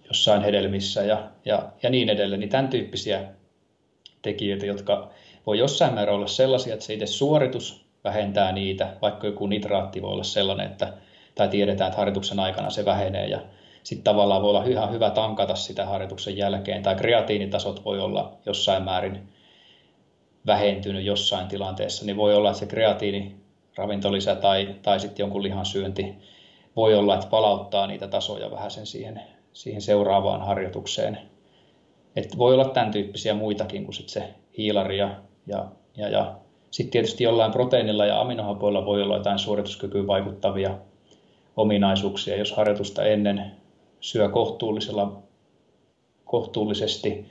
jossain 0.04 0.42
hedelmissä 0.42 1.02
ja, 1.02 1.30
ja, 1.44 1.72
ja 1.82 1.90
niin 1.90 2.08
edelleen. 2.08 2.40
Niin 2.40 2.50
tämän 2.50 2.68
tyyppisiä 2.68 3.28
tekijöitä, 4.22 4.66
jotka 4.66 5.10
voi 5.46 5.58
jossain 5.58 5.94
määrin 5.94 6.14
olla 6.14 6.26
sellaisia, 6.26 6.74
että 6.74 6.86
se 6.86 6.94
itse 6.94 7.06
suoritus 7.06 7.86
vähentää 8.04 8.52
niitä, 8.52 8.96
vaikka 9.02 9.26
joku 9.26 9.46
nitraatti 9.46 10.02
voi 10.02 10.12
olla 10.12 10.24
sellainen, 10.24 10.66
että 10.66 10.92
tai 11.36 11.48
tiedetään, 11.48 11.88
että 11.88 11.98
harjoituksen 11.98 12.40
aikana 12.40 12.70
se 12.70 12.84
vähenee 12.84 13.26
ja 13.26 13.40
sitten 13.82 14.04
tavallaan 14.04 14.42
voi 14.42 14.50
olla 14.50 14.64
ihan 14.64 14.92
hyvä 14.92 15.10
tankata 15.10 15.54
sitä 15.54 15.86
harjoituksen 15.86 16.36
jälkeen, 16.36 16.82
tai 16.82 16.94
kreatiinitasot 16.94 17.84
voi 17.84 18.00
olla 18.00 18.32
jossain 18.46 18.82
määrin 18.82 19.28
vähentynyt 20.46 21.04
jossain 21.04 21.48
tilanteessa, 21.48 22.06
niin 22.06 22.16
voi 22.16 22.34
olla, 22.34 22.50
että 22.50 22.60
se 22.60 22.66
kreatiini 22.66 23.36
ravintolisä 23.76 24.34
tai, 24.34 24.74
tai 24.82 25.00
sitten 25.00 25.24
jonkun 25.24 25.42
lihan 25.42 25.66
syönti 25.66 26.14
voi 26.76 26.94
olla, 26.94 27.14
että 27.14 27.26
palauttaa 27.26 27.86
niitä 27.86 28.08
tasoja 28.08 28.50
vähän 28.50 28.70
sen 28.70 28.86
siihen, 28.86 29.22
siihen 29.52 29.82
seuraavaan 29.82 30.46
harjoitukseen. 30.46 31.18
Et 32.16 32.38
voi 32.38 32.54
olla 32.54 32.68
tämän 32.68 32.90
tyyppisiä 32.90 33.34
muitakin 33.34 33.84
kuin 33.84 33.94
sit 33.94 34.08
se 34.08 34.34
hiilari 34.58 34.98
ja, 34.98 35.16
ja, 35.46 35.66
ja, 35.96 36.08
ja 36.08 36.34
sitten 36.70 36.90
tietysti 36.90 37.24
jollain 37.24 37.52
proteiinilla 37.52 38.06
ja 38.06 38.20
aminohapoilla 38.20 38.84
voi 38.84 39.02
olla 39.02 39.16
jotain 39.16 39.38
suorituskykyyn 39.38 40.06
vaikuttavia 40.06 40.78
ominaisuuksia, 41.56 42.36
jos 42.36 42.52
harjoitusta 42.52 43.04
ennen 43.04 43.52
syö 44.00 44.28
kohtuullisella, 44.28 45.22
kohtuullisesti, 46.24 47.24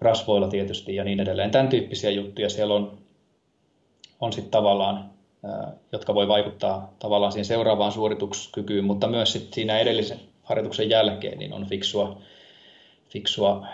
rasvoilla 0.00 0.48
tietysti 0.48 0.94
ja 0.94 1.04
niin 1.04 1.20
edelleen. 1.20 1.50
Tämän 1.50 1.68
tyyppisiä 1.68 2.10
juttuja 2.10 2.48
siellä 2.48 2.74
on, 2.74 2.98
on 4.20 4.32
sitten 4.32 4.50
tavallaan, 4.50 5.10
jotka 5.92 6.14
voi 6.14 6.28
vaikuttaa 6.28 6.94
tavallaan 6.98 7.32
siihen 7.32 7.44
seuraavaan 7.44 7.92
suorituskykyyn, 7.92 8.84
mutta 8.84 9.06
myös 9.06 9.32
sit 9.32 9.52
siinä 9.52 9.78
edellisen 9.78 10.20
harjoituksen 10.42 10.90
jälkeen 10.90 11.38
niin 11.38 11.52
on 11.52 11.66
fiksua, 11.66 12.20
fiksua 13.08 13.66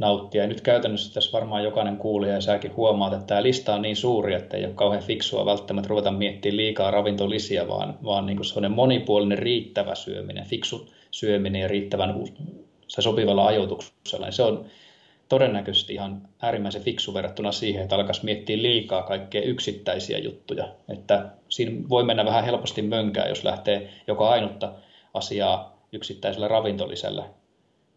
nauttia. 0.00 0.42
Ja 0.42 0.48
nyt 0.48 0.60
käytännössä 0.60 1.14
tässä 1.14 1.32
varmaan 1.32 1.64
jokainen 1.64 1.96
kuulija 1.96 2.34
ja 2.34 2.40
säkin 2.40 2.76
huomaat, 2.76 3.12
että 3.12 3.26
tämä 3.26 3.42
lista 3.42 3.74
on 3.74 3.82
niin 3.82 3.96
suuri, 3.96 4.34
että 4.34 4.56
ei 4.56 4.64
ole 4.64 4.74
kauhean 4.74 5.02
fiksua 5.02 5.46
välttämättä 5.46 5.88
ruveta 5.88 6.10
miettimään 6.10 6.56
liikaa 6.56 6.90
ravintolisia, 6.90 7.68
vaan, 7.68 7.98
vaan 8.04 8.26
niin 8.26 8.44
sellainen 8.44 8.72
monipuolinen 8.72 9.38
riittävä 9.38 9.94
syöminen, 9.94 10.46
fiksu 10.46 10.88
syöminen 11.10 11.62
ja 11.62 11.68
riittävän 11.68 12.14
se 12.86 13.02
sopivalla 13.02 13.46
ajoituksella. 13.46 14.26
Niin 14.26 14.32
se 14.32 14.42
on 14.42 14.64
todennäköisesti 15.28 15.94
ihan 15.94 16.28
äärimmäisen 16.42 16.82
fiksu 16.82 17.14
verrattuna 17.14 17.52
siihen, 17.52 17.82
että 17.82 17.96
alkaisi 17.96 18.24
miettiä 18.24 18.56
liikaa 18.56 19.02
kaikkea 19.02 19.42
yksittäisiä 19.42 20.18
juttuja. 20.18 20.68
Että 20.88 21.26
siinä 21.48 21.88
voi 21.88 22.04
mennä 22.04 22.24
vähän 22.24 22.44
helposti 22.44 22.82
mönkään, 22.82 23.28
jos 23.28 23.44
lähtee 23.44 23.90
joka 24.06 24.28
ainutta 24.28 24.72
asiaa 25.14 25.86
yksittäisellä 25.92 26.48
ravintolisella 26.48 27.26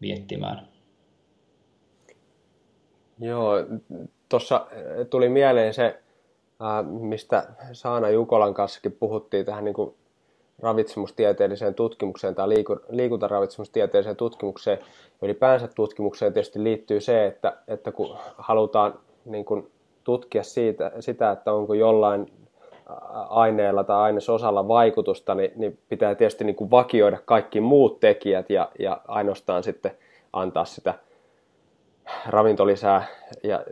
miettimään. 0.00 0.73
Joo, 3.24 3.54
tuossa 4.28 4.66
tuli 5.10 5.28
mieleen 5.28 5.74
se, 5.74 5.98
mistä 6.82 7.46
Saana 7.72 8.08
Jukolan 8.08 8.54
kanssakin 8.54 8.92
puhuttiin 8.92 9.46
tähän 9.46 9.64
niin 9.64 9.74
kuin 9.74 9.94
ravitsemustieteelliseen 10.58 11.74
tutkimukseen 11.74 12.34
tai 12.34 12.48
liikuntaravitsemustieteelliseen 12.88 14.16
tutkimukseen. 14.16 14.78
Ylipäänsä 15.22 15.68
tutkimukseen 15.68 16.32
tietysti 16.32 16.62
liittyy 16.64 17.00
se, 17.00 17.26
että, 17.26 17.56
että 17.68 17.92
kun 17.92 18.16
halutaan 18.38 18.98
niin 19.24 19.44
kuin 19.44 19.70
tutkia 20.04 20.42
siitä, 20.42 20.92
sitä, 21.00 21.30
että 21.30 21.52
onko 21.52 21.74
jollain 21.74 22.32
aineella 23.28 23.84
tai 23.84 23.96
ainesosalla 23.96 24.68
vaikutusta, 24.68 25.34
niin, 25.34 25.52
niin 25.56 25.78
pitää 25.88 26.14
tietysti 26.14 26.44
niin 26.44 26.56
kuin 26.56 26.70
vakioida 26.70 27.18
kaikki 27.24 27.60
muut 27.60 28.00
tekijät 28.00 28.50
ja, 28.50 28.70
ja 28.78 29.00
ainoastaan 29.08 29.62
sitten 29.62 29.92
antaa 30.32 30.64
sitä 30.64 30.94
ravintolisää 32.26 33.06
ja 33.42 33.64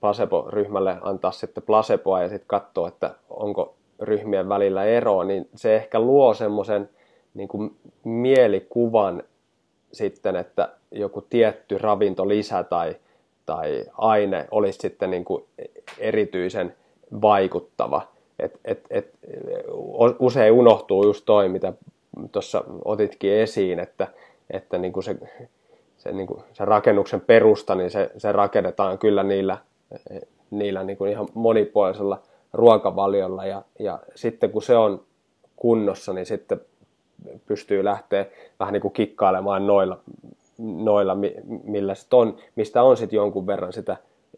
placebo-ryhmälle 0.00 0.96
antaa 1.00 1.30
sitten 1.30 1.62
placeboa 1.62 2.22
ja 2.22 2.28
sitten 2.28 2.48
katsoa, 2.48 2.88
että 2.88 3.14
onko 3.30 3.74
ryhmien 4.00 4.48
välillä 4.48 4.84
eroa, 4.84 5.24
niin 5.24 5.48
se 5.54 5.76
ehkä 5.76 6.00
luo 6.00 6.34
semmoisen 6.34 6.90
niin 7.34 7.48
mielikuvan 8.04 9.22
sitten, 9.92 10.36
että 10.36 10.68
joku 10.90 11.20
tietty 11.20 11.78
ravintolisä 11.78 12.62
tai, 12.62 12.96
tai 13.46 13.84
aine 13.92 14.48
olisi 14.50 14.78
sitten 14.78 15.10
niin 15.10 15.24
kuin 15.24 15.44
erityisen 15.98 16.74
vaikuttava. 17.22 18.02
Et, 18.38 18.60
et, 18.64 18.80
et, 18.90 19.10
usein 20.18 20.52
unohtuu 20.52 21.04
just 21.04 21.24
toi, 21.26 21.48
mitä 21.48 21.72
tuossa 22.32 22.64
otitkin 22.84 23.32
esiin, 23.32 23.78
että, 23.78 24.08
että 24.50 24.78
niin 24.78 24.92
kuin 24.92 25.04
se, 25.04 25.16
se, 26.04 26.12
niin 26.12 26.26
kuin 26.26 26.42
se 26.52 26.64
rakennuksen 26.64 27.20
perusta, 27.20 27.74
niin 27.74 27.90
se, 27.90 28.10
se 28.18 28.32
rakennetaan 28.32 28.98
kyllä 28.98 29.22
niillä, 29.22 29.58
niillä 30.50 30.84
niin 30.84 30.96
kuin 30.96 31.10
ihan 31.10 31.28
monipuolisella– 31.34 32.22
ruokavaliolla 32.54 33.46
ja, 33.46 33.62
ja 33.78 34.00
sitten 34.14 34.50
kun 34.50 34.62
se 34.62 34.76
on 34.76 35.02
kunnossa, 35.56 36.12
niin 36.12 36.26
sitten 36.26 36.60
pystyy 37.46 37.84
lähteä 37.84 38.26
vähän 38.60 38.72
niin 38.72 38.80
kuin 38.80 38.92
kikkailemaan 38.92 39.66
noilla, 39.66 40.00
noilla 40.58 41.16
millä 41.64 41.94
sit 41.94 42.14
on, 42.14 42.36
mistä 42.56 42.82
on 42.82 42.96
sitten 42.96 43.16
jonkun 43.16 43.46
verran 43.46 43.72
sitä 43.72 43.96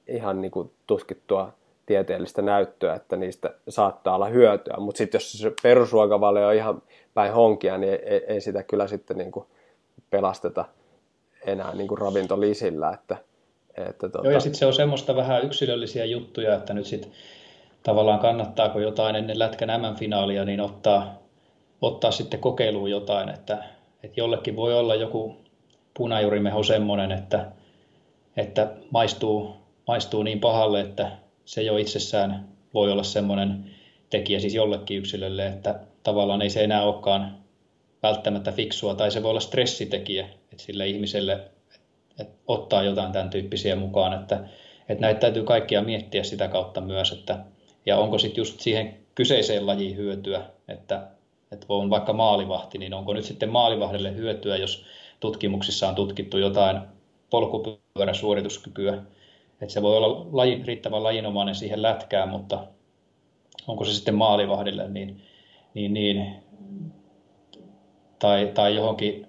ihan 0.09 0.41
niin 0.43 0.51
kuin 0.51 0.71
tutkittua 0.87 1.53
tieteellistä 1.87 2.43
näyttöä, 2.43 2.95
että 2.95 3.17
niistä 3.17 3.55
saattaa 3.69 4.15
olla 4.15 4.29
hyötyä. 4.29 4.77
Mutta 4.79 4.99
sitten 4.99 5.19
jos 5.19 5.33
se 5.33 5.53
perusruokavalio 5.63 6.47
on 6.47 6.55
ihan 6.55 6.83
päin 7.15 7.33
honkia, 7.33 7.79
niin 7.79 7.93
ei, 7.93 8.25
ei 8.29 8.41
sitä 8.41 8.63
kyllä 8.63 8.87
sitten 8.87 9.19
niin 9.19 9.33
kuin 9.33 9.47
pelasteta 10.11 10.65
enää 11.47 11.75
niin 11.75 11.89
kuin 11.89 11.99
ravintolisillä. 11.99 12.91
Että, 12.91 13.17
että 13.77 14.09
tuota... 14.09 14.27
Joo, 14.29 14.33
ja 14.33 14.41
sitten 14.41 14.59
se 14.59 14.67
on 14.67 14.75
semmoista 14.75 15.17
vähän 15.17 15.45
yksilöllisiä 15.45 16.05
juttuja, 16.05 16.55
että 16.55 16.75
nyt 16.75 16.87
sitten 16.87 17.13
tavallaan 17.83 18.19
kannattaako 18.19 18.81
jotain 18.81 19.17
ennen 19.17 19.39
Lätkän 19.39 19.81
M-finaalia, 19.81 20.45
niin 20.45 20.61
ottaa, 20.61 21.23
ottaa 21.83 22.11
sitten 22.11 22.41
kokeiluun 22.41 22.91
jotain, 22.91 23.29
että, 23.29 23.65
että 24.03 24.21
jollekin 24.21 24.57
voi 24.57 24.75
olla 24.75 24.95
joku 24.95 25.37
punajurimeho 25.97 26.63
semmoinen, 26.63 27.13
että, 27.13 27.47
että 28.37 28.73
maistuu, 28.91 29.57
maistuu 29.87 30.23
niin 30.23 30.41
pahalle, 30.41 30.81
että 30.81 31.11
se 31.45 31.63
jo 31.63 31.77
itsessään 31.77 32.49
voi 32.75 32.93
olla 32.93 33.03
semmoinen 33.03 33.71
tekijä 34.11 34.41
siis 34.41 34.55
jollekin 34.55 34.99
yksilölle, 34.99 35.47
että 35.47 35.81
tavallaan 36.03 36.43
ei 36.43 36.51
se 36.51 36.65
enää 36.65 36.83
olekaan 36.83 37.39
välttämättä 38.03 38.53
fiksua, 38.53 38.95
tai 38.95 39.11
se 39.11 39.23
voi 39.23 39.31
olla 39.31 39.41
stressitekijä, 39.41 40.27
että 40.57 40.65
sille 40.65 40.87
ihmiselle 40.87 41.41
että 42.21 42.35
ottaa 42.47 42.83
jotain 42.83 43.13
tämän 43.13 43.31
tyyppisiä 43.31 43.77
mukaan, 43.77 44.13
että, 44.13 44.49
että 44.89 45.01
näitä 45.01 45.21
täytyy 45.21 45.45
kaikkia 45.45 45.83
miettiä 45.83 46.23
sitä 46.23 46.49
kautta 46.49 46.81
myös, 46.81 47.13
että, 47.13 47.39
ja 47.87 47.99
onko 47.99 48.19
sitten 48.19 48.41
just 48.41 48.61
siihen 48.61 48.97
kyseiseen 49.15 49.67
lajiin 49.67 49.97
hyötyä, 49.97 50.43
että, 50.69 51.09
että 51.53 51.67
on 51.69 51.91
vaikka 51.91 52.13
maalivahti, 52.13 52.79
niin 52.79 52.95
onko 52.95 53.15
nyt 53.15 53.25
sitten 53.25 53.49
maalivahdelle 53.49 54.15
hyötyä, 54.15 54.57
jos 54.57 54.85
tutkimuksissa 55.21 55.89
on 55.89 55.95
tutkittu 55.95 56.39
jotain 56.39 56.81
polkupyöräsuorituskykyä, 57.31 59.03
että 59.61 59.73
se 59.73 59.83
voi 59.83 59.97
olla 59.97 60.27
laji, 60.33 60.63
riittävän 60.65 61.03
lajinomainen 61.03 61.55
siihen 61.55 61.83
lätkään, 61.83 62.29
mutta 62.29 62.67
onko 63.67 63.85
se 63.85 63.95
sitten 63.95 64.15
maalivahdille, 64.15 64.89
niin, 64.89 65.23
niin, 65.75 65.95
niin 65.95 66.37
tai, 68.19 68.51
tai 68.55 68.75
johonkin 68.75 69.27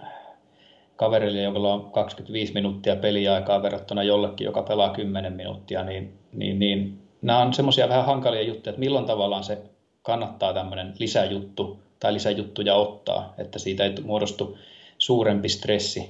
kaverille, 0.97 1.41
jolla 1.41 1.73
on 1.73 1.91
25 1.91 2.53
minuuttia 2.53 2.95
peliaikaa 2.95 3.63
verrattuna 3.63 4.03
jollekin, 4.03 4.45
joka 4.45 4.63
pelaa 4.63 4.89
10 4.89 5.33
minuuttia, 5.33 5.83
niin, 5.83 6.13
niin, 6.33 6.59
niin 6.59 7.01
nämä 7.21 7.39
on 7.39 7.53
semmoisia 7.53 7.89
vähän 7.89 8.05
hankalia 8.05 8.41
juttuja, 8.41 8.69
että 8.69 8.79
milloin 8.79 9.05
tavallaan 9.05 9.43
se 9.43 9.57
kannattaa 10.01 10.53
tämmöinen 10.53 10.93
lisäjuttu 10.99 11.79
tai 11.99 12.13
lisäjuttuja 12.13 12.75
ottaa, 12.75 13.33
että 13.37 13.59
siitä 13.59 13.83
ei 13.83 13.93
muodostu 14.03 14.57
suurempi 14.97 15.49
stressi, 15.49 16.09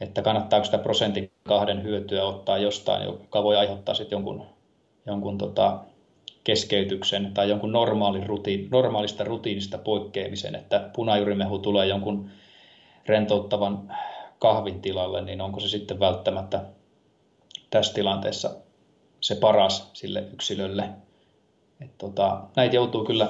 että 0.00 0.22
kannattaako 0.22 0.64
sitä 0.64 0.78
prosentin 0.78 1.30
kahden 1.42 1.82
hyötyä 1.82 2.24
ottaa 2.24 2.58
jostain, 2.58 3.02
joka 3.04 3.42
voi 3.42 3.56
aiheuttaa 3.56 3.94
sitten 3.94 4.16
jonkun 4.16 4.46
jonkun 5.06 5.38
tota, 5.38 5.80
keskeytyksen 6.44 7.30
tai 7.34 7.48
jonkun 7.48 7.72
normaali 7.72 8.24
rutiin, 8.26 8.68
normaalista 8.70 9.24
rutiinista 9.24 9.78
poikkeamisen, 9.78 10.54
että 10.54 10.90
punajuurimehu 10.96 11.58
tulee 11.58 11.86
jonkun 11.86 12.30
rentouttavan 13.06 13.96
kahvin 14.38 14.80
tilalle, 14.80 15.22
niin 15.22 15.40
onko 15.40 15.60
se 15.60 15.68
sitten 15.68 16.00
välttämättä 16.00 16.60
tässä 17.70 17.94
tilanteessa 17.94 18.50
se 19.20 19.34
paras 19.34 19.90
sille 19.92 20.24
yksilölle. 20.32 20.88
Et 21.80 21.98
tota, 21.98 22.40
näitä 22.56 22.76
joutuu 22.76 23.04
kyllä 23.04 23.28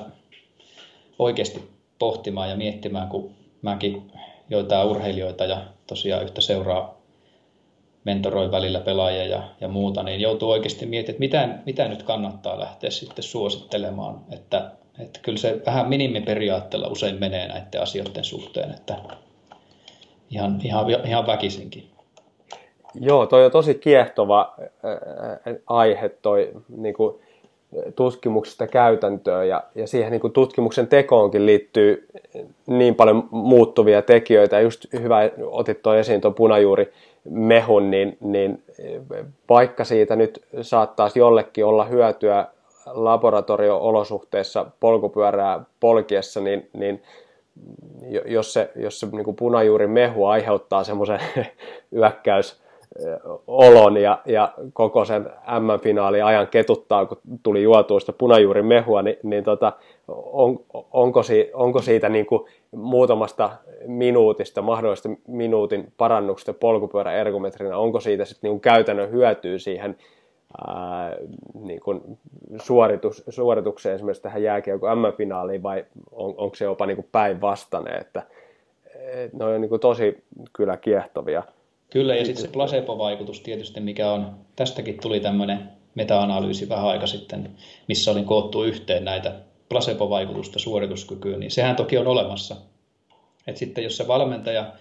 oikeasti 1.18 1.70
pohtimaan 1.98 2.50
ja 2.50 2.56
miettimään, 2.56 3.08
kun 3.08 3.30
mäkin 3.62 4.12
joitain 4.50 4.88
urheilijoita 4.88 5.44
ja 5.44 5.62
tosiaan 5.86 6.22
yhtä 6.22 6.40
seuraa 6.40 6.94
mentoroi 8.04 8.50
välillä 8.50 8.80
pelaajia 8.80 9.26
ja, 9.26 9.42
ja 9.60 9.68
muuta, 9.68 10.02
niin 10.02 10.20
joutuu 10.20 10.50
oikeasti 10.50 10.86
miettimään, 10.86 11.14
että 11.14 11.38
mitä, 11.38 11.62
mitä 11.66 11.88
nyt 11.88 12.02
kannattaa 12.02 12.60
lähteä 12.60 12.90
sitten 12.90 13.22
suosittelemaan. 13.22 14.20
Että, 14.32 14.70
että 14.98 15.20
kyllä 15.22 15.38
se 15.38 15.62
vähän 15.66 15.88
minimiperiaatteella 15.88 16.88
usein 16.88 17.20
menee 17.20 17.48
näiden 17.48 17.82
asioiden 17.82 18.24
suhteen, 18.24 18.70
että 18.70 18.96
ihan, 20.30 20.60
ihan, 20.64 20.90
ihan 20.90 21.26
väkisinkin. 21.26 21.84
Joo, 23.00 23.26
toi 23.26 23.44
on 23.44 23.50
tosi 23.50 23.74
kiehtova 23.74 24.54
aihe 25.66 26.08
toi 26.08 26.52
niin 26.76 26.94
kuin, 26.94 27.14
tutkimuksesta 27.96 28.66
käytäntöön 28.66 29.48
ja, 29.48 29.62
ja 29.74 29.86
siihen 29.86 30.10
niin 30.10 30.20
kuin 30.20 30.32
tutkimuksen 30.32 30.86
tekoonkin 30.86 31.46
liittyy 31.46 32.08
niin 32.66 32.94
paljon 32.94 33.28
muuttuvia 33.30 34.02
tekijöitä. 34.02 34.60
Just 34.60 34.86
hyvä 34.92 35.18
otit 35.46 35.82
toi 35.82 35.98
esiin 35.98 36.20
tuon 36.20 36.34
punajuuri 36.34 36.92
mehun, 37.30 37.90
niin, 37.90 38.16
niin 38.20 38.62
vaikka 39.48 39.84
siitä 39.84 40.16
nyt 40.16 40.44
saattaisi 40.62 41.18
jollekin 41.18 41.64
olla 41.64 41.84
hyötyä 41.84 42.46
laboratorio-olosuhteissa 42.86 44.66
polkupyörää 44.80 45.64
polkiessa, 45.80 46.40
niin, 46.40 46.68
niin 46.72 47.02
jos 48.26 48.52
se, 48.52 48.70
jos 48.76 49.00
se 49.00 49.06
niin 49.12 49.24
kuin 49.24 49.36
punajuuri 49.36 49.86
mehu 49.86 50.26
aiheuttaa 50.26 50.84
semmoisen 50.84 51.20
yökkäys 51.96 52.64
olon 53.46 53.96
ja, 53.96 54.22
ja 54.26 54.52
koko 54.72 55.04
sen 55.04 55.30
M-finaali 55.60 56.22
ajan 56.22 56.46
ketuttaa, 56.46 57.06
kun 57.06 57.18
tuli 57.42 57.62
juotua 57.62 58.00
sitä 58.00 58.12
punajuurimehua, 58.12 59.02
niin, 59.02 59.16
niin 59.22 59.44
tota, 59.44 59.72
on, 60.08 60.60
onko, 60.92 61.22
si, 61.22 61.50
onko 61.54 61.82
siitä 61.82 62.08
niin 62.08 62.26
kuin 62.26 62.42
muutamasta 62.76 63.50
minuutista, 63.86 64.62
mahdollista 64.62 65.08
minuutin 65.26 65.92
parannuksesta 65.96 66.52
polkupyöräergometrina, 66.52 67.78
onko 67.78 68.00
siitä 68.00 68.24
sitten 68.24 68.50
niin 68.50 68.60
käytännön 68.60 69.10
hyötyä 69.10 69.58
siihen 69.58 69.96
ää, 70.66 71.16
niin 71.54 71.80
kuin 71.80 72.18
suoritus, 72.62 73.24
suoritukseen 73.28 73.94
esimerkiksi 73.94 74.22
tähän 74.22 74.42
jääkiekon 74.42 74.98
M-finaaliin 74.98 75.62
vai 75.62 75.84
on, 76.12 76.34
onko 76.36 76.56
se 76.56 76.64
jopa 76.64 76.86
niin 76.86 77.08
päinvastainen, 77.12 78.00
että 78.00 78.22
et 79.14 79.32
ne 79.32 79.44
on 79.44 79.60
niin 79.60 79.68
kuin 79.68 79.80
tosi 79.80 80.24
kyllä 80.52 80.76
kiehtovia 80.76 81.42
Kyllä, 81.94 82.14
ja 82.14 82.24
sitten 82.24 82.44
se 82.44 82.50
placebo-vaikutus 82.52 83.40
tietysti, 83.40 83.80
mikä 83.80 84.12
on, 84.12 84.36
tästäkin 84.56 84.98
tuli 85.02 85.20
tämmöinen 85.20 85.68
meta-analyysi 85.94 86.68
vähän 86.68 86.86
aika 86.86 87.06
sitten, 87.06 87.50
missä 87.88 88.10
olin 88.10 88.24
koottu 88.24 88.64
yhteen 88.64 89.04
näitä 89.04 89.34
placebo-vaikutusta 89.68 90.58
suorituskykyyn, 90.58 91.40
niin 91.40 91.50
sehän 91.50 91.76
toki 91.76 91.98
on 91.98 92.06
olemassa. 92.06 92.56
Et 93.46 93.56
sitten 93.56 93.84
jos 93.84 93.96
se 93.96 94.08
valmentaja 94.08 94.72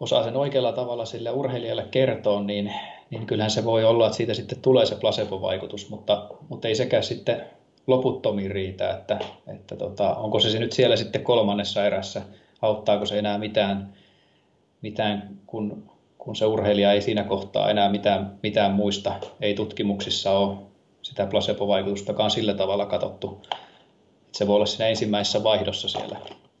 osaa 0.00 0.24
sen 0.24 0.36
oikealla 0.36 0.72
tavalla 0.72 1.04
sille 1.04 1.30
urheilijalle 1.30 1.86
kertoa, 1.90 2.42
niin, 2.42 2.72
niin 3.10 3.26
kyllähän 3.26 3.50
se 3.50 3.64
voi 3.64 3.84
olla, 3.84 4.06
että 4.06 4.16
siitä 4.16 4.34
sitten 4.34 4.60
tulee 4.62 4.86
se 4.86 4.94
placebo-vaikutus, 4.94 5.90
mutta, 5.90 6.26
mutta 6.48 6.68
ei 6.68 6.74
sekään 6.74 7.02
sitten 7.02 7.46
loputtomiin 7.86 8.50
riitä, 8.50 8.90
että, 8.90 9.18
että 9.46 9.76
tota, 9.76 10.14
onko 10.14 10.40
se, 10.40 10.50
se 10.50 10.58
nyt 10.58 10.72
siellä 10.72 10.96
sitten 10.96 11.24
kolmannessa 11.24 11.86
erässä, 11.86 12.22
auttaako 12.62 13.06
se 13.06 13.18
enää 13.18 13.38
mitään 13.38 13.92
mitään, 14.82 15.38
kun, 15.46 15.90
kun 16.18 16.36
se 16.36 16.46
urheilija 16.46 16.92
ei 16.92 17.00
siinä 17.00 17.24
kohtaa 17.24 17.70
enää 17.70 17.88
mitään, 17.88 18.38
mitään 18.42 18.72
muista, 18.72 19.14
ei 19.40 19.54
tutkimuksissa 19.54 20.38
ole 20.38 20.56
sitä 21.02 21.26
placebo-vaikutustakaan 21.26 22.30
sillä 22.30 22.54
tavalla 22.54 22.86
katsottu. 22.86 23.42
Se 24.32 24.46
voi 24.46 24.56
olla 24.56 24.66
siinä 24.66 24.86
ensimmäisessä 24.86 25.42
vaihdossa 25.42 25.88
siellä 25.88 26.16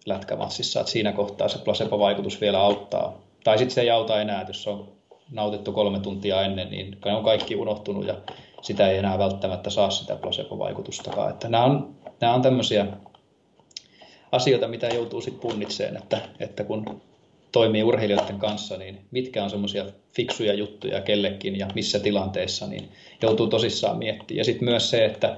lätkämatsissa, 0.06 0.80
että 0.80 0.92
siinä 0.92 1.12
kohtaa 1.12 1.48
se 1.48 1.58
placebo-vaikutus 1.58 2.40
vielä 2.40 2.60
auttaa. 2.60 3.20
Tai 3.44 3.58
sitten 3.58 3.74
se 3.74 3.80
ei 3.80 3.90
auta 3.90 4.20
enää, 4.20 4.44
jos 4.48 4.66
on 4.66 4.88
nautittu 5.30 5.72
kolme 5.72 6.00
tuntia 6.00 6.42
ennen, 6.42 6.70
niin 6.70 6.98
on 7.04 7.24
kaikki 7.24 7.56
unohtunut 7.56 8.06
ja 8.06 8.14
sitä 8.62 8.90
ei 8.90 8.98
enää 8.98 9.18
välttämättä 9.18 9.70
saa 9.70 9.90
sitä 9.90 10.16
placebo-vaikutustakaan. 10.16 11.30
Että 11.30 11.48
nämä 11.48 11.64
on, 11.64 11.94
nämä 12.20 12.34
on 12.34 12.42
tämmöisiä 12.42 12.86
asioita, 14.32 14.68
mitä 14.68 14.86
joutuu 14.86 15.20
sitten 15.20 15.40
punnitseen, 15.40 15.96
että, 15.96 16.20
että 16.40 16.64
kun 16.64 17.00
toimii 17.52 17.82
urheilijoiden 17.82 18.38
kanssa, 18.38 18.76
niin 18.76 18.98
mitkä 19.10 19.44
on 19.44 19.50
semmoisia 19.50 19.84
fiksuja 20.14 20.54
juttuja 20.54 21.00
kellekin 21.00 21.58
ja 21.58 21.68
missä 21.74 21.98
tilanteessa, 21.98 22.66
niin 22.66 22.88
joutuu 23.22 23.46
tosissaan 23.46 23.98
miettimään. 23.98 24.38
Ja 24.38 24.44
sitten 24.44 24.68
myös 24.68 24.90
se, 24.90 25.04
että, 25.04 25.36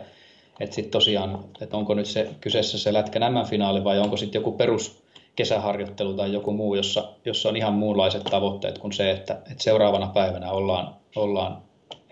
että 0.60 0.74
sitten 0.74 0.93
tosiaan, 0.93 1.44
että 1.60 1.77
onko 1.77 1.94
nyt 1.94 2.06
se 2.06 2.28
kyseessä 2.40 2.78
se 2.78 2.93
lätkän 2.93 3.32
M-finaali 3.32 3.85
vai 3.85 3.98
onko 3.98 4.16
sitten 4.16 4.39
joku 4.39 4.52
perus 4.52 5.02
kesäharjoittelu 5.39 6.15
tai 6.15 6.32
joku 6.32 6.52
muu, 6.52 6.74
jossa, 6.74 7.09
jossa 7.24 7.48
on 7.48 7.56
ihan 7.56 7.73
muunlaiset 7.73 8.24
tavoitteet 8.24 8.78
kuin 8.78 8.93
se, 8.93 9.10
että, 9.10 9.35
että 9.35 9.62
seuraavana 9.62 10.10
päivänä 10.15 10.51
ollaan, 10.51 10.94
ollaan 11.16 11.62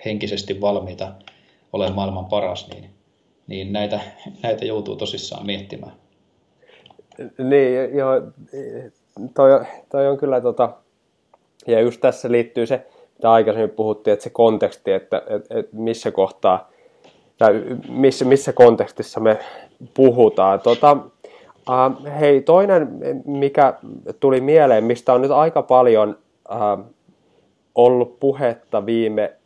henkisesti 0.05 0.61
valmiita 0.61 1.13
olemaan 1.73 1.95
maailman 1.95 2.27
paras, 2.27 2.69
niin, 2.69 2.91
niin 3.47 3.73
näitä, 3.73 4.01
näitä 4.43 4.65
joutuu 4.65 4.97
tosissaan 4.97 5.47
miettimään. 5.47 5.93
Niin, 7.39 7.97
joo, 7.97 8.13
toi, 9.35 9.65
toi 9.91 10.09
on 10.09 10.19
kyllä 10.19 10.41
tota, 10.41 10.73
ja 11.67 11.81
just 11.81 12.01
tässä 12.01 12.31
liittyy 12.31 12.67
se, 12.67 12.87
mitä 13.15 13.33
aikaisemmin 13.33 13.71
puhuttiin, 13.71 14.13
että 14.13 14.25
se 14.25 14.31
konteksti, 14.31 14.93
että 14.93 15.23
et, 15.27 15.47
et 15.51 15.73
missä 15.73 16.11
kohtaa, 16.11 16.71
tai 17.39 17.65
missä, 17.89 18.25
missä 18.25 18.53
kontekstissa 18.53 19.21
me 19.21 19.39
puhutaan. 19.95 20.61
Tota, 20.61 20.97
uh, 21.71 22.07
hei, 22.21 22.41
toinen, 22.41 22.89
mikä 23.25 23.75
tuli 24.21 24.41
mieleen, 24.41 24.85
mistä 24.85 25.13
on 25.13 25.23
nyt 25.23 25.31
aika 25.31 25.63
paljon 25.63 26.19
uh, 26.51 26.85
ollut 27.75 28.21
puhetta 28.21 28.87
viime 28.87 29.37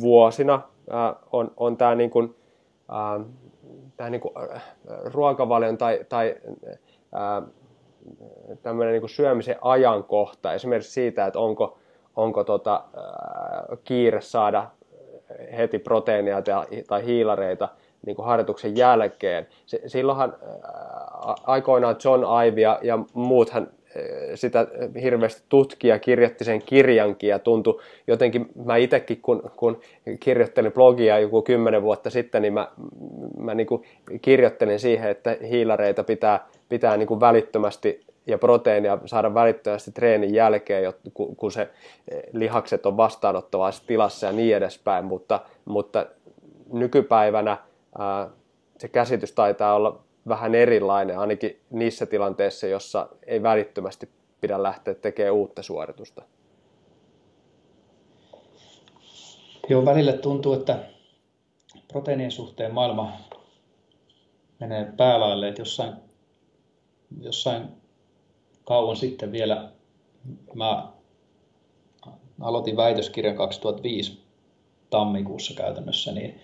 vuosina, 0.00 0.54
uh, 0.54 1.28
on, 1.32 1.50
on 1.56 1.76
tämä 1.76 1.94
niin 1.94 2.10
kuin, 2.10 2.24
uh, 2.88 3.26
tää 3.96 4.10
niin 4.10 4.20
kuin, 4.20 4.32
uh, 4.38 4.60
ruokavalion 5.04 5.78
tai, 5.78 6.00
tai 6.08 6.34
uh, 6.44 7.48
tämmöinen 8.62 9.00
niin 9.00 9.08
syömisen 9.08 9.56
ajankohta, 9.60 10.54
esimerkiksi 10.54 10.92
siitä, 10.92 11.26
että 11.26 11.38
onko, 11.38 11.78
onko 12.16 12.44
tota, 12.44 12.84
kiire 13.84 14.20
saada 14.20 14.70
heti 15.56 15.78
proteiinia 15.78 16.42
tai, 16.42 16.66
tai 16.86 17.04
hiilareita 17.04 17.68
niin 18.06 18.16
kuin 18.16 18.26
harjoituksen 18.26 18.76
jälkeen. 18.76 19.46
Silloinhan 19.86 20.36
aikoinaan 21.44 21.96
John 22.04 22.24
Ive 22.46 22.60
ja, 22.60 22.78
ja 22.82 22.98
muuthan 23.14 23.68
sitä 24.34 24.66
hirveästi 25.02 25.42
tutki 25.48 25.88
ja 25.88 25.98
kirjoitti 25.98 26.44
sen 26.44 26.62
kirjankin 26.62 27.30
ja 27.30 27.38
tuntui 27.38 27.80
jotenkin, 28.06 28.48
mä 28.64 28.76
itsekin 28.76 29.20
kun, 29.22 29.50
kun 29.56 29.80
kirjoittelin 30.20 30.72
blogia 30.72 31.18
joku 31.18 31.42
kymmenen 31.42 31.82
vuotta 31.82 32.10
sitten, 32.10 32.42
niin 32.42 32.52
mä, 32.52 32.68
mä 33.38 33.54
niin 33.54 33.66
kuin 33.66 33.82
kirjoittelin 34.22 34.80
siihen, 34.80 35.10
että 35.10 35.36
hiilareita 35.48 36.04
pitää, 36.04 36.46
pitää 36.68 36.96
niin 36.96 37.06
kuin 37.06 37.20
välittömästi 37.20 38.06
ja 38.26 38.38
proteiinia 38.38 38.98
saada 39.04 39.34
välittömästi 39.34 39.92
treenin 39.92 40.34
jälkeen, 40.34 40.92
kun 41.36 41.52
se 41.52 41.68
lihakset 42.32 42.86
on 42.86 42.96
vastaanottavassa 42.96 43.82
tilassa 43.86 44.26
ja 44.26 44.32
niin 44.32 44.56
edespäin, 44.56 45.04
mutta, 45.04 45.40
mutta 45.64 46.06
nykypäivänä 46.72 47.56
se 48.78 48.88
käsitys 48.88 49.32
taitaa 49.32 49.74
olla 49.74 50.04
vähän 50.28 50.54
erilainen, 50.54 51.18
ainakin 51.18 51.60
niissä 51.70 52.06
tilanteissa, 52.06 52.66
jossa 52.66 53.08
ei 53.26 53.42
välittömästi 53.42 54.08
pidä 54.40 54.62
lähteä 54.62 54.94
tekemään 54.94 55.34
uutta 55.34 55.62
suoritusta. 55.62 56.22
Joo, 59.68 59.84
välillä 59.84 60.12
tuntuu, 60.12 60.52
että 60.52 60.78
proteiinien 61.88 62.30
suhteen 62.30 62.74
maailma 62.74 63.12
menee 64.60 64.92
päälaille, 64.96 65.48
että 65.48 65.60
jossain, 65.60 65.92
jossain 67.20 67.68
kauan 68.64 68.96
sitten 68.96 69.32
vielä 69.32 69.70
mä 70.54 70.92
aloitin 72.40 72.76
väitöskirjan 72.76 73.36
2005 73.36 74.22
tammikuussa 74.90 75.54
käytännössä, 75.54 76.12
niin 76.12 76.40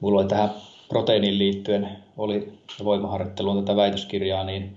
mulla 0.00 0.20
oli 0.20 0.28
tähän 0.28 0.50
proteiiniin 0.88 1.38
liittyen 1.38 1.88
oli 2.16 2.52
voimaharjoitteluun 2.84 3.64
tätä 3.64 3.76
väitöskirjaa, 3.76 4.44
niin, 4.44 4.76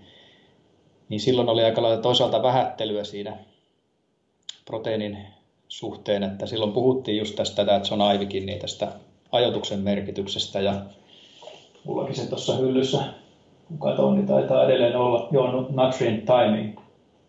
niin 1.10 1.20
silloin 1.20 1.50
oli 1.50 1.64
aika 1.64 1.82
lailla 1.82 2.02
toisaalta 2.02 2.44
vähättelyä 2.44 3.04
siinä 3.04 3.38
proteiinin 4.66 5.18
suhteen, 5.68 6.24
että 6.24 6.46
silloin 6.46 6.72
puhuttiin 6.72 7.18
just 7.18 7.36
tästä, 7.36 7.62
että 7.62 7.82
John 7.92 8.02
Aivikin, 8.02 8.46
niin 8.46 8.60
tästä 8.60 8.88
ajotuksen 9.32 9.80
merkityksestä 9.80 10.60
ja 10.60 10.82
mullakin 11.84 12.16
se 12.16 12.30
tuossa 12.30 12.56
hyllyssä, 12.56 13.04
kun 13.68 13.80
katson, 13.80 14.16
niin 14.16 14.28
taitaa 14.28 14.66
edelleen 14.66 14.96
olla 14.96 15.28
jo 15.32 15.68
Natrin 15.70 16.24
Timing, 16.26 16.80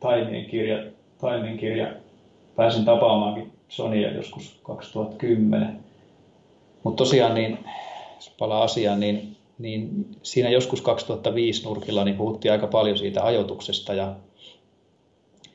timing 0.01 0.51
kirja, 0.51 0.79
timing 1.21 1.61
kirja. 1.61 1.93
Pääsin 2.57 2.85
tapaamaankin 2.85 3.53
Sonia 3.69 4.13
joskus 4.13 4.59
2010. 4.63 5.88
Mutta 6.83 7.05
tosiaan, 7.05 7.35
niin, 7.35 7.59
jos 8.17 8.33
palaa 8.39 8.63
asiaan, 8.63 9.01
niin, 9.01 9.37
niin 9.59 10.07
siinä 10.23 10.51
joskus 10.51 10.83
2005 10.83 11.65
nurkilla 11.65 12.05
niin 12.05 12.17
puhuttiin 12.17 12.53
aika 12.53 12.67
paljon 12.67 12.99
siitä 12.99 13.25
ajotuksesta 13.25 13.95
ja 13.95 14.17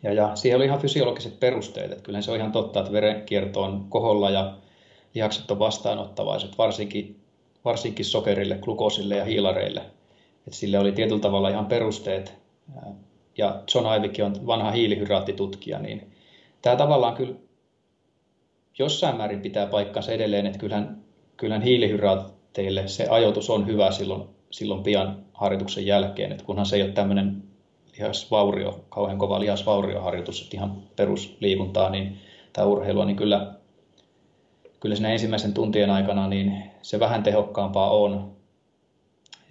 ja, 0.04 0.14
ja 0.14 0.36
siihen 0.36 0.58
oli 0.58 0.66
ihan 0.66 0.80
fysiologiset 0.80 1.40
perusteet. 1.40 1.92
Että 1.92 2.04
kyllähän 2.04 2.24
se 2.24 2.32
on 2.32 2.38
ihan 2.38 2.52
totta, 2.52 2.80
että 2.80 2.92
verenkierto 2.92 3.62
on 3.62 3.86
koholla 3.90 4.30
ja 4.30 4.54
lihakset 5.14 5.52
on 5.52 5.60
vastaanottavaiset, 5.60 6.58
varsinkin, 6.58 7.20
varsinkin 7.66 8.06
sokerille, 8.06 8.58
glukosille 8.62 9.16
ja 9.16 9.26
hiilareille. 9.26 9.80
Että 10.48 10.60
sille 10.60 10.80
oli 10.80 10.92
tietyllä 10.92 11.22
tavalla 11.22 11.50
ihan 11.50 11.66
perusteet. 11.66 12.34
Ja 13.38 13.62
John 13.76 14.00
Ivikin 14.00 14.26
on 14.26 14.48
vanha 14.48 14.72
hiilihyraattitutkija, 14.72 15.80
niin 15.80 16.12
tämä 16.62 16.76
tavallaan 16.76 17.16
kyllä 17.16 17.36
jossain 18.80 19.18
määrin 19.18 19.42
pitää 19.42 19.68
paikkansa 19.68 20.12
edelleen, 20.12 20.46
että 20.46 20.60
kyllähän, 20.60 21.03
kyllähän 21.44 21.64
hiilihyraatteille 21.64 22.88
se 22.88 23.08
ajoitus 23.10 23.50
on 23.50 23.68
hyvä 23.68 23.92
silloin, 23.92 24.24
silloin 24.52 24.84
pian 24.84 25.18
harjoituksen 25.34 25.86
jälkeen, 25.86 26.32
että 26.32 26.44
kunhan 26.46 26.66
se 26.66 26.76
ei 26.76 26.82
ole 26.82 26.92
tämmöinen 26.92 27.44
lihasvaurio, 27.98 28.86
kauhean 28.90 29.18
kova 29.18 29.40
lihasvaurioharjoitus, 29.40 30.42
että 30.42 30.58
ihan 30.58 30.84
perusliikuntaa, 30.96 31.90
niin, 31.90 32.18
tai 32.54 32.66
urheilua, 32.66 33.06
niin 33.06 33.16
kyllä, 33.16 33.54
kyllä 34.80 34.96
siinä 34.96 35.12
ensimmäisen 35.12 35.54
tuntien 35.54 35.90
aikana 35.90 36.28
niin 36.28 36.64
se 36.82 37.00
vähän 37.00 37.24
tehokkaampaa 37.24 37.90
on. 37.90 38.32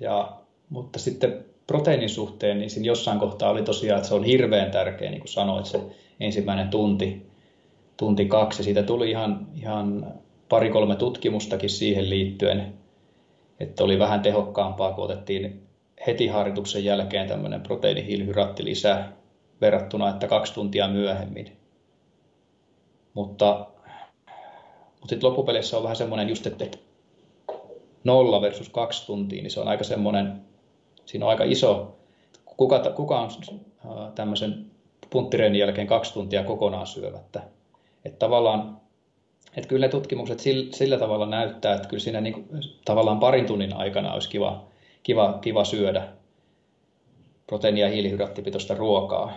Ja, 0.00 0.32
mutta 0.68 0.98
sitten 0.98 1.44
proteiinin 1.66 2.08
suhteen, 2.08 2.58
niin 2.58 2.70
siinä 2.70 2.86
jossain 2.86 3.18
kohtaa 3.18 3.50
oli 3.50 3.62
tosiaan, 3.62 3.96
että 3.96 4.08
se 4.08 4.14
on 4.14 4.24
hirveän 4.24 4.70
tärkeä, 4.70 5.10
niin 5.10 5.20
kuin 5.20 5.32
sanoit, 5.32 5.66
se 5.66 5.80
ensimmäinen 6.20 6.68
tunti, 6.68 7.26
tunti 7.96 8.26
kaksi. 8.26 8.62
Siitä 8.62 8.82
tuli 8.82 9.10
ihan, 9.10 9.46
ihan 9.54 10.14
pari-kolme 10.52 10.96
tutkimustakin 10.96 11.70
siihen 11.70 12.10
liittyen, 12.10 12.74
että 13.60 13.84
oli 13.84 13.98
vähän 13.98 14.22
tehokkaampaa, 14.22 14.92
kun 14.92 15.04
otettiin 15.04 15.66
heti 16.06 16.26
harjoituksen 16.26 16.84
jälkeen 16.84 17.28
tämmöinen 17.28 17.60
proteiinihiilihydraatti 17.60 18.64
lisää 18.64 19.12
verrattuna, 19.60 20.08
että 20.08 20.28
kaksi 20.28 20.54
tuntia 20.54 20.88
myöhemmin. 20.88 21.56
Mutta, 23.14 23.66
mutta 25.00 25.08
sitten 25.08 25.28
loppupeleissä 25.28 25.76
on 25.76 25.82
vähän 25.82 25.96
semmoinen 25.96 26.28
just, 26.28 26.46
että 26.46 26.64
nolla 28.04 28.40
versus 28.40 28.68
kaksi 28.68 29.06
tuntia, 29.06 29.42
niin 29.42 29.50
se 29.50 29.60
on 29.60 29.68
aika 29.68 29.84
semmoinen, 29.84 30.40
siinä 31.04 31.24
on 31.24 31.30
aika 31.30 31.44
iso, 31.44 31.96
kuka, 32.56 32.90
kuka 32.96 33.20
on 33.20 33.30
tämmöisen 34.14 34.66
punttireenin 35.10 35.58
jälkeen 35.58 35.86
kaksi 35.86 36.12
tuntia 36.14 36.44
kokonaan 36.44 36.86
syömättä. 36.86 37.42
Että 38.04 38.18
tavallaan, 38.18 38.81
että 39.56 39.68
kyllä 39.68 39.88
tutkimukset 39.88 40.40
sillä, 40.40 40.72
sillä 40.72 40.98
tavalla 40.98 41.26
näyttää, 41.26 41.74
että 41.74 41.88
kyllä 41.88 42.02
siinä 42.02 42.20
niin 42.20 42.34
kuin, 42.34 42.48
tavallaan 42.84 43.20
parin 43.20 43.46
tunnin 43.46 43.76
aikana 43.76 44.12
olisi 44.12 44.28
kiva 44.28 44.72
kiva, 45.02 45.38
kiva 45.40 45.64
syödä 45.64 46.08
proteiini- 47.46 47.80
ja 47.80 47.88
hiilihydraattipitoista 47.88 48.74
ruokaa, 48.74 49.32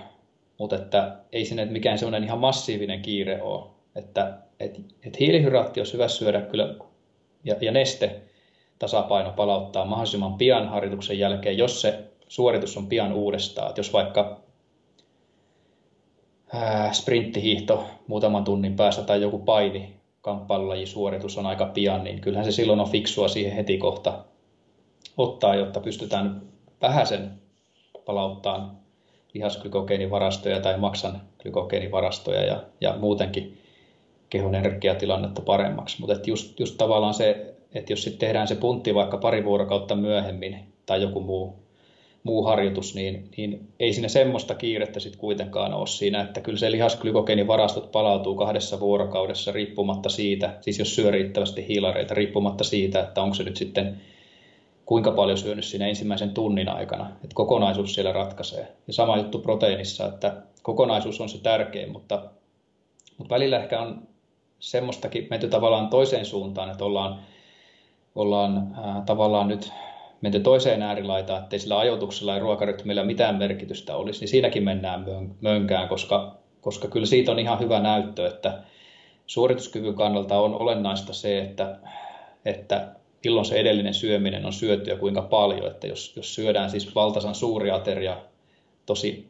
mutta 0.58 0.76
että 0.76 1.18
ei 1.32 1.46
sinne 1.46 1.66
mikään 1.66 1.98
semmoinen 1.98 2.24
ihan 2.24 2.40
massiivinen 2.40 3.02
kiire 3.02 3.42
ole. 3.42 3.70
Että 3.96 4.38
et, 4.60 4.82
et 5.06 5.20
hiilihydraatti 5.20 5.80
olisi 5.80 5.94
hyvä 5.94 6.08
syödä 6.08 6.42
kyllä 6.42 6.76
ja, 7.44 7.56
ja 7.62 7.72
neste 7.72 8.22
tasapaino 8.80 9.32
palauttaa 9.32 9.86
mahdollisimman 9.86 10.38
pian 10.38 10.70
harjoituksen 10.70 11.20
jälkeen, 11.20 11.58
jos 11.58 11.82
se 11.82 12.04
suoritus 12.28 12.78
on 12.78 12.88
pian 12.88 13.14
uudestaan. 13.14 13.70
Et 13.70 13.78
jos 13.78 13.94
vaikka 13.94 14.40
sprinttihiihto 16.92 17.84
muutaman 18.08 18.44
tunnin 18.44 18.76
päästä 18.76 19.04
tai 19.04 19.22
joku 19.22 19.40
paini 19.40 19.95
kamppailulajisuoritus 20.26 21.38
on 21.38 21.46
aika 21.46 21.66
pian, 21.66 22.04
niin 22.04 22.22
kyllähän 22.22 22.46
se 22.46 22.52
silloin 22.52 22.80
on 22.80 22.90
fiksua 22.90 23.28
siihen 23.28 23.52
heti 23.52 23.78
kohta 23.78 24.24
ottaa, 25.18 25.56
jotta 25.56 25.80
pystytään 25.80 26.42
vähäsen 26.82 27.32
palauttaa 28.06 28.76
lihasglykogeenivarastoja 29.34 30.60
tai 30.60 30.78
maksan 30.78 31.22
glykogeenivarastoja 31.42 32.42
ja, 32.42 32.64
ja 32.82 32.96
muutenkin 32.98 33.58
kehon 34.30 34.56
energiatilannetta 34.56 35.42
paremmaksi. 35.42 36.00
Mutta 36.00 36.30
just, 36.30 36.60
just 36.60 36.78
tavallaan 36.78 37.14
se, 37.14 37.56
että 37.74 37.94
jos 37.94 38.04
sitten 38.04 38.20
tehdään 38.20 38.48
se 38.48 38.56
puntti 38.56 38.96
vaikka 38.96 39.18
pari 39.18 39.46
vuorokautta 39.46 39.96
myöhemmin 39.96 40.60
tai 40.86 41.02
joku 41.02 41.20
muu, 41.20 41.65
muu 42.26 42.44
harjoitus, 42.44 42.96
niin, 42.96 43.30
niin 43.38 43.68
ei 43.80 43.94
siinä 43.94 44.08
semmoista 44.08 44.56
kiirettä 44.56 45.00
sitten 45.00 45.20
kuitenkaan 45.20 45.74
ole 45.74 45.88
siinä, 45.88 46.22
että 46.22 46.42
kyllä 46.42 46.58
se 46.58 46.72
lihasglykogeenivarastot 46.72 47.92
palautuu 47.92 48.36
kahdessa 48.36 48.80
vuorokaudessa 48.80 49.52
riippumatta 49.52 50.10
siitä, 50.10 50.58
siis 50.62 50.80
jos 50.80 50.96
syö 50.96 51.12
riittävästi 51.12 51.68
hiilareita, 51.68 52.14
riippumatta 52.14 52.64
siitä, 52.64 53.00
että 53.00 53.22
onko 53.22 53.36
se 53.36 53.44
nyt 53.44 53.58
sitten 53.58 54.02
kuinka 54.86 55.12
paljon 55.12 55.38
syönyt 55.38 55.66
siinä 55.66 55.88
ensimmäisen 55.88 56.34
tunnin 56.34 56.70
aikana. 56.70 57.10
Että 57.24 57.36
kokonaisuus 57.36 57.94
siellä 57.94 58.12
ratkaisee. 58.12 58.68
Ja 58.88 58.94
sama 58.94 59.18
juttu 59.18 59.40
proteiinissa, 59.40 60.06
että 60.06 60.34
kokonaisuus 60.64 61.22
on 61.22 61.30
se 61.30 61.38
tärkein, 61.38 61.92
mutta, 61.92 62.22
mutta 63.18 63.36
välillä 63.36 63.60
ehkä 63.60 63.82
on 63.82 64.08
semmoistakin 64.60 65.28
menty 65.30 65.48
tavallaan 65.48 65.88
toiseen 65.88 66.26
suuntaan, 66.26 66.72
että 66.72 66.86
ollaan, 66.86 67.20
ollaan 68.16 68.76
ää, 68.84 69.04
tavallaan 69.06 69.48
nyt 69.48 69.72
menty 70.22 70.40
toiseen 70.40 70.82
äärilaitaan, 70.82 71.44
ettei 71.44 71.60
sillä 71.60 71.80
ajoituksella 71.80 72.34
ja 72.34 72.40
ruokarytmillä 72.40 73.04
mitään 73.04 73.36
merkitystä 73.36 73.96
olisi, 73.96 74.20
niin 74.20 74.28
siinäkin 74.28 74.64
mennään 74.64 75.06
mönkään, 75.42 75.88
koska, 75.88 76.36
koska 76.62 76.88
kyllä 76.88 77.06
siitä 77.06 77.32
on 77.32 77.40
ihan 77.40 77.60
hyvä 77.60 77.80
näyttö, 77.80 78.28
että 78.28 78.64
suorituskyvyn 79.28 79.96
kannalta 79.96 80.40
on 80.40 80.62
olennaista 80.62 81.14
se, 81.14 81.40
että, 81.40 81.80
että 82.46 82.96
milloin 83.24 83.46
se 83.46 83.56
edellinen 83.56 83.94
syöminen 83.94 84.46
on 84.46 84.54
syöty 84.54 84.90
ja 84.90 84.98
kuinka 84.98 85.22
paljon. 85.22 85.68
Että 85.68 85.88
jos, 85.88 86.14
jos 86.16 86.36
syödään 86.36 86.70
siis 86.70 86.96
valtasan 86.96 87.36
suuri 87.36 87.72
ateria 87.72 88.18
tosi 88.86 89.30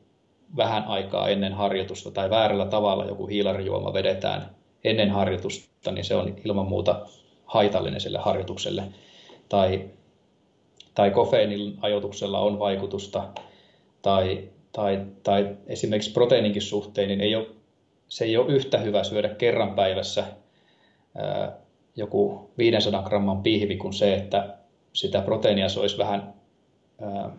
vähän 0.57 0.83
aikaa 0.83 1.29
ennen 1.29 1.53
harjoitusta 1.53 2.11
tai 2.11 2.29
väärällä 2.29 2.65
tavalla 2.65 3.05
joku 3.05 3.27
hiilarijuoma 3.27 3.93
vedetään 3.93 4.55
ennen 4.83 5.09
harjoitusta, 5.09 5.91
niin 5.91 6.05
se 6.05 6.15
on 6.15 6.35
ilman 6.45 6.67
muuta 6.67 7.05
haitallinen 7.45 8.01
sille 8.01 8.17
harjoitukselle. 8.17 8.83
Tai, 9.49 9.89
tai 10.95 11.11
kofeiinin 11.11 11.77
ajoituksella 11.81 12.39
on 12.39 12.59
vaikutusta, 12.59 13.27
tai, 14.01 14.49
tai, 14.71 15.05
tai 15.23 15.57
esimerkiksi 15.67 16.11
proteiininkin 16.11 16.61
suhteen, 16.61 17.07
niin 17.07 17.21
ei 17.21 17.35
ole, 17.35 17.47
se 18.07 18.25
ei 18.25 18.37
ole 18.37 18.53
yhtä 18.53 18.77
hyvä 18.77 19.03
syödä 19.03 19.29
kerran 19.29 19.75
päivässä 19.75 20.23
ää, 21.17 21.57
joku 21.95 22.51
500 22.57 23.03
gramman 23.03 23.43
pihvi 23.43 23.77
kuin 23.77 23.93
se, 23.93 24.13
että 24.13 24.57
sitä 24.93 25.21
proteiinia 25.21 25.69
se 25.69 25.79
olisi 25.79 25.97
vähän, 25.97 26.33
ää, 27.01 27.31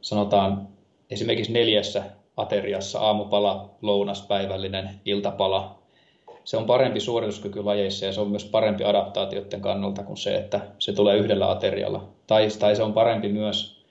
sanotaan 0.00 0.68
esimerkiksi 1.10 1.52
neljässä 1.52 2.02
ateriassa, 2.36 3.00
aamupala, 3.00 3.70
lounas, 3.82 4.22
päivällinen, 4.22 4.90
iltapala. 5.04 5.78
Se 6.44 6.56
on 6.56 6.66
parempi 6.66 7.00
suorituskyky 7.00 7.62
lajeissa 7.62 8.06
ja 8.06 8.12
se 8.12 8.20
on 8.20 8.28
myös 8.28 8.44
parempi 8.44 8.84
adaptaatioiden 8.84 9.60
kannalta 9.60 10.02
kuin 10.02 10.16
se, 10.16 10.36
että 10.36 10.60
se 10.78 10.92
tulee 10.92 11.16
yhdellä 11.16 11.50
aterialla. 11.50 12.15
Tai, 12.26 12.48
tai 12.58 12.76
se 12.76 12.82
on 12.82 12.92
parempi 12.92 13.28
myös 13.28 13.84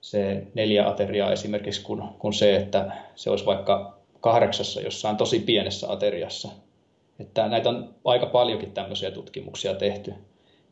se 0.00 0.46
neljä 0.54 0.88
ateriaa 0.88 1.32
esimerkiksi 1.32 1.82
kuin, 1.82 2.02
kuin 2.18 2.34
se, 2.34 2.56
että 2.56 2.90
se 3.14 3.30
olisi 3.30 3.46
vaikka 3.46 3.98
kahdeksassa 4.20 4.80
jossain 4.80 5.16
tosi 5.16 5.40
pienessä 5.40 5.92
ateriassa. 5.92 6.48
Että 7.20 7.48
näitä 7.48 7.68
on 7.68 7.94
aika 8.04 8.26
paljonkin 8.26 8.72
tämmöisiä 8.72 9.10
tutkimuksia 9.10 9.74
tehty, 9.74 10.14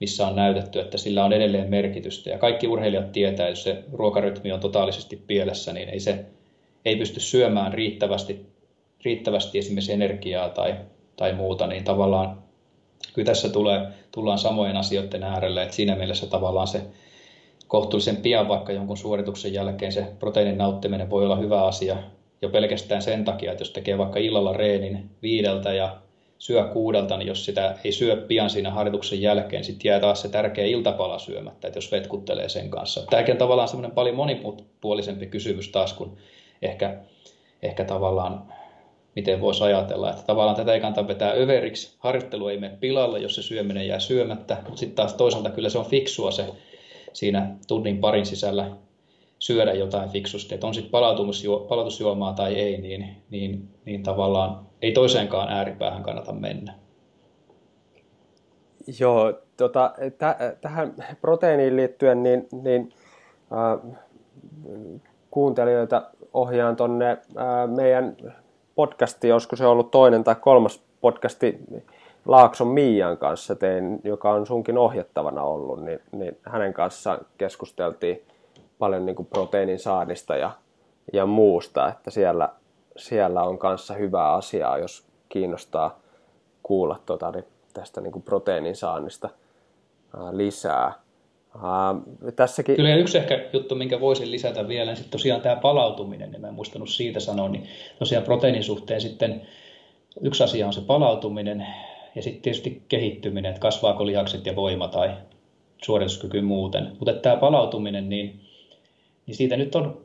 missä 0.01 0.27
on 0.27 0.36
näytetty, 0.36 0.81
että 0.81 0.98
sillä 0.98 1.24
on 1.24 1.32
edelleen 1.32 1.70
merkitystä. 1.70 2.31
Ja 2.31 2.39
kaikki 2.39 2.69
urheilijat 2.69 3.12
tietää, 3.12 3.48
jos 3.48 3.62
se 3.62 3.85
ruokarytmi 3.93 4.52
on 4.52 4.61
totaalisesti 4.61 5.16
pielessä, 5.27 5.73
niin 5.73 5.89
ei 5.89 6.01
se 6.01 6.24
ei 6.85 6.97
pysty 6.97 7.20
syömään 7.20 7.73
riittävästi, 7.73 8.47
riittävästi 9.05 9.59
esimerkiksi 9.59 9.93
energiaa 9.93 10.48
tai, 10.48 10.74
tai 11.16 11.32
muuta, 11.32 11.66
niin 11.66 11.85
tavallaan 11.85 12.43
kyllä 13.12 13.26
tässä 13.26 13.48
tulee, 13.48 13.86
tullaan 14.12 14.39
samojen 14.39 14.76
asioiden 14.76 15.22
äärelle, 15.22 15.62
että 15.62 15.76
siinä 15.76 15.97
mielessä 15.97 16.26
tavallaan 16.26 16.66
se 16.66 16.82
kohtuullisen 17.68 18.16
pian 18.16 18.48
vaikka 18.48 18.72
jonkun 18.72 18.97
suorituksen 18.97 19.52
jälkeen 19.52 19.93
se 19.93 20.06
proteiinin 20.18 20.59
nauttiminen 20.59 21.10
voi 21.10 21.24
olla 21.24 21.36
hyvä 21.36 21.64
asia 21.64 21.97
jo 22.43 22.48
pelkästään 22.48 23.02
sen 23.02 23.24
takia, 23.24 23.52
että 23.52 23.60
jos 23.60 23.70
tekee 23.70 23.98
vaikka 23.98 24.18
illalla 24.18 24.52
reenin 24.52 25.10
viideltä 25.22 25.72
ja 25.72 25.97
syö 26.39 26.64
kuudelta, 26.64 27.16
niin 27.16 27.28
jos 27.28 27.44
sitä 27.44 27.78
ei 27.85 27.93
syö 27.93 28.16
pian 28.16 28.51
siinä 28.51 28.70
harjoituksen 28.70 29.22
jälkeen, 29.22 29.64
sitten 29.64 29.89
jää 29.89 30.01
taas 30.01 30.22
se 30.22 30.28
tärkeä 30.28 30.64
iltapala 30.66 31.18
syömättä, 31.18 31.68
että 31.68 31.78
jos 31.78 31.93
vetkuttelee 31.93 32.48
sen 32.48 32.70
kanssa. 32.70 33.06
Tämäkin 33.10 33.32
on 33.32 33.39
tavallaan 33.39 33.68
semmoinen 33.68 33.94
paljon 33.94 34.16
monipuolisempi 34.16 35.26
kysymys 35.26 35.68
taas 35.68 35.93
kuin 35.93 36.10
ehkä, 36.62 36.98
ehkä 37.62 37.85
tavallaan 37.85 38.52
miten 39.16 39.40
voisi 39.40 39.64
ajatella. 39.64 40.10
Että 40.10 40.22
tavallaan 40.22 40.56
tätä 40.56 40.72
ei 40.72 40.80
kannata 40.80 41.08
vetää 41.08 41.32
överiksi, 41.32 41.96
harjoittelu 41.98 42.48
ei 42.48 42.58
mene 42.58 42.76
pilalle, 42.80 43.18
jos 43.18 43.34
se 43.34 43.42
syöminen 43.42 43.88
jää 43.88 43.98
syömättä, 43.98 44.56
mutta 44.64 44.76
sitten 44.76 44.96
taas 44.96 45.14
toisaalta 45.14 45.50
kyllä 45.50 45.68
se 45.68 45.78
on 45.78 45.86
fiksua 45.86 46.30
se 46.30 46.46
siinä 47.12 47.56
tunnin 47.68 47.98
parin 47.98 48.26
sisällä 48.26 48.70
syödä 49.38 49.72
jotain 49.72 50.08
fiksusti, 50.08 50.54
että 50.54 50.66
on 50.66 50.74
sitten 50.74 50.90
palautusjuomaa 51.68 52.32
tai 52.32 52.54
ei, 52.54 52.80
niin, 52.80 53.16
niin, 53.30 53.68
niin 53.84 54.02
tavallaan 54.02 54.66
ei 54.82 54.92
toiseenkaan 54.92 55.48
ääripäähän 55.48 56.02
kannata 56.02 56.32
mennä. 56.32 56.74
Joo, 59.00 59.32
tota, 59.56 59.94
t- 59.98 60.60
tähän 60.60 60.94
proteiiniin 61.20 61.76
liittyen, 61.76 62.22
niin, 62.22 62.48
niin 62.62 62.92
äh, 63.52 63.96
kuuntelijoita 65.30 66.10
ohjaan 66.32 66.76
tuonne 66.76 67.10
äh, 67.10 67.18
meidän 67.76 68.16
podcasti, 68.74 69.28
joskus 69.28 69.59
se 69.59 69.66
ollut 69.66 69.90
toinen 69.90 70.24
tai 70.24 70.34
kolmas 70.34 70.82
podcasti 71.01 71.59
Laakson 72.26 72.68
Miian 72.68 73.18
kanssa 73.18 73.56
tein, 73.56 74.01
joka 74.05 74.32
on 74.32 74.46
sunkin 74.46 74.78
ohjattavana 74.78 75.42
ollut, 75.42 75.84
niin, 75.84 76.01
niin 76.12 76.38
hänen 76.42 76.74
kanssaan 76.74 77.18
keskusteltiin 77.38 78.22
paljon 78.78 79.06
niin 79.06 79.16
kuin 79.16 79.26
proteiinin 79.26 79.78
saannista 79.78 80.36
ja, 80.36 80.51
ja 81.12 81.26
muusta, 81.26 81.88
että 81.88 82.10
siellä, 82.10 82.48
siellä 82.96 83.42
on 83.42 83.59
kanssa 83.59 83.94
hyvää 83.94 84.32
asiaa, 84.32 84.78
jos 84.78 85.06
kiinnostaa 85.28 85.98
kuulla 86.62 86.98
tuota, 87.06 87.30
niin 87.30 87.44
tästä 87.74 88.01
niin 88.01 88.12
kuin 88.12 88.22
proteiinin 88.22 88.76
saannista 88.76 89.28
ää, 90.16 90.36
lisää. 90.36 91.03
Ää, 91.62 92.32
tässäkin... 92.36 92.76
Kyllä 92.76 92.97
yksi 92.97 93.18
ehkä 93.18 93.48
juttu, 93.52 93.74
minkä 93.74 94.01
voisin 94.01 94.31
lisätä 94.31 94.68
vielä, 94.68 94.90
niin 94.90 94.97
sitten 94.97 95.12
tosiaan 95.12 95.40
tämä 95.40 95.56
palautuminen, 95.56 96.31
niin 96.31 96.40
mä 96.40 96.48
en 96.48 96.55
muistanut 96.55 96.90
siitä 96.90 97.20
sanoa, 97.20 97.48
niin 97.48 97.66
tosiaan 97.98 98.24
proteiinin 98.24 98.64
suhteen 98.64 99.01
sitten 99.01 99.43
yksi 100.20 100.44
asia 100.44 100.66
on 100.66 100.72
se 100.72 100.81
palautuminen 100.81 101.66
ja 102.14 102.22
sitten 102.22 102.43
tietysti 102.43 102.82
kehittyminen, 102.89 103.51
että 103.51 103.60
kasvaako 103.60 104.06
lihakset 104.06 104.47
ja 104.47 104.56
voima 104.56 104.89
tai 104.89 105.10
suorituskyky 105.85 106.40
muuten. 106.40 106.93
Mutta 106.98 107.12
tämä 107.12 107.36
palautuminen, 107.36 108.09
niin 108.09 108.40
niin 109.26 109.35
siitä 109.35 109.56
nyt 109.56 109.74
on 109.74 110.01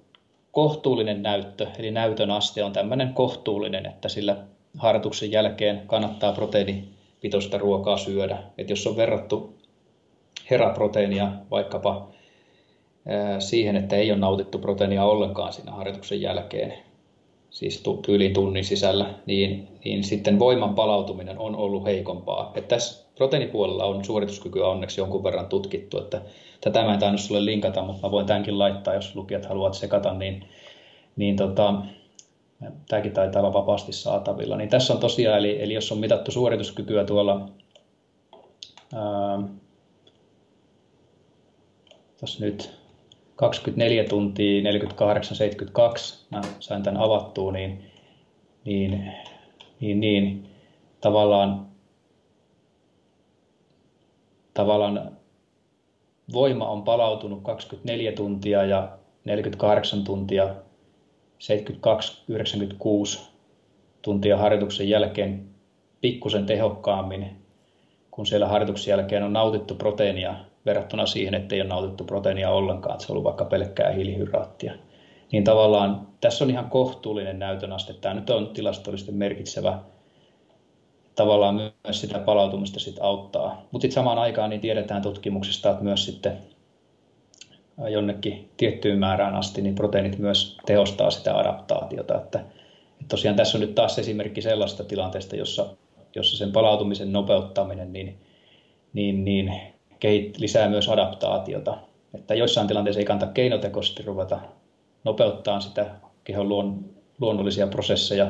kohtuullinen 0.52 1.24
näyttö, 1.24 1.68
eli 1.80 1.92
näytön 1.92 2.32
aste 2.32 2.64
on 2.64 2.74
tämmöinen 2.74 3.14
kohtuullinen, 3.14 3.86
että 3.86 4.10
sillä 4.10 4.38
harjoituksen 4.78 5.32
jälkeen 5.32 5.82
kannattaa 5.88 6.34
proteiinipitoista 6.34 7.58
ruokaa 7.58 7.98
syödä. 7.98 8.38
Et 8.58 8.70
jos 8.70 8.88
on 8.88 8.98
verrattu 8.98 9.59
heraproteiinia 10.52 11.32
vaikkapa 11.52 12.08
siihen, 13.40 13.76
että 13.76 13.96
ei 13.96 14.12
ole 14.12 14.20
nautittu 14.20 14.60
proteiinia 14.60 15.06
ollenkaan 15.06 15.54
siinä 15.54 15.72
harjoituksen 15.72 16.22
jälkeen, 16.22 16.74
siis 17.50 17.84
tyyliin 18.06 18.34
tunnin 18.34 18.66
sisällä, 18.66 19.14
niin, 19.26 19.68
niin 19.86 20.04
sitten 20.04 20.40
voiman 20.40 20.76
palautuminen 20.76 21.40
on 21.40 21.56
ollut 21.56 21.86
heikompaa. 21.86 22.52
Et 22.56 22.68
tässä 22.68 23.10
proteiinipuolella 23.16 23.86
on 23.86 24.06
suorituskykyä 24.06 24.68
onneksi 24.68 25.02
jonkun 25.02 25.24
verran 25.24 25.48
tutkittu, 25.48 26.00
että 26.00 26.22
tätä 26.62 26.84
mä 26.84 26.94
en 26.94 27.00
tainnut 27.00 27.22
sulle 27.22 27.46
linkata, 27.46 27.84
mutta 27.84 28.08
mä 28.08 28.12
voin 28.12 28.26
tämänkin 28.26 28.60
laittaa, 28.60 28.94
jos 28.94 29.16
lukijat 29.16 29.46
haluavat 29.46 29.74
sekata, 29.74 30.14
niin, 30.14 30.46
niin 31.16 31.36
tota, 31.36 31.74
tämäkin 32.88 33.12
taitaa 33.12 33.42
olla 33.42 33.54
vapaasti 33.54 33.94
saatavilla. 33.94 34.58
Niin 34.58 34.70
tässä 34.70 34.94
on 34.94 35.00
tosiaan, 35.00 35.40
eli, 35.40 35.64
eli 35.64 35.74
jos 35.74 35.92
on 35.92 35.98
mitattu 35.98 36.32
suorituskykyä 36.32 37.04
tuolla, 37.04 37.50
ää, 38.94 39.40
nyt 42.40 42.80
24 43.36 44.04
tuntia, 44.04 44.62
48, 44.64 45.38
72, 45.38 46.26
mä 46.32 46.42
sain 46.60 46.84
tämän 46.84 47.02
avattua, 47.02 47.52
niin, 47.52 47.86
niin, 48.66 49.12
niin, 49.80 50.00
niin. 50.00 50.46
Tavallaan, 51.02 51.68
tavallaan 54.54 55.12
voima 56.34 56.70
on 56.70 56.84
palautunut 56.84 57.44
24 57.44 58.12
tuntia 58.12 58.64
ja 58.64 58.98
48 59.26 60.04
tuntia, 60.04 60.56
72-96 63.18 63.20
tuntia 64.02 64.38
harjoituksen 64.38 64.90
jälkeen 64.90 65.50
pikkusen 66.02 66.46
tehokkaammin, 66.46 67.46
kun 68.12 68.26
siellä 68.26 68.48
harjoituksen 68.48 68.92
jälkeen 68.92 69.24
on 69.24 69.34
nautittu 69.34 69.76
proteiinia 69.76 70.49
verrattuna 70.66 71.06
siihen, 71.06 71.34
että 71.34 71.56
ei 71.56 71.62
ole 71.62 71.70
nautittu 71.70 72.04
proteiinia 72.04 72.50
ollenkaan, 72.50 72.94
että 72.94 73.06
se 73.06 73.12
on 73.12 73.14
ollut 73.14 73.26
vaikka 73.26 73.46
pelkkää 73.46 73.92
hiilihydraattia. 73.92 74.74
Niin 75.32 75.44
tavallaan 75.44 76.08
tässä 76.22 76.44
on 76.44 76.50
ihan 76.50 76.70
kohtuullinen 76.70 77.40
näytön 77.40 77.74
aste. 77.74 77.94
Tämä 77.94 78.16
nyt 78.16 78.30
on 78.30 78.48
tilastollisesti 78.48 79.12
merkitsevä 79.12 79.80
tavallaan 81.16 81.56
myös 81.84 82.02
sitä 82.02 82.20
palautumista 82.20 82.80
sit 82.80 82.98
auttaa. 83.02 83.68
Mutta 83.72 83.82
sitten 83.82 83.96
samaan 83.96 84.20
aikaan 84.20 84.50
niin 84.50 84.62
tiedetään 84.62 85.02
tutkimuksista, 85.02 85.70
että 85.70 85.84
myös 85.84 86.06
sitten 86.06 86.38
jonnekin 87.90 88.50
tiettyyn 88.58 89.00
määrään 89.00 89.36
asti, 89.36 89.62
niin 89.62 89.76
proteiinit 89.76 90.18
myös 90.18 90.58
tehostaa 90.66 91.12
sitä 91.12 91.38
adaptaatiota. 91.38 92.16
Että, 92.16 92.40
että 92.40 93.06
tosiaan 93.08 93.36
tässä 93.36 93.58
on 93.58 93.62
nyt 93.62 93.76
taas 93.76 94.00
esimerkki 94.00 94.42
sellaista 94.42 94.84
tilanteesta, 94.84 95.36
jossa, 95.36 95.66
jossa 96.16 96.38
sen 96.38 96.52
palautumisen 96.52 97.14
nopeuttaminen 97.14 97.94
niin, 97.94 98.18
niin, 98.94 99.26
niin 99.26 99.54
kehit, 100.00 100.38
lisää 100.38 100.70
myös 100.70 100.90
adaptaatiota. 100.90 101.78
Että 102.14 102.36
joissain 102.36 102.68
tilanteissa 102.68 103.00
ei 103.00 103.06
kannata 103.06 103.32
keinotekoisesti 103.32 104.04
ruveta 104.04 104.40
nopeuttaa 105.04 105.60
sitä 105.60 105.86
kehon 106.24 106.50
luon, 106.50 106.86
luonnollisia 107.20 107.68
prosesseja 107.68 108.26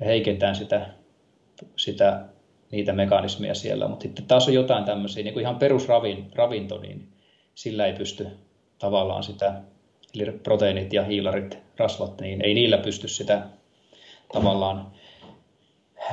ja 0.00 0.06
heikentää 0.06 0.54
sitä, 0.54 0.86
sitä, 1.76 2.24
niitä 2.70 2.92
mekanismeja 2.92 3.54
siellä. 3.54 3.88
Mutta 3.88 4.02
sitten 4.02 4.24
taas 4.24 4.48
on 4.48 4.54
jotain 4.54 4.84
tämmöisiä, 4.84 5.22
niin 5.22 5.34
kuin 5.34 5.42
ihan 5.42 5.58
perusravinto, 5.58 6.78
niin 6.78 7.08
sillä 7.54 7.86
ei 7.86 7.92
pysty 7.92 8.26
tavallaan 8.78 9.22
sitä, 9.22 9.54
eli 10.14 10.32
proteiinit 10.32 10.92
ja 10.92 11.04
hiilarit, 11.04 11.58
rasvat, 11.76 12.20
niin 12.20 12.44
ei 12.44 12.54
niillä 12.54 12.78
pysty 12.78 13.08
sitä 13.08 13.42
tavallaan 14.32 14.86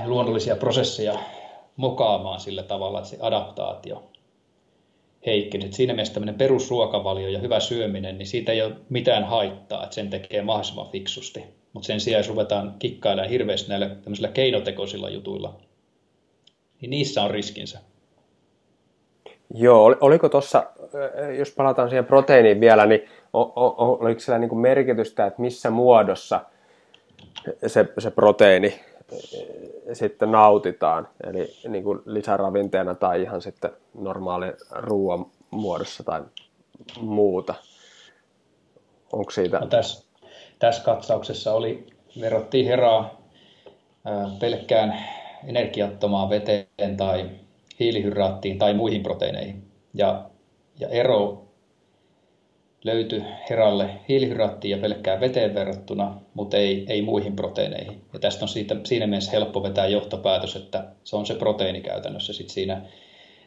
luonnollisia 0.06 0.56
prosesseja 0.56 1.20
mokaamaan 1.76 2.40
sillä 2.40 2.64
tavalla, 2.64 2.98
että 2.98 3.10
se 3.10 3.18
adaptaatio 3.22 4.11
heikkeni. 5.26 5.65
Et 5.65 5.73
siinä 5.73 5.93
mielessä 5.93 6.14
tämmöinen 6.14 6.35
perusruokavalio 6.35 7.27
ja 7.27 7.39
hyvä 7.39 7.60
syöminen, 7.60 8.18
niin 8.18 8.27
siitä 8.27 8.52
ei 8.52 8.61
ole 8.61 8.76
mitään 8.89 9.23
haittaa, 9.23 9.84
että 9.84 9.95
sen 9.95 10.10
tekee 10.10 10.41
mahdollisimman 10.41 10.89
fiksusti. 10.91 11.43
Mutta 11.73 11.88
sen 11.88 11.99
sijaan, 11.99 12.19
jos 12.19 12.30
ruvetaan 12.30 12.76
kikkailemaan 12.80 13.30
hirveästi 13.30 13.69
näillä 13.69 13.89
tämmöisillä 13.89 14.27
keinotekoisilla 14.27 15.10
jutuilla, 15.10 15.60
niin 16.81 16.89
niissä 16.89 17.23
on 17.23 17.31
riskinsä. 17.31 17.80
Joo, 19.53 19.95
oliko 20.02 20.30
tuossa, 20.30 20.64
jos 21.38 21.52
palataan 21.52 21.89
siihen 21.89 22.06
proteiiniin 22.06 22.60
vielä, 22.60 22.85
niin 22.85 23.10
oliko 23.34 24.19
siellä 24.19 24.39
niin 24.39 24.57
merkitystä, 24.57 25.26
että 25.26 25.41
missä 25.41 25.69
muodossa 25.69 26.41
se, 27.68 27.85
se 27.99 28.11
proteiini 28.11 28.80
sitten 29.94 30.32
nautitaan, 30.32 31.08
eli 31.24 31.54
niin 31.68 31.84
kuin 31.84 32.00
lisäravinteena 32.06 32.96
tai 32.96 33.22
ihan 33.22 33.42
sitten 33.42 33.72
normaali 33.94 34.48
ruoan 34.72 35.26
muodossa 35.52 36.04
tai 36.04 36.22
muuta. 37.00 37.54
Onko 39.14 39.32
siitä? 39.32 39.60
No 39.60 39.68
tässä, 39.68 40.06
tässä 40.60 40.84
katsauksessa 40.84 41.54
oli, 41.54 41.88
verrattiin 42.22 42.68
heraa 42.68 43.22
pelkkään 44.40 45.06
energiattomaan 45.48 46.30
veteen 46.30 46.98
tai 46.98 47.30
hiilihydraattiin 47.80 48.58
tai 48.58 48.74
muihin 48.74 49.04
proteiineihin. 49.04 49.72
Ja, 49.94 50.30
ja 50.80 50.88
ero 50.88 51.51
löytyi 52.84 53.24
heralle 53.49 53.90
hiilihydraattiin 54.10 54.72
ja 54.72 54.78
pelkkään 54.78 55.20
veteen 55.20 55.56
verrattuna, 55.56 56.22
mutta 56.34 56.58
ei, 56.58 56.86
ei 56.90 57.02
muihin 57.02 57.36
proteiineihin. 57.36 58.02
Ja 58.14 58.20
tästä 58.20 58.45
on 58.45 58.49
siitä, 58.49 58.76
siinä 58.84 59.08
mielessä 59.08 59.32
helppo 59.32 59.64
vetää 59.64 59.88
johtopäätös, 59.88 60.56
että 60.56 60.86
se 61.03 61.16
on 61.16 61.26
se 61.26 61.36
proteiini 61.36 61.82
käytännössä 61.82 62.34
sit 62.34 62.49
siinä 62.49 62.82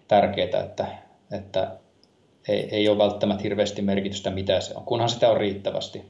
tärkeää, 0.08 0.64
että, 0.64 0.86
että 1.32 1.76
ei, 2.48 2.68
ei 2.70 2.88
ole 2.88 2.98
välttämättä 2.98 3.42
hirveästi 3.42 3.82
merkitystä, 3.82 4.30
mitä 4.30 4.60
se 4.60 4.74
on, 4.74 4.84
kunhan 4.84 5.08
sitä 5.08 5.30
on 5.30 5.36
riittävästi. 5.36 6.04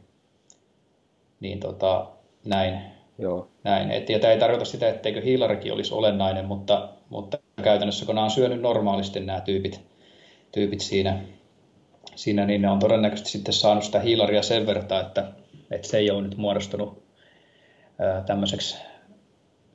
Niin 1.41 1.61
tota, 1.61 2.07
näin. 2.45 2.79
Joo. 3.19 3.49
näin. 3.65 3.91
Et, 3.91 4.11
ja 4.11 4.19
tämä 4.19 4.33
ei 4.33 4.39
tarkoita 4.39 4.65
sitä, 4.65 4.89
etteikö 4.89 5.21
hiilarikin 5.21 5.73
olisi 5.73 5.95
olennainen, 5.95 6.45
mutta, 6.45 6.89
mutta 7.09 7.39
käytännössä 7.63 8.07
kun 8.07 8.15
nämä 8.15 8.25
on 8.25 8.31
syönyt 8.31 8.61
normaalisti 8.61 9.21
nämä 9.21 9.41
tyypit, 9.41 9.81
tyypit 10.53 10.81
siinä, 10.81 11.21
siinä, 12.15 12.47
niin 12.47 12.63
ne 12.63 12.71
on 12.71 12.79
todennäköisesti 12.79 13.31
sitten 13.31 13.55
saanut 13.55 13.85
sitä 13.85 14.01
hiilaria 14.01 14.43
sen 14.43 14.67
verran, 14.67 15.01
että, 15.01 15.33
että 15.71 15.89
se 15.89 15.99
ei 15.99 16.11
ole 16.11 16.23
nyt 16.23 16.37
muodostunut 16.37 17.03
tämmöiseksi, 18.27 18.77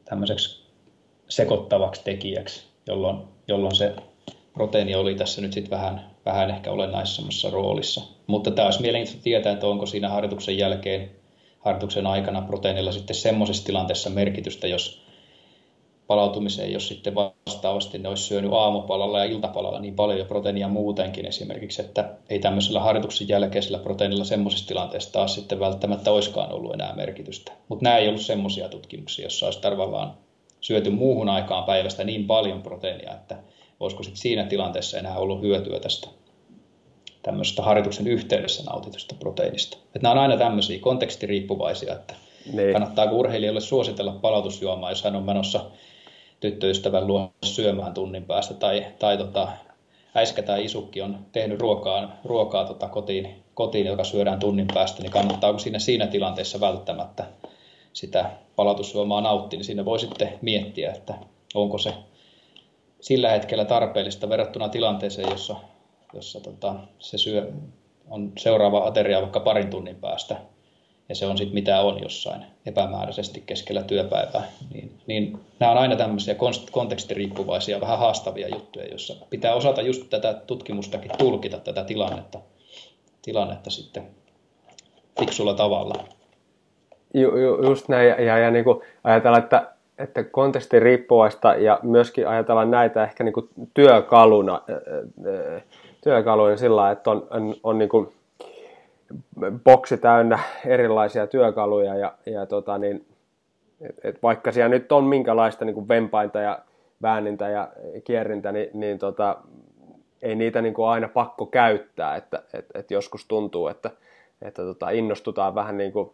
tämmöiseksi 0.05 0.63
sekoittavaksi 1.29 2.03
tekijäksi, 2.03 2.63
jolloin, 2.87 3.17
jolloin 3.47 3.75
se 3.75 3.95
proteiini 4.53 4.95
oli 4.95 5.15
tässä 5.15 5.41
nyt 5.41 5.53
sitten 5.53 5.71
vähän, 5.71 6.09
vähän 6.25 6.49
ehkä 6.49 6.71
olennaisemmassa 6.71 7.49
roolissa. 7.49 8.01
Mutta 8.27 8.51
tämä 8.51 8.65
olisi 8.65 8.81
mielenkiintoista 8.81 9.23
tietää, 9.23 9.53
että 9.53 9.67
onko 9.67 9.85
siinä 9.85 10.09
harjoituksen 10.09 10.57
jälkeen 10.57 11.11
harjoituksen 11.59 12.07
aikana 12.07 12.41
proteiinilla 12.41 12.91
sitten 12.91 13.15
semmoisessa 13.15 13.65
tilanteessa 13.65 14.09
merkitystä, 14.09 14.67
jos 14.67 15.08
palautumiseen, 16.09 16.73
jos 16.73 16.87
sitten 16.87 17.15
vastaavasti 17.15 17.97
ne 17.97 18.09
olisi 18.09 18.23
syönyt 18.23 18.53
aamupalalla 18.53 19.19
ja 19.19 19.25
iltapalalla 19.25 19.79
niin 19.79 19.95
paljon 19.95 20.27
proteiinia 20.27 20.67
muutenkin 20.67 21.25
esimerkiksi, 21.25 21.81
että 21.81 22.09
ei 22.29 22.39
tämmöisellä 22.39 22.79
harjoituksen 22.79 23.27
jälkeisellä 23.27 23.79
proteiinilla 23.79 24.23
semmoisessa 24.23 24.67
tilanteessa 24.67 25.11
taas 25.11 25.35
sitten 25.35 25.59
välttämättä 25.59 26.11
olisikaan 26.11 26.51
ollut 26.51 26.73
enää 26.73 26.95
merkitystä. 26.95 27.51
Mutta 27.67 27.83
nämä 27.83 27.97
ei 27.97 28.07
ollut 28.07 28.21
semmoisia 28.21 28.69
tutkimuksia, 28.69 29.23
joissa 29.23 29.45
olisi 29.45 29.61
tavallaan 29.61 30.13
syöty 30.61 30.89
muuhun 30.89 31.29
aikaan 31.29 31.63
päivästä 31.63 32.03
niin 32.03 32.27
paljon 32.27 32.61
proteiinia, 32.61 33.13
että 33.13 33.37
olisiko 33.79 34.03
sitten 34.03 34.21
siinä 34.21 34.43
tilanteessa 34.43 34.97
enää 34.97 35.17
ollut 35.17 35.41
hyötyä 35.41 35.79
tästä 35.79 36.07
tämmöisestä 37.23 37.61
harjoituksen 37.61 38.07
yhteydessä 38.07 38.63
nautitusta 38.63 39.15
proteiinista. 39.19 39.77
Että 39.85 39.99
nämä 40.01 40.11
on 40.11 40.17
aina 40.17 40.37
tämmöisiä 40.37 40.79
kontekstiriippuvaisia, 40.79 41.93
että 41.93 42.15
niin. 42.53 42.71
kannattaako 42.71 43.15
urheilijalle 43.15 43.61
suositella 43.61 44.11
palautusjuomaa, 44.11 44.91
jos 44.91 45.03
hän 45.03 45.15
on 45.15 45.23
menossa 45.23 45.65
tyttöystävän 46.39 47.07
luo 47.07 47.31
syömään 47.45 47.93
tunnin 47.93 48.25
päästä, 48.25 48.53
tai, 48.53 48.85
tai 48.99 49.17
tota, 49.17 49.47
äiskä 50.15 50.41
tai 50.41 50.65
isukki 50.65 51.01
on 51.01 51.25
tehnyt 51.31 51.59
ruokaa, 51.59 52.11
ruokaa 52.25 52.65
tota 52.65 52.87
kotiin, 52.87 53.43
kotiin, 53.53 53.87
joka 53.87 54.03
syödään 54.03 54.39
tunnin 54.39 54.67
päästä, 54.73 55.01
niin 55.01 55.11
kannattaako 55.11 55.59
siinä, 55.59 55.79
siinä 55.79 56.07
tilanteessa 56.07 56.59
välttämättä 56.59 57.25
sitä 57.93 58.31
palautusjuomaa 58.55 59.21
nauttia, 59.21 59.57
niin 59.57 59.65
siinä 59.65 59.85
voi 59.85 59.99
sitten 59.99 60.39
miettiä, 60.41 60.91
että 60.91 61.13
onko 61.53 61.77
se 61.77 61.93
sillä 63.01 63.29
hetkellä 63.29 63.65
tarpeellista 63.65 64.29
verrattuna 64.29 64.69
tilanteeseen, 64.69 65.31
jossa, 65.31 65.55
jossa 66.13 66.39
tota, 66.39 66.75
se 66.99 67.17
syö, 67.17 67.51
on 68.09 68.31
seuraava 68.37 68.87
ateria 68.87 69.21
vaikka 69.21 69.39
parin 69.39 69.69
tunnin 69.69 69.95
päästä, 69.95 70.35
ja 71.09 71.15
se 71.15 71.25
on 71.25 71.37
sitten 71.37 71.53
mitä 71.53 71.81
on 71.81 72.03
jossain 72.03 72.45
epämääräisesti 72.65 73.43
keskellä 73.45 73.83
työpäivää, 73.83 74.51
niin, 74.73 74.88
niin 75.09 75.39
nämä 75.59 75.71
on 75.71 75.77
aina 75.77 75.95
tämmöisiä 75.95 76.35
kontekstiriippuvaisia, 76.71 77.81
vähän 77.81 77.99
haastavia 77.99 78.47
juttuja, 78.47 78.85
joissa 78.85 79.25
pitää 79.29 79.53
osata 79.53 79.81
just 79.81 80.09
tätä 80.09 80.33
tutkimustakin 80.33 81.11
tulkita 81.17 81.57
tätä 81.59 81.83
tilannetta, 81.83 82.39
tilannetta 83.21 83.69
sitten 83.69 84.03
fiksulla 85.19 85.53
tavalla. 85.53 85.93
Ju, 87.13 87.37
ju, 87.37 87.63
just 87.63 87.89
näin, 87.89 88.09
ja, 88.09 88.21
ja, 88.21 88.37
ja 88.37 88.51
niin 88.51 88.63
kuin 88.63 88.81
ajatellaan, 89.03 89.43
että, 89.43 89.71
että 89.97 90.23
konteksti 90.23 90.79
riippuvaista 90.79 91.55
ja 91.55 91.79
myöskin 91.83 92.27
ajatellaan 92.27 92.71
näitä 92.71 93.03
ehkä 93.03 93.23
niin 93.23 93.33
kuin 93.33 93.49
työkaluna, 93.73 94.61
työkaluina 96.03 96.57
sillä 96.57 96.91
että 96.91 97.11
on, 97.11 97.27
on, 97.29 97.55
on 97.63 97.77
niin 97.77 97.89
kuin 97.89 98.13
boksi 99.63 99.97
täynnä 99.97 100.39
erilaisia 100.65 101.27
työkaluja 101.27 101.95
ja, 101.95 102.13
ja 102.25 102.45
tota 102.45 102.77
niin, 102.77 103.05
et, 103.81 103.95
et 104.03 104.23
vaikka 104.23 104.51
siellä 104.51 104.69
nyt 104.69 104.91
on 104.91 105.03
minkälaista 105.03 105.65
niin 105.65 105.87
vempainta 105.87 106.39
ja 106.39 106.59
väänintä 107.01 107.49
ja 107.49 107.69
kierrintä, 108.03 108.51
niin, 108.51 108.69
niin 108.73 108.99
tota, 108.99 109.37
ei 110.21 110.35
niitä 110.35 110.61
niin 110.61 110.73
aina 110.87 111.07
pakko 111.07 111.45
käyttää, 111.45 112.15
että 112.15 112.43
et, 112.53 112.65
et 112.73 112.91
joskus 112.91 113.25
tuntuu, 113.25 113.67
että, 113.67 113.91
että 114.41 114.61
tota, 114.61 114.89
innostutaan 114.89 115.55
vähän 115.55 115.77
niin 115.77 115.91
kuin, 115.91 116.09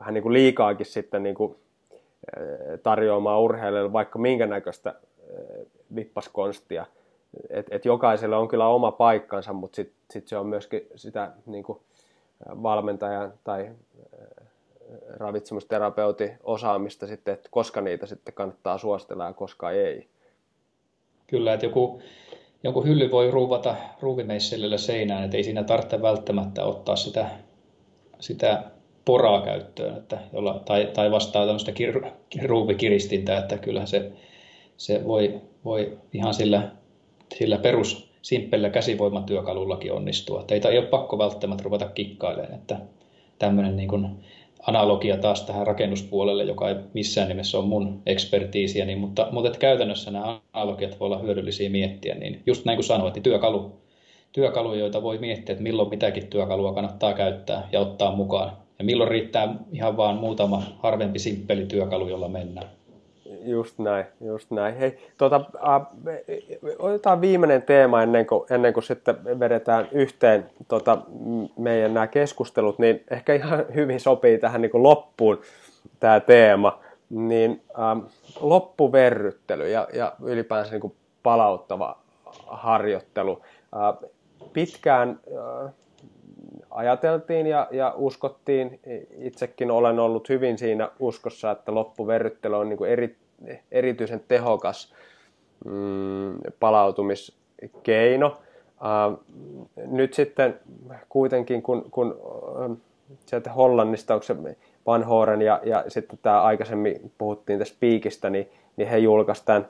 vähän 0.00 0.14
niin 0.14 0.22
kuin 0.22 0.32
liikaakin 0.32 0.86
sitten 0.86 1.22
niin 1.22 1.34
kuin 1.34 1.56
tarjoamaan 2.82 3.40
urheilijoille 3.40 3.92
vaikka 3.92 4.18
minkä 4.18 4.46
näköistä 4.46 4.94
vippaskonstia. 5.94 6.86
Et, 7.50 7.66
et 7.70 7.84
jokaiselle 7.84 8.36
on 8.36 8.48
kyllä 8.48 8.68
oma 8.68 8.92
paikkansa, 8.92 9.52
mutta 9.52 9.76
sitten 9.76 9.96
sit 10.10 10.28
se 10.28 10.36
on 10.36 10.46
myöskin 10.46 10.86
sitä 10.94 11.32
niin 11.46 11.64
kuin 11.64 11.78
valmentajan 12.62 13.32
tai 13.44 13.70
ravitsemusterapeutin 15.08 16.32
osaamista 16.42 17.06
sitten, 17.06 17.34
että 17.34 17.48
koska 17.52 17.80
niitä 17.80 18.06
sitten 18.06 18.34
kannattaa 18.34 18.78
suostella 18.78 19.24
ja 19.24 19.32
koska 19.32 19.70
ei. 19.70 20.08
Kyllä, 21.26 21.54
että 21.54 21.66
joku, 21.66 22.02
joku 22.62 22.84
hylly 22.84 23.10
voi 23.10 23.30
ruuvata 23.30 23.76
ruuvimeissellillä 24.00 24.78
seinään, 24.78 25.24
että 25.24 25.36
ei 25.36 25.44
siinä 25.44 25.64
tarvitse 25.64 26.02
välttämättä 26.02 26.64
ottaa 26.64 26.96
sitä, 26.96 27.30
sitä 28.20 28.62
poraa 29.04 29.42
käyttöön, 29.42 29.96
että 29.96 30.18
jolla, 30.32 30.62
tai, 30.64 30.90
tai 30.94 31.10
vastaa 31.10 31.46
tämmöistä 31.46 31.72
kir, 31.72 32.02
ruuvikiristintä, 32.44 33.38
että 33.38 33.58
kyllä 33.58 33.86
se, 33.86 34.12
se 34.76 35.04
voi, 35.06 35.40
voi 35.64 35.98
ihan 36.12 36.34
sillä, 36.34 36.70
sillä 37.34 37.58
perus 37.58 38.12
simppellä 38.22 38.70
käsivoimatyökalullakin 38.70 39.92
onnistua. 39.92 40.40
Että 40.40 40.54
ei, 40.54 40.60
ei 40.70 40.78
ole 40.78 40.86
pakko 40.86 41.18
välttämättä 41.18 41.64
ruveta 41.64 41.88
kikkailemaan, 41.88 42.54
että 42.54 42.78
tämmöinen 43.38 43.76
niin 43.76 43.88
kuin 43.88 44.24
analogia 44.66 45.16
taas 45.16 45.42
tähän 45.42 45.66
rakennuspuolelle, 45.66 46.44
joka 46.44 46.68
ei 46.68 46.74
missään 46.94 47.28
nimessä 47.28 47.58
ole 47.58 47.66
mun 47.66 48.02
ekspertiisiä, 48.06 48.84
niin, 48.84 48.98
mutta, 48.98 49.28
mutta 49.32 49.48
että 49.48 49.58
käytännössä 49.58 50.10
nämä 50.10 50.40
analogiat 50.52 51.00
voi 51.00 51.06
olla 51.06 51.18
hyödyllisiä 51.18 51.70
miettiä, 51.70 52.14
niin 52.14 52.42
just 52.46 52.64
näin 52.64 52.76
kuin 52.76 52.84
sanoit, 52.84 53.14
niin 53.14 53.22
työkalu, 53.22 53.72
työkaluja, 54.32 54.80
joita 54.80 55.02
voi 55.02 55.18
miettiä, 55.18 55.52
että 55.52 55.62
milloin 55.62 55.88
mitäkin 55.88 56.26
työkalua 56.26 56.74
kannattaa 56.74 57.14
käyttää 57.14 57.68
ja 57.72 57.80
ottaa 57.80 58.16
mukaan, 58.16 58.52
ja 58.78 58.84
milloin 58.84 59.10
riittää 59.10 59.54
ihan 59.72 59.96
vaan 59.96 60.16
muutama 60.16 60.62
harvempi 60.78 61.18
simppeli 61.18 61.66
työkalu, 61.66 62.08
jolla 62.08 62.28
mennään. 62.28 62.81
Just 63.40 63.78
näin, 63.78 64.04
just 64.20 64.50
näin. 64.50 64.76
Hei, 64.76 64.98
tuota, 65.18 65.40
äh, 65.68 65.82
otetaan 66.78 67.20
viimeinen 67.20 67.62
teema 67.62 68.02
ennen 68.02 68.26
kuin, 68.26 68.44
ennen 68.50 68.72
kuin 68.72 68.84
sitten 68.84 69.24
vedetään 69.24 69.88
yhteen 69.92 70.50
tota, 70.68 70.98
meidän 71.58 71.94
nämä 71.94 72.06
keskustelut, 72.06 72.78
niin 72.78 73.04
ehkä 73.10 73.34
ihan 73.34 73.64
hyvin 73.74 74.00
sopii 74.00 74.38
tähän 74.38 74.62
niin 74.62 74.70
kuin 74.70 74.82
loppuun 74.82 75.40
tämä 76.00 76.20
teema. 76.20 76.78
Niin 77.10 77.62
ähm, 77.78 77.98
loppuverryttely 78.40 79.70
ja, 79.70 79.88
ja 79.94 80.12
ylipäänsä 80.22 80.70
niin 80.72 80.80
kuin 80.80 80.94
palauttava 81.22 81.98
harjoittelu. 82.46 83.42
Äh, 83.74 84.10
pitkään 84.52 85.20
äh, 85.64 85.72
ajateltiin 86.70 87.46
ja, 87.46 87.68
ja 87.70 87.94
uskottiin, 87.96 88.80
itsekin 89.18 89.70
olen 89.70 89.98
ollut 89.98 90.28
hyvin 90.28 90.58
siinä 90.58 90.90
uskossa, 90.98 91.50
että 91.50 91.74
loppuverryttely 91.74 92.56
on 92.56 92.68
niin 92.68 92.76
kuin 92.76 92.90
eri, 92.90 93.16
erityisen 93.72 94.22
tehokas 94.28 94.94
mm, 95.64 96.38
palautumiskeino. 96.60 98.26
Uh, 98.26 99.24
nyt 99.86 100.14
sitten 100.14 100.60
kuitenkin, 101.08 101.62
kun, 101.62 101.86
kun 101.90 102.12
uh, 102.12 102.76
sieltä 103.26 103.52
Hollannista, 103.52 104.14
onko 104.14 104.24
se 104.24 104.36
Van 104.86 105.04
Horen 105.04 105.42
ja, 105.42 105.60
ja 105.64 105.84
sitten 105.88 106.18
tämä 106.22 106.42
aikaisemmin 106.42 107.12
puhuttiin 107.18 107.58
tästä 107.58 107.76
piikistä, 107.80 108.30
niin, 108.30 108.48
niin 108.76 108.88
he 108.88 108.98
julkaisivat 108.98 109.46
tämän 109.46 109.68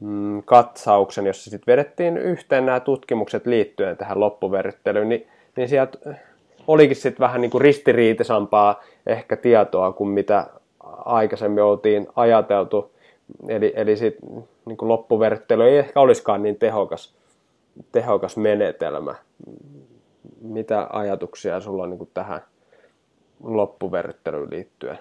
mm, 0.00 0.42
katsauksen, 0.44 1.26
jossa 1.26 1.50
sitten 1.50 1.72
vedettiin 1.72 2.16
yhteen 2.16 2.66
nämä 2.66 2.80
tutkimukset 2.80 3.46
liittyen 3.46 3.96
tähän 3.96 4.20
loppuverryttelyyn, 4.20 5.08
niin, 5.08 5.26
niin 5.56 5.68
sieltä 5.68 5.98
olikin 6.66 6.96
sitten 6.96 7.20
vähän 7.20 7.40
niin 7.40 7.50
kuin 7.50 7.60
ristiriitisampaa 7.60 8.82
ehkä 9.06 9.36
tietoa 9.36 9.92
kuin 9.92 10.10
mitä 10.10 10.46
aikaisemmin 11.04 11.62
oltiin 11.64 12.08
ajateltu. 12.16 12.92
Eli, 13.48 13.72
eli 13.76 13.96
sit, 13.96 14.16
niin 14.66 14.76
kuin 14.76 14.88
loppuverttely 14.88 15.64
ei 15.64 15.78
ehkä 15.78 16.00
olisikaan 16.00 16.42
niin 16.42 16.56
tehokas, 16.56 17.14
tehokas 17.92 18.36
menetelmä. 18.36 19.14
Mitä 20.40 20.88
ajatuksia 20.92 21.60
sulla 21.60 21.82
on 21.82 21.90
niin 21.90 21.98
kuin 21.98 22.10
tähän 22.14 22.40
loppuverttelyyn 23.42 24.50
liittyen? 24.50 24.98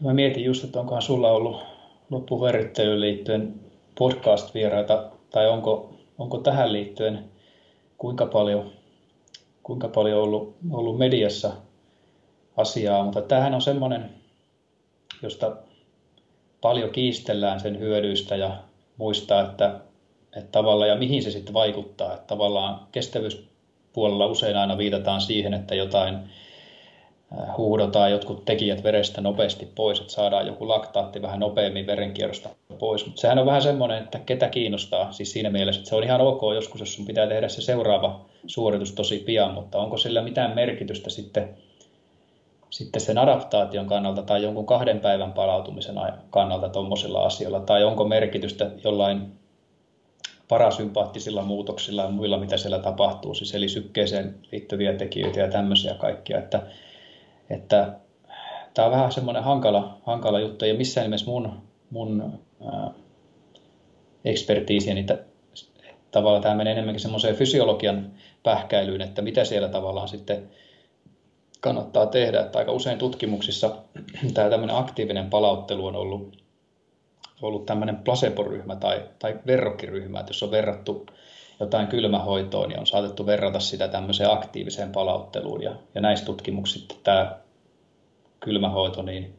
Mä 0.00 0.14
mietin 0.14 0.44
just, 0.44 0.64
että 0.64 0.80
onkohan 0.80 1.02
sulla 1.02 1.30
ollut 1.30 1.62
loppuverryttelyyn 2.10 3.00
liittyen 3.00 3.54
podcast-vieraita, 3.98 5.04
tai 5.30 5.48
onko, 5.48 5.94
onko 6.18 6.38
tähän 6.38 6.72
liittyen 6.72 7.24
kuinka 7.98 8.26
paljon, 8.26 8.70
kuinka 9.62 9.88
paljon 9.88 10.22
ollut, 10.22 10.54
ollut 10.70 10.98
mediassa 10.98 11.52
asiaa, 12.56 13.04
mutta 13.04 13.22
tämähän 13.22 13.54
on 13.54 13.62
semmoinen, 13.62 14.10
josta 15.22 15.56
paljon 16.60 16.90
kiistellään 16.90 17.60
sen 17.60 17.78
hyödyistä 17.78 18.36
ja 18.36 18.56
muistaa, 18.96 19.40
että, 19.40 19.80
että 20.36 20.52
tavallaan 20.52 20.90
ja 20.90 20.96
mihin 20.96 21.22
se 21.22 21.30
sitten 21.30 21.54
vaikuttaa. 21.54 22.14
Että 22.14 22.26
tavallaan 22.26 22.86
kestävyyspuolella 22.92 24.26
usein 24.26 24.56
aina 24.56 24.78
viitataan 24.78 25.20
siihen, 25.20 25.54
että 25.54 25.74
jotain 25.74 26.18
Äh, 27.40 27.56
huudotaan 27.56 28.10
jotkut 28.10 28.44
tekijät 28.44 28.84
verestä 28.84 29.20
nopeasti 29.20 29.68
pois, 29.74 30.00
että 30.00 30.12
saadaan 30.12 30.46
joku 30.46 30.68
laktaatti 30.68 31.22
vähän 31.22 31.40
nopeammin 31.40 31.86
verenkierrosta 31.86 32.48
pois. 32.78 33.06
Mutta 33.06 33.20
sehän 33.20 33.38
on 33.38 33.46
vähän 33.46 33.62
semmoinen, 33.62 34.02
että 34.02 34.18
ketä 34.18 34.48
kiinnostaa, 34.48 35.12
siis 35.12 35.32
siinä 35.32 35.50
mielessä, 35.50 35.80
että 35.80 35.88
se 35.88 35.96
on 35.96 36.04
ihan 36.04 36.20
ok 36.20 36.40
joskus, 36.54 36.80
jos 36.80 36.94
sun 36.94 37.06
pitää 37.06 37.26
tehdä 37.26 37.48
se 37.48 37.62
seuraava 37.62 38.24
suoritus 38.46 38.92
tosi 38.92 39.18
pian, 39.18 39.54
mutta 39.54 39.78
onko 39.78 39.96
sillä 39.96 40.22
mitään 40.22 40.54
merkitystä 40.54 41.10
sitten, 41.10 41.56
sitten 42.72 43.00
sen 43.00 43.18
adaptaation 43.18 43.86
kannalta 43.86 44.22
tai 44.22 44.42
jonkun 44.42 44.66
kahden 44.66 45.00
päivän 45.00 45.32
palautumisen 45.32 45.96
kannalta 46.30 46.68
tuommoisilla 46.68 47.24
asioilla, 47.24 47.60
tai 47.60 47.84
onko 47.84 48.04
merkitystä 48.04 48.70
jollain 48.84 49.32
parasympaattisilla 50.48 51.42
muutoksilla 51.42 52.02
ja 52.02 52.08
muilla, 52.08 52.38
mitä 52.38 52.56
siellä 52.56 52.78
tapahtuu, 52.78 53.34
siis 53.34 53.54
eli 53.54 53.68
sykkeeseen 53.68 54.34
liittyviä 54.52 54.92
tekijöitä 54.92 55.40
ja 55.40 55.48
tämmöisiä 55.48 55.94
kaikkia, 55.94 56.38
että, 56.38 56.62
että 57.50 57.92
tämä 58.74 58.86
on 58.86 58.92
vähän 58.92 59.12
semmoinen 59.12 59.42
hankala, 59.42 59.98
hankala 60.06 60.40
juttu, 60.40 60.64
ja 60.64 60.74
missään 60.74 61.04
nimessä 61.04 61.26
mun, 61.26 61.52
mun 61.90 62.40
ää, 62.72 62.90
ekspertiisiä, 64.24 64.94
niin 64.94 65.06
tavallaan 66.10 66.42
tämä 66.42 66.54
menee 66.54 66.72
enemmänkin 66.72 67.00
semmoiseen 67.00 67.36
fysiologian 67.36 68.12
pähkäilyyn, 68.42 69.00
että 69.00 69.22
mitä 69.22 69.44
siellä 69.44 69.68
tavallaan 69.68 70.08
sitten 70.08 70.50
kannattaa 71.62 72.06
tehdä. 72.06 72.40
Että 72.40 72.58
aika 72.58 72.72
usein 72.72 72.98
tutkimuksissa 72.98 73.76
tämä 74.34 74.50
tämmöinen 74.50 74.76
aktiivinen 74.76 75.30
palauttelu 75.30 75.86
on 75.86 75.96
ollut, 75.96 76.36
ollut 77.42 77.66
tämmöinen 77.66 77.96
placebo-ryhmä 77.96 78.76
tai, 78.76 79.02
tai 79.18 79.38
verrokkiryhmä, 79.46 80.20
että 80.20 80.30
jos 80.30 80.42
on 80.42 80.50
verrattu 80.50 81.06
jotain 81.60 81.86
kylmähoitoon, 81.86 82.68
niin 82.68 82.80
on 82.80 82.86
saatettu 82.86 83.26
verrata 83.26 83.60
sitä 83.60 83.88
tämmöiseen 83.88 84.30
aktiiviseen 84.30 84.92
palautteluun. 84.92 85.62
Ja, 85.62 85.74
ja 85.94 86.00
näissä 86.00 86.26
tutkimuksissa 86.26 86.94
tämä 87.04 87.38
kylmähoito, 88.40 89.02
niin 89.02 89.38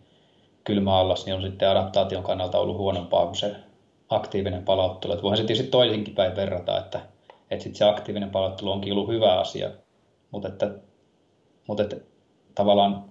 kylmäallas, 0.64 1.26
niin 1.26 1.36
on 1.36 1.42
sitten 1.42 1.70
adaptaation 1.70 2.24
kannalta 2.24 2.60
ollut 2.60 2.78
huonompaa 2.78 3.26
kuin 3.26 3.36
se 3.36 3.56
aktiivinen 4.10 4.66
palauttelu. 4.66 5.14
Että 5.14 5.24
voihan 5.24 5.38
se 5.38 5.44
tietysti 5.44 5.72
toisinkin 5.72 6.16
päin 6.16 6.36
verrata, 6.36 6.80
että, 6.80 7.00
että 7.52 7.64
sit 7.64 7.76
se 7.76 7.86
aktiivinen 7.86 8.30
palauttelu 8.30 8.72
onkin 8.72 8.94
ollut 8.94 9.10
hyvä 9.10 9.40
asia, 9.40 9.70
mutta 10.32 10.48
että, 10.48 10.72
mutta 11.68 11.84
että 11.84 12.13
tavallaan 12.56 13.06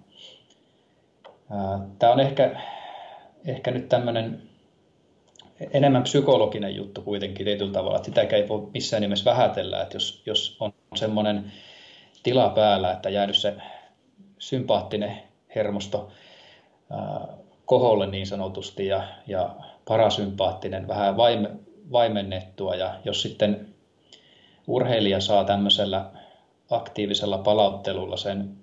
tämä 1.99 2.13
on 2.13 2.21
ehkä, 2.21 2.61
ehkä 3.47 3.71
nyt 3.71 3.89
tämmöinen 3.89 4.43
enemmän 5.73 6.03
psykologinen 6.03 6.77
juttu 6.77 7.03
kuitenkin 7.03 7.45
tietyllä 7.45 7.73
tavalla, 7.73 7.97
että 7.97 8.07
sitä 8.07 8.37
ei 8.37 8.49
voi 8.49 8.69
missään 8.75 9.01
nimessä 9.01 9.31
vähätellä, 9.31 9.83
että 9.83 9.97
jos, 9.97 10.23
jos 10.27 10.57
on 10.61 10.73
semmoinen 10.95 11.53
tila 12.23 12.49
päällä, 12.49 12.93
että 12.93 13.11
jäänyt 13.11 13.37
se 13.37 13.55
sympaattinen 14.39 15.23
hermosto 15.55 16.09
ää, 16.91 17.29
koholle 17.67 18.07
niin 18.07 18.27
sanotusti 18.27 18.87
ja, 18.87 19.03
ja 19.27 19.55
parasympaattinen 19.89 20.89
vähän 20.89 21.17
vaime, 21.17 21.51
vaimennettua 21.93 22.75
ja 22.75 22.95
jos 23.05 23.23
sitten 23.23 23.69
urheilija 24.67 25.21
saa 25.21 25.45
tämmöisellä 25.45 26.05
aktiivisella 26.71 27.39
palauttelulla 27.39 28.17
sen, 28.17 28.62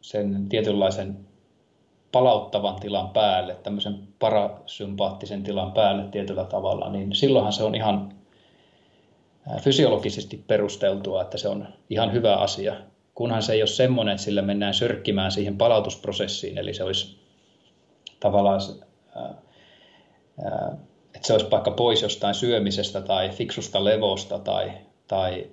sen 0.00 0.48
tietynlaisen 0.48 1.16
palauttavan 2.12 2.80
tilan 2.80 3.10
päälle, 3.10 3.54
tämmöisen 3.54 3.98
parasympaattisen 4.18 5.42
tilan 5.42 5.72
päälle 5.72 6.04
tietyllä 6.04 6.44
tavalla, 6.44 6.90
niin 6.90 7.14
silloinhan 7.14 7.52
se 7.52 7.64
on 7.64 7.74
ihan 7.74 8.12
fysiologisesti 9.60 10.44
perusteltua, 10.46 11.22
että 11.22 11.38
se 11.38 11.48
on 11.48 11.68
ihan 11.90 12.12
hyvä 12.12 12.36
asia, 12.36 12.76
kunhan 13.14 13.42
se 13.42 13.52
ei 13.52 13.62
ole 13.62 13.66
semmoinen, 13.66 14.12
että 14.12 14.24
sillä 14.24 14.42
mennään 14.42 14.74
sörkkimään 14.74 15.32
siihen 15.32 15.58
palautusprosessiin, 15.58 16.58
eli 16.58 16.74
se 16.74 16.84
olisi 16.84 17.20
tavallaan 18.20 18.60
että 21.14 21.26
se 21.26 21.32
olisi 21.32 21.50
vaikka 21.50 21.70
pois 21.70 22.02
jostain 22.02 22.34
syömisestä 22.34 23.00
tai 23.00 23.28
fiksusta 23.28 23.84
levosta 23.84 24.38
tai, 24.38 24.72
tai, 25.08 25.46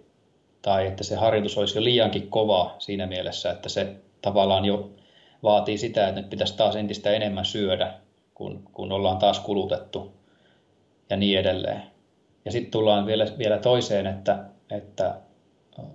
tai 0.62 0.88
että 0.88 1.04
se 1.04 1.16
harjoitus 1.16 1.58
olisi 1.58 1.78
jo 1.78 1.84
liiankin 1.84 2.30
kova 2.30 2.76
siinä 2.80 3.08
mielessä, 3.08 3.52
että 3.52 3.70
se 3.70 3.96
tavallaan 4.22 4.66
jo 4.66 4.92
vaatii 5.44 5.78
sitä, 5.78 6.08
että 6.08 6.22
nyt 6.22 6.30
pitäisi 6.30 6.58
taas 6.58 6.76
entistä 6.76 7.12
enemmän 7.12 7.46
syödä, 7.46 7.94
kun, 8.34 8.64
kun 8.74 8.92
ollaan 8.92 9.18
taas 9.18 9.40
kulutettu 9.40 10.14
ja 11.10 11.18
niin 11.18 11.40
edelleen. 11.40 11.84
Ja 12.46 12.52
sitten 12.52 12.72
tullaan 12.72 13.06
vielä, 13.06 13.26
vielä 13.38 13.58
toiseen, 13.58 14.08
että, 14.08 14.44
että 14.72 15.16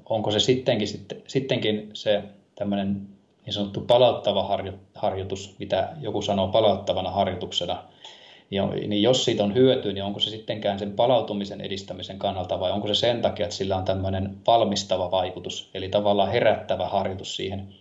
onko 0.05 0.31
se 0.31 0.41
sittenkin, 0.41 0.89
sittenkin 1.27 1.91
se 1.93 2.23
tämmöinen 2.55 3.09
niin 3.47 3.55
sanottu 3.55 3.81
palauttava 3.81 4.59
harjoitus, 4.95 5.55
mitä 5.59 5.89
joku 6.01 6.23
sanoo 6.23 6.49
palauttavana 6.49 7.11
harjoituksena, 7.11 7.85
niin 8.87 9.03
jos 9.03 9.25
siitä 9.25 9.45
on 9.45 9.55
hyötyä, 9.55 9.93
niin 9.93 10.05
onko 10.05 10.21
se 10.21 10.31
sittenkään 10.31 10.79
sen 10.79 10.93
palautumisen 10.93 11.61
edistämisen 11.61 12.19
kannalta 12.19 12.61
vai 12.61 12.73
onko 12.73 12.89
se 12.89 12.95
sen 12.95 13.23
takia, 13.23 13.45
että 13.45 13.57
sillä 13.57 13.77
on 13.77 13.85
tämmöinen 13.85 14.37
valmistava 14.47 15.11
vaikutus, 15.11 15.71
eli 15.75 15.89
tavallaan 15.89 16.33
herättävä 16.33 16.89
harjoitus 16.89 17.37
siihen 17.37 17.75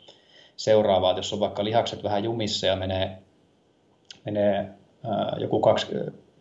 seuraavaan. 0.56 1.18
Jos 1.18 1.34
on 1.34 1.40
vaikka 1.40 1.64
lihakset 1.64 2.04
vähän 2.04 2.24
jumissa 2.24 2.68
ja 2.68 2.76
menee, 2.76 3.18
menee 4.26 4.70
ää, 5.04 5.36
joku 5.40 5.60
kaksi, 5.60 5.88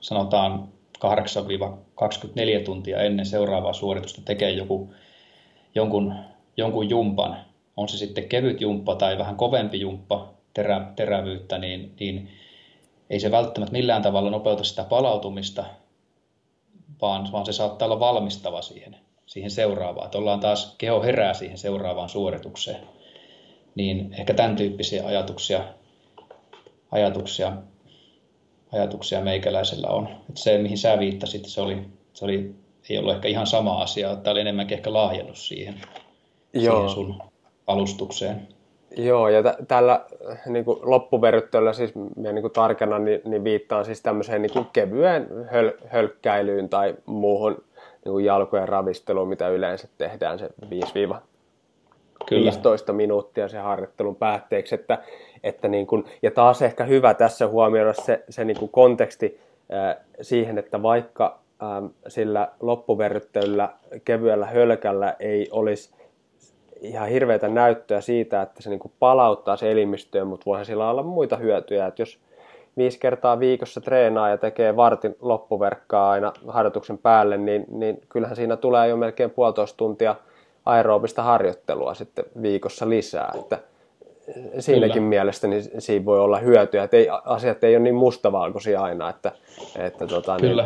sanotaan 0.00 0.68
8-24 0.98 2.64
tuntia 2.64 3.02
ennen 3.02 3.26
seuraavaa 3.26 3.72
suoritusta 3.72 4.22
tekee 4.24 4.50
joku, 4.50 4.94
jonkun, 5.74 6.14
jonkun 6.56 6.90
jumpan, 6.90 7.36
on 7.76 7.88
se 7.88 7.96
sitten 7.96 8.28
kevyt 8.28 8.60
jumppa 8.60 8.94
tai 8.94 9.18
vähän 9.18 9.36
kovempi 9.36 9.80
jumppa 9.80 10.34
terä, 10.54 10.92
terävyyttä, 10.96 11.58
niin, 11.58 11.94
niin 12.00 12.28
ei 13.10 13.20
se 13.20 13.30
välttämättä 13.30 13.72
millään 13.72 14.02
tavalla 14.02 14.30
nopeuta 14.30 14.64
sitä 14.64 14.84
palautumista, 14.84 15.64
vaan, 17.02 17.32
vaan 17.32 17.46
se 17.46 17.52
saattaa 17.52 17.86
olla 17.86 18.00
valmistava 18.00 18.62
siihen, 18.62 18.96
siihen 19.26 19.50
seuraavaan. 19.50 20.04
Että 20.04 20.18
ollaan 20.18 20.40
taas, 20.40 20.74
keho 20.78 21.02
herää 21.02 21.34
siihen 21.34 21.58
seuraavaan 21.58 22.08
suoritukseen. 22.08 22.80
Niin 23.74 24.14
ehkä 24.18 24.34
tämän 24.34 24.56
tyyppisiä 24.56 25.06
ajatuksia, 25.06 25.64
ajatuksia, 26.90 27.52
ajatuksia 28.72 29.20
meikäläisellä 29.20 29.88
on. 29.88 30.08
Että 30.28 30.40
se, 30.40 30.58
mihin 30.58 30.78
sä 30.78 30.98
viittasit, 30.98 31.44
se, 31.44 31.60
oli, 31.60 31.78
se 32.12 32.24
oli, 32.24 32.54
ei 32.90 32.98
ollut 32.98 33.14
ehkä 33.14 33.28
ihan 33.28 33.46
sama 33.46 33.82
asia. 33.82 34.16
Tämä 34.16 34.32
oli 34.32 34.40
enemmänkin 34.40 34.76
ehkä 34.76 34.92
lahjennus 34.92 35.48
siihen, 35.48 35.74
Joo. 36.54 36.74
siihen 36.74 36.90
sun 36.90 37.22
alustukseen. 37.66 38.48
Joo, 38.96 39.28
ja 39.28 39.42
t- 39.42 39.68
tällä 39.68 40.04
niin 40.46 40.64
kuin 40.64 40.78
loppuverryttelyllä 40.82 41.72
siis 41.72 41.92
minä 42.16 42.32
niin 42.32 42.50
tarkennan, 42.50 43.04
niin, 43.04 43.20
niin 43.24 43.44
viittaan 43.44 43.84
siis 43.84 44.02
tämmöiseen 44.02 44.42
niin 44.42 44.52
kuin 44.52 44.66
kevyen 44.72 45.28
höl- 45.30 45.88
hölkkäilyyn 45.88 46.68
tai 46.68 46.94
muuhun 47.06 47.64
niin 48.04 48.12
kuin 48.12 48.24
jalkojen 48.24 48.68
ravisteluun, 48.68 49.28
mitä 49.28 49.48
yleensä 49.48 49.88
tehdään 49.98 50.38
se 50.38 50.48
5 50.70 50.92
15 52.30 52.92
minuuttia 52.92 53.48
se 53.48 53.58
harjoittelun 53.58 54.16
päätteeksi. 54.16 54.74
Että, 54.74 54.98
että 55.42 55.68
niin 55.68 55.86
kuin, 55.86 56.04
ja 56.22 56.30
taas 56.30 56.62
ehkä 56.62 56.84
hyvä 56.84 57.14
tässä 57.14 57.46
huomioida 57.46 57.92
se, 57.92 58.24
se 58.28 58.44
niin 58.44 58.58
kuin 58.58 58.70
konteksti 58.70 59.40
äh, 59.72 59.96
siihen, 60.20 60.58
että 60.58 60.82
vaikka 60.82 61.38
äh, 61.62 61.90
sillä 62.08 62.48
loppuverryttelyllä 62.60 63.70
kevyellä 64.04 64.46
hölkällä 64.46 65.16
ei 65.20 65.48
olisi 65.50 65.94
ihan 66.80 67.08
hirveitä 67.08 67.48
näyttöä 67.48 68.00
siitä, 68.00 68.42
että 68.42 68.62
se 68.62 68.70
niin 68.70 68.80
kuin 68.80 68.92
palauttaa 68.98 69.56
se 69.56 69.70
elimistöön, 69.70 70.26
mutta 70.26 70.46
voihan 70.46 70.66
sillä 70.66 70.90
olla 70.90 71.02
muita 71.02 71.36
hyötyjä, 71.36 71.86
että 71.86 72.02
jos 72.02 72.18
viisi 72.76 72.98
kertaa 72.98 73.40
viikossa 73.40 73.80
treenaa 73.80 74.28
ja 74.28 74.38
tekee 74.38 74.76
vartin 74.76 75.16
loppuverkkaa 75.20 76.10
aina 76.10 76.32
harjoituksen 76.48 76.98
päälle, 76.98 77.38
niin, 77.38 77.64
niin 77.70 78.02
kyllähän 78.08 78.36
siinä 78.36 78.56
tulee 78.56 78.88
jo 78.88 78.96
melkein 78.96 79.30
puolitoista 79.30 79.76
tuntia 79.76 80.16
aerobista 80.66 81.22
harjoittelua 81.22 81.94
sitten 81.94 82.24
viikossa 82.42 82.88
lisää, 82.88 83.32
että 83.40 83.58
siinäkin 84.58 84.94
Kyllä. 84.94 85.08
mielessä 85.08 85.48
niin 85.48 85.62
siinä 85.78 86.04
voi 86.04 86.20
olla 86.20 86.38
hyötyä, 86.38 86.82
että 86.82 86.96
ei, 86.96 87.08
asiat 87.24 87.64
ei 87.64 87.76
ole 87.76 87.82
niin 87.82 87.94
mustavalkoisia 87.94 88.82
aina, 88.82 89.10
että, 89.10 89.32
että 89.78 90.06
tota, 90.06 90.36
niin, 90.36 90.56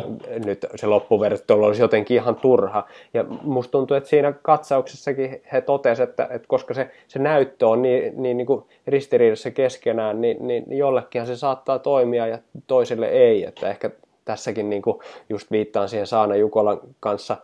nyt 0.45 0.65
se 0.75 0.87
loppuvertailu 0.87 1.63
olisi 1.63 1.81
jotenkin 1.81 2.17
ihan 2.17 2.35
turha. 2.35 2.87
Ja 3.13 3.25
musta 3.41 3.71
tuntuu, 3.71 3.97
että 3.97 4.09
siinä 4.09 4.33
katsauksessakin 4.41 5.41
he 5.53 5.61
totesivat, 5.61 6.09
että, 6.09 6.27
että 6.29 6.47
koska 6.47 6.73
se, 6.73 6.91
se 7.07 7.19
näyttö 7.19 7.67
on 7.67 7.81
niin, 7.81 8.21
niin, 8.21 8.37
niin 8.37 8.47
kuin 8.47 8.63
ristiriidassa 8.87 9.51
keskenään, 9.51 10.21
niin, 10.21 10.47
niin 10.47 10.65
jollekinhan 10.69 11.27
se 11.27 11.35
saattaa 11.35 11.79
toimia 11.79 12.27
ja 12.27 12.37
toiselle 12.67 13.07
ei, 13.07 13.45
että 13.45 13.69
ehkä 13.69 13.89
tässäkin 14.25 14.69
niin 14.69 14.81
kuin 14.81 14.99
just 15.29 15.51
viittaan 15.51 15.89
siihen 15.89 16.07
Saana 16.07 16.35
Jukolan 16.35 16.79
kanssa 16.99 17.37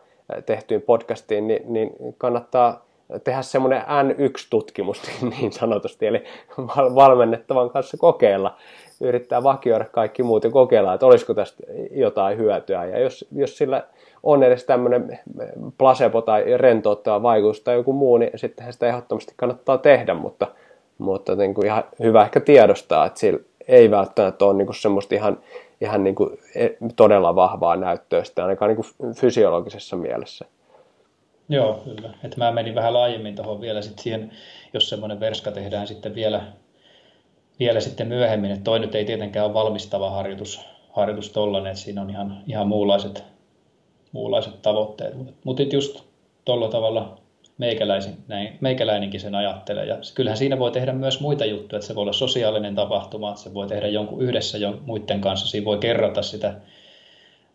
tehtyyn 0.46 0.82
podcastiin, 0.82 1.48
niin, 1.48 1.74
niin 1.74 1.90
kannattaa 2.18 2.86
tehdä 3.24 3.42
semmoinen 3.42 3.82
N1-tutkimus 3.82 5.02
niin 5.40 5.52
sanotusti, 5.52 6.08
eli 6.08 6.24
valmennettavan 6.96 7.70
kanssa 7.70 7.98
kokeilla, 7.98 8.58
yrittää 9.02 9.44
vakioida 9.44 9.86
kaikki 9.86 10.24
muut 10.24 10.44
ja 10.44 10.50
kokeilla, 10.50 10.94
että 10.94 11.06
olisiko 11.06 11.34
tästä 11.34 11.64
jotain 11.92 12.38
hyötyä. 12.38 12.86
Ja 12.86 13.00
jos, 13.00 13.26
jos 13.36 13.58
sillä 13.58 13.84
on 14.24 14.44
edes 14.44 14.64
tämmöinen 14.64 15.20
placebo 15.78 16.22
tai 16.22 16.58
rentouttava 16.58 17.24
vaikutus 17.24 17.62
tai 17.62 17.76
joku 17.76 17.94
muu, 17.94 18.18
niin 18.18 18.32
sittenhän 18.36 18.74
sitä 18.74 18.88
ehdottomasti 18.88 19.34
kannattaa 19.36 19.78
tehdä, 19.78 20.14
mutta, 20.14 20.48
mutta 20.98 21.36
niin 21.36 21.54
kuin 21.54 21.66
ihan 21.66 21.84
hyvä 22.04 22.24
ehkä 22.24 22.40
tiedostaa, 22.40 23.06
että 23.06 23.20
sillä 23.20 23.40
ei 23.68 23.92
välttämättä 23.92 24.46
ole 24.46 24.54
niin 24.54 24.66
kuin 24.66 24.76
semmoista 24.76 25.16
ihan, 25.16 25.40
ihan 25.82 26.04
niin 26.04 26.16
kuin 26.16 26.38
e, 26.56 26.70
todella 26.96 27.36
vahvaa 27.36 27.76
näyttöä 27.76 28.24
sitä 28.24 28.44
ainakaan 28.44 28.70
niin 28.70 28.86
kuin 29.00 29.14
fysiologisessa 29.16 29.96
mielessä. 29.96 30.46
Joo, 31.50 31.82
kyllä. 31.84 32.14
Että 32.24 32.38
mä 32.38 32.52
menin 32.52 32.76
vähän 32.76 32.94
laajemmin 32.94 33.36
tuohon 33.36 33.62
vielä 33.62 33.82
sitten 33.82 34.04
siihen, 34.04 34.32
jos 34.74 34.90
semmoinen 34.90 35.20
verska 35.20 35.52
tehdään 35.52 35.88
sitten 35.88 36.16
vielä, 36.16 36.44
vielä 37.60 37.80
sitten 37.80 38.08
myöhemmin. 38.08 38.52
Että 38.52 38.64
toi 38.64 38.80
nyt 38.80 38.96
ei 38.96 39.06
tietenkään 39.06 39.46
ole 39.46 39.54
valmistava 39.54 40.10
harjoitus, 40.10 40.62
harjoitus 40.94 41.30
tollainen, 41.30 41.72
että 41.72 41.84
siinä 41.84 42.02
on 42.02 42.10
ihan, 42.10 42.44
ihan 42.48 42.68
muunlaiset, 42.68 43.24
muunlaiset 44.12 44.62
tavoitteet. 44.62 45.16
Mutta 45.44 45.64
just 45.64 46.04
tuolla 46.46 46.70
tavalla 46.70 47.21
meikäläisin, 47.62 48.18
näin, 48.28 48.58
meikäläinenkin 48.62 49.20
sen 49.20 49.36
ajattelee. 49.36 49.86
Ja 49.86 49.98
kyllähän 50.16 50.38
siinä 50.38 50.60
voi 50.60 50.72
tehdä 50.72 50.94
myös 50.94 51.20
muita 51.20 51.46
juttuja, 51.46 51.78
että 51.78 51.88
se 51.88 51.96
voi 51.96 52.02
olla 52.02 52.14
sosiaalinen 52.14 52.76
tapahtuma, 52.76 53.30
että 53.30 53.42
se 53.42 53.54
voi 53.54 53.68
tehdä 53.68 53.88
jonkun 53.88 54.22
yhdessä 54.22 54.58
jo 54.58 54.80
muiden 54.86 55.22
kanssa, 55.22 55.48
siinä 55.48 55.66
voi 55.66 55.78
kerrata 55.78 56.22
sitä 56.22 56.54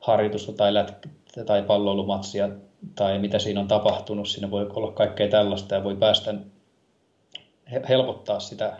harjoitusta 0.01 0.53
tai, 0.53 0.74
lätkä, 0.74 1.09
tai 1.47 1.62
palloilumatsia 1.62 2.49
tai 2.95 3.19
mitä 3.19 3.39
siinä 3.39 3.61
on 3.61 3.69
tapahtunut. 3.69 4.28
Siinä 4.28 4.51
voi 4.51 4.66
olla 4.74 4.93
kaikkea 4.93 5.28
tällaista 5.28 5.74
ja 5.74 5.85
voi 5.85 5.97
päästä 5.97 6.35
helpottaa 7.89 8.41
sitä 8.41 8.73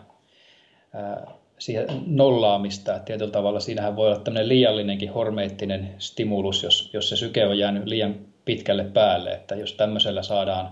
siihen 1.59 1.87
nollaamista. 2.05 2.95
Että 2.95 3.05
tietyllä 3.05 3.31
tavalla 3.31 3.59
siinähän 3.59 3.95
voi 3.95 4.07
olla 4.07 4.19
tämmöinen 4.19 4.49
liiallinenkin 4.49 5.13
hormeettinen 5.13 5.95
stimulus, 5.97 6.63
jos, 6.63 6.89
jos 6.93 7.09
se 7.09 7.15
syke 7.15 7.47
on 7.47 7.57
jäänyt 7.57 7.85
liian 7.85 8.15
pitkälle 8.45 8.83
päälle. 8.83 9.31
Että 9.31 9.55
jos 9.55 9.73
tämmöisellä 9.73 10.23
saadaan, 10.23 10.71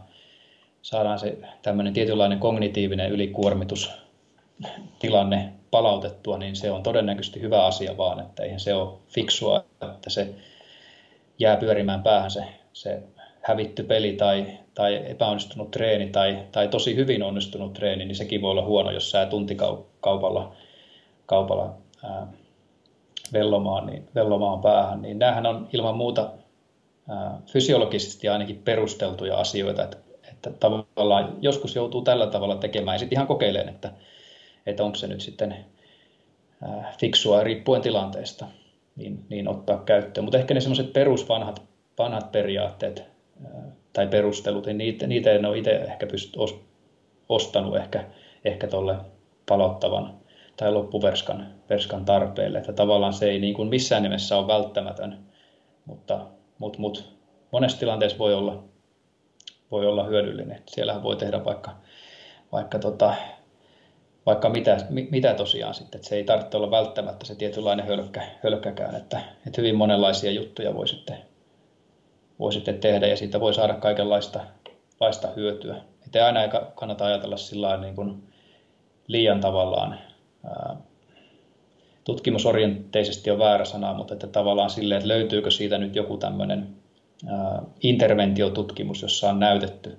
saadaan 0.85 1.19
se 1.19 1.37
tämmöinen 1.61 1.93
tietynlainen 1.93 2.39
kognitiivinen 2.39 3.11
ylikuormitus 3.11 3.91
tilanne 4.99 5.53
palautettua, 5.71 6.37
niin 6.37 6.55
se 6.55 6.71
on 6.71 6.83
todennäköisesti 6.83 7.41
hyvä 7.41 7.65
asia 7.65 7.97
vaan, 7.97 8.19
että 8.19 8.43
eihän 8.43 8.59
se 8.59 8.73
ole 8.73 8.93
fiksua, 9.09 9.65
että 9.95 10.09
se 10.09 10.29
jää 11.39 11.57
pyörimään 11.57 12.03
päähän 12.03 12.31
se, 12.31 12.43
se 12.73 13.03
hävitty 13.41 13.83
peli 13.83 14.13
tai, 14.13 14.45
tai 14.73 15.01
epäonnistunut 15.05 15.71
treeni 15.71 16.07
tai, 16.07 16.43
tai 16.51 16.67
tosi 16.67 16.95
hyvin 16.95 17.23
onnistunut 17.23 17.73
treeni, 17.73 18.05
niin 18.05 18.15
sekin 18.15 18.41
voi 18.41 18.51
olla 18.51 18.65
huono, 18.65 18.91
jos 18.91 19.11
sä 19.11 19.25
tuntikaupalla 19.25 20.55
kaupalla 21.25 21.73
ää, 22.03 22.27
vellomaan, 23.33 23.85
niin, 23.85 24.09
vellomaan 24.15 24.61
päähän. 24.61 25.01
Niin 25.01 25.19
näähän 25.19 25.45
on 25.45 25.69
ilman 25.73 25.97
muuta 25.97 26.31
ää, 27.09 27.41
fysiologisesti 27.45 28.29
ainakin 28.29 28.61
perusteltuja 28.65 29.37
asioita, 29.37 29.83
että, 29.83 30.05
että 30.49 30.59
tavallaan 30.59 31.38
joskus 31.41 31.76
joutuu 31.76 32.01
tällä 32.01 32.27
tavalla 32.27 32.55
tekemään 32.55 32.95
ja 32.95 32.99
sitten 32.99 33.15
ihan 33.15 33.27
kokeileen, 33.27 33.69
että, 33.69 33.91
että 34.65 34.84
onko 34.84 34.95
se 34.95 35.07
nyt 35.07 35.22
sitten 35.22 35.55
ää, 36.61 36.93
fiksua 36.99 37.43
riippuen 37.43 37.81
tilanteesta, 37.81 38.45
niin, 38.95 39.26
niin 39.30 39.47
ottaa 39.47 39.77
käyttöön. 39.77 40.26
Mutta 40.26 40.38
ehkä 40.38 40.53
ne 40.53 40.61
semmoiset 40.61 40.93
perusvanhat 40.93 41.61
vanhat 41.97 42.31
periaatteet 42.31 43.03
ää, 43.45 43.63
tai 43.93 44.07
perustelut, 44.07 44.65
niin 44.65 44.77
niitä, 44.77 45.07
niitä 45.07 45.31
en 45.31 45.45
ole 45.45 45.57
itse 45.57 45.72
ehkä 45.72 46.07
pysty 46.07 46.39
ostanut 47.30 47.76
ehkä, 47.76 48.05
ehkä 48.45 48.67
tuolle 48.67 48.95
palottavan 49.45 50.13
tai 50.57 50.72
loppuverskan 50.72 51.47
verskan 51.69 52.05
tarpeelle. 52.05 52.57
Että 52.57 52.73
tavallaan 52.73 53.13
se 53.13 53.30
ei 53.30 53.39
niin 53.39 53.53
kuin 53.53 53.69
missään 53.69 54.03
nimessä 54.03 54.38
ole 54.38 54.47
välttämätön, 54.47 55.17
mutta, 55.85 56.27
mutta, 56.59 56.80
mutta 56.80 57.01
monessa 57.51 57.80
tilanteessa 57.80 58.17
voi 58.17 58.34
olla, 58.34 58.63
voi 59.71 59.85
olla 59.85 60.03
hyödyllinen. 60.03 60.63
Siellähän 60.65 61.03
voi 61.03 61.15
tehdä 61.15 61.45
vaikka, 61.45 61.71
vaikka, 62.51 62.79
tota, 62.79 63.15
vaikka 64.25 64.49
mitä, 64.49 64.77
mitä 64.89 65.33
tosiaan 65.33 65.73
sitten. 65.73 65.97
Että 65.97 66.09
se 66.09 66.15
ei 66.15 66.23
tarvitse 66.23 66.57
olla 66.57 66.71
välttämättä 66.71 67.25
se 67.25 67.35
tietynlainen 67.35 67.87
hölkkä, 67.87 68.21
hölkkäkään, 68.43 68.95
että, 68.95 69.19
että 69.47 69.61
hyvin 69.61 69.75
monenlaisia 69.75 70.31
juttuja 70.31 70.75
voi 70.75 70.87
sitten, 70.87 71.17
voi 72.39 72.53
sitten 72.53 72.79
tehdä 72.79 73.07
ja 73.07 73.17
siitä 73.17 73.39
voi 73.39 73.53
saada 73.53 73.73
kaikenlaista 73.73 74.39
laista 74.99 75.27
hyötyä. 75.35 75.75
Että 76.05 76.25
aina 76.25 76.43
ei 76.43 76.49
kannata 76.75 77.05
ajatella 77.05 77.37
sillä 77.37 77.77
niin 77.77 77.95
kuin 77.95 78.23
liian 79.07 79.41
tavallaan 79.41 79.99
tutkimusorienteisesti 82.03 83.31
on 83.31 83.39
väärä 83.39 83.65
sana, 83.65 83.93
mutta 83.93 84.13
että 84.13 84.27
tavallaan 84.27 84.69
silleen, 84.69 84.97
että 84.97 85.07
löytyykö 85.07 85.51
siitä 85.51 85.77
nyt 85.77 85.95
joku 85.95 86.17
tämmöinen 86.17 86.75
interventiotutkimus, 87.81 89.02
jossa 89.02 89.30
on 89.30 89.39
näytetty, 89.39 89.97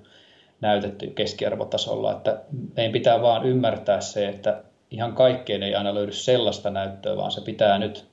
näytetty 0.61 1.07
keskiarvotasolla, 1.07 2.11
että 2.11 2.41
meidän 2.75 2.93
pitää 2.93 3.21
vaan 3.21 3.45
ymmärtää 3.45 4.01
se, 4.01 4.27
että 4.27 4.63
ihan 4.91 5.13
kaikkeen 5.13 5.63
ei 5.63 5.75
aina 5.75 5.95
löydy 5.95 6.11
sellaista 6.11 6.69
näyttöä, 6.69 7.17
vaan 7.17 7.31
se 7.31 7.41
pitää 7.41 7.77
nyt 7.77 8.05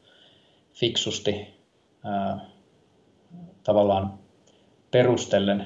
fiksusti 0.73 1.55
ää, 2.05 2.41
tavallaan 3.65 4.19
perustellen 4.91 5.65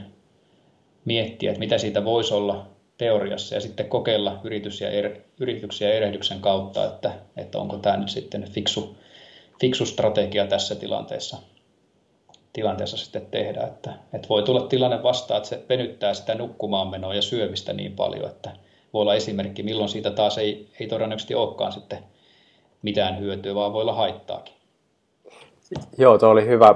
miettiä, 1.05 1.51
että 1.51 1.59
mitä 1.59 1.79
siitä 1.79 2.05
voisi 2.05 2.35
olla 2.35 2.66
teoriassa 2.99 3.55
ja 3.55 3.61
sitten 3.61 3.89
kokeilla 3.89 4.41
yritys 4.45 4.81
ja 4.81 4.91
er, 4.91 5.20
yrityksiä 5.41 5.93
erehdyksen 5.93 6.41
kautta, 6.41 6.85
että, 6.85 7.12
että 7.37 7.59
onko 7.59 7.77
tämä 7.77 7.97
nyt 7.97 8.09
sitten 8.09 8.51
fiksu, 8.51 8.97
fiksu 9.61 9.87
strategia 9.87 10.47
tässä 10.47 10.75
tilanteessa, 10.75 11.37
tilanteessa 12.53 12.97
sitten 12.97 13.27
tehdä. 13.27 13.61
Että, 13.61 13.93
että 14.12 14.29
voi 14.29 14.43
tulla 14.43 14.61
tilanne 14.61 15.03
vastaan, 15.03 15.39
että 15.39 15.49
se 15.49 15.62
venyttää 15.69 16.15
sitä 16.15 16.35
nukkumaanmenoa 16.35 17.15
ja 17.15 17.23
syömistä 17.23 17.73
niin 17.73 17.93
paljon, 17.93 18.31
että 18.31 18.51
voi 18.93 19.03
olla 19.03 19.15
esimerkki, 19.15 19.62
milloin 19.62 19.89
siitä 19.89 20.11
taas 20.11 20.39
ei, 20.39 20.69
ei 20.81 20.87
todennäköisesti 20.87 21.35
olekaan 21.35 21.73
sitten 21.73 21.99
mitään 22.83 23.19
hyötyä, 23.19 23.55
vaan 23.55 23.73
voi 23.73 23.83
olla 23.83 23.95
haittaakin. 23.95 24.55
Joo, 25.99 26.19
tuo 26.19 26.29
oli 26.29 26.47
hyvä 26.47 26.75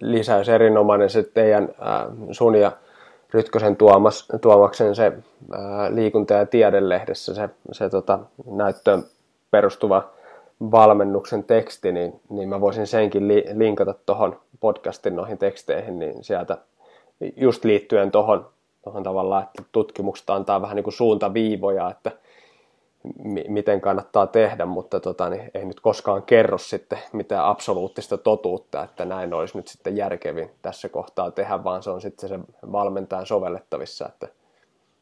lisäys, 0.00 0.48
erinomainen 0.48 1.10
se 1.10 1.22
teidän 1.22 1.62
äh, 1.62 2.06
sun 2.30 2.54
ja 2.54 2.72
Rytkösen 3.32 3.76
tuomas, 3.76 4.28
tuomaksen 4.40 4.94
se 4.94 5.12
ää, 5.52 5.94
liikunta- 5.94 6.34
ja 6.34 6.46
tiedelehdessä 6.46 7.34
se, 7.34 7.48
se 7.72 7.90
tota, 7.90 8.18
näyttöön 8.46 9.04
perustuva 9.50 10.10
valmennuksen 10.70 11.44
teksti, 11.44 11.92
niin, 11.92 12.20
niin 12.28 12.48
mä 12.48 12.60
voisin 12.60 12.86
senkin 12.86 13.28
li, 13.28 13.44
linkata 13.54 13.94
tuohon 14.06 14.40
podcastin 14.60 15.16
noihin 15.16 15.38
teksteihin, 15.38 15.98
niin 15.98 16.24
sieltä 16.24 16.58
just 17.36 17.64
liittyen 17.64 18.10
tuohon 18.10 18.52
tohon 18.82 19.02
tavallaan, 19.02 19.42
että 19.42 19.62
tutkimuksesta 19.72 20.34
antaa 20.34 20.62
vähän 20.62 20.76
niin 20.76 20.84
kuin 20.84 20.94
suuntaviivoja, 20.94 21.90
että 21.90 22.12
miten 23.48 23.80
kannattaa 23.80 24.26
tehdä, 24.26 24.66
mutta 24.66 25.00
tota, 25.00 25.28
niin 25.28 25.50
ei 25.54 25.64
nyt 25.64 25.80
koskaan 25.80 26.22
kerro 26.22 26.58
sitten 26.58 26.98
mitään 27.12 27.44
absoluuttista 27.44 28.18
totuutta, 28.18 28.82
että 28.82 29.04
näin 29.04 29.34
olisi 29.34 29.56
nyt 29.56 29.68
sitten 29.68 29.96
järkevin 29.96 30.50
tässä 30.62 30.88
kohtaa 30.88 31.30
tehdä, 31.30 31.64
vaan 31.64 31.82
se 31.82 31.90
on 31.90 32.00
sitten 32.00 32.28
se 32.28 32.38
valmentajan 32.72 33.26
sovellettavissa, 33.26 34.06
että, 34.08 34.28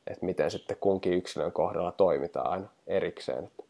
että 0.07 0.27
miten 0.27 0.51
sitten 0.51 0.77
kunkin 0.81 1.12
yksilön 1.12 1.53
kohdalla 1.53 1.93
toimitaan 1.93 2.51
aina 2.51 2.66
erikseen. 2.87 3.45
Että, 3.45 3.65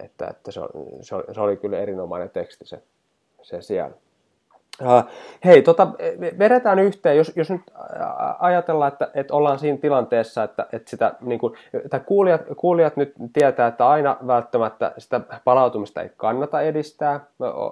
että, 0.00 0.26
että 0.26 0.52
se, 0.52 0.60
se, 1.02 1.14
oli, 1.14 1.34
se 1.34 1.40
oli 1.40 1.56
kyllä 1.56 1.78
erinomainen 1.78 2.30
teksti 2.30 2.66
se, 2.66 2.82
se 3.42 3.62
siellä. 3.62 3.96
Uh, 4.82 5.10
hei, 5.44 5.62
tota, 5.62 5.88
vedetään 6.38 6.78
yhteen, 6.78 7.16
jos, 7.16 7.32
jos 7.36 7.50
nyt 7.50 7.60
ajatellaan, 8.38 8.92
että, 8.92 9.10
että 9.14 9.34
ollaan 9.34 9.58
siinä 9.58 9.78
tilanteessa, 9.78 10.42
että, 10.42 10.66
että, 10.72 10.90
sitä, 10.90 11.14
niin 11.20 11.38
kuin, 11.38 11.54
että 11.84 11.98
kuulijat, 11.98 12.40
kuulijat 12.56 12.96
nyt 12.96 13.12
tietää, 13.32 13.66
että 13.66 13.88
aina 13.88 14.16
välttämättä 14.26 14.92
sitä 14.98 15.20
palautumista 15.44 16.02
ei 16.02 16.10
kannata 16.16 16.60
edistää, 16.60 17.20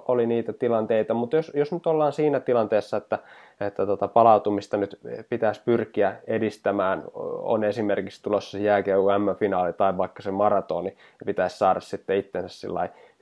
oli 0.07 0.25
niitä 0.25 0.53
tilanteita, 0.53 1.13
mutta 1.13 1.35
jos, 1.35 1.51
jos 1.55 1.71
nyt 1.71 1.87
ollaan 1.87 2.13
siinä 2.13 2.39
tilanteessa, 2.39 2.97
että, 2.97 3.19
että 3.61 3.85
tota, 3.85 4.07
palautumista 4.07 4.77
nyt 4.77 4.99
pitäisi 5.29 5.61
pyrkiä 5.65 6.15
edistämään, 6.27 7.03
on 7.41 7.63
esimerkiksi 7.63 8.23
tulossa 8.23 8.51
se 8.51 8.63
jääkiekko 8.63 9.19
M-finaali 9.19 9.73
tai 9.73 9.97
vaikka 9.97 10.23
se 10.23 10.31
maratoni, 10.31 10.89
ja 10.89 11.25
pitäisi 11.25 11.57
saada 11.57 11.79
sitten 11.79 12.17
itsensä 12.17 12.67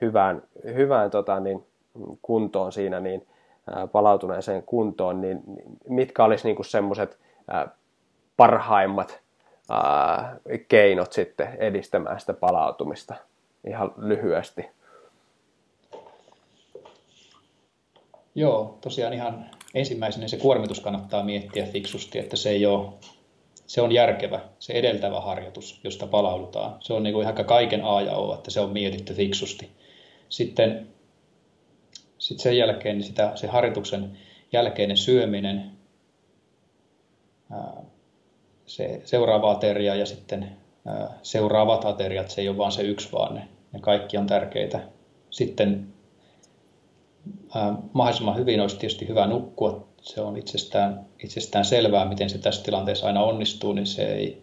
hyvään, 0.00 0.42
hyvään 0.64 1.10
tota, 1.10 1.40
niin, 1.40 1.66
kuntoon 2.22 2.72
siinä, 2.72 3.00
niin 3.00 3.26
palautuneeseen 3.92 4.62
kuntoon, 4.62 5.20
niin 5.20 5.42
mitkä 5.88 6.24
olisi 6.24 6.48
niin 6.48 6.64
semmoiset 6.64 7.18
parhaimmat 8.36 9.20
keinot 10.68 11.12
sitten 11.12 11.48
edistämään 11.58 12.20
sitä 12.20 12.32
palautumista 12.32 13.14
ihan 13.66 13.92
lyhyesti? 13.96 14.66
Joo, 18.34 18.78
tosiaan 18.80 19.12
ihan 19.12 19.46
ensimmäisenä 19.74 20.28
se 20.28 20.36
kuormitus 20.36 20.80
kannattaa 20.80 21.24
miettiä 21.24 21.66
fiksusti, 21.66 22.18
että 22.18 22.36
se 22.36 22.50
ei 22.50 22.66
ole, 22.66 22.88
se 23.66 23.80
on 23.80 23.92
järkevä, 23.92 24.40
se 24.58 24.72
edeltävä 24.72 25.20
harjoitus, 25.20 25.80
josta 25.84 26.06
palaudutaan. 26.06 26.76
Se 26.80 26.92
on 26.92 27.02
niin 27.02 27.12
kuin 27.12 27.22
ihan 27.22 27.44
kaiken 27.44 27.84
A 27.84 28.00
ja 28.00 28.16
O, 28.16 28.34
että 28.34 28.50
se 28.50 28.60
on 28.60 28.70
mietitty 28.70 29.14
fiksusti. 29.14 29.70
Sitten 30.28 30.88
sitten 32.18 32.42
sen 32.42 32.56
jälkeen 32.56 32.98
niin 32.98 33.06
sitä, 33.06 33.32
se 33.34 33.46
harjoituksen 33.46 34.18
jälkeinen 34.52 34.96
syöminen, 34.96 35.70
se 38.66 39.00
seuraava 39.04 39.50
ateria 39.50 39.94
ja 39.94 40.06
sitten 40.06 40.56
seuraavat 41.22 41.84
ateriat, 41.84 42.30
se 42.30 42.40
ei 42.40 42.48
ole 42.48 42.58
vain 42.58 42.72
se 42.72 42.82
yksi, 42.82 43.12
vaan 43.12 43.34
ne, 43.34 43.48
ne 43.72 43.80
kaikki 43.80 44.16
on 44.16 44.26
tärkeitä. 44.26 44.80
Sitten 45.30 45.86
mahdollisimman 47.92 48.36
hyvin 48.36 48.60
olisi 48.60 48.78
tietysti 48.78 49.08
hyvä 49.08 49.26
nukkua. 49.26 49.88
Se 50.02 50.20
on 50.20 50.36
itsestään, 50.36 51.06
itsestään 51.24 51.64
selvää, 51.64 52.08
miten 52.08 52.30
se 52.30 52.38
tässä 52.38 52.62
tilanteessa 52.62 53.06
aina 53.06 53.22
onnistuu, 53.22 53.72
niin 53.72 53.86
se 53.86 54.14
ei, 54.14 54.42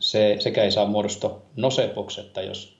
se, 0.00 0.36
sekä 0.38 0.64
ei 0.64 0.70
saa 0.70 0.86
muodostua 0.86 1.42
nosepoksetta, 1.56 2.42
jos 2.42 2.78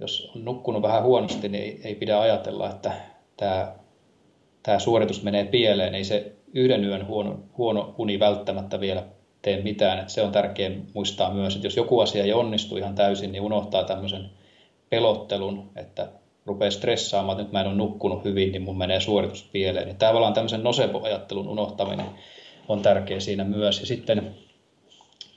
jos 0.00 0.32
on 0.36 0.44
nukkunut 0.44 0.82
vähän 0.82 1.02
huonosti, 1.02 1.48
niin 1.48 1.64
ei, 1.64 1.80
ei 1.84 1.94
pidä 1.94 2.20
ajatella, 2.20 2.70
että 2.70 2.92
tämä 3.36 3.74
tämä 4.62 4.78
suoritus 4.78 5.22
menee 5.22 5.44
pieleen, 5.44 5.94
ei 5.94 6.04
se 6.04 6.32
yhden 6.54 6.84
yön 6.84 7.06
huono, 7.06 7.38
huono 7.58 7.94
uni 7.98 8.20
välttämättä 8.20 8.80
vielä 8.80 9.04
tee 9.42 9.62
mitään. 9.62 9.98
Että 9.98 10.12
se 10.12 10.22
on 10.22 10.32
tärkeää 10.32 10.70
muistaa 10.94 11.34
myös, 11.34 11.54
että 11.54 11.66
jos 11.66 11.76
joku 11.76 12.00
asia 12.00 12.24
ei 12.24 12.32
onnistu 12.32 12.76
ihan 12.76 12.94
täysin, 12.94 13.32
niin 13.32 13.42
unohtaa 13.42 13.84
tämmöisen 13.84 14.30
pelottelun, 14.90 15.70
että 15.76 16.08
rupeaa 16.46 16.70
stressaamaan, 16.70 17.32
että 17.32 17.42
nyt 17.42 17.52
mä 17.52 17.60
en 17.60 17.66
ole 17.66 17.74
nukkunut 17.74 18.24
hyvin, 18.24 18.52
niin 18.52 18.62
mun 18.62 18.78
menee 18.78 19.00
suoritus 19.00 19.48
pieleen. 19.52 19.86
Niin 19.86 19.96
tavallaan 19.96 20.34
tämmöisen 20.34 20.62
nocebo-ajattelun 20.62 21.48
unohtaminen 21.48 22.06
on 22.68 22.82
tärkeä 22.82 23.20
siinä 23.20 23.44
myös. 23.44 23.80
Ja 23.80 23.86
sitten, 23.86 24.34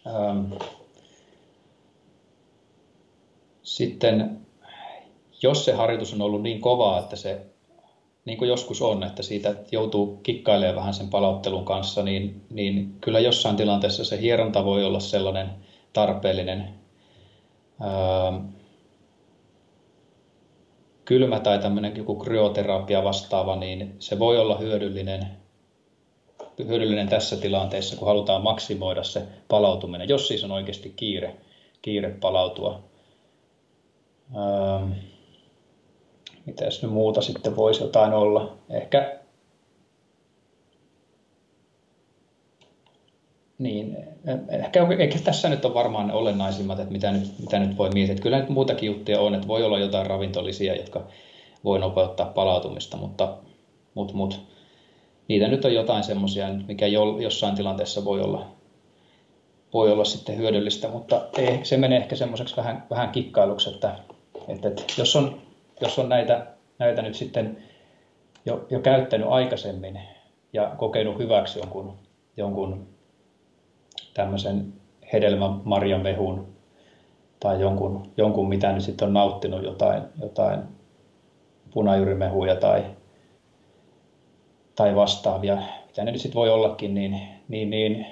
ähm, 0.07 0.53
sitten 3.63 4.42
jos 5.43 5.65
se 5.65 5.73
harjoitus 5.73 6.13
on 6.13 6.21
ollut 6.21 6.41
niin 6.41 6.61
kovaa, 6.61 6.99
että 6.99 7.15
se, 7.15 7.41
niin 8.25 8.37
kuin 8.37 8.47
joskus 8.49 8.81
on, 8.81 9.03
että 9.03 9.23
siitä 9.23 9.55
joutuu 9.71 10.19
kikkailemaan 10.23 10.75
vähän 10.75 10.93
sen 10.93 11.09
palauttelun 11.09 11.65
kanssa, 11.65 12.03
niin, 12.03 12.41
niin 12.49 12.95
kyllä 13.01 13.19
jossain 13.19 13.55
tilanteessa 13.55 14.05
se 14.05 14.21
hieronta 14.21 14.65
voi 14.65 14.83
olla 14.83 14.99
sellainen 14.99 15.49
tarpeellinen. 15.93 16.69
Ähm, 17.81 18.45
kylmä 21.05 21.39
tai 21.39 21.59
tämmöinen 21.59 21.97
joku 21.97 22.15
kryoterapia 22.15 23.03
vastaava, 23.03 23.55
niin 23.55 23.95
se 23.99 24.19
voi 24.19 24.37
olla 24.37 24.57
hyödyllinen, 24.57 25.27
hyödyllinen 26.67 27.09
tässä 27.09 27.37
tilanteessa, 27.37 27.95
kun 27.95 28.07
halutaan 28.07 28.43
maksimoida 28.43 29.03
se 29.03 29.27
palautuminen, 29.47 30.09
jos 30.09 30.27
siis 30.27 30.43
on 30.43 30.51
oikeasti 30.51 30.93
kiire, 30.95 31.35
kiire 31.81 32.09
palautua. 32.09 32.83
Ähm, 34.35 34.91
mitäs 36.45 36.81
nyt 36.83 36.91
muuta 36.91 37.21
sitten 37.21 37.55
voisi 37.55 37.83
jotain 37.83 38.13
olla? 38.13 38.57
Ehkä 38.69 39.19
Niin, 43.57 43.97
ehkä, 44.49 44.87
ehkä 44.99 45.19
tässä 45.19 45.49
nyt 45.49 45.65
on 45.65 45.73
varmaan 45.73 46.07
ne 46.07 46.13
olennaisimmat, 46.13 46.79
että 46.79 46.91
mitä 46.91 47.11
nyt, 47.11 47.39
mitä 47.39 47.59
nyt 47.59 47.77
voi 47.77 47.89
miettiä. 47.89 48.15
Kyllä 48.15 48.39
nyt 48.39 48.49
muutakin 48.49 48.87
juttuja 48.87 49.19
on, 49.19 49.35
että 49.35 49.47
voi 49.47 49.63
olla 49.63 49.79
jotain 49.79 50.05
ravintolisia, 50.05 50.75
jotka 50.75 51.07
voi 51.63 51.79
nopeuttaa 51.79 52.25
palautumista, 52.25 52.97
mutta, 52.97 53.37
mutta, 53.93 54.13
mutta 54.13 54.35
niitä 55.27 55.47
nyt 55.47 55.65
on 55.65 55.73
jotain 55.73 56.03
semmoisia, 56.03 56.47
mikä 56.67 56.87
jo, 56.87 57.19
jossain 57.19 57.55
tilanteessa 57.55 58.05
voi 58.05 58.21
olla, 58.21 58.47
voi 59.73 59.91
olla 59.91 60.05
sitten 60.05 60.37
hyödyllistä, 60.37 60.87
mutta 60.87 61.21
ei, 61.37 61.59
se 61.63 61.77
menee 61.77 61.97
ehkä 61.97 62.15
semmoiseksi 62.15 62.57
vähän, 62.57 62.87
vähän 62.89 63.09
kikkailuksi, 63.09 63.69
että, 63.69 63.95
että, 64.47 64.67
että 64.67 64.83
jos, 64.97 65.15
on, 65.15 65.41
jos 65.81 65.99
on 65.99 66.09
näitä, 66.09 66.47
näitä 66.79 67.01
nyt 67.01 67.15
sitten 67.15 67.57
jo, 68.45 68.67
jo 68.69 68.79
käyttänyt 68.79 69.27
aikaisemmin 69.29 69.99
ja 70.53 70.71
kokenut 70.77 71.17
hyväksi 71.17 71.59
jonkun, 71.59 71.97
jonkun 72.37 72.87
tämmöisen 74.13 74.73
hedelmämarjamehun 75.13 76.53
tai 77.39 77.61
jonkun, 77.61 78.11
jonkun 78.17 78.49
mitä 78.49 78.71
nyt 78.71 78.83
sitten 78.83 79.07
on 79.07 79.13
nauttinut 79.13 79.63
jotain, 79.63 80.03
jotain 80.21 80.59
punajuurimehuja 81.73 82.55
tai, 82.55 82.83
tai 84.75 84.95
vastaavia, 84.95 85.57
mitä 85.87 86.03
ne 86.03 86.11
nyt 86.11 86.21
sitten 86.21 86.39
voi 86.39 86.49
ollakin, 86.49 86.93
niin, 86.93 87.21
niin, 87.47 87.69
niin 87.69 88.05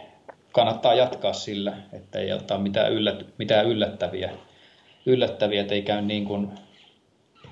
kannattaa 0.51 0.93
jatkaa 0.93 1.33
sillä, 1.33 1.77
että 1.93 2.19
ei 2.19 2.33
ottaa 2.33 2.57
mitään, 2.57 2.93
yllät, 2.93 3.25
mitään 3.37 3.65
yllättäviä, 3.65 4.31
yllättäviä, 5.05 5.61
että 5.61 5.73
ei 5.73 5.81
käy 5.81 6.01
niin 6.01 6.25
kuin 6.25 6.51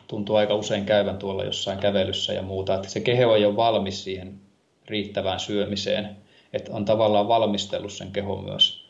tuntuu 0.10 0.36
aika 0.36 0.56
usein 0.56 0.86
käyvän 0.86 1.18
tuolla 1.18 1.44
jossain 1.44 1.80
kävelyssä 1.80 2.34
ja 2.34 2.42
muuta, 2.42 2.76
että 2.76 2.90
se 2.90 3.00
keho 3.00 3.36
ei 3.36 3.46
ole 3.46 3.56
valmis 3.56 4.04
siihen 4.04 4.40
riittävään 4.88 5.40
syömiseen, 5.40 6.18
että 6.54 6.72
on 6.74 6.86
tavallaan 6.86 7.28
valmistellut 7.28 7.92
sen 7.92 8.12
kehon 8.12 8.44
myös 8.44 8.90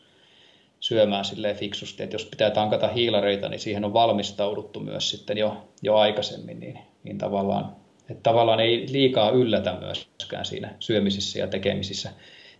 syömään 0.80 1.24
silleen 1.24 1.56
fiksusti, 1.56 2.02
että 2.02 2.14
jos 2.14 2.24
pitää 2.24 2.50
tankata 2.50 2.88
hiilareita, 2.88 3.48
niin 3.48 3.60
siihen 3.60 3.84
on 3.84 3.92
valmistauduttu 3.92 4.80
myös 4.80 5.10
sitten 5.10 5.38
jo, 5.38 5.56
jo 5.82 5.96
aikaisemmin, 5.96 6.60
niin, 6.60 6.78
niin 7.04 7.18
tavallaan, 7.18 7.76
että 8.10 8.22
tavallaan 8.22 8.60
ei 8.60 8.86
liikaa 8.90 9.30
yllätä 9.30 9.76
myöskään 9.80 10.44
siinä 10.44 10.74
syömisissä 10.78 11.38
ja 11.38 11.46
tekemisissä 11.46 12.10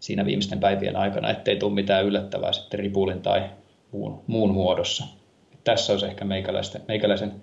siinä 0.01 0.25
viimeisten 0.25 0.61
päivien 0.61 0.97
aikana, 0.97 1.31
ettei 1.31 1.57
tule 1.57 1.75
mitään 1.75 2.05
yllättävää 2.05 2.53
sitten 2.53 2.81
ripulin 2.81 3.23
tai 3.23 3.51
muun, 3.93 4.23
muun 4.27 4.51
muodossa. 4.51 5.05
Tässä 5.65 5.93
olisi 5.93 6.07
ehkä 6.07 6.25
meikäläisen 6.89 7.43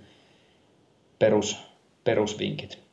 perus, 1.19 1.67
perusvinkit. 2.03 2.87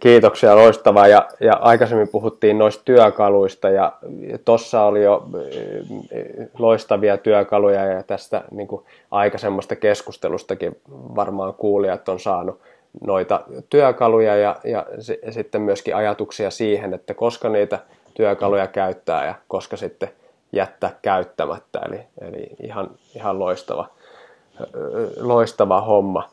Kiitoksia, 0.00 0.56
loistavaa. 0.56 1.08
Ja, 1.08 1.28
ja 1.40 1.52
aikaisemmin 1.60 2.08
puhuttiin 2.08 2.58
noista 2.58 2.84
työkaluista 2.84 3.70
ja 3.70 3.92
tuossa 4.44 4.82
oli 4.82 5.02
jo 5.02 5.28
eh, 6.10 6.48
loistavia 6.58 7.16
työkaluja 7.16 7.84
ja 7.84 8.02
tästä 8.02 8.44
niin 8.50 8.68
kuin 8.68 8.84
aikaisemmasta 9.10 9.76
keskustelustakin 9.76 10.80
varmaan 10.90 11.54
kuulijat 11.54 12.08
on 12.08 12.20
saanut 12.20 12.60
noita 13.06 13.40
työkaluja 13.70 14.36
ja, 14.36 14.56
ja 14.64 14.86
sitten 15.30 15.60
myöskin 15.62 15.96
ajatuksia 15.96 16.50
siihen, 16.50 16.94
että 16.94 17.14
koska 17.14 17.48
niitä 17.48 17.78
työkaluja 18.14 18.66
käyttää 18.66 19.26
ja 19.26 19.34
koska 19.48 19.76
sitten 19.76 20.10
jättää 20.52 20.90
käyttämättä. 21.02 21.80
Eli, 21.88 22.00
eli 22.20 22.46
ihan, 22.62 22.90
ihan 23.14 23.38
loistava, 23.38 23.88
loistava 25.20 25.80
homma. 25.80 26.28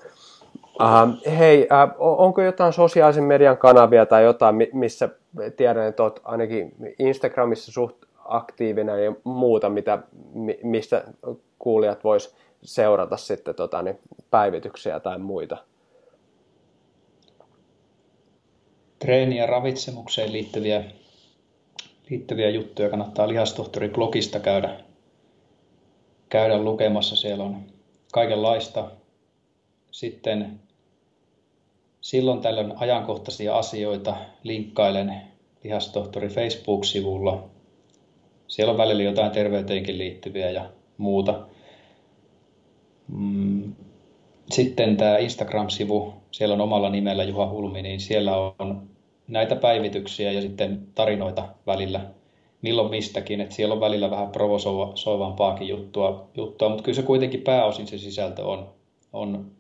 Uh, 0.82 1.38
hei, 1.38 1.68
uh, 2.00 2.22
onko 2.26 2.42
jotain 2.42 2.74
sosiaalisen 2.74 3.24
median 3.24 3.58
kanavia 3.58 4.06
tai 4.06 4.24
jotain, 4.24 4.56
missä 4.74 5.10
tiedän, 5.58 5.88
että 5.88 6.04
olet 6.04 6.22
ainakin 6.24 6.76
Instagramissa 7.00 7.72
suht 7.72 7.98
aktiivinen 8.26 9.06
ja 9.06 9.14
muuta, 9.24 9.70
mitä, 9.70 10.00
mistä 10.64 11.04
kuulijat 11.60 12.04
vois 12.04 12.36
seurata 12.62 13.18
sitten 13.18 13.56
tota, 13.56 13.82
niin 13.82 14.00
päivityksiä 14.32 15.00
tai 15.00 15.20
muita? 15.20 15.58
Treeni- 19.00 19.38
ja 19.38 19.46
ravitsemukseen 19.46 20.34
liittyviä, 20.34 20.84
liittyviä 22.10 22.50
juttuja 22.50 22.90
kannattaa 22.90 23.28
lihastohtori 23.28 23.90
blogista 23.90 24.40
käydä, 24.40 24.80
käydä 26.30 26.58
lukemassa. 26.58 27.16
Siellä 27.16 27.44
on 27.44 27.56
kaikenlaista. 28.14 28.92
Sitten 29.92 30.60
silloin 32.02 32.42
tällöin 32.42 32.74
ajankohtaisia 32.76 33.58
asioita 33.58 34.16
linkkailen 34.44 35.22
lihastohtori 35.64 36.30
Facebook-sivulla. 36.30 37.50
Siellä 38.48 38.72
on 38.72 38.78
välillä 38.78 39.04
jotain 39.04 39.32
terveyteenkin 39.32 39.98
liittyviä 39.98 40.50
ja 40.50 40.70
muuta. 40.98 41.48
Mm, 43.08 43.76
sitten 44.52 44.98
tämä 44.98 45.18
Instagram-sivu, 45.18 46.14
siellä 46.32 46.54
on 46.54 46.62
omalla 46.62 46.90
nimellä 46.90 47.24
Juha 47.24 47.50
Hulmi, 47.50 47.82
niin 47.82 48.00
siellä 48.00 48.38
on 48.38 48.90
näitä 49.28 49.56
päivityksiä 49.56 50.32
ja 50.32 50.42
sitten 50.42 50.88
tarinoita 50.96 51.48
välillä 51.68 52.02
milloin 52.62 52.90
mistäkin, 52.90 53.42
että 53.42 53.56
siellä 53.56 53.74
on 53.74 53.82
välillä 53.82 54.12
vähän 54.12 54.30
provosoivampaakin 54.30 55.68
juttua, 55.68 56.30
juttua, 56.38 56.70
mutta 56.70 56.84
kyllä 56.84 56.96
se 56.96 57.04
kuitenkin 57.04 57.42
pääosin 57.42 57.88
se 57.88 57.98
sisältö 57.98 58.46
on, 58.46 58.70
on 59.14 59.52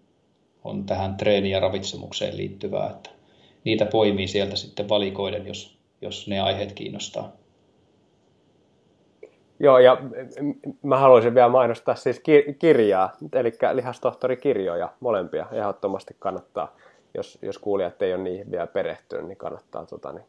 on 0.67 0.85
tähän 0.85 1.17
treeni- 1.17 1.51
ja 1.51 1.59
ravitsemukseen 1.59 2.37
liittyvää, 2.37 2.89
että 2.89 3.09
niitä 3.63 3.85
poimii 3.85 4.27
sieltä 4.27 4.55
sitten 4.55 4.89
valikoiden, 4.89 5.47
jos, 5.47 5.77
jos 6.01 6.27
ne 6.27 6.39
aiheet 6.39 6.73
kiinnostaa. 6.73 7.31
Joo, 9.59 9.79
ja 9.79 9.97
mä 10.83 10.97
haluaisin 10.97 11.35
vielä 11.35 11.49
mainostaa 11.49 11.95
siis 11.95 12.21
kirjaa, 12.59 13.13
eli 13.33 13.51
lihastohtorikirjoja, 13.73 14.89
molempia 14.99 15.45
ehdottomasti 15.51 16.15
kannattaa, 16.19 16.75
jos, 17.13 17.39
jos 17.41 17.57
kuulijat 17.57 18.01
ei 18.01 18.13
ole 18.13 18.23
niihin 18.23 18.51
vielä 18.51 18.67
perehtynyt, 18.67 19.27
niin 19.27 19.37
kannattaa 19.37 19.85
tota, 19.85 20.13
niin 20.13 20.25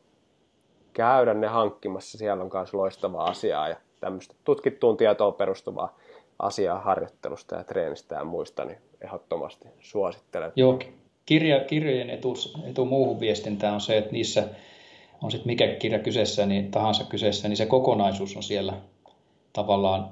käydä 0.93 1.35
ne 1.35 1.47
hankkimassa. 1.47 2.19
Siellä 2.19 2.44
on 2.44 2.51
myös 2.55 2.74
loistavaa 2.74 3.24
asiaa 3.24 3.69
ja 3.69 3.77
tämmöistä 4.01 4.35
tutkittuun 4.44 4.97
tietoon 4.97 5.35
perustuvaa 5.35 5.97
asiaa 6.39 6.81
harjoittelusta 6.81 7.56
ja 7.56 7.65
treenistä 7.65 8.15
ja 8.15 8.24
muista, 8.24 8.65
niin 8.65 8.78
ehdottomasti 9.00 9.68
suosittelen. 9.80 10.52
Joo, 10.56 10.78
kirja, 11.26 11.60
kirjojen 11.60 12.10
etu, 12.10 12.34
etu 12.64 12.84
muuhun 12.84 13.20
viestintään 13.20 13.74
on 13.74 13.80
se, 13.80 13.98
että 13.98 14.12
niissä 14.12 14.48
on 15.22 15.30
sitten 15.30 15.46
mikä 15.46 15.66
kirja 15.66 15.98
kyseessä, 15.98 16.46
niin 16.46 16.70
tahansa 16.70 17.04
kyseessä, 17.04 17.48
niin 17.48 17.56
se 17.56 17.66
kokonaisuus 17.66 18.36
on 18.36 18.42
siellä 18.42 18.74
tavallaan, 19.52 20.10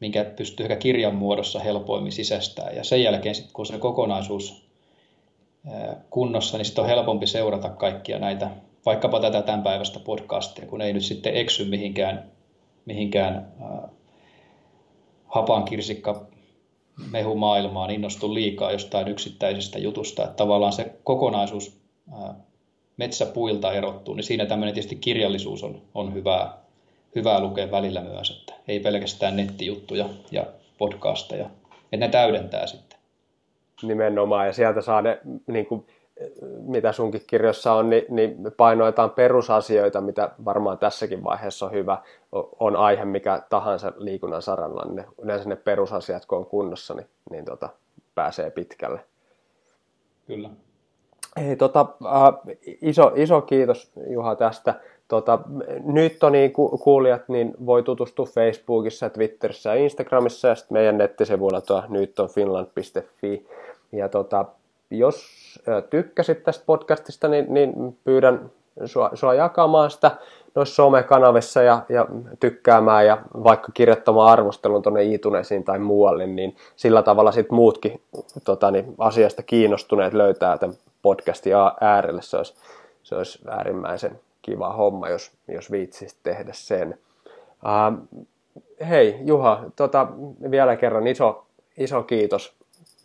minkä 0.00 0.24
pystyy 0.24 0.64
ehkä 0.64 0.76
kirjan 0.76 1.14
muodossa 1.14 1.60
helpoimmin 1.60 2.12
sisästää. 2.12 2.70
Ja 2.70 2.84
sen 2.84 3.02
jälkeen 3.02 3.34
sitten 3.34 3.52
kun 3.52 3.66
se 3.66 3.78
kokonaisuus 3.78 4.68
kunnossa, 6.10 6.56
niin 6.56 6.64
sitten 6.64 6.82
on 6.84 6.90
helpompi 6.90 7.26
seurata 7.26 7.68
kaikkia 7.68 8.18
näitä, 8.18 8.50
vaikkapa 8.86 9.20
tätä 9.20 9.42
tämän 9.42 9.62
päivästä 9.62 10.00
podcastia, 10.00 10.66
kun 10.66 10.80
ei 10.80 10.92
nyt 10.92 11.04
sitten 11.04 11.36
eksy 11.36 11.64
mihinkään, 11.64 12.30
mihinkään 12.84 13.52
hapankirsikka 15.26 16.26
mehumaailmaan 17.10 17.90
innostu 17.90 18.34
liikaa 18.34 18.72
jostain 18.72 19.08
yksittäisestä 19.08 19.78
jutusta. 19.78 20.24
Että 20.24 20.36
tavallaan 20.36 20.72
se 20.72 20.92
kokonaisuus 21.04 21.80
metsäpuilta 22.96 23.72
erottuu, 23.72 24.14
niin 24.14 24.24
siinä 24.24 24.46
tämmöinen 24.46 24.74
tietysti 24.74 24.96
kirjallisuus 24.96 25.64
on, 25.64 25.82
on 25.94 26.14
hyvää, 26.14 26.58
hyvää 27.14 27.40
lukea 27.40 27.70
välillä 27.70 28.00
myös, 28.00 28.30
että 28.30 28.54
ei 28.68 28.80
pelkästään 28.80 29.36
nettijuttuja 29.36 30.08
ja 30.30 30.46
podcasteja, 30.78 31.50
että 31.92 32.06
ne 32.06 32.08
täydentää 32.08 32.66
sitten. 32.66 32.98
Nimenomaan, 33.82 34.46
ja 34.46 34.52
sieltä 34.52 34.80
saa 34.80 35.02
ne, 35.02 35.18
niin 35.46 35.66
kuin, 35.66 35.86
mitä 36.66 36.92
sunkin 36.92 37.22
kirjoissa 37.26 37.72
on, 37.72 37.90
niin, 37.90 38.04
niin 38.08 38.36
painoitetaan 38.56 39.10
perusasioita, 39.10 40.00
mitä 40.00 40.30
varmaan 40.44 40.78
tässäkin 40.78 41.24
vaiheessa 41.24 41.66
on 41.66 41.72
hyvä, 41.72 41.98
on 42.60 42.76
aihe 42.76 43.04
mikä 43.04 43.42
tahansa 43.48 43.92
liikunnan 43.96 44.42
saralla, 44.42 44.84
niin 44.84 44.96
ne, 44.96 45.04
yleensä 45.22 45.48
ne 45.48 45.56
perusasiat, 45.56 46.26
kun 46.26 46.38
on 46.38 46.46
kunnossa, 46.46 46.94
niin, 46.94 47.06
niin 47.30 47.44
tota, 47.44 47.68
pääsee 48.14 48.50
pitkälle. 48.50 49.00
Kyllä. 50.26 50.50
Hei, 51.36 51.56
tota, 51.56 51.86
äh, 52.04 52.56
iso, 52.82 53.12
iso 53.16 53.40
kiitos 53.40 53.90
Juha 54.10 54.36
tästä. 54.36 54.74
Tota, 55.08 55.38
nyt 55.84 56.24
on 56.24 56.32
niin 56.32 56.52
kuulijat, 56.82 57.28
niin 57.28 57.54
voi 57.66 57.82
tutustua 57.82 58.26
Facebookissa, 58.26 59.10
Twitterissä 59.10 59.70
ja 59.70 59.74
Instagramissa 59.74 60.48
ja 60.48 60.54
sitten 60.54 60.74
meidän 60.74 60.98
nettisivuilla 60.98 61.60
tuo 61.60 61.82
nyt 61.88 62.18
on 62.18 62.28
finland.fi. 62.28 63.46
Ja 63.92 64.08
tota, 64.08 64.44
jos 64.90 65.24
tykkäsit 65.90 66.42
tästä 66.42 66.64
podcastista, 66.66 67.28
niin, 67.28 67.54
niin 67.54 67.98
pyydän 68.04 68.50
sua, 68.84 69.10
sua 69.14 69.34
jakamaan 69.34 69.90
sitä 69.90 70.10
noissa 70.54 70.74
somekanavissa 70.74 71.62
ja, 71.62 71.82
ja 71.88 72.06
tykkäämään 72.40 73.06
ja 73.06 73.18
vaikka 73.44 73.72
kirjoittamaan 73.74 74.32
arvostelun 74.32 74.82
tuonne 74.82 75.02
iTunesiin 75.04 75.64
tai 75.64 75.78
muualle, 75.78 76.26
niin 76.26 76.56
sillä 76.76 77.02
tavalla 77.02 77.32
sitten 77.32 77.54
muutkin 77.54 78.00
tota, 78.44 78.70
niin, 78.70 78.94
asiasta 78.98 79.42
kiinnostuneet 79.42 80.14
löytää 80.14 80.58
tämän 80.58 80.76
podcastin 81.02 81.52
äärelle. 81.80 82.22
Se 82.22 82.36
olisi, 82.36 82.54
se 83.02 83.14
olisi 83.14 83.38
äärimmäisen 83.48 84.20
kiva 84.42 84.72
homma, 84.72 85.08
jos, 85.08 85.32
jos 85.48 85.70
viitsisit 85.70 86.18
tehdä 86.22 86.50
sen. 86.52 86.98
Uh, 87.64 88.22
hei 88.88 89.16
Juha, 89.24 89.64
tota, 89.76 90.08
vielä 90.50 90.76
kerran 90.76 91.06
iso, 91.06 91.46
iso 91.78 92.02
kiitos 92.02 92.57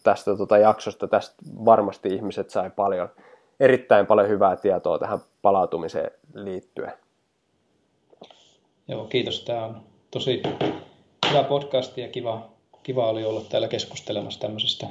tästä 0.04 0.38
tota 0.38 0.58
jaksosta. 0.58 1.08
Tästä 1.08 1.36
varmasti 1.66 2.10
ihmiset 2.10 2.50
sai 2.50 2.70
paljon, 2.70 3.10
erittäin 3.60 4.06
paljon 4.06 4.30
hyvää 4.30 4.56
tietoa 4.56 5.00
tähän 5.00 5.20
palautumiseen 5.42 6.12
liittyen. 6.34 6.94
Joo, 8.88 9.06
kiitos. 9.06 9.44
Tämä 9.44 9.66
on 9.66 9.84
tosi 10.12 10.42
hyvä 11.32 11.44
podcast 11.44 11.98
ja 11.98 12.08
kiva, 12.08 12.50
kiva 12.84 13.10
oli 13.10 13.26
olla 13.26 13.42
täällä 13.42 13.68
keskustelemassa 13.68 14.40
tämmöisestä 14.40 14.88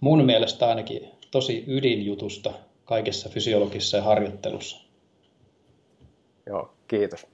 mun 0.00 0.24
mielestä 0.24 0.68
ainakin 0.68 1.10
tosi 1.30 1.64
ydinjutusta 1.66 2.52
kaikessa 2.84 3.28
fysiologisessa 3.28 3.96
ja 3.96 4.02
harjoittelussa. 4.02 4.82
Joo, 6.46 6.74
kiitos. 6.88 7.26